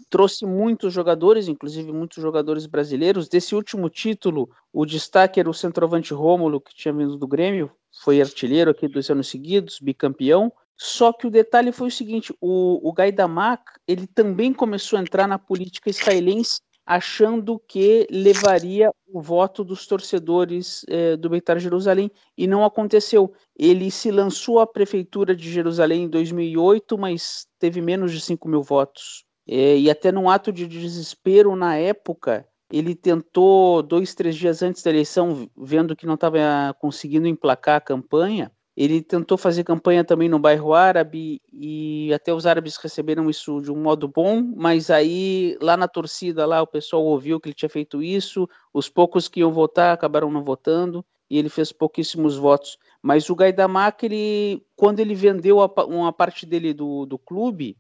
trouxe 0.09 0.45
muitos 0.45 0.93
jogadores, 0.93 1.47
inclusive 1.47 1.91
muitos 1.91 2.21
jogadores 2.21 2.65
brasileiros. 2.65 3.27
Desse 3.27 3.55
último 3.55 3.89
título, 3.89 4.49
o 4.71 4.85
destaque 4.85 5.39
era 5.39 5.49
o 5.49 5.53
centroavante 5.53 6.13
Rômulo, 6.13 6.61
que 6.61 6.75
tinha 6.75 6.93
vindo 6.93 7.17
do 7.17 7.27
Grêmio, 7.27 7.71
foi 8.03 8.21
artilheiro 8.21 8.71
aqui 8.71 8.87
dois 8.87 9.09
anos 9.09 9.27
seguidos, 9.27 9.79
bicampeão. 9.79 10.51
Só 10.77 11.11
que 11.11 11.27
o 11.27 11.31
detalhe 11.31 11.71
foi 11.71 11.87
o 11.87 11.91
seguinte: 11.91 12.33
o, 12.39 12.87
o 12.87 12.93
Gaidamak 12.93 13.63
ele 13.87 14.07
também 14.07 14.53
começou 14.53 14.97
a 14.97 15.01
entrar 15.01 15.27
na 15.27 15.37
política 15.37 15.89
israelense 15.89 16.61
achando 16.89 17.61
que 17.67 18.07
levaria 18.09 18.89
o 19.07 19.21
voto 19.21 19.63
dos 19.63 19.85
torcedores 19.85 20.83
eh, 20.89 21.15
do 21.17 21.29
Beitar 21.29 21.59
Jerusalém 21.59 22.09
e 22.35 22.47
não 22.47 22.65
aconteceu. 22.65 23.31
Ele 23.55 23.91
se 23.91 24.09
lançou 24.09 24.59
à 24.59 24.65
prefeitura 24.65 25.35
de 25.35 25.51
Jerusalém 25.51 26.05
em 26.05 26.09
2008, 26.09 26.97
mas 26.97 27.45
teve 27.59 27.79
menos 27.79 28.11
de 28.11 28.19
5 28.19 28.49
mil 28.49 28.63
votos. 28.63 29.23
Eh, 29.47 29.77
e 29.77 29.89
até 29.91 30.11
num 30.11 30.27
ato 30.31 30.51
de 30.51 30.65
desespero 30.65 31.55
na 31.55 31.75
época, 31.75 32.43
ele 32.71 32.95
tentou, 32.95 33.83
dois, 33.83 34.15
três 34.15 34.35
dias 34.35 34.63
antes 34.63 34.81
da 34.81 34.89
eleição, 34.89 35.47
vendo 35.55 35.95
que 35.95 36.07
não 36.07 36.15
estava 36.15 36.39
conseguindo 36.79 37.27
emplacar 37.27 37.75
a 37.75 37.81
campanha, 37.81 38.51
ele 38.79 39.01
tentou 39.01 39.37
fazer 39.37 39.65
campanha 39.65 40.05
também 40.05 40.29
no 40.29 40.39
bairro 40.39 40.73
árabe 40.73 41.41
e 41.51 42.13
até 42.13 42.33
os 42.33 42.45
árabes 42.45 42.77
receberam 42.77 43.29
isso 43.29 43.59
de 43.59 43.69
um 43.69 43.75
modo 43.75 44.07
bom, 44.07 44.41
mas 44.55 44.89
aí 44.89 45.57
lá 45.61 45.75
na 45.75 45.85
torcida 45.85 46.45
lá 46.45 46.61
o 46.61 46.67
pessoal 46.67 47.03
ouviu 47.03 47.41
que 47.41 47.49
ele 47.49 47.53
tinha 47.53 47.67
feito 47.67 48.01
isso, 48.01 48.47
os 48.73 48.87
poucos 48.87 49.27
que 49.27 49.41
iam 49.41 49.51
votar 49.51 49.93
acabaram 49.93 50.31
não 50.31 50.45
votando 50.45 51.05
e 51.29 51.37
ele 51.37 51.49
fez 51.49 51.73
pouquíssimos 51.73 52.37
votos. 52.37 52.77
Mas 53.01 53.29
o 53.29 53.35
Gaidamak, 53.35 54.05
ele, 54.05 54.65
quando 54.77 55.01
ele 55.01 55.13
vendeu 55.13 55.59
a, 55.59 55.69
uma 55.85 56.13
parte 56.13 56.45
dele 56.45 56.73
do, 56.73 57.05
do 57.05 57.19
clube, 57.19 57.75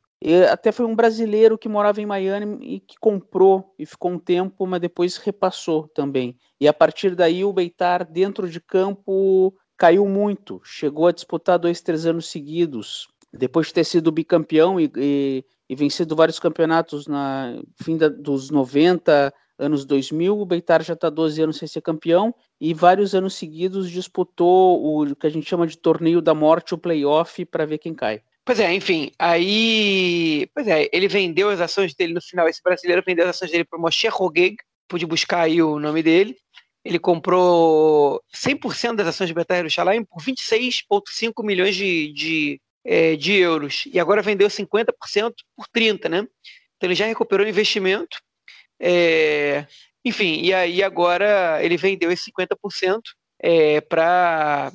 até 0.51 0.69
foi 0.69 0.85
um 0.85 0.95
brasileiro 0.95 1.57
que 1.57 1.69
morava 1.69 2.01
em 2.01 2.05
Miami 2.05 2.57
e 2.61 2.79
que 2.81 2.97
comprou 2.99 3.73
e 3.79 3.85
ficou 3.85 4.11
um 4.11 4.19
tempo, 4.19 4.67
mas 4.67 4.81
depois 4.81 5.15
repassou 5.15 5.87
também. 5.87 6.37
E 6.59 6.67
a 6.67 6.73
partir 6.73 7.15
daí 7.15 7.45
o 7.45 7.53
Beitar 7.53 8.03
dentro 8.03 8.49
de 8.49 8.59
campo 8.59 9.55
caiu 9.79 10.05
muito, 10.05 10.61
chegou 10.63 11.07
a 11.07 11.11
disputar 11.13 11.57
dois, 11.57 11.79
três 11.79 12.05
anos 12.05 12.29
seguidos, 12.29 13.07
depois 13.33 13.67
de 13.67 13.73
ter 13.75 13.85
sido 13.85 14.11
bicampeão 14.11 14.77
e, 14.77 14.91
e, 14.97 15.45
e 15.69 15.75
vencido 15.75 16.17
vários 16.17 16.37
campeonatos 16.37 17.07
na 17.07 17.57
fim 17.81 17.97
da, 17.97 18.09
dos 18.09 18.51
90, 18.51 19.33
anos 19.57 19.85
2000, 19.85 20.37
o 20.37 20.45
Beitar 20.45 20.83
já 20.83 20.93
está 20.93 21.09
12 21.09 21.41
anos 21.41 21.57
sem 21.57 21.67
ser 21.67 21.81
campeão 21.81 22.35
e 22.59 22.73
vários 22.73 23.15
anos 23.15 23.35
seguidos 23.35 23.89
disputou 23.89 25.01
o 25.01 25.15
que 25.15 25.27
a 25.27 25.29
gente 25.29 25.49
chama 25.49 25.65
de 25.65 25.77
torneio 25.77 26.21
da 26.21 26.33
morte, 26.33 26.73
o 26.73 26.77
playoff, 26.77 27.45
para 27.45 27.65
ver 27.65 27.77
quem 27.77 27.93
cai. 27.93 28.21
Pois 28.43 28.59
é, 28.59 28.73
enfim, 28.73 29.11
aí. 29.17 30.49
Pois 30.53 30.67
é, 30.67 30.89
ele 30.91 31.07
vendeu 31.07 31.49
as 31.49 31.61
ações 31.61 31.93
dele 31.93 32.13
no 32.13 32.21
final. 32.21 32.47
Esse 32.47 32.63
brasileiro 32.63 33.03
vendeu 33.05 33.25
as 33.25 33.35
ações 33.35 33.51
dele 33.51 33.63
para 33.63 33.77
o 33.77 33.81
Moshe 33.81 34.07
Rogeg, 34.07 34.57
pude 34.87 35.05
buscar 35.05 35.41
aí 35.41 35.61
o 35.61 35.77
nome 35.79 36.01
dele 36.01 36.35
ele 36.89 36.97
comprou 36.99 38.19
100% 38.33 38.95
das 38.95 39.07
ações 39.07 39.27
de 39.27 39.33
Betar 39.33 39.57
Jerusalém 39.57 40.03
por 40.03 40.21
26,5 40.23 41.45
milhões 41.45 41.75
de, 41.75 42.11
de, 42.13 42.61
é, 42.83 43.15
de 43.15 43.33
euros. 43.35 43.83
E 43.93 43.99
agora 43.99 44.23
vendeu 44.23 44.47
50% 44.47 45.33
por 45.55 45.67
30%, 45.67 46.09
né? 46.09 46.27
Então 46.75 46.87
ele 46.87 46.95
já 46.95 47.05
recuperou 47.05 47.45
o 47.45 47.49
investimento. 47.49 48.19
É, 48.79 49.67
enfim, 50.03 50.41
e 50.41 50.51
aí 50.51 50.81
agora 50.81 51.63
ele 51.63 51.77
vendeu 51.77 52.11
esse 52.11 52.31
50% 52.31 53.01
é, 53.39 53.81
para 53.81 54.71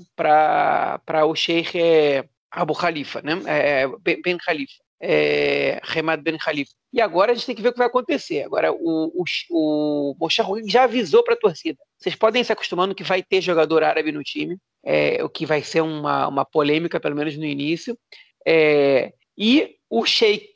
o 1.26 1.34
Sheikh 1.34 1.76
é, 1.76 2.24
Abu 2.48 2.74
Khalifa, 2.74 3.22
né? 3.22 3.32
É, 3.46 3.88
ben 4.22 4.38
Khalifa 4.38 4.83
é, 5.00 5.80
Remad 5.82 6.22
Ben 6.22 6.36
Khalifa. 6.36 6.72
E 6.92 7.00
agora 7.00 7.32
a 7.32 7.34
gente 7.34 7.46
tem 7.46 7.54
que 7.54 7.62
ver 7.62 7.68
o 7.68 7.72
que 7.72 7.78
vai 7.78 7.86
acontecer. 7.86 8.42
Agora, 8.42 8.72
o, 8.72 9.12
o, 9.14 9.24
o 9.50 10.16
Moshe 10.18 10.42
já 10.66 10.84
avisou 10.84 11.22
para 11.22 11.34
a 11.34 11.38
torcida. 11.38 11.78
Vocês 11.98 12.14
podem 12.14 12.44
se 12.44 12.52
acostumando 12.52 12.94
que 12.94 13.02
vai 13.02 13.22
ter 13.22 13.40
jogador 13.40 13.82
árabe 13.82 14.12
no 14.12 14.22
time, 14.22 14.56
é, 14.84 15.22
o 15.22 15.28
que 15.28 15.46
vai 15.46 15.62
ser 15.62 15.80
uma, 15.80 16.28
uma 16.28 16.44
polêmica, 16.44 17.00
pelo 17.00 17.16
menos 17.16 17.36
no 17.36 17.44
início. 17.44 17.98
É, 18.46 19.12
e 19.36 19.76
o 19.90 20.04
Sheikh 20.04 20.52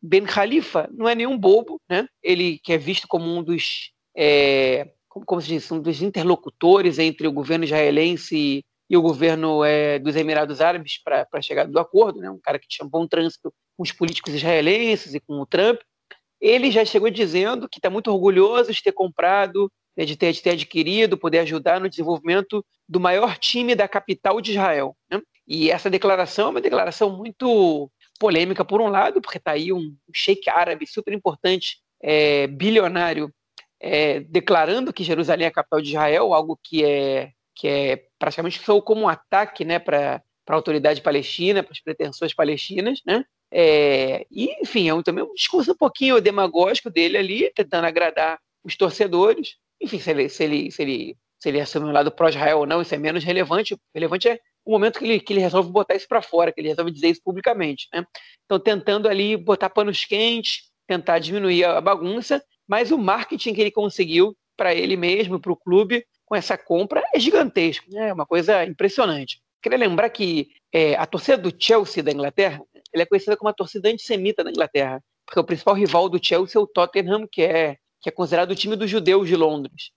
Ben 0.00 0.24
Khalifa 0.24 0.88
não 0.92 1.08
é 1.08 1.14
nenhum 1.14 1.36
bobo, 1.36 1.80
né? 1.88 2.06
Ele 2.22 2.58
que 2.58 2.72
é 2.72 2.78
visto 2.78 3.08
como 3.08 3.24
um 3.24 3.42
dos, 3.42 3.92
é, 4.16 4.92
como, 5.08 5.26
como 5.26 5.40
se 5.40 5.48
diz, 5.48 5.70
um 5.72 5.80
dos 5.80 6.02
interlocutores 6.02 6.98
entre 6.98 7.26
o 7.26 7.32
governo 7.32 7.64
israelense 7.64 8.64
e 8.88 8.96
o 8.96 9.02
governo 9.02 9.64
é, 9.64 9.98
dos 9.98 10.16
Emirados 10.16 10.60
Árabes 10.60 10.98
para 11.02 11.26
a 11.32 11.40
chegada 11.40 11.70
do 11.70 11.78
acordo, 11.78 12.20
né? 12.20 12.30
um 12.30 12.38
cara 12.38 12.58
que 12.58 12.68
tinha 12.68 12.86
bom 12.86 13.06
trânsito 13.06 13.52
com 13.82 13.84
os 13.84 13.92
políticos 13.92 14.32
israelenses 14.32 15.12
e 15.12 15.20
com 15.20 15.40
o 15.40 15.46
Trump, 15.46 15.80
ele 16.40 16.70
já 16.70 16.84
chegou 16.84 17.10
dizendo 17.10 17.68
que 17.68 17.78
está 17.78 17.90
muito 17.90 18.10
orgulhoso 18.12 18.72
de 18.72 18.82
ter 18.82 18.92
comprado, 18.92 19.70
né, 19.96 20.04
de, 20.04 20.16
ter, 20.16 20.32
de 20.32 20.40
ter 20.40 20.50
adquirido, 20.50 21.18
poder 21.18 21.40
ajudar 21.40 21.80
no 21.80 21.88
desenvolvimento 21.88 22.64
do 22.88 23.00
maior 23.00 23.36
time 23.38 23.74
da 23.74 23.88
capital 23.88 24.40
de 24.40 24.52
Israel. 24.52 24.96
Né? 25.10 25.20
E 25.46 25.70
essa 25.70 25.90
declaração 25.90 26.46
é 26.46 26.50
uma 26.50 26.60
declaração 26.60 27.16
muito 27.16 27.90
polêmica, 28.18 28.64
por 28.64 28.80
um 28.80 28.88
lado, 28.88 29.20
porque 29.20 29.38
está 29.38 29.52
aí 29.52 29.72
um 29.72 29.96
sheik 30.14 30.48
árabe 30.48 30.86
super 30.86 31.12
importante, 31.12 31.78
é, 32.00 32.46
bilionário, 32.46 33.32
é, 33.80 34.20
declarando 34.20 34.92
que 34.92 35.02
Jerusalém 35.02 35.46
é 35.46 35.48
a 35.48 35.52
capital 35.52 35.80
de 35.80 35.88
Israel, 35.88 36.32
algo 36.32 36.58
que 36.62 36.84
é, 36.84 37.30
que 37.54 37.66
é 37.66 38.04
praticamente 38.18 38.60
como 38.84 39.02
um 39.02 39.08
ataque 39.08 39.64
né, 39.64 39.80
para 39.80 40.22
a 40.48 40.54
autoridade 40.54 41.00
palestina, 41.00 41.62
para 41.62 41.72
as 41.72 41.80
pretensões 41.80 42.32
palestinas, 42.32 43.00
né? 43.04 43.24
É, 43.52 44.26
e, 44.30 44.62
enfim, 44.62 44.88
é 44.88 44.94
um, 44.94 45.02
também 45.02 45.22
um 45.22 45.34
discurso 45.34 45.72
um 45.72 45.76
pouquinho 45.76 46.20
demagógico 46.20 46.88
dele 46.88 47.18
ali, 47.18 47.52
tentando 47.54 47.86
agradar 47.86 48.40
os 48.64 48.76
torcedores. 48.76 49.56
Enfim, 49.80 49.98
se 49.98 50.10
ele, 50.10 50.28
se 50.28 50.44
ele, 50.44 50.70
se 50.70 50.82
ele, 50.82 51.16
se 51.38 51.48
ele 51.50 51.60
assume 51.60 51.86
um 51.86 51.92
lado 51.92 52.10
pró-Israel 52.10 52.60
ou 52.60 52.66
não, 52.66 52.80
isso 52.80 52.94
é 52.94 52.98
menos 52.98 53.22
relevante. 53.22 53.76
Relevante 53.94 54.28
é 54.28 54.40
o 54.64 54.70
momento 54.70 54.98
que 54.98 55.04
ele, 55.04 55.20
que 55.20 55.32
ele 55.34 55.40
resolve 55.40 55.70
botar 55.70 55.94
isso 55.94 56.08
para 56.08 56.22
fora, 56.22 56.50
que 56.50 56.60
ele 56.60 56.68
resolve 56.68 56.90
dizer 56.90 57.08
isso 57.08 57.20
publicamente. 57.22 57.88
Né? 57.92 58.06
Então, 58.46 58.58
tentando 58.58 59.08
ali 59.08 59.36
botar 59.36 59.68
panos 59.68 60.04
quentes, 60.04 60.70
tentar 60.86 61.18
diminuir 61.18 61.64
a 61.64 61.80
bagunça, 61.80 62.42
mas 62.66 62.90
o 62.90 62.98
marketing 62.98 63.52
que 63.52 63.60
ele 63.60 63.70
conseguiu 63.70 64.36
para 64.56 64.74
ele 64.74 64.96
mesmo, 64.96 65.40
para 65.40 65.52
o 65.52 65.56
clube, 65.56 66.06
com 66.24 66.36
essa 66.36 66.56
compra 66.56 67.02
é 67.14 67.20
gigantesco, 67.20 67.84
né? 67.90 68.08
é 68.08 68.12
uma 68.12 68.24
coisa 68.24 68.64
impressionante. 68.64 69.42
Queria 69.62 69.78
lembrar 69.78 70.08
que 70.10 70.50
é, 70.72 70.94
a 70.94 71.06
torcida 71.06 71.36
do 71.36 71.54
Chelsea 71.56 72.02
da 72.02 72.10
Inglaterra 72.10 72.62
ele 72.92 73.02
é 73.02 73.06
conhecida 73.06 73.36
como 73.36 73.48
a 73.48 73.54
torcida 73.54 73.88
antissemita 73.88 74.44
na 74.44 74.50
Inglaterra, 74.50 75.02
porque 75.26 75.40
o 75.40 75.44
principal 75.44 75.74
rival 75.74 76.08
do 76.08 76.24
Chelsea 76.24 76.60
é 76.60 76.62
o 76.62 76.66
Tottenham, 76.66 77.26
que 77.30 77.42
é, 77.42 77.76
que 78.00 78.08
é 78.08 78.12
considerado 78.12 78.50
o 78.50 78.56
time 78.56 78.76
dos 78.76 78.90
judeus 78.90 79.28
de 79.28 79.36
Londres. 79.36 79.90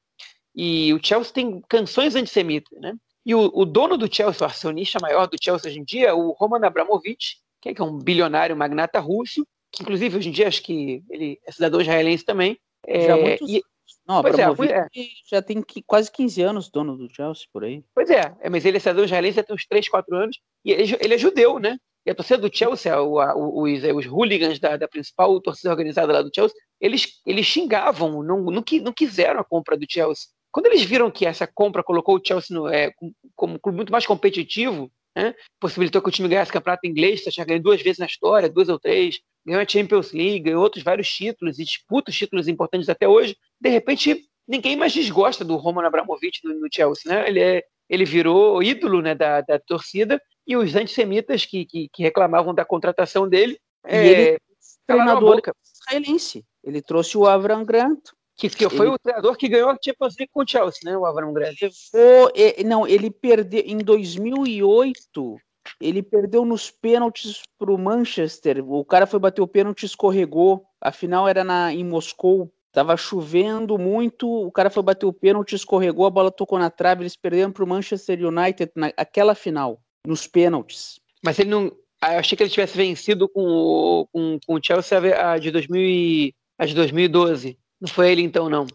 E 0.55 0.93
o 0.93 0.99
Chelsea 1.03 1.33
tem 1.33 1.61
canções 1.67 2.15
antissemitas, 2.15 2.79
né? 2.79 2.93
E 3.25 3.33
o, 3.33 3.51
o, 3.53 3.65
dono 3.65 3.97
do 3.97 4.13
Chelsea, 4.13 4.45
o 4.45 4.49
acionista 4.49 4.99
maior 5.01 5.27
do 5.27 5.37
Chelsea 5.41 5.69
hoje 5.69 5.79
em 5.79 5.83
dia, 5.83 6.09
é 6.09 6.13
o 6.13 6.31
Roman 6.31 6.65
Abramovich, 6.65 7.37
que 7.61 7.69
é, 7.69 7.83
um 7.83 7.97
bilionário 7.97 8.55
magnata 8.55 8.99
russo, 8.99 9.45
que 9.71 9.81
inclusive 9.81 10.17
hoje 10.17 10.29
em 10.29 10.31
dia 10.31 10.47
acho 10.47 10.61
que 10.61 11.03
ele 11.09 11.39
é 11.45 11.51
cidadão 11.51 11.81
israelense 11.81 12.23
também. 12.23 12.57
É, 12.85 13.07
Já 13.07 13.17
muitos... 13.17 13.49
e, 13.49 13.63
não, 14.07 14.19
Abramovich 14.19 14.71
é, 14.71 14.77
é. 14.77 14.87
já 15.29 15.41
tem 15.41 15.63
quase 15.85 16.11
15 16.11 16.41
anos 16.43 16.69
dono 16.69 16.95
do 16.95 17.13
Chelsea, 17.13 17.47
por 17.51 17.63
aí. 17.63 17.83
Pois 17.93 18.09
é, 18.09 18.35
é 18.39 18.49
mas 18.49 18.63
ele 18.63 18.77
é 18.77 18.79
cidadão 18.79 19.03
israelense 19.03 19.37
já 19.37 19.43
tem 19.43 19.55
uns 19.55 19.65
3, 19.65 19.89
4 19.89 20.15
anos, 20.15 20.39
e 20.63 20.71
ele, 20.71 20.97
ele 21.01 21.13
é 21.15 21.17
judeu, 21.17 21.57
né? 21.57 21.77
E 22.05 22.11
a 22.11 22.15
torcida 22.15 22.37
do 22.37 22.55
Chelsea, 22.55 23.01
o, 23.01 23.63
os, 23.63 23.83
os 23.83 24.05
hooligans 24.05 24.59
da, 24.59 24.77
da, 24.77 24.87
principal 24.87 25.41
torcida 25.41 25.71
organizada 25.71 26.13
lá 26.13 26.21
do 26.21 26.31
Chelsea, 26.33 26.55
eles, 26.79 27.19
eles 27.25 27.45
xingavam, 27.45 28.21
não, 28.21 28.43
não, 28.43 28.63
não 28.81 28.93
quiseram 28.93 29.39
a 29.39 29.43
compra 29.43 29.75
do 29.75 29.87
Chelsea. 29.89 30.27
Quando 30.51 30.67
eles 30.67 30.83
viram 30.83 31.09
que 31.09 31.25
essa 31.25 31.47
compra 31.47 31.83
colocou 31.83 32.17
o 32.17 32.21
Chelsea 32.23 32.55
no, 32.55 32.67
é, 32.67 32.93
como 33.35 33.55
um 33.55 33.59
clube 33.59 33.77
muito 33.77 33.91
mais 33.91 34.05
competitivo, 34.05 34.91
né, 35.15 35.33
possibilitou 35.59 36.01
que 36.01 36.09
o 36.09 36.11
time 36.11 36.27
ganhasse 36.27 36.51
campeonato 36.51 36.85
inglês, 36.85 37.23
já 37.23 37.43
ganhou 37.43 37.63
duas 37.63 37.81
vezes 37.81 37.97
na 37.97 38.05
história, 38.05 38.49
duas 38.49 38.69
ou 38.69 38.79
três, 38.79 39.19
ganhou 39.45 39.61
a 39.61 39.67
Champions 39.67 40.11
League, 40.11 40.41
ganhou 40.41 40.61
outros 40.61 40.83
vários 40.83 41.09
títulos 41.09 41.57
e 41.57 41.63
disputa 41.63 42.11
os 42.11 42.17
títulos 42.17 42.47
importantes 42.47 42.87
até 42.87 43.07
hoje. 43.07 43.35
De 43.59 43.69
repente, 43.69 44.25
ninguém 44.47 44.75
mais 44.75 44.93
desgosta 44.93 45.43
do 45.43 45.55
Roman 45.55 45.87
Abramovich 45.87 46.41
no, 46.43 46.53
no 46.53 46.67
Chelsea, 46.71 47.11
né? 47.11 47.27
Ele, 47.27 47.39
é, 47.39 47.63
ele 47.89 48.05
virou 48.05 48.61
ídolo 48.61 49.01
né, 49.01 49.15
da, 49.15 49.41
da 49.41 49.59
torcida 49.59 50.21
e 50.45 50.55
os 50.55 50.75
antissemitas 50.75 51.45
que, 51.45 51.65
que, 51.65 51.89
que 51.89 52.03
reclamavam 52.03 52.53
da 52.53 52.65
contratação 52.65 53.27
dele. 53.27 53.59
E 53.87 53.95
é, 53.95 54.07
ele 54.07 54.39
treinador 54.85 55.41
israelense. 55.63 56.45
Ele 56.63 56.81
trouxe 56.81 57.17
o 57.17 57.25
Avram 57.25 57.63
Grant. 57.63 57.99
Que, 58.37 58.49
que 58.49 58.69
foi 58.69 58.87
ele... 58.87 58.95
o 58.95 58.99
treinador 58.99 59.37
que 59.37 59.47
ganhou 59.47 59.69
a 59.69 59.77
Champions 59.81 60.15
League 60.19 60.31
com 60.33 60.43
o 60.43 60.47
Chelsea, 60.47 60.81
né? 60.83 60.97
O 60.97 61.05
Avram 61.05 61.33
Grant. 61.33 61.55
Levou, 61.61 62.31
não, 62.65 62.87
ele 62.87 63.09
perdeu 63.09 63.63
em 63.65 63.77
2008. 63.77 65.37
Ele 65.81 66.03
perdeu 66.03 66.45
nos 66.45 66.69
pênaltis 66.69 67.41
para 67.57 67.71
o 67.71 67.77
Manchester. 67.77 68.63
O 68.69 68.85
cara 68.85 69.07
foi 69.07 69.19
bater 69.19 69.41
o 69.41 69.47
pênalti, 69.47 69.85
escorregou. 69.85 70.63
A 70.79 70.91
final 70.91 71.27
era 71.27 71.43
na, 71.43 71.73
em 71.73 71.83
Moscou. 71.83 72.51
Tava 72.75 72.97
chovendo 72.97 73.77
muito, 73.77 74.29
o 74.29 74.51
cara 74.51 74.69
foi 74.69 74.83
bater 74.83 75.05
o 75.05 75.13
pênalti, 75.13 75.55
escorregou, 75.55 76.05
a 76.05 76.09
bola 76.09 76.29
tocou 76.29 76.59
na 76.59 76.69
trave, 76.69 77.03
eles 77.03 77.15
perderam 77.15 77.49
para 77.49 77.63
o 77.63 77.67
Manchester 77.67 78.27
United 78.27 78.69
naquela 78.75 79.33
final, 79.33 79.79
nos 80.05 80.27
pênaltis. 80.27 80.99
Mas 81.23 81.39
ele 81.39 81.49
não. 81.49 81.71
Ah, 82.01 82.13
eu 82.13 82.19
achei 82.19 82.35
que 82.35 82.43
ele 82.43 82.49
tivesse 82.49 82.77
vencido 82.77 83.27
com 83.27 83.41
o, 83.41 84.07
com, 84.11 84.39
com 84.45 84.53
o 84.55 84.59
Chelsea 84.63 84.99
a 85.19 85.37
de, 85.37 85.49
2000, 85.49 86.33
a 86.57 86.65
de 86.65 86.75
2012. 86.75 87.57
Não 87.81 87.87
foi 87.87 88.11
ele 88.11 88.21
então, 88.21 88.49
não? 88.49 88.67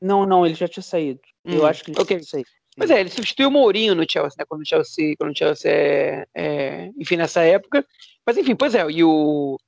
Não, 0.00 0.26
não, 0.26 0.46
ele 0.46 0.54
já 0.54 0.68
tinha 0.68 0.82
saído. 0.82 1.20
Hum, 1.44 1.54
eu 1.54 1.66
acho 1.66 1.82
que 1.82 1.90
ele 1.90 2.00
okay. 2.00 2.18
tinha 2.18 2.28
saído. 2.28 2.48
Mas 2.76 2.90
é, 2.90 3.00
ele 3.00 3.08
substituiu 3.08 3.48
o 3.48 3.50
Mourinho 3.50 3.94
no 3.94 4.04
Chelsea, 4.08 4.36
né? 4.38 4.44
Quando 4.46 4.60
o 4.60 4.66
Chelsea, 4.66 5.14
quando 5.18 5.32
o 5.32 5.36
Chelsea 5.36 5.70
é, 5.70 6.26
é, 6.34 6.90
enfim, 6.98 7.16
nessa 7.16 7.42
época. 7.42 7.84
Mas 8.24 8.36
enfim, 8.36 8.54
pois 8.54 8.74
é, 8.74 8.86
e 8.90 9.02
o, 9.02 9.58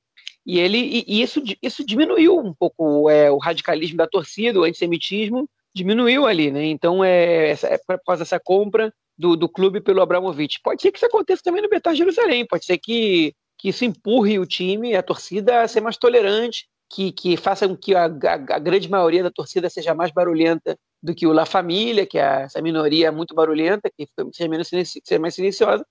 e 0.44 0.58
ele 0.58 0.78
e, 0.78 1.04
e 1.06 1.22
isso, 1.22 1.42
isso 1.62 1.84
diminuiu 1.84 2.38
um 2.38 2.52
pouco 2.52 3.08
é, 3.08 3.30
o 3.30 3.38
radicalismo 3.38 3.96
da 3.96 4.06
torcida, 4.06 4.60
o 4.60 4.64
antissemitismo 4.64 5.48
diminuiu 5.74 6.26
ali, 6.26 6.50
né? 6.50 6.66
Então 6.66 7.02
é, 7.02 7.50
essa, 7.50 7.68
é 7.68 7.78
por 7.78 7.98
causa 8.04 8.24
dessa 8.24 8.38
compra 8.38 8.92
do, 9.18 9.36
do 9.36 9.48
clube 9.48 9.80
pelo 9.80 10.00
Abramovich. 10.00 10.60
Pode 10.62 10.80
ser 10.80 10.92
que 10.92 10.98
isso 10.98 11.06
aconteça 11.06 11.42
também 11.42 11.62
no 11.62 11.68
Betar 11.68 11.94
Jerusalém, 11.94 12.46
pode 12.46 12.64
ser 12.64 12.78
que, 12.78 13.34
que 13.58 13.70
isso 13.70 13.84
empurre 13.84 14.38
o 14.38 14.46
time, 14.46 14.94
a 14.94 15.02
torcida 15.02 15.62
a 15.62 15.68
ser 15.68 15.80
mais 15.80 15.96
tolerante, 15.96 16.66
que, 16.90 17.12
que 17.12 17.36
faça 17.36 17.68
com 17.68 17.76
que 17.76 17.94
a, 17.94 18.04
a, 18.04 18.34
a 18.54 18.58
grande 18.58 18.88
maioria 18.88 19.22
da 19.22 19.30
torcida 19.30 19.68
seja 19.68 19.94
mais 19.94 20.10
barulhenta 20.10 20.78
do 21.02 21.14
que 21.14 21.26
o 21.26 21.32
La 21.32 21.44
Família, 21.44 22.06
que 22.06 22.18
é 22.18 22.42
essa 22.42 22.62
minoria 22.62 23.12
muito 23.12 23.34
barulhenta, 23.34 23.90
que 23.90 24.08
seja, 24.32 24.48
menos 24.48 24.68
seja 24.68 25.18
mais 25.18 25.34
silenciosa. 25.34 25.84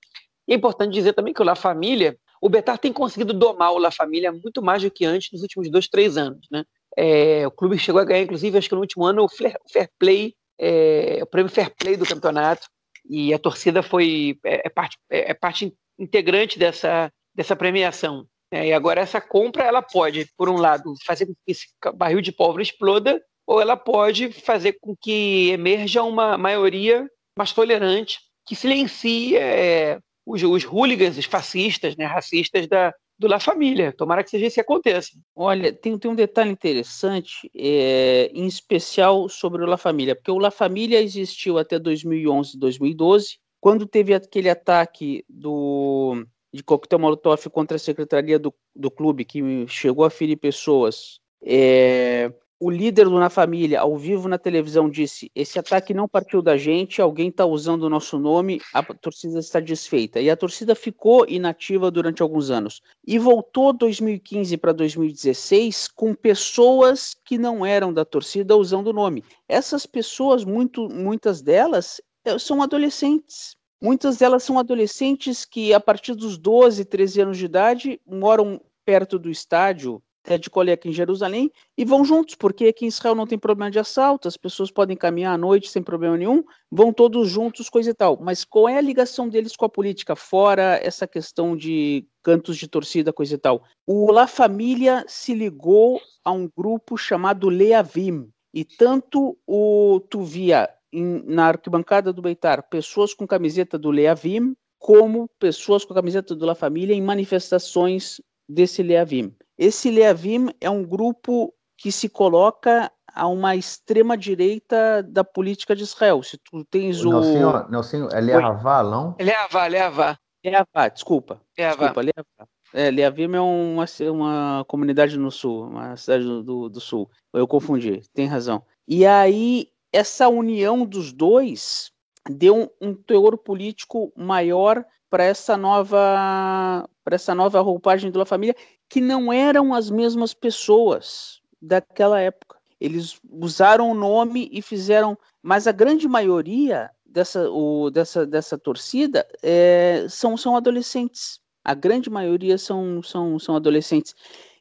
E 0.48 0.54
é 0.54 0.56
importante 0.56 0.94
dizer 0.94 1.14
também 1.14 1.34
que 1.34 1.42
o 1.42 1.46
La 1.46 1.56
Família 1.56 2.18
o 2.42 2.50
Betar 2.50 2.78
tem 2.78 2.94
conseguido 2.94 3.34
domar 3.34 3.74
o 3.74 3.78
La 3.78 3.92
Família 3.92 4.32
muito 4.32 4.62
mais 4.62 4.82
do 4.84 4.92
que 4.92 5.06
antes 5.06 5.32
nos 5.32 5.42
últimos 5.42 5.70
dois, 5.70 5.88
três 5.88 6.18
anos. 6.18 6.48
Né? 6.52 6.64
É, 6.96 7.48
o 7.48 7.52
clube 7.52 7.78
chegou 7.78 8.02
a 8.02 8.06
ganhar, 8.06 8.24
inclusive, 8.24 8.58
acho 8.58 8.70
que 8.70 8.76
no 8.76 8.82
último 8.82 9.06
ano, 9.06 9.24
o 9.24 9.30
Fair, 9.30 9.90
Play, 10.00 10.36
é, 10.60 11.20
o 11.22 11.26
prêmio 11.26 11.52
Fair 11.52 11.74
Play 11.76 11.98
do 11.98 12.06
campeonato, 12.06 12.68
e 13.10 13.34
a 13.34 13.40
torcida 13.40 13.82
foi 13.82 14.38
é, 14.44 14.68
é 14.68 14.70
parte, 14.70 14.98
é, 15.10 15.32
é, 15.32 15.34
parte 15.34 15.74
integrante 15.98 16.60
dessa, 16.60 17.12
dessa 17.34 17.56
premiação. 17.56 18.26
É, 18.52 18.68
e 18.68 18.74
agora 18.74 19.02
essa 19.02 19.20
compra, 19.20 19.64
ela 19.64 19.82
pode, 19.82 20.30
por 20.38 20.50
um 20.50 20.58
lado, 20.58 20.94
fazer 21.06 21.26
com 21.26 21.34
que 21.34 21.52
esse 21.52 21.68
barril 21.96 22.22
de 22.22 22.32
pólvora 22.32 22.64
exploda, 22.64 23.22
ou 23.46 23.62
ela 23.62 23.76
pode 23.76 24.32
fazer 24.32 24.78
com 24.80 24.96
que 24.96 25.50
emerja 25.50 26.04
uma 26.04 26.38
maioria 26.38 27.10
mais 27.38 27.52
tolerante, 27.52 28.20
que 28.46 28.56
silencie 28.56 29.38
é, 29.38 30.00
os, 30.26 30.44
os 30.44 30.64
hooligans, 30.64 31.18
os 31.18 31.26
fascistas, 31.26 31.96
né, 31.96 32.06
racistas 32.06 32.68
da, 32.68 32.94
do 33.18 33.28
La 33.28 33.40
Família. 33.40 33.92
Tomara 33.92 34.24
que 34.24 34.30
seja 34.30 34.46
isso 34.46 34.56
que 34.56 34.62
aconteça. 34.62 35.12
Olha, 35.36 35.74
tem, 35.74 35.98
tem 35.98 36.12
um 36.12 36.16
detalhe 36.16 36.52
interessante, 36.52 37.50
é, 37.56 38.30
em 38.34 38.46
especial 38.46 39.28
sobre 39.28 39.64
o 39.64 39.68
La 39.68 39.78
Família, 39.78 40.16
porque 40.16 40.32
o 40.32 40.38
La 40.38 40.52
Família 40.52 41.02
existiu 41.02 41.58
até 41.58 41.80
2011, 41.80 42.58
2012, 42.58 43.40
quando 43.60 43.88
teve 43.88 44.14
aquele 44.14 44.50
ataque 44.50 45.26
do 45.28 46.26
de 46.54 46.64
coquetel 46.64 47.00
molotov 47.00 47.50
contra 47.50 47.76
a 47.76 47.80
secretaria 47.80 48.40
do, 48.40 48.54
do 48.76 48.90
clube, 48.90 49.26
que 49.26 49.42
chegou 49.68 50.06
a 50.06 50.10
ferir 50.10 50.38
pessoas. 50.38 51.20
É, 51.44 52.32
o 52.60 52.70
líder 52.72 53.06
do 53.06 53.20
Na 53.20 53.30
Família, 53.30 53.82
ao 53.82 53.96
vivo 53.96 54.28
na 54.28 54.38
televisão, 54.38 54.90
disse: 54.90 55.32
Esse 55.36 55.60
ataque 55.60 55.94
não 55.94 56.08
partiu 56.08 56.42
da 56.42 56.58
gente, 56.58 57.02
alguém 57.02 57.30
está 57.30 57.46
usando 57.46 57.84
o 57.84 57.90
nosso 57.90 58.18
nome, 58.18 58.60
a 58.74 58.82
torcida 58.82 59.40
está 59.40 59.60
desfeita. 59.60 60.20
E 60.20 60.30
a 60.30 60.36
torcida 60.36 60.74
ficou 60.74 61.26
inativa 61.28 61.92
durante 61.92 62.22
alguns 62.22 62.50
anos. 62.50 62.82
E 63.06 63.20
voltou 63.20 63.72
2015 63.74 64.58
para 64.58 64.72
2016 64.72 65.88
com 65.90 66.16
pessoas 66.16 67.16
que 67.26 67.38
não 67.38 67.66
eram 67.66 67.94
da 67.94 68.04
torcida 68.04 68.56
usando 68.58 68.88
o 68.88 68.94
nome. 68.94 69.24
Essas 69.48 69.86
pessoas, 69.86 70.44
muito, 70.44 70.90
muitas 70.90 71.42
delas, 71.42 72.02
eh, 72.26 72.40
são 72.40 72.62
adolescentes. 72.62 73.56
Muitas 73.80 74.18
delas 74.18 74.42
são 74.42 74.58
adolescentes 74.58 75.46
que, 75.46 75.72
a 75.74 75.80
partir 75.80 76.16
dos 76.16 76.38
12, 76.40 76.84
13 76.86 77.22
anos 77.22 77.38
de 77.38 77.46
idade, 77.46 78.02
moram 78.08 78.60
perto 78.84 79.20
do 79.20 79.30
estádio 79.30 80.02
de 80.36 80.50
colher 80.50 80.74
aqui 80.74 80.90
em 80.90 80.94
Jerusalém 80.94 81.52
e 81.78 81.86
vão 81.86 82.04
juntos, 82.04 82.34
porque 82.34 82.66
aqui 82.66 82.86
em 82.86 82.88
Israel 82.88 83.14
não 83.14 83.28
tem 83.28 83.38
problema 83.38 83.70
de 83.70 83.78
assalto, 83.78 84.28
as 84.28 84.36
pessoas 84.36 84.72
podem 84.72 84.98
caminhar 84.98 85.36
à 85.36 85.38
noite 85.38 85.70
sem 85.70 85.84
problema 85.84 86.18
nenhum, 86.18 86.44
vão 86.72 86.92
todos 86.92 87.30
juntos, 87.30 87.70
coisa 87.70 87.92
e 87.92 87.94
tal. 87.94 88.18
Mas 88.20 88.44
qual 88.44 88.68
é 88.68 88.80
a 88.80 88.82
ligação 88.82 89.30
deles 89.30 89.56
com 89.56 89.66
a 89.66 89.70
política, 89.70 90.16
fora 90.16 90.80
essa 90.82 91.06
questão 91.06 91.56
de 91.56 92.08
cantos 92.24 92.58
de 92.58 92.68
torcida, 92.68 93.14
coisa 93.14 93.36
e 93.36 93.38
tal? 93.38 93.64
O 93.86 94.12
La 94.12 94.26
Família 94.26 95.06
se 95.08 95.36
ligou 95.36 96.02
a 96.26 96.32
um 96.32 96.50
grupo 96.58 96.98
chamado 96.98 97.48
Leavim, 97.48 98.28
e 98.54 98.66
tanto 98.66 99.38
o 99.46 100.02
tu 100.10 100.24
via 100.24 100.68
em, 100.92 101.24
na 101.26 101.46
arquibancada 101.46 102.12
do 102.12 102.24
Beitar 102.24 102.68
pessoas 102.70 103.14
com 103.14 103.28
camiseta 103.28 103.78
do 103.78 103.92
Leavim, 103.92 104.56
como 104.80 105.30
pessoas 105.40 105.84
com 105.86 105.94
camiseta 105.94 106.36
do 106.36 106.46
La 106.46 106.56
Família 106.56 106.96
em 106.96 107.02
manifestações 107.02 108.22
desse 108.48 108.82
Leavim. 108.82 109.36
Esse 109.58 109.90
Leavim 109.90 110.50
é 110.62 110.70
um 110.70 110.84
grupo 110.84 111.54
que 111.78 111.92
se 111.92 112.08
coloca 112.08 112.92
a 113.14 113.28
uma 113.28 113.56
extrema 113.56 114.16
direita 114.18 115.02
da 115.04 115.24
política 115.24 115.76
de 115.76 115.84
Israel. 115.84 116.22
Se 116.22 116.38
tu 116.38 116.64
tens 116.66 117.04
o. 117.04 117.10
Nelsinho, 117.10 117.70
Nelsinho 117.70 118.10
é 118.12 118.22
Leavá, 118.22 118.84
não? 118.84 119.16
É 119.18 119.24
Leavá, 119.24 119.68
Leavá. 119.68 120.20
Leavá, 120.46 120.88
desculpa. 120.88 121.42
Leavá. 121.58 121.88
Desculpa, 121.88 122.02
Leavá. 122.02 122.52
É, 122.74 122.92
Leavim 122.92 123.34
é 123.34 123.40
uma, 123.40 123.86
uma 124.12 124.66
comunidade 124.68 125.18
no 125.18 125.32
sul, 125.32 125.68
uma 125.68 125.96
cidade 125.96 126.24
do, 126.24 126.44
do, 126.44 126.70
do 126.70 126.80
sul. 126.80 127.10
Eu 127.34 127.48
confundi, 127.48 128.02
tem 128.14 128.28
razão. 128.28 128.64
E 128.88 129.06
aí, 129.06 129.70
essa 129.92 130.28
união 130.28 130.86
dos 130.86 131.12
dois 131.12 131.92
deu 132.30 132.56
um, 132.56 132.90
um 132.90 132.94
teor 132.94 133.38
político 133.38 134.12
maior 134.16 134.86
para 135.10 135.24
essa 135.24 135.56
nova 135.56 136.88
para 137.04 137.16
essa 137.16 137.34
nova 137.34 137.62
roupagem 137.62 138.12
da 138.12 138.26
família 138.26 138.56
que 138.90 139.00
não 139.00 139.32
eram 139.32 139.74
as 139.74 139.90
mesmas 139.90 140.34
pessoas 140.34 141.42
daquela 141.62 142.20
época. 142.20 142.58
Eles 142.80 143.20
usaram 143.32 143.90
o 143.90 143.96
nome 143.96 144.50
e 144.52 144.62
fizeram, 144.62 145.18
mas 145.42 145.68
a 145.68 145.72
grande 145.72 146.08
maioria 146.08 146.92
dessa, 147.06 147.50
o, 147.50 147.90
dessa, 147.90 148.26
dessa 148.26 148.58
torcida 148.58 149.28
é, 149.42 150.06
são, 150.10 150.38
são 150.38 150.56
adolescentes. 150.56 151.40
A 151.64 151.74
grande 151.74 152.10
maioria 152.10 152.58
são, 152.58 153.02
são, 153.02 153.40
são 153.40 153.56
adolescentes. 153.56 154.14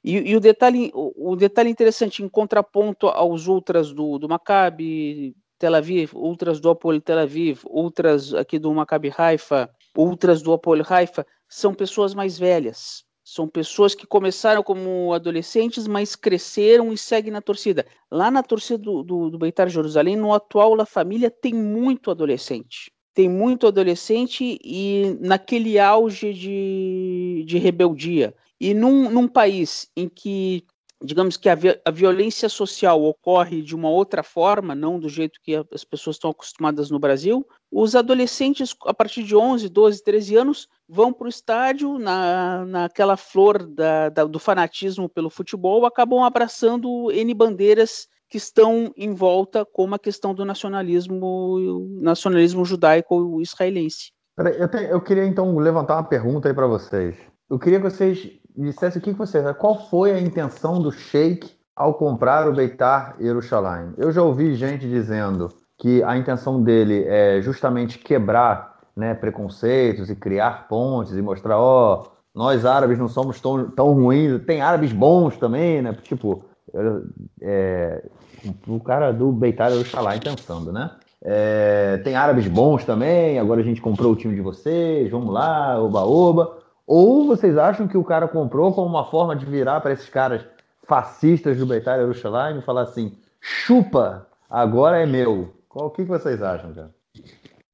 E, 0.03 0.31
e, 0.31 0.37
o, 0.37 0.41
detalhe, 0.41 0.91
o, 0.95 1.33
o, 1.33 1.37
detalhe 1.37 1.69
interessante, 1.69 2.23
em 2.23 2.29
contraponto 2.29 3.09
aos 3.09 3.47
ultras 3.47 3.93
do, 3.93 4.19
do 4.19 4.29
Maccabi 4.29 5.37
Tel 5.59 5.75
Aviv, 5.75 6.15
ultras 6.15 6.61
do 6.61 6.71
Apolo 6.71 7.01
Tel 7.01 7.19
Aviv, 7.19 7.63
ultras 7.67 8.33
aqui 8.33 8.59
do 8.59 8.73
Maccabi 8.73 9.13
Haifa, 9.17 9.71
ultras 9.97 10.43
do 10.43 10.53
Apolo 10.53 10.85
Haifa, 10.89 11.27
são 11.49 11.73
pessoas 11.75 12.15
mais 12.15 12.39
velhas, 12.39 13.05
são 13.25 13.49
pessoas 13.49 13.93
que 13.93 14.07
começaram 14.07 14.63
como 14.63 15.13
adolescentes, 15.13 15.89
mas 15.89 16.15
cresceram 16.15 16.93
e 16.93 16.99
seguem 16.99 17.33
na 17.33 17.43
torcida. 17.43 17.85
Lá 18.09 18.31
na 18.31 18.41
torcida 18.41 18.79
do, 18.79 19.03
do, 19.03 19.31
do 19.31 19.39
Beitar 19.39 19.69
Jerusalém, 19.69 20.15
no 20.15 20.33
atual 20.33 20.77
La 20.77 20.87
Família, 20.87 21.29
tem 21.29 21.53
muito 21.53 22.09
adolescente. 22.09 22.93
Tem 23.13 23.29
muito 23.29 23.67
adolescente 23.67 24.59
e 24.63 25.17
naquele 25.21 25.77
auge 25.77 26.33
de, 26.33 27.45
de 27.45 27.59
rebeldia. 27.59 28.33
E 28.61 28.73
num, 28.73 29.11
num 29.11 29.27
país 29.27 29.91
em 29.97 30.09
que 30.09 30.65
digamos 31.03 31.37
que 31.37 31.49
a, 31.49 31.55
vi 31.55 31.79
a, 31.85 31.91
violência 31.91 32.49
social 32.49 33.03
ocorre 33.03 33.63
de 33.63 33.75
uma 33.75 33.89
outra 33.89 34.23
forma, 34.23 34.75
não 34.75 34.99
do 34.99 35.09
jeito 35.09 35.41
que 35.43 35.55
as 35.73 35.85
pessoas 35.85 36.17
estão 36.17 36.31
acostumadas 36.31 36.91
no 36.91 36.99
Brasil, 36.99 37.47
os 37.71 37.95
adolescentes, 37.95 38.75
a 38.87 38.95
partir 38.95 39.23
de 39.23 39.37
11, 39.37 39.69
12, 39.69 40.03
13 40.03 40.37
anos, 40.37 40.69
vão 40.89 41.13
para 41.13 41.27
o 41.27 41.29
estádio, 41.29 41.99
na, 41.99 42.65
naquela 42.65 43.17
flor 43.17 43.67
da, 43.67 44.09
da, 44.09 44.25
do 44.25 44.39
fanatismo 44.39 45.09
pelo 45.09 45.31
futebol, 45.31 45.85
acabam 45.85 46.23
abraçando 46.23 47.11
N 47.13 47.35
bandeiras 47.35 48.09
que 48.29 48.39
estão 48.39 48.93
em 48.97 49.15
volta, 49.15 49.65
como 49.65 49.95
a 49.95 49.99
questão 49.99 50.35
do 50.35 50.45
nacionalismo, 50.45 51.89
nacionalismo 52.01 52.65
judaico 52.65 53.41
israelense. 53.41 54.13
Eu, 54.37 54.81
eu 54.81 55.01
queria 55.01 55.25
então 55.25 55.57
levantar 55.57 55.95
uma 55.95 56.05
pergunta 56.05 56.49
aí 56.49 56.55
para 56.55 56.67
vocês. 56.67 57.17
Eu 57.49 57.59
queria 57.59 57.79
que 57.81 57.89
vocês 57.89 58.41
dissessem 58.57 59.01
o 59.01 59.03
que, 59.03 59.13
vocês. 59.13 59.45
Qual 59.59 59.89
foi 59.89 60.13
a 60.13 60.21
intenção 60.21 60.81
do 60.81 60.91
Sheik 60.91 61.51
ao 61.75 61.95
comprar 61.95 62.49
o 62.49 62.55
Beitar 62.55 63.17
Yerushalayim? 63.21 63.93
Eu 63.99 64.11
já 64.11 64.23
ouvi 64.23 64.55
gente 64.55 64.89
dizendo 64.89 65.53
que 65.79 66.03
a 66.03 66.17
intenção 66.17 66.63
dele 66.63 67.05
é 67.07 67.41
justamente 67.43 67.99
quebrar 67.99 68.77
né, 68.97 69.15
preconceitos 69.15 70.09
e 70.09 70.17
criar 70.17 70.67
pontes 70.69 71.13
e 71.15 71.21
mostrar, 71.21 71.59
ó, 71.59 72.03
oh, 72.03 72.17
nós 72.35 72.65
árabes 72.65 72.99
não 72.99 73.09
somos 73.09 73.41
tão, 73.41 73.71
tão 73.71 73.93
ruins, 73.93 74.43
tem 74.45 74.63
árabes 74.63 74.93
bons 74.93 75.37
também, 75.37 75.83
né? 75.83 75.95
Tipo, 76.03 76.45
é, 77.41 78.03
o 78.67 78.81
cara 78.81 79.13
do 79.13 79.33
Beitar 79.33 79.71
Yerushalayim 79.71 80.21
pensando, 80.21 80.73
né? 80.73 80.91
É, 81.23 82.01
tem 82.05 82.15
árabes 82.15 82.47
bons 82.47 82.85
também, 82.85 83.39
agora 83.39 83.61
a 83.61 83.65
gente 83.65 83.81
comprou 83.81 84.13
o 84.13 84.17
time 84.17 84.35
de 84.35 84.41
vocês, 84.41 85.11
vamos 85.11 85.33
lá, 85.33 85.83
oba-oba. 85.83 86.56
Ou 86.87 87.27
vocês 87.27 87.59
acham 87.59 87.89
que 87.89 87.97
o 87.97 88.05
cara 88.05 88.29
comprou 88.29 88.73
como 88.73 88.87
uma 88.87 89.11
forma 89.11 89.35
de 89.35 89.45
virar 89.45 89.81
para 89.81 89.93
esses 89.93 90.09
caras 90.09 90.45
fascistas 90.87 91.57
do 91.59 91.67
Beitar 91.67 91.99
Yerushalayim 91.99 92.59
e 92.59 92.63
falar 92.63 92.83
assim, 92.83 93.19
chupa, 93.41 94.27
agora 94.49 95.03
é 95.03 95.07
meu. 95.07 95.55
Qual, 95.69 95.87
o 95.87 95.91
que 95.91 96.05
vocês 96.05 96.41
acham, 96.43 96.73
cara? 96.73 96.95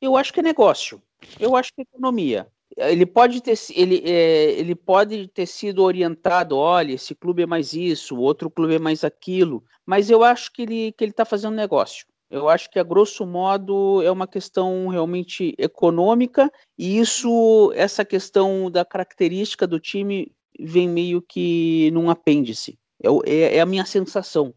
Eu 0.01 0.17
acho 0.17 0.33
que 0.33 0.41
é 0.41 0.43
negócio. 0.43 1.01
Eu 1.39 1.55
acho 1.55 1.73
que 1.75 1.83
é 1.83 1.85
economia. 1.85 2.49
Ele 2.77 3.05
pode 3.05 3.43
ter, 3.43 3.55
ele, 3.75 4.03
é, 4.05 4.53
ele 4.53 4.75
pode 4.75 5.29
ter 5.29 5.45
sido 5.45 5.83
orientado, 5.83 6.57
olha, 6.57 6.95
esse 6.95 7.15
clube 7.15 7.43
é 7.43 7.47
mais 7.47 7.75
isso, 7.75 8.17
outro 8.17 8.51
clube 8.51 8.77
é 8.77 8.79
mais 8.79 9.05
aquilo, 9.05 9.63
mas 9.85 10.09
eu 10.09 10.25
acho 10.25 10.51
que 10.51 10.63
ele 10.63 10.93
que 10.93 11.05
ele 11.05 11.11
está 11.11 11.27
fazendo 11.27 11.55
negócio. 11.55 12.07
Eu 12.33 12.49
acho 12.49 12.71
que 12.71 12.79
a 12.79 12.83
grosso 12.83 13.27
modo 13.27 14.01
é 14.03 14.11
uma 14.11 14.27
questão 14.27 14.89
realmente 14.89 15.55
econômica 15.59 16.51
e 16.79 16.99
isso, 16.99 17.71
essa 17.77 18.07
questão 18.07 18.71
da 18.71 18.87
característica 18.87 19.67
do 19.67 19.79
time 19.79 20.33
vem 20.59 20.89
meio 20.89 21.21
que 21.21 21.91
num 21.93 22.09
apêndice. 22.09 22.79
É, 23.05 23.09
é, 23.31 23.57
é 23.57 23.61
a 23.61 23.67
minha 23.67 23.85
sensação. 23.85 24.55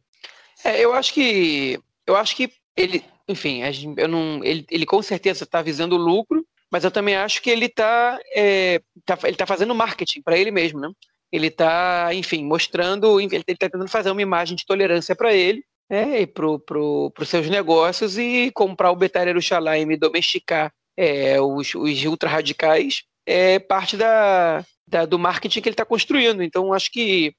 É, 0.63 0.79
eu 0.79 0.93
acho 0.93 1.13
que 1.13 1.77
eu 2.07 2.15
acho 2.15 2.37
que 2.37 2.49
ele, 2.77 3.03
enfim, 3.27 3.59
eu 3.97 4.07
não, 4.07 4.41
ele, 4.41 4.65
ele 4.71 4.85
com 4.85 5.01
certeza 5.01 5.43
está 5.43 5.61
visando 5.61 5.97
lucro, 5.97 6.47
mas 6.71 6.85
eu 6.85 6.91
também 6.91 7.17
acho 7.17 7.41
que 7.41 7.49
ele 7.49 7.65
está 7.65 8.17
é, 8.33 8.81
tá, 9.03 9.19
ele 9.25 9.35
tá 9.35 9.45
fazendo 9.45 9.75
marketing 9.75 10.21
para 10.21 10.37
ele 10.37 10.49
mesmo, 10.49 10.79
né? 10.79 10.89
Ele 11.29 11.47
está, 11.47 12.13
enfim, 12.13 12.45
mostrando, 12.45 13.19
ele 13.19 13.35
está 13.35 13.67
tentando 13.67 13.89
fazer 13.89 14.11
uma 14.11 14.21
imagem 14.21 14.55
de 14.55 14.65
tolerância 14.65 15.13
para 15.13 15.33
ele, 15.33 15.65
né, 15.89 16.25
para 16.25 16.59
pro, 16.59 17.13
os 17.17 17.29
seus 17.29 17.49
negócios 17.49 18.17
e 18.17 18.51
comprar 18.53 18.91
o 18.91 18.95
Betar 18.95 19.27
Yerushalayim 19.27 19.91
e 19.91 19.97
domesticar 19.97 20.71
é, 20.97 21.39
os, 21.39 21.75
os 21.75 22.05
ultra-radicais 22.05 23.03
é 23.25 23.59
parte 23.59 23.97
da, 23.97 24.63
da, 24.87 25.05
do 25.05 25.19
marketing 25.19 25.61
que 25.61 25.69
ele 25.69 25.73
está 25.73 25.85
construindo. 25.85 26.43
Então, 26.43 26.73
acho 26.73 26.91
que, 26.91 27.33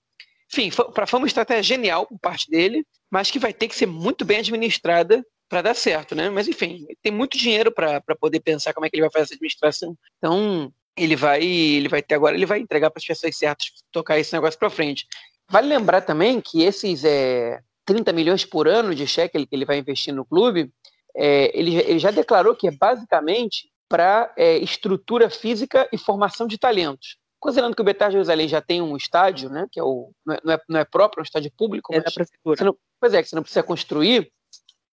enfim, 0.53 0.71
para 0.93 1.07
foi 1.07 1.19
uma 1.19 1.27
estratégia 1.27 1.77
genial 1.77 2.07
por 2.07 2.19
parte 2.19 2.51
dele, 2.51 2.85
mas 3.11 3.31
que 3.31 3.39
vai 3.39 3.53
ter 3.53 3.69
que 3.69 3.77
ser 3.77 3.87
muito 3.87 4.25
bem 4.25 4.39
administrada 4.39 5.25
para 5.49 5.63
dar 5.63 5.75
certo, 5.75 6.15
né? 6.15 6.29
Mas 6.29 6.49
enfim, 6.49 6.87
tem 7.03 7.13
muito 7.13 7.39
dinheiro 7.39 7.71
para 7.73 8.03
poder 8.21 8.41
pensar 8.41 8.75
como 8.75 8.85
é 8.85 8.91
que 8.91 8.97
ele 8.97 9.03
vai 9.03 9.11
fazer 9.11 9.25
essa 9.25 9.35
administração. 9.35 9.97
Então, 10.19 10.73
ele 10.97 11.15
vai, 11.15 11.45
ele 11.45 11.89
vai 11.89 12.03
ter 12.03 12.15
agora, 12.15 12.35
ele 12.35 12.47
vai 12.47 12.59
entregar 12.59 12.91
para 12.91 12.99
as 12.99 13.07
pessoas 13.07 13.37
certas 13.37 13.71
tocar 13.93 14.19
esse 14.19 14.33
negócio 14.33 14.59
para 14.59 14.71
frente. 14.71 15.07
Vale 15.49 15.69
lembrar 15.69 16.01
também 16.01 16.41
que 16.41 16.63
esses 16.63 17.05
é, 17.05 17.61
30 17.87 18.13
milhões 18.13 18.45
por 18.45 18.69
ano 18.69 18.95
de 18.95 19.07
cheque 19.07 19.47
que 19.47 19.55
ele 19.55 19.65
vai 19.65 19.79
investir 19.79 20.13
no 20.13 20.25
clube, 20.25 20.71
é, 21.17 21.59
ele, 21.59 21.77
ele, 21.77 21.99
já 21.99 22.11
declarou 22.11 22.55
que 22.55 22.69
é 22.69 22.71
basicamente 22.71 23.71
para 23.89 24.33
é, 24.37 24.59
estrutura 24.59 25.31
física 25.31 25.89
e 25.93 25.97
formação 25.97 26.47
de 26.47 26.59
talentos. 26.59 27.17
Considerando 27.39 27.75
que 27.75 27.81
o 27.81 27.85
Betar 27.85 28.11
Jerusalém 28.11 28.49
já 28.49 28.61
tem 28.61 28.83
um 28.83 28.97
estádio, 28.97 29.49
né, 29.49 29.67
que 29.71 29.79
é 29.79 29.83
o, 29.83 30.11
não, 30.27 30.35
é, 30.35 30.41
não 30.45 30.53
é, 30.53 30.61
não 30.69 30.81
é 30.81 30.85
próprio, 30.85 31.21
é 31.21 31.23
um 31.23 31.25
estádio 31.25 31.53
público, 31.57 31.95
é 31.95 32.01
da 32.01 32.11
prefeitura. 32.11 32.65
Não, 32.65 32.77
pois 33.01 33.15
é, 33.15 33.23
que 33.23 33.29
você 33.29 33.37
não 33.37 33.43
precisa 33.43 33.63
construir, 33.63 34.31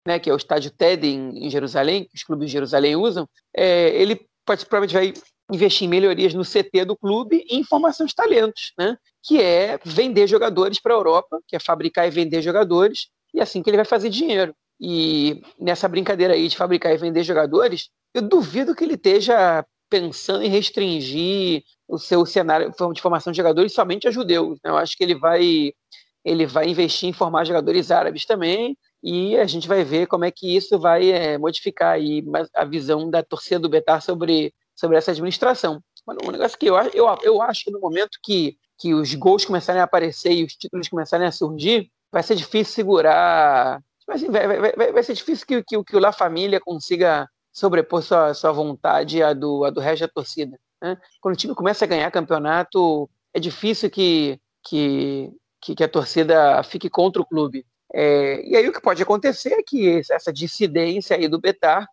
né, 0.07 0.19
que 0.19 0.29
é 0.29 0.33
o 0.33 0.37
estádio 0.37 0.71
TED 0.71 1.07
em, 1.07 1.47
em 1.47 1.49
Jerusalém, 1.49 2.05
que 2.05 2.15
os 2.15 2.23
clubes 2.23 2.47
de 2.47 2.53
Jerusalém 2.53 2.95
usam, 2.95 3.27
é, 3.55 3.89
ele 3.89 4.25
provavelmente 4.45 4.93
vai 4.93 5.13
investir 5.51 5.85
em 5.85 5.89
melhorias 5.89 6.33
no 6.33 6.43
CT 6.43 6.85
do 6.85 6.95
clube 6.95 7.45
e 7.49 7.57
em 7.57 7.63
formação 7.63 8.05
de 8.05 8.15
talentos, 8.15 8.73
né, 8.77 8.97
que 9.21 9.41
é 9.41 9.79
vender 9.83 10.27
jogadores 10.27 10.79
para 10.79 10.93
a 10.93 10.97
Europa, 10.97 11.39
que 11.47 11.55
é 11.55 11.59
fabricar 11.59 12.07
e 12.07 12.11
vender 12.11 12.41
jogadores, 12.41 13.07
e 13.33 13.39
é 13.39 13.43
assim 13.43 13.61
que 13.61 13.69
ele 13.69 13.77
vai 13.77 13.85
fazer 13.85 14.09
dinheiro. 14.09 14.55
E 14.79 15.41
nessa 15.59 15.87
brincadeira 15.87 16.33
aí 16.33 16.47
de 16.47 16.57
fabricar 16.57 16.93
e 16.93 16.97
vender 16.97 17.23
jogadores, 17.23 17.89
eu 18.13 18.21
duvido 18.21 18.75
que 18.75 18.83
ele 18.83 18.95
esteja 18.95 19.65
pensando 19.89 20.43
em 20.43 20.49
restringir 20.49 21.63
o 21.87 21.97
seu 21.97 22.25
cenário 22.25 22.71
de 22.93 23.01
formação 23.01 23.31
de 23.31 23.37
jogadores 23.37 23.73
somente 23.73 24.07
a 24.07 24.11
judeus. 24.11 24.59
Né? 24.63 24.71
Eu 24.71 24.77
acho 24.77 24.97
que 24.97 25.03
ele 25.03 25.15
vai, 25.15 25.71
ele 26.25 26.45
vai 26.45 26.67
investir 26.67 27.09
em 27.09 27.13
formar 27.13 27.45
jogadores 27.45 27.91
árabes 27.91 28.25
também, 28.25 28.77
e 29.03 29.37
a 29.37 29.45
gente 29.45 29.67
vai 29.67 29.83
ver 29.83 30.07
como 30.07 30.23
é 30.23 30.31
que 30.31 30.55
isso 30.55 30.79
vai 30.79 31.11
é, 31.11 31.37
modificar 31.37 31.95
aí 31.95 32.23
a 32.55 32.63
visão 32.63 33.09
da 33.09 33.21
torcida 33.21 33.59
do 33.59 33.69
Betar 33.69 34.01
sobre, 34.01 34.53
sobre 34.83 34.97
essa 34.97 35.11
administração. 35.11 35.81
Mas 36.05 36.17
um 36.25 36.31
negócio 36.31 36.57
que 36.57 36.65
eu, 36.65 36.75
eu, 36.93 37.07
eu 37.21 37.41
acho 37.41 37.63
que 37.63 37.71
no 37.71 37.79
momento 37.79 38.19
que, 38.21 38.57
que 38.77 38.93
os 38.93 39.15
gols 39.15 39.45
começarem 39.45 39.79
a 39.79 39.85
aparecer 39.85 40.33
e 40.33 40.43
os 40.43 40.53
títulos 40.57 40.89
começarem 40.89 41.25
a 41.25 41.31
surgir, 41.31 41.89
vai 42.11 42.21
ser 42.21 42.35
difícil 42.35 42.73
segurar. 42.73 43.81
Assim, 44.09 44.29
vai, 44.29 44.45
vai, 44.45 44.73
vai, 44.73 44.91
vai 44.91 45.03
ser 45.03 45.13
difícil 45.13 45.47
que, 45.47 45.63
que, 45.63 45.81
que 45.81 45.95
o 45.95 45.99
La 45.99 46.11
Família 46.11 46.59
consiga 46.59 47.29
sobrepor 47.53 48.01
sua, 48.01 48.33
sua 48.33 48.51
vontade 48.51 49.23
à 49.23 49.31
do, 49.31 49.71
do 49.71 49.79
resto 49.79 50.01
da 50.01 50.09
torcida. 50.09 50.59
Né? 50.81 50.97
Quando 51.21 51.35
o 51.35 51.37
time 51.37 51.55
começa 51.55 51.85
a 51.85 51.87
ganhar 51.87 52.11
campeonato, 52.11 53.09
é 53.33 53.39
difícil 53.39 53.89
que, 53.89 54.37
que, 54.65 55.31
que, 55.61 55.75
que 55.75 55.83
a 55.83 55.87
torcida 55.87 56.61
fique 56.63 56.89
contra 56.89 57.21
o 57.21 57.25
clube. 57.25 57.65
É, 57.95 58.45
e 58.45 58.57
aí 58.57 58.67
o 58.67 58.73
que 58.73 58.81
pode 58.81 59.01
acontecer 59.01 59.53
é 59.53 59.63
que 59.63 60.01
essa 60.11 60.33
dissidência 60.33 61.15
aí 61.15 61.29
do 61.29 61.39
Betar 61.39 61.87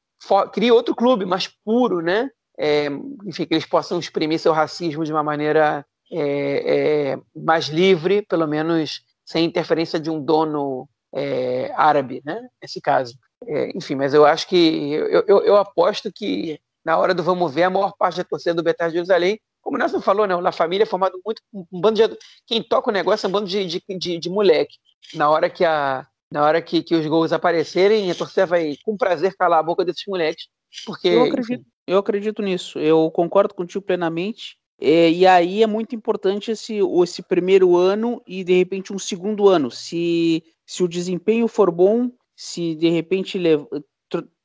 crie 0.52 0.72
outro 0.72 0.94
clube 0.94 1.24
mais 1.24 1.46
puro, 1.64 2.00
né? 2.00 2.28
É, 2.60 2.88
enfim, 3.24 3.46
que 3.46 3.54
eles 3.54 3.64
possam 3.64 3.98
exprimir 3.98 4.38
seu 4.38 4.52
racismo 4.52 5.04
de 5.04 5.12
uma 5.12 5.22
maneira 5.22 5.84
é, 6.12 7.12
é 7.12 7.18
mais 7.34 7.68
livre, 7.68 8.22
pelo 8.22 8.46
menos 8.46 9.02
sem 9.24 9.44
interferência 9.44 9.98
de 9.98 10.10
um 10.10 10.22
dono 10.22 10.88
é, 11.14 11.72
árabe, 11.74 12.20
né? 12.24 12.40
Nesse 12.60 12.80
caso. 12.80 13.14
É, 13.46 13.70
enfim, 13.74 13.94
mas 13.94 14.12
eu 14.12 14.26
acho 14.26 14.46
que 14.46 14.92
eu, 14.92 15.24
eu, 15.26 15.42
eu, 15.42 15.56
aposto 15.56 16.12
que 16.12 16.60
na 16.84 16.98
hora 16.98 17.14
do 17.14 17.22
vamos 17.22 17.54
ver, 17.54 17.62
a 17.62 17.70
maior 17.70 17.94
parte 17.96 18.18
da 18.18 18.24
torcida 18.24 18.54
do 18.54 18.62
Betar 18.62 18.88
de 18.88 18.94
Jerusalém 18.94 19.40
como 19.62 19.76
o 19.76 19.78
Nelson 19.78 20.00
falou, 20.00 20.26
né, 20.26 20.34
o 20.34 20.40
La 20.40 20.52
Família 20.52 20.84
é 20.84 20.86
formado 20.86 21.20
muito 21.24 21.42
um 21.52 21.80
bando 21.80 21.96
de. 21.96 22.18
Quem 22.46 22.62
toca 22.62 22.90
o 22.90 22.92
negócio 22.92 23.26
é 23.26 23.28
um 23.28 23.32
bando 23.32 23.46
de, 23.46 23.64
de, 23.66 23.82
de, 23.98 24.18
de 24.18 24.30
moleque. 24.30 24.76
Na 25.14 25.28
hora 25.30 25.50
que 25.50 25.64
a. 25.64 26.06
Na 26.32 26.44
hora 26.44 26.62
que, 26.62 26.82
que 26.82 26.94
os 26.94 27.04
gols 27.06 27.32
aparecerem, 27.32 28.08
a 28.10 28.14
torcida 28.14 28.46
vai 28.46 28.76
com 28.84 28.96
prazer 28.96 29.34
calar 29.36 29.58
a 29.58 29.62
boca 29.62 29.84
desses 29.84 30.04
moleques. 30.06 30.46
Porque. 30.86 31.08
Eu 31.08 31.24
acredito, 31.24 31.64
eu 31.90 31.98
acredito 31.98 32.40
nisso. 32.40 32.78
Eu 32.78 33.10
concordo 33.10 33.52
contigo 33.52 33.84
plenamente. 33.84 34.56
É, 34.80 35.10
e 35.10 35.26
aí 35.26 35.60
é 35.60 35.66
muito 35.66 35.94
importante 35.94 36.52
esse, 36.52 36.78
esse 37.02 37.20
primeiro 37.20 37.76
ano 37.76 38.22
e 38.24 38.44
de 38.44 38.56
repente 38.56 38.92
um 38.92 38.98
segundo 38.98 39.48
ano. 39.48 39.72
Se, 39.72 40.44
se 40.64 40.84
o 40.84 40.88
desempenho 40.88 41.48
for 41.48 41.68
bom, 41.70 42.08
se 42.36 42.76
de 42.76 42.88
repente 42.88 43.38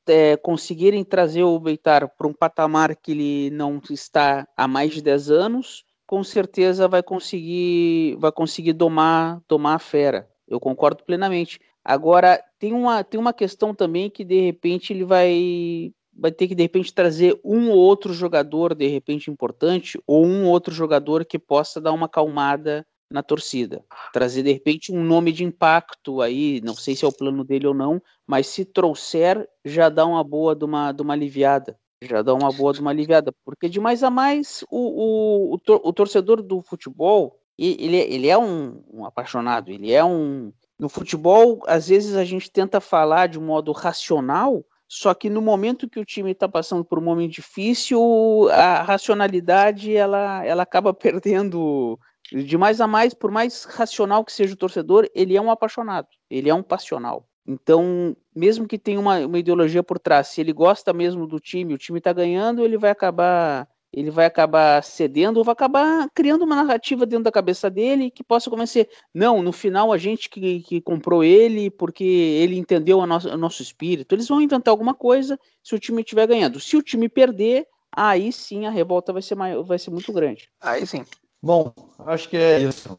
é, 0.08 0.36
conseguirem 0.38 1.04
trazer 1.04 1.44
o 1.44 1.60
Beitar 1.60 2.10
para 2.18 2.28
um 2.28 2.34
patamar 2.34 2.96
que 2.96 3.12
ele 3.12 3.52
não 3.52 3.80
está 3.92 4.48
há 4.58 4.68
mais 4.68 4.92
de 4.92 5.04
10 5.04 5.30
anos, 5.30 5.86
com 6.08 6.24
certeza 6.24 6.88
vai 6.88 7.04
conseguir 7.04 8.16
vai 8.18 8.32
conseguir 8.32 8.74
domar, 8.74 9.40
domar 9.48 9.76
a 9.76 9.80
fera. 9.80 10.28
Eu 10.48 10.60
concordo 10.60 11.04
plenamente. 11.04 11.60
Agora, 11.84 12.44
tem 12.58 12.74
uma, 12.74 13.04
tem 13.04 13.20
uma 13.20 13.32
questão 13.32 13.74
também 13.76 14.10
que 14.10 14.26
de 14.26 14.42
repente 14.42 14.92
ele 14.92 15.06
vai 15.06 15.94
vai 16.16 16.32
ter 16.32 16.48
que 16.48 16.56
de 16.56 16.64
repente 16.64 16.94
trazer 16.94 17.40
um 17.44 17.70
ou 17.70 17.78
outro 17.78 18.14
jogador 18.14 18.74
de 18.74 18.88
repente 18.88 19.30
importante 19.30 20.00
ou 20.08 20.26
um 20.26 20.46
ou 20.46 20.52
outro 20.52 20.74
jogador 20.74 21.26
que 21.26 21.38
possa 21.38 21.82
dar 21.82 21.92
uma 21.92 22.08
calmada 22.08 22.86
na 23.10 23.22
torcida. 23.22 23.84
Trazer 24.12 24.44
de 24.44 24.52
repente 24.52 24.92
um 24.92 25.04
nome 25.04 25.32
de 25.32 25.44
impacto 25.44 26.22
aí, 26.22 26.62
não 26.64 26.74
sei 26.74 26.96
se 26.96 27.06
é 27.06 27.08
o 27.08 27.14
plano 27.14 27.44
dele 27.44 27.68
ou 27.68 27.74
não, 27.74 28.02
mas 28.26 28.48
se 28.48 28.66
trouxer, 28.66 29.48
já 29.64 29.90
dá 29.90 30.06
uma 30.06 30.24
boa 30.24 30.56
de 30.56 30.66
uma, 30.66 30.92
de 30.92 31.02
uma 31.02 31.14
aliviada. 31.14 31.78
Já 32.02 32.22
dá 32.22 32.34
uma 32.34 32.52
boa 32.52 32.74
de 32.74 32.82
uma 32.82 32.92
aliviada. 32.92 33.34
Porque 33.44 33.70
de 33.70 33.80
mais 33.80 34.04
a 34.04 34.10
mais, 34.10 34.64
o, 34.70 35.54
o, 35.54 35.60
o, 35.84 35.94
torcedor 35.94 36.42
do 36.42 36.62
futebol, 36.62 37.40
ele, 37.58 37.98
ele 37.98 38.28
é 38.28 38.38
um, 38.38 38.84
um 38.92 39.06
apaixonado, 39.06 39.72
ele 39.72 39.92
é 39.92 40.04
um. 40.04 40.52
No 40.78 40.90
futebol, 40.90 41.62
às 41.68 41.88
vezes 41.88 42.16
a 42.16 42.26
gente 42.26 42.52
tenta 42.52 42.82
falar 42.82 43.28
de 43.28 43.40
um 43.40 43.46
modo 43.46 43.72
racional, 43.72 44.66
só 44.88 45.14
que 45.14 45.30
no 45.30 45.42
momento 45.42 45.90
que 45.90 46.00
o 46.00 46.06
time 46.06 46.32
está 46.32 46.48
passando 46.48 46.86
por 46.86 47.00
um 47.00 47.04
momento 47.04 47.34
difícil, 47.34 48.48
a 48.52 48.84
racionalidade 48.84 49.96
ela, 49.96 50.44
ela 50.46 50.64
acaba 50.64 50.94
perdendo 50.94 52.00
de 52.32 52.58
mais 52.58 52.82
a 52.82 52.88
mais, 52.88 53.14
por 53.14 53.32
mais 53.32 53.66
racional 53.66 54.24
que 54.26 54.32
seja 54.32 54.54
o 54.54 54.58
torcedor, 54.58 55.08
ele 55.14 55.36
é 55.36 55.42
um 55.42 55.52
apaixonado, 55.52 56.08
ele 56.30 56.50
é 56.50 56.54
um 56.54 56.64
passional. 56.64 57.28
Então, 57.48 58.18
mesmo 58.36 58.68
que 58.68 58.80
tenha 58.80 59.00
uma, 59.00 59.20
uma 59.20 59.38
ideologia 59.38 59.84
por 59.84 60.00
trás, 60.00 60.30
se 60.30 60.42
ele 60.42 60.52
gosta 60.52 60.92
mesmo 60.92 61.28
do 61.28 61.40
time, 61.40 61.76
o 61.76 61.78
time 61.78 62.00
está 62.00 62.12
ganhando, 62.12 62.64
ele 62.64 62.78
vai 62.78 62.90
acabar 62.90 63.68
ele 63.96 64.12
vai 64.12 64.26
acabar 64.26 64.84
cedendo 64.84 65.38
ou 65.38 65.44
vai 65.44 65.54
acabar 65.54 66.10
criando 66.14 66.44
uma 66.44 66.58
narrativa 66.58 67.06
dentro 67.06 67.24
da 67.24 67.32
cabeça 67.32 67.70
dele 67.70 68.12
que 68.12 68.26
possa 68.26 68.50
convencer. 68.50 68.90
Não, 69.14 69.42
no 69.42 69.54
final 69.54 69.94
a 69.94 69.98
gente 69.98 70.30
que, 70.30 70.60
que 70.60 70.82
comprou 70.82 71.24
ele 71.24 71.72
porque 71.72 72.04
ele 72.04 72.58
entendeu 72.58 73.00
o 73.00 73.08
nosso, 73.08 73.30
o 73.30 73.38
nosso 73.38 73.62
espírito. 73.62 74.14
Eles 74.14 74.28
vão 74.28 74.42
inventar 74.42 74.74
alguma 74.74 74.94
coisa 74.94 75.40
se 75.64 75.74
o 75.74 75.80
time 75.80 76.02
estiver 76.02 76.28
ganhando. 76.28 76.60
Se 76.60 76.76
o 76.76 76.84
time 76.84 77.08
perder, 77.08 77.66
aí 77.90 78.34
sim 78.34 78.66
a 78.66 78.70
revolta 78.70 79.14
vai 79.14 79.22
ser, 79.22 79.36
maior, 79.36 79.64
vai 79.64 79.80
ser 79.80 79.92
muito 79.92 80.12
grande. 80.12 80.50
Aí 80.60 80.86
sim. 80.86 81.06
Bom, 81.42 81.72
acho 82.00 82.28
que 82.28 82.36
é 82.36 82.60
isso. 82.60 82.98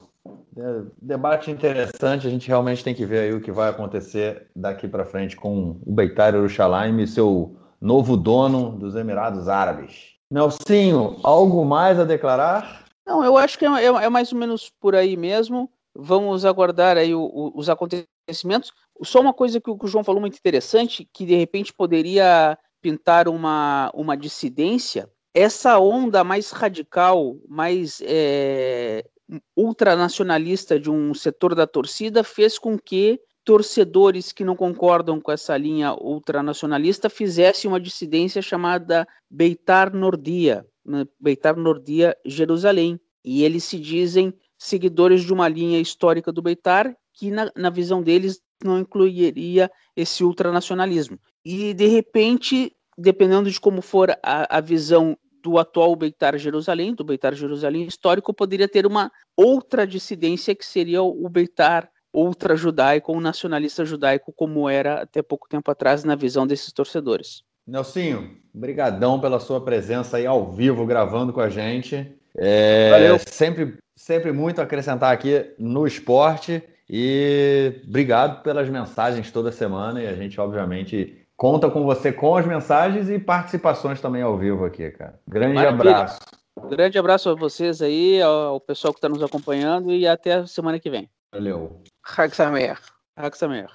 É, 0.56 0.82
debate 1.02 1.50
interessante, 1.50 2.26
a 2.26 2.30
gente 2.30 2.48
realmente 2.48 2.82
tem 2.82 2.94
que 2.94 3.04
ver 3.04 3.18
aí 3.18 3.34
o 3.34 3.40
que 3.42 3.52
vai 3.52 3.68
acontecer 3.68 4.48
daqui 4.56 4.88
para 4.88 5.04
frente 5.04 5.36
com 5.36 5.78
o 5.84 5.92
Beitar 5.92 6.32
Yerushalayim 6.32 7.02
e 7.02 7.06
seu 7.06 7.54
novo 7.78 8.16
dono 8.16 8.70
dos 8.70 8.94
Emirados 8.96 9.46
Árabes. 9.46 10.15
Nelsinho, 10.30 11.18
algo 11.22 11.64
mais 11.64 11.98
a 11.98 12.04
declarar? 12.04 12.84
Não, 13.06 13.24
eu 13.24 13.36
acho 13.36 13.58
que 13.58 13.64
é, 13.64 13.68
é, 13.68 13.86
é 13.86 14.08
mais 14.08 14.32
ou 14.32 14.38
menos 14.38 14.70
por 14.80 14.94
aí 14.94 15.16
mesmo. 15.16 15.70
Vamos 15.94 16.44
aguardar 16.44 16.96
aí 16.96 17.14
o, 17.14 17.20
o, 17.20 17.52
os 17.58 17.70
acontecimentos. 17.70 18.72
Só 19.02 19.20
uma 19.20 19.32
coisa 19.32 19.60
que 19.60 19.70
o, 19.70 19.78
que 19.78 19.84
o 19.84 19.88
João 19.88 20.04
falou 20.04 20.20
muito 20.20 20.36
interessante, 20.36 21.08
que 21.12 21.24
de 21.24 21.36
repente 21.36 21.72
poderia 21.72 22.58
pintar 22.82 23.28
uma, 23.28 23.90
uma 23.94 24.16
dissidência, 24.16 25.10
essa 25.34 25.78
onda 25.78 26.24
mais 26.24 26.50
radical, 26.50 27.36
mais 27.48 28.00
é, 28.04 29.04
ultranacionalista 29.56 30.78
de 30.78 30.90
um 30.90 31.12
setor 31.12 31.54
da 31.54 31.66
torcida 31.66 32.24
fez 32.24 32.58
com 32.58 32.78
que 32.78 33.20
torcedores 33.46 34.32
que 34.32 34.44
não 34.44 34.56
concordam 34.56 35.20
com 35.20 35.30
essa 35.30 35.56
linha 35.56 35.94
ultranacionalista 35.94 37.08
fizessem 37.08 37.70
uma 37.70 37.80
dissidência 37.80 38.42
chamada 38.42 39.06
Beitar 39.30 39.94
Nordia, 39.94 40.66
né, 40.84 41.06
Beitar 41.18 41.56
Nordia 41.56 42.16
Jerusalém. 42.26 43.00
E 43.24 43.44
eles 43.44 43.62
se 43.62 43.78
dizem 43.78 44.34
seguidores 44.58 45.22
de 45.22 45.32
uma 45.32 45.46
linha 45.46 45.80
histórica 45.80 46.32
do 46.32 46.42
Beitar 46.42 46.92
que, 47.14 47.30
na, 47.30 47.48
na 47.56 47.70
visão 47.70 48.02
deles, 48.02 48.40
não 48.64 48.80
incluiria 48.80 49.70
esse 49.94 50.24
ultranacionalismo. 50.24 51.16
E, 51.44 51.72
de 51.72 51.86
repente, 51.86 52.72
dependendo 52.98 53.48
de 53.48 53.60
como 53.60 53.80
for 53.80 54.10
a, 54.24 54.56
a 54.56 54.60
visão 54.60 55.16
do 55.40 55.56
atual 55.56 55.94
Beitar 55.94 56.36
Jerusalém, 56.36 56.92
do 56.92 57.04
Beitar 57.04 57.32
Jerusalém 57.32 57.84
histórico, 57.84 58.34
poderia 58.34 58.66
ter 58.66 58.86
uma 58.86 59.08
outra 59.36 59.86
dissidência 59.86 60.52
que 60.52 60.66
seria 60.66 61.00
o 61.00 61.28
Beitar 61.28 61.88
ultra-judaico 62.16 63.12
ou 63.12 63.20
nacionalista 63.20 63.84
judaico, 63.84 64.32
como 64.32 64.68
era 64.68 65.02
até 65.02 65.22
pouco 65.22 65.46
tempo 65.48 65.70
atrás 65.70 66.02
na 66.02 66.14
visão 66.14 66.46
desses 66.46 66.72
torcedores. 66.72 67.42
Nelsinho, 67.66 68.38
brigadão 68.54 69.20
pela 69.20 69.38
sua 69.38 69.60
presença 69.60 70.16
aí 70.16 70.26
ao 70.26 70.50
vivo, 70.50 70.86
gravando 70.86 71.32
com 71.32 71.40
a 71.40 71.50
gente. 71.50 72.10
É, 72.36 72.90
Valeu. 72.90 73.18
Sempre, 73.18 73.76
sempre 73.94 74.32
muito 74.32 74.60
a 74.60 74.64
acrescentar 74.64 75.12
aqui 75.12 75.44
no 75.58 75.86
esporte. 75.86 76.62
E 76.88 77.82
obrigado 77.86 78.42
pelas 78.42 78.68
mensagens 78.68 79.30
toda 79.30 79.50
semana. 79.50 80.00
E 80.00 80.06
a 80.06 80.14
gente, 80.14 80.40
obviamente, 80.40 81.26
conta 81.36 81.68
com 81.68 81.84
você 81.84 82.12
com 82.12 82.36
as 82.36 82.46
mensagens 82.46 83.10
e 83.10 83.18
participações 83.18 84.00
também 84.00 84.22
ao 84.22 84.38
vivo 84.38 84.64
aqui, 84.64 84.90
cara. 84.92 85.18
Grande 85.26 85.54
Maravilha. 85.54 85.90
abraço. 85.90 86.20
Grande 86.70 86.98
abraço 86.98 87.28
a 87.28 87.34
vocês 87.34 87.82
aí, 87.82 88.22
ao 88.22 88.58
pessoal 88.60 88.94
que 88.94 88.98
está 88.98 89.08
nos 89.08 89.22
acompanhando 89.22 89.92
e 89.92 90.06
até 90.06 90.34
a 90.34 90.46
semana 90.46 90.78
que 90.78 90.88
vem. 90.88 91.10
Valeu. 91.32 91.82
Hag 92.04 92.34
Samer. 92.34 92.78
Hag 93.16 93.36
Samer. 93.36 93.68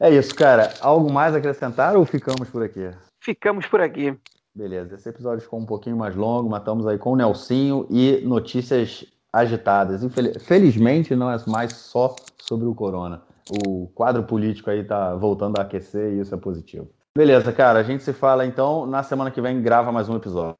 É 0.00 0.10
isso, 0.10 0.34
cara. 0.34 0.72
Algo 0.80 1.12
mais 1.12 1.34
a 1.34 1.38
acrescentar 1.38 1.96
ou 1.96 2.04
ficamos 2.04 2.48
por 2.48 2.62
aqui? 2.62 2.90
Ficamos 3.20 3.66
por 3.66 3.80
aqui. 3.80 4.18
Beleza, 4.54 4.96
esse 4.96 5.08
episódio 5.08 5.40
ficou 5.40 5.58
um 5.58 5.64
pouquinho 5.64 5.96
mais 5.96 6.14
longo, 6.14 6.50
matamos 6.50 6.86
aí 6.86 6.98
com 6.98 7.12
o 7.12 7.16
Nelsinho 7.16 7.86
e 7.88 8.20
notícias 8.22 9.06
agitadas. 9.32 10.02
Infelizmente 10.02 11.16
não 11.16 11.30
é 11.30 11.36
mais 11.46 11.72
só 11.72 12.14
sobre 12.38 12.66
o 12.66 12.74
corona. 12.74 13.22
O 13.66 13.86
quadro 13.94 14.22
político 14.24 14.68
aí 14.68 14.84
tá 14.84 15.14
voltando 15.14 15.58
a 15.58 15.62
aquecer 15.62 16.12
e 16.12 16.20
isso 16.20 16.34
é 16.34 16.38
positivo. 16.38 16.90
Beleza, 17.16 17.52
cara, 17.52 17.78
a 17.78 17.82
gente 17.82 18.02
se 18.02 18.12
fala 18.12 18.44
então 18.44 18.86
na 18.86 19.02
semana 19.02 19.30
que 19.30 19.40
vem, 19.40 19.62
grava 19.62 19.90
mais 19.90 20.08
um 20.08 20.16
episódio. 20.16 20.56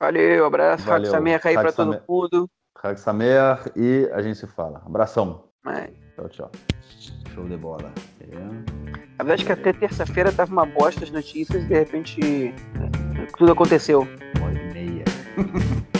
Valeu, 0.00 0.46
abraço, 0.46 0.84
Valeu. 0.84 1.10
Samer 1.10 1.40
aí 1.44 1.54
para 1.54 1.72
todo 1.72 2.00
mundo. 2.08 2.48
Samer 2.96 3.72
e 3.74 4.08
a 4.12 4.22
gente 4.22 4.38
se 4.38 4.46
fala. 4.46 4.82
Abração. 4.86 5.45
É. 5.68 5.90
Tchau, 6.14 6.28
tchau. 6.28 6.50
Show 7.34 7.48
de 7.48 7.56
bola. 7.56 7.92
É. 8.20 8.96
A 9.18 9.24
verdade 9.24 9.42
é 9.42 9.46
que 9.46 9.52
até 9.52 9.72
terça-feira 9.72 10.32
tava 10.32 10.52
uma 10.52 10.66
bosta 10.66 11.04
as 11.04 11.10
notícias 11.10 11.64
e 11.64 11.66
de 11.66 11.74
repente 11.74 12.54
tudo 13.36 13.52
aconteceu. 13.52 14.06
Uma 14.38 14.52
e 14.52 14.72
meia. 14.72 15.04